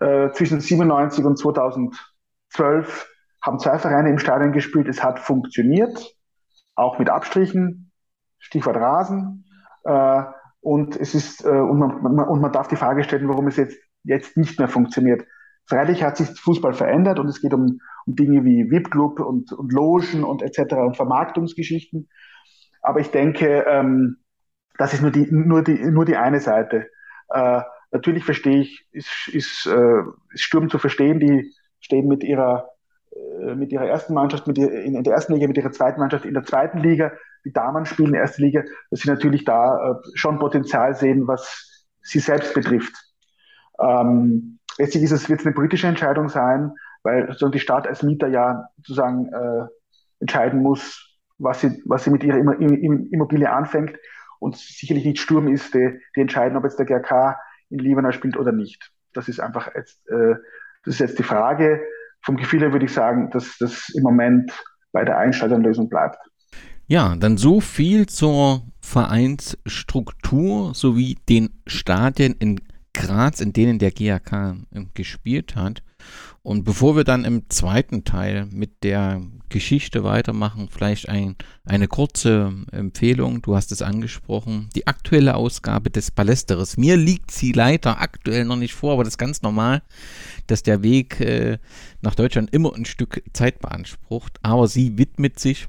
äh, 0.00 0.32
zwischen 0.32 0.60
97 0.60 1.24
und 1.24 1.38
2012 1.38 3.08
haben 3.40 3.58
zwei 3.58 3.78
Vereine 3.78 4.10
im 4.10 4.18
Stadion 4.18 4.52
gespielt. 4.52 4.88
Es 4.88 5.02
hat 5.02 5.18
funktioniert, 5.18 6.14
auch 6.74 6.98
mit 6.98 7.08
Abstrichen, 7.08 7.90
Stichwort 8.38 8.76
Rasen. 8.76 9.46
Äh, 9.84 10.24
und 10.60 10.96
es 10.96 11.14
ist, 11.14 11.44
äh, 11.44 11.48
und 11.48 11.78
man, 11.78 12.02
man, 12.02 12.28
und 12.28 12.40
man 12.40 12.52
darf 12.52 12.68
die 12.68 12.76
Frage 12.76 13.02
stellen, 13.04 13.28
warum 13.28 13.46
es 13.48 13.56
jetzt, 13.56 13.78
jetzt 14.04 14.36
nicht 14.36 14.58
mehr 14.58 14.68
funktioniert. 14.68 15.24
Freilich 15.66 16.02
hat 16.02 16.16
sich 16.16 16.28
Fußball 16.40 16.74
verändert 16.74 17.18
und 17.18 17.28
es 17.28 17.40
geht 17.40 17.54
um, 17.54 17.80
um 18.06 18.16
Dinge 18.16 18.44
wie 18.44 18.70
VIP-Club 18.70 19.20
und, 19.20 19.52
und 19.52 19.72
Logen 19.72 20.24
und 20.24 20.42
etc. 20.42 20.74
und 20.74 20.96
Vermarktungsgeschichten. 20.96 22.08
Aber 22.82 23.00
ich 23.00 23.10
denke, 23.10 23.64
ähm, 23.68 24.16
das 24.76 24.92
ist 24.92 25.02
nur 25.02 25.10
die, 25.10 25.28
nur 25.30 25.62
die, 25.62 25.78
nur 25.78 26.04
die 26.04 26.16
eine 26.16 26.40
Seite. 26.40 26.88
Äh, 27.28 27.62
natürlich 27.92 28.24
verstehe 28.24 28.60
ich, 28.60 28.86
ist, 28.90 29.28
ist, 29.28 29.66
äh, 29.66 30.02
ist 30.32 30.42
Sturm 30.42 30.68
zu 30.68 30.78
verstehen, 30.78 31.20
die 31.20 31.52
stehen 31.80 32.08
mit 32.08 32.24
ihrer, 32.24 32.70
äh, 33.14 33.54
mit 33.54 33.72
ihrer 33.72 33.86
ersten 33.86 34.14
Mannschaft, 34.14 34.46
mit 34.46 34.58
ihr, 34.58 34.70
in, 34.72 35.02
der 35.02 35.14
ersten 35.14 35.34
Liga, 35.34 35.46
mit 35.46 35.56
ihrer 35.56 35.72
zweiten 35.72 36.00
Mannschaft 36.00 36.24
in 36.24 36.34
der 36.34 36.44
zweiten 36.44 36.78
Liga. 36.78 37.12
Die 37.44 37.52
Damen 37.52 37.86
spielen 37.86 38.08
in 38.08 38.12
der 38.14 38.22
ersten 38.22 38.42
Liga, 38.42 38.64
dass 38.90 39.00
sie 39.00 39.08
natürlich 39.08 39.44
da 39.44 39.90
äh, 39.90 39.94
schon 40.14 40.38
Potenzial 40.38 40.94
sehen, 40.94 41.26
was 41.26 41.86
sie 42.00 42.20
selbst 42.20 42.54
betrifft. 42.54 42.94
Ähm, 43.80 44.58
letztlich 44.78 45.04
ist 45.04 45.12
es, 45.12 45.28
wird 45.28 45.40
es 45.40 45.46
eine 45.46 45.54
politische 45.54 45.86
Entscheidung 45.86 46.28
sein, 46.28 46.72
weil 47.02 47.26
sozusagen 47.28 47.52
die 47.52 47.60
Stadt 47.60 47.86
als 47.86 48.02
Mieter 48.02 48.28
ja 48.28 48.68
sozusagen 48.78 49.32
äh, 49.32 49.66
entscheiden 50.20 50.62
muss, 50.62 51.18
was 51.38 51.60
sie, 51.60 51.82
was 51.86 52.04
sie 52.04 52.10
mit 52.10 52.22
ihrer 52.24 52.38
Immobilie 52.38 53.50
anfängt. 53.50 53.96
Und 54.38 54.56
sicherlich 54.56 55.04
nicht 55.04 55.20
Sturm 55.20 55.48
ist, 55.48 55.74
die, 55.74 56.00
die 56.16 56.20
entscheiden, 56.20 56.56
ob 56.56 56.64
jetzt 56.64 56.78
der 56.78 56.86
GRK 56.86 57.38
in 57.70 57.78
Libanon 57.78 58.12
spielt 58.12 58.36
oder 58.36 58.52
nicht. 58.52 58.90
Das 59.12 59.28
ist 59.28 59.40
einfach 59.40 59.72
jetzt, 59.74 60.08
äh, 60.08 60.34
das 60.84 60.94
ist 60.94 61.00
jetzt 61.00 61.18
die 61.18 61.24
Frage. 61.24 61.80
Vom 62.22 62.36
Gefühl 62.36 62.60
her 62.60 62.72
würde 62.72 62.86
ich 62.86 62.92
sagen, 62.92 63.30
dass 63.30 63.56
das 63.58 63.88
im 63.94 64.02
Moment 64.02 64.52
bei 64.92 65.04
der 65.04 65.18
Einschalterlösung 65.18 65.88
bleibt. 65.88 66.18
Ja, 66.86 67.16
dann 67.16 67.36
so 67.36 67.60
viel 67.60 68.06
zur 68.06 68.62
Vereinsstruktur 68.80 70.74
sowie 70.74 71.16
den 71.28 71.50
Stadien 71.66 72.34
in 72.38 72.60
Graz, 73.02 73.40
in 73.40 73.52
denen 73.52 73.80
der 73.80 73.90
GAK 73.90 74.56
gespielt 74.94 75.56
hat. 75.56 75.82
Und 76.42 76.64
bevor 76.64 76.94
wir 76.96 77.02
dann 77.02 77.24
im 77.24 77.48
zweiten 77.50 78.04
Teil 78.04 78.46
mit 78.46 78.84
der 78.84 79.20
Geschichte 79.48 80.04
weitermachen, 80.04 80.68
vielleicht 80.70 81.08
ein, 81.08 81.34
eine 81.64 81.88
kurze 81.88 82.52
Empfehlung. 82.70 83.42
Du 83.42 83.56
hast 83.56 83.72
es 83.72 83.82
angesprochen. 83.82 84.68
Die 84.76 84.86
aktuelle 84.86 85.34
Ausgabe 85.34 85.90
des 85.90 86.12
Palästeres. 86.12 86.76
Mir 86.76 86.96
liegt 86.96 87.32
sie 87.32 87.50
leider 87.50 88.00
aktuell 88.00 88.44
noch 88.44 88.56
nicht 88.56 88.74
vor, 88.74 88.92
aber 88.92 89.04
das 89.04 89.14
ist 89.14 89.18
ganz 89.18 89.42
normal, 89.42 89.82
dass 90.46 90.62
der 90.62 90.84
Weg 90.84 91.20
äh, 91.20 91.58
nach 92.02 92.14
Deutschland 92.14 92.52
immer 92.52 92.72
ein 92.74 92.84
Stück 92.84 93.22
Zeit 93.32 93.58
beansprucht. 93.58 94.38
Aber 94.42 94.68
sie 94.68 94.96
widmet 94.96 95.40
sich 95.40 95.66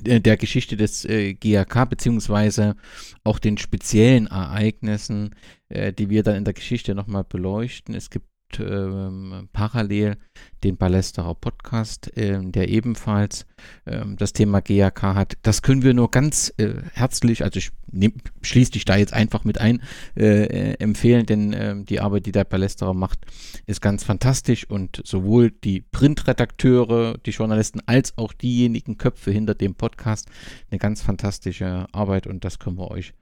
der 0.00 0.36
Geschichte 0.36 0.76
des 0.76 1.04
äh, 1.04 1.34
GAK 1.34 1.88
beziehungsweise 1.88 2.76
auch 3.22 3.38
den 3.38 3.58
speziellen 3.58 4.26
Ereignissen, 4.26 5.34
äh, 5.68 5.92
die 5.92 6.10
wir 6.10 6.22
dann 6.22 6.36
in 6.36 6.44
der 6.44 6.54
Geschichte 6.54 6.94
nochmal 6.94 7.24
beleuchten. 7.24 7.94
Es 7.94 8.10
gibt 8.10 8.26
ähm, 8.60 9.48
parallel 9.52 10.16
den 10.62 10.76
Ballesterer 10.76 11.34
Podcast, 11.34 12.16
äh, 12.16 12.38
der 12.42 12.68
ebenfalls 12.68 13.46
ähm, 13.86 14.16
das 14.16 14.32
Thema 14.32 14.60
GAK 14.60 15.02
hat. 15.02 15.34
Das 15.42 15.62
können 15.62 15.82
wir 15.82 15.94
nur 15.94 16.10
ganz 16.10 16.52
äh, 16.56 16.74
herzlich, 16.92 17.44
also 17.44 17.58
ich 17.58 17.70
nehm, 17.90 18.14
schließe 18.42 18.72
dich 18.72 18.84
da 18.84 18.96
jetzt 18.96 19.12
einfach 19.12 19.44
mit 19.44 19.60
ein, 19.60 19.82
äh, 20.16 20.44
äh 20.44 20.74
empfehlen, 20.78 21.26
denn 21.26 21.54
ähm, 21.56 21.84
die 21.84 22.00
Arbeit, 22.00 22.26
die 22.26 22.32
der 22.32 22.44
Ballesterer 22.44 22.94
macht, 22.94 23.20
ist 23.66 23.80
ganz 23.80 24.04
fantastisch 24.04 24.68
und 24.68 25.02
sowohl 25.04 25.50
die 25.50 25.80
Printredakteure, 25.80 27.18
die 27.24 27.30
Journalisten, 27.30 27.80
als 27.86 28.16
auch 28.16 28.32
diejenigen 28.32 28.98
Köpfe 28.98 29.30
hinter 29.30 29.54
dem 29.54 29.74
Podcast 29.74 30.28
eine 30.70 30.78
ganz 30.78 31.02
fantastische 31.02 31.86
Arbeit 31.92 32.26
und 32.26 32.44
das 32.44 32.58
können 32.58 32.78
wir 32.78 32.90
euch 32.90 33.14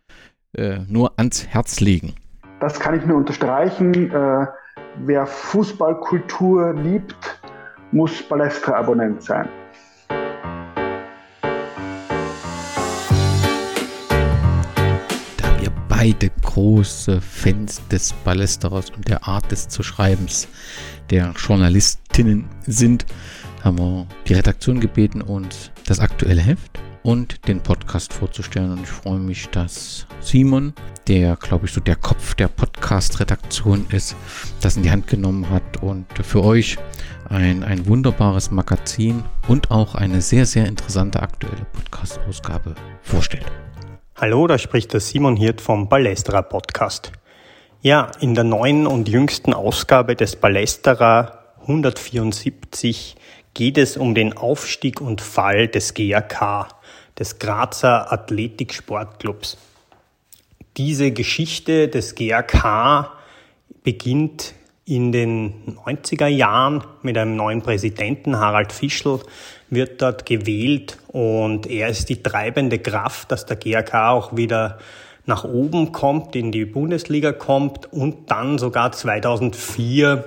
äh, 0.57 0.81
nur 0.87 1.19
ans 1.19 1.47
Herz 1.47 1.81
legen. 1.81 2.15
Das 2.61 2.79
kann 2.79 2.97
ich 2.97 3.05
nur 3.05 3.17
unterstreichen 3.17 4.13
äh, 4.13 4.47
wer 5.05 5.27
Fußballkultur 5.27 6.75
liebt, 6.75 7.41
muss 7.91 8.23
Balestra-Abonnent 8.23 9.23
sein. 9.23 9.49
Da 15.37 15.61
wir 15.61 15.71
beide 15.89 16.31
große 16.43 17.21
Fans 17.21 17.87
des 17.89 18.13
Ballesteros 18.25 18.91
und 18.91 19.09
der 19.09 19.27
Art 19.27 19.51
des 19.51 19.69
zu 19.69 19.83
Schreibens 19.83 20.49
der 21.11 21.33
Journalistinnen 21.37 22.49
sind, 22.67 23.07
haben 23.63 23.79
wir 23.79 24.07
die 24.27 24.35
Redaktion 24.35 24.81
gebeten, 24.81 25.23
uns 25.23 25.71
das 25.87 26.01
aktuelle 26.01 26.41
Heft 26.41 26.81
und 27.03 27.49
den 27.49 27.61
Podcast 27.61 28.13
vorzustellen. 28.13 28.73
Und 28.73 28.83
ich 28.83 28.89
freue 28.89 29.19
mich, 29.19 29.49
dass 29.51 30.07
Simon, 30.21 30.73
der, 31.09 31.37
glaube 31.37 31.67
ich, 31.67 31.73
so 31.73 31.81
der 31.81 31.97
Kopf 31.97 32.35
der 32.35 32.49
Podcast-Redaktion 32.49 33.87
ist, 33.91 34.17
das 34.61 34.77
in 34.77 34.83
die 34.83 34.91
Hand 34.91 35.07
genommen 35.07 35.51
hat 35.51 35.83
und 35.83 36.07
für 36.23 36.45
euch 36.45 36.79
ein, 37.29 37.65
ein 37.65 37.87
wunderbares 37.87 38.51
Magazin 38.51 39.25
und 39.49 39.71
auch 39.71 39.95
eine 39.95 40.21
sehr, 40.21 40.47
sehr 40.47 40.67
interessante 40.67 41.21
aktuelle 41.23 41.67
Podcast-Ausgabe 41.73 42.75
vorstellt. 43.03 43.47
Hallo, 44.17 44.47
da 44.47 44.59
spricht 44.59 44.93
der 44.93 45.01
Simon 45.01 45.37
Hirt 45.37 45.61
vom 45.61 45.89
Ballesterer 45.89 46.43
Podcast. 46.43 47.13
Ja, 47.81 48.13
in 48.21 48.35
der 48.35 48.45
neuen 48.45 48.87
und 48.87 49.09
jüngsten 49.09 49.53
Ausgabe 49.53 50.15
des 50.15 50.37
Ballesterer 50.37 51.43
174 51.63 53.17
geht 53.55 53.79
es 53.79 53.97
um 53.97 54.15
den 54.15 54.37
Aufstieg 54.37 55.01
und 55.01 55.21
Fall 55.21 55.69
des 55.69 55.95
GAK 55.95 56.69
des 57.19 57.39
Grazer 57.39 58.13
Athletiksportclubs. 58.13 59.59
Diese 60.77 61.11
Geschichte 61.13 61.89
des 61.89 62.15
GAK 62.15 63.11
beginnt 63.85 64.55
in 64.85 65.13
den 65.13 65.77
90er 65.85 66.27
Jahren 66.27 66.83
mit 67.03 67.17
einem 67.17 67.37
neuen 67.37 67.63
Präsidenten, 67.63 68.39
Harald 68.39 68.73
Fischl, 68.73 69.21
wird 69.71 70.03
dort 70.03 70.27
gewählt 70.27 70.99
und 71.09 71.67
er 71.67 71.89
ist 71.89 72.09
die 72.09 72.23
treibende 72.23 72.79
Kraft, 72.79 73.31
dass 73.31 73.47
der 73.47 73.57
GAK 73.57 73.95
auch 73.95 74.37
wieder 74.37 74.79
nach 75.25 75.45
oben 75.45 75.93
kommt, 75.93 76.35
in 76.35 76.51
die 76.51 76.65
Bundesliga 76.65 77.33
kommt 77.33 77.93
und 77.93 78.31
dann 78.31 78.59
sogar 78.59 78.93
2004, 78.93 80.25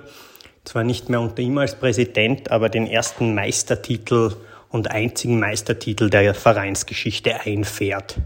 zwar 0.63 0.83
nicht 0.83 1.09
mehr 1.09 1.19
unter 1.19 1.41
ihm 1.41 1.57
als 1.57 1.75
Präsident, 1.75 2.49
aber 2.49 2.69
den 2.69 2.87
ersten 2.87 3.35
Meistertitel 3.35 4.35
und 4.75 4.91
einzigen 4.91 5.39
Meistertitel 5.39 6.09
der 6.09 6.35
Vereinsgeschichte 6.35 7.41
einfährt. 7.41 8.17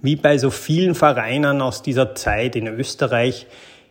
Wie 0.00 0.16
bei 0.16 0.36
so 0.36 0.50
vielen 0.50 0.94
Vereinen 0.94 1.62
aus 1.62 1.82
dieser 1.82 2.14
Zeit 2.14 2.56
in 2.56 2.66
Österreich 2.66 3.46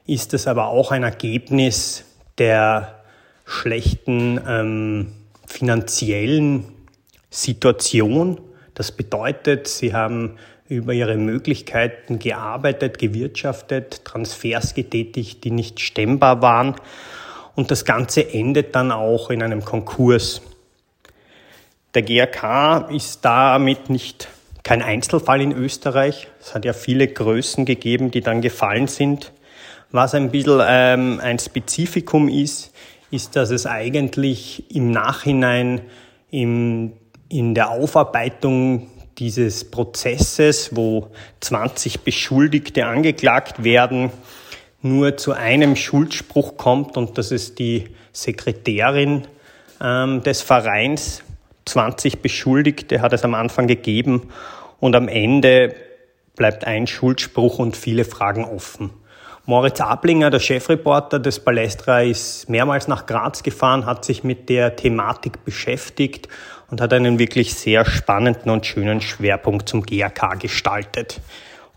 ist 0.05 0.33
es 0.33 0.45
aber 0.45 0.67
auch 0.67 0.91
ein 0.91 1.03
Ergebnis 1.03 2.03
der 2.37 2.99
schlechten 3.45 4.41
ähm, 4.47 5.13
finanziellen 5.47 6.65
Situation. 7.29 8.41
Das 8.73 8.91
bedeutet, 8.91 9.67
sie 9.67 9.93
haben 9.93 10.37
über 10.67 10.93
ihre 10.93 11.15
Möglichkeiten 11.15 12.19
gearbeitet, 12.19 12.99
gewirtschaftet, 12.99 14.03
Transfers 14.03 14.73
getätigt, 14.73 15.43
die 15.43 15.51
nicht 15.51 15.79
stemmbar 15.79 16.41
waren. 16.41 16.75
Und 17.55 17.71
das 17.71 17.85
Ganze 17.85 18.33
endet 18.33 18.75
dann 18.75 18.91
auch 18.91 19.29
in 19.29 19.41
einem 19.41 19.63
Konkurs. 19.63 20.41
Der 21.95 22.03
GRK 22.03 22.89
ist 22.91 23.25
damit 23.25 23.89
nicht 23.89 24.27
kein 24.61 24.83
Einzelfall 24.83 25.41
in 25.41 25.51
Österreich. 25.51 26.27
Es 26.39 26.53
hat 26.53 26.63
ja 26.63 26.73
viele 26.73 27.07
Größen 27.07 27.65
gegeben, 27.65 28.11
die 28.11 28.21
dann 28.21 28.41
gefallen 28.41 28.87
sind. 28.87 29.31
Was 29.91 30.13
ein 30.13 30.29
bisschen 30.29 30.61
ähm, 30.67 31.19
ein 31.19 31.39
Spezifikum 31.39 32.29
ist, 32.29 32.71
ist, 33.09 33.35
dass 33.35 33.49
es 33.49 33.65
eigentlich 33.65 34.71
im 34.75 34.91
Nachhinein 34.91 35.81
im, 36.29 36.93
in 37.27 37.55
der 37.55 37.71
Aufarbeitung 37.71 38.87
dieses 39.17 39.71
Prozesses, 39.71 40.75
wo 40.75 41.07
20 41.39 42.01
Beschuldigte 42.01 42.85
angeklagt 42.85 43.63
werden, 43.63 44.11
nur 44.83 45.17
zu 45.17 45.33
einem 45.33 45.75
Schuldspruch 45.75 46.55
kommt 46.55 46.97
und 46.97 47.17
das 47.17 47.31
ist 47.31 47.57
die 47.57 47.85
Sekretärin 48.13 49.27
ähm, 49.81 50.21
des 50.21 50.43
Vereins, 50.43 51.23
20 51.69 52.21
Beschuldigte 52.21 53.01
hat 53.01 53.13
es 53.13 53.23
am 53.23 53.35
Anfang 53.35 53.67
gegeben 53.67 54.29
und 54.79 54.95
am 54.95 55.07
Ende 55.07 55.75
bleibt 56.35 56.65
ein 56.65 56.87
Schuldspruch 56.87 57.59
und 57.59 57.77
viele 57.77 58.05
Fragen 58.05 58.43
offen. 58.43 58.91
Moritz 59.45 59.81
Ablinger, 59.81 60.29
der 60.29 60.39
Chefreporter 60.39 61.19
des 61.19 61.39
Palestra, 61.39 62.01
ist 62.01 62.49
mehrmals 62.49 62.87
nach 62.87 63.05
Graz 63.05 63.41
gefahren, 63.43 63.85
hat 63.85 64.05
sich 64.05 64.23
mit 64.23 64.47
der 64.47 64.75
Thematik 64.75 65.43
beschäftigt 65.43 66.27
und 66.69 66.81
hat 66.81 66.93
einen 66.93 67.17
wirklich 67.17 67.55
sehr 67.55 67.83
spannenden 67.85 68.51
und 68.51 68.65
schönen 68.65 69.01
Schwerpunkt 69.01 69.67
zum 69.67 69.83
GAK 69.83 70.39
gestaltet. 70.39 71.19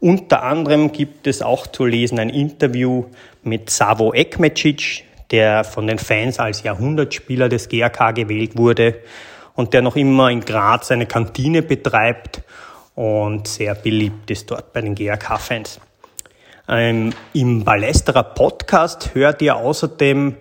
Unter 0.00 0.42
anderem 0.42 0.92
gibt 0.92 1.26
es 1.26 1.42
auch 1.42 1.66
zu 1.66 1.86
lesen 1.86 2.18
ein 2.18 2.28
Interview 2.28 3.06
mit 3.42 3.70
Savo 3.70 4.12
Ekmecic, 4.12 5.04
der 5.30 5.64
von 5.64 5.86
den 5.86 5.98
Fans 5.98 6.38
als 6.38 6.62
Jahrhundertspieler 6.62 7.48
des 7.48 7.68
GAK 7.68 8.14
gewählt 8.14 8.56
wurde 8.56 8.96
und 9.54 9.72
der 9.74 9.82
noch 9.82 9.96
immer 9.96 10.30
in 10.30 10.40
Graz 10.40 10.90
eine 10.90 11.06
Kantine 11.06 11.62
betreibt 11.62 12.42
und 12.94 13.48
sehr 13.48 13.74
beliebt 13.74 14.30
ist 14.30 14.50
dort 14.50 14.72
bei 14.72 14.80
den 14.80 14.94
GAK-Fans. 14.94 15.80
Ähm, 16.68 17.12
Im 17.32 17.64
Ballesterer 17.64 18.22
Podcast 18.22 19.14
hört 19.14 19.42
ihr 19.42 19.56
außerdem 19.56 20.36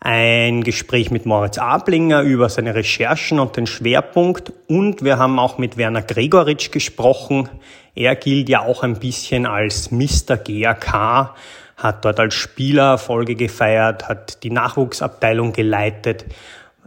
ein 0.00 0.64
Gespräch 0.64 1.10
mit 1.10 1.26
Moritz 1.26 1.58
Ablinger 1.58 2.22
über 2.22 2.48
seine 2.48 2.74
Recherchen 2.74 3.38
und 3.38 3.56
den 3.56 3.66
Schwerpunkt 3.66 4.52
und 4.66 5.04
wir 5.04 5.18
haben 5.18 5.38
auch 5.38 5.58
mit 5.58 5.76
Werner 5.76 6.02
Gregoritsch 6.02 6.70
gesprochen. 6.70 7.50
Er 7.94 8.16
gilt 8.16 8.48
ja 8.48 8.62
auch 8.62 8.82
ein 8.82 8.98
bisschen 8.98 9.46
als 9.46 9.90
Mr. 9.90 10.38
GAK, 10.38 11.34
hat 11.76 12.04
dort 12.04 12.18
als 12.18 12.34
Spieler 12.34 12.92
Erfolge 12.92 13.34
gefeiert, 13.34 14.08
hat 14.08 14.42
die 14.42 14.50
Nachwuchsabteilung 14.50 15.52
geleitet, 15.52 16.24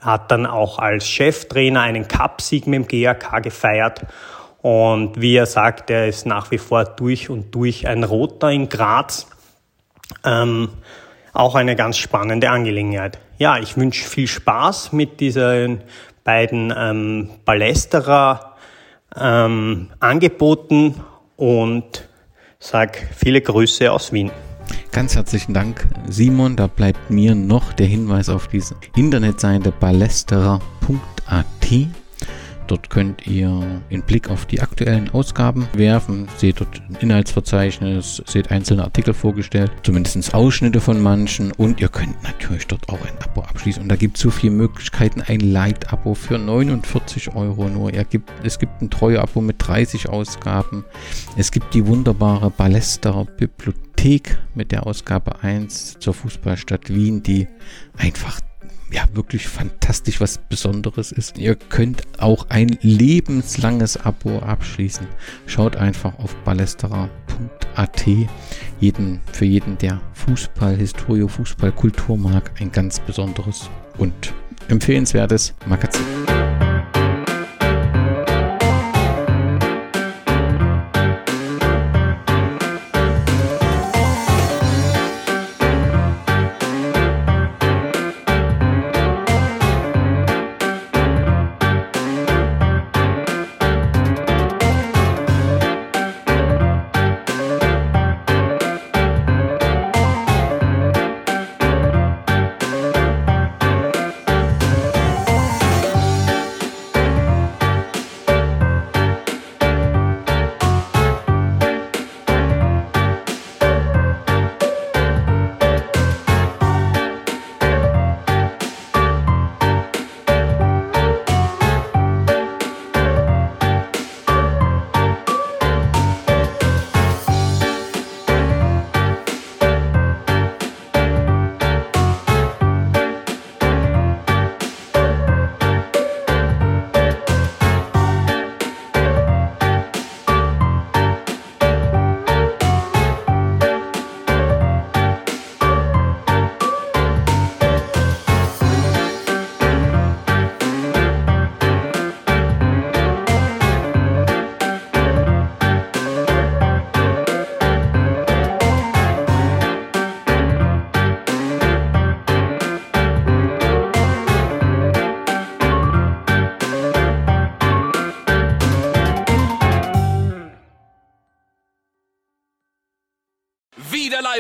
hat 0.04 0.32
dann 0.32 0.46
auch 0.46 0.80
als 0.80 1.08
Cheftrainer 1.08 1.82
einen 1.82 2.08
Cupsieg 2.08 2.68
mit 2.68 2.92
dem 2.92 3.04
GAK 3.04 3.44
gefeiert. 3.44 4.02
Und 4.62 5.20
wie 5.20 5.36
er 5.36 5.46
sagt, 5.46 5.90
er 5.90 6.08
ist 6.08 6.26
nach 6.26 6.52
wie 6.52 6.58
vor 6.58 6.86
durch 6.86 7.30
und 7.30 7.54
durch 7.54 7.88
ein 7.88 8.04
Roter 8.04 8.50
in 8.50 8.70
Graz. 8.70 9.28
Ähm, 10.24 10.70
auch 11.34 11.56
eine 11.56 11.76
ganz 11.76 11.98
spannende 11.98 12.50
Angelegenheit. 12.50 13.18
Ja, 13.38 13.58
ich 13.58 13.76
wünsche 13.76 14.08
viel 14.08 14.28
Spaß 14.28 14.94
mit 14.94 15.20
diesen 15.20 15.82
beiden 16.24 16.74
ähm, 16.78 17.30
Ballesterer 17.44 18.56
ähm, 19.20 19.90
Angeboten 20.00 21.04
und 21.36 22.08
sag 22.60 22.98
viele 23.16 23.42
Grüße 23.42 23.92
aus 23.92 24.14
Wien. 24.14 24.32
Ganz 24.94 25.16
herzlichen 25.16 25.56
Dank, 25.56 25.88
Simon. 26.08 26.56
Da 26.56 26.68
bleibt 26.68 27.10
mir 27.10 27.34
noch 27.34 27.74
der 27.74 27.88
Hinweis 27.88 28.30
auf 28.30 28.48
diese 28.48 28.76
Internetseite 28.96 29.72
ballesterer.at. 29.72 30.62
Dort 32.68 32.92
könnt 32.92 33.26
ihr 33.26 33.82
einen 33.90 34.04
Blick 34.04 34.30
auf 34.30 34.46
die 34.46 34.62
aktuellen 34.62 35.10
Ausgaben 35.10 35.68
werfen, 35.74 36.28
seht 36.38 36.62
dort 36.62 36.80
ein 36.88 36.98
Inhaltsverzeichnis, 37.02 38.22
seht 38.28 38.52
einzelne 38.52 38.84
Artikel 38.84 39.16
vorgestellt, 39.16 39.72
zumindest 39.82 40.34
Ausschnitte 40.36 40.80
von 40.80 41.02
manchen 41.02 41.52
und 41.54 41.82
ihr 41.82 41.90
könnt 41.90 42.22
natürlich 42.22 42.68
dort 42.68 42.88
auch 42.88 43.02
ein 43.02 43.18
Abo 43.24 43.42
abschließen. 43.42 43.82
Und 43.82 43.90
da 43.90 43.96
gibt 43.96 44.18
es 44.18 44.22
so 44.22 44.30
viele 44.30 44.54
Möglichkeiten, 44.54 45.24
ein 45.26 45.40
Light-Abo 45.40 46.14
für 46.14 46.38
49 46.38 47.36
Euro 47.36 47.68
nur. 47.68 47.92
Gibt, 47.92 48.32
es 48.44 48.60
gibt 48.60 48.80
ein 48.84 48.92
Treue-Abo 48.92 49.42
mit 49.42 49.56
30 49.58 50.10
Ausgaben. 50.10 50.86
Es 51.36 51.52
gibt 51.52 51.74
die 51.74 51.88
wunderbare 51.88 52.52
Ballesterer 52.52 53.26
Bibliothek 53.26 53.93
mit 54.54 54.74
der 54.74 54.86
Ausgabe 54.86 55.44
1 55.44 56.00
zur 56.00 56.14
Fußballstadt 56.14 56.94
Wien, 56.94 57.24
die 57.24 57.48
einfach 57.98 58.42
ja 58.92 59.06
wirklich 59.14 59.48
fantastisch 59.48 60.20
was 60.20 60.38
Besonderes 60.38 61.14
ist. 61.14 61.38
Ihr 61.38 61.56
könnt 61.56 62.04
auch 62.20 62.48
ein 62.50 62.78
lebenslanges 62.82 63.96
Abo 63.96 64.40
abschließen. 64.40 65.08
Schaut 65.46 65.78
einfach 65.78 66.20
auf 66.20 66.36
ballesterer.at. 66.44 68.06
Jeden, 68.82 69.22
für 69.32 69.46
jeden, 69.46 69.78
der 69.78 70.02
Fußball, 70.14 70.76
Historie, 70.76 71.28
Fußballkultur 71.28 72.18
mag, 72.18 72.52
ein 72.60 72.74
ganz 72.74 73.00
besonderes 73.00 73.70
und 73.98 74.34
empfehlenswertes 74.68 75.54
Magazin. 75.66 76.04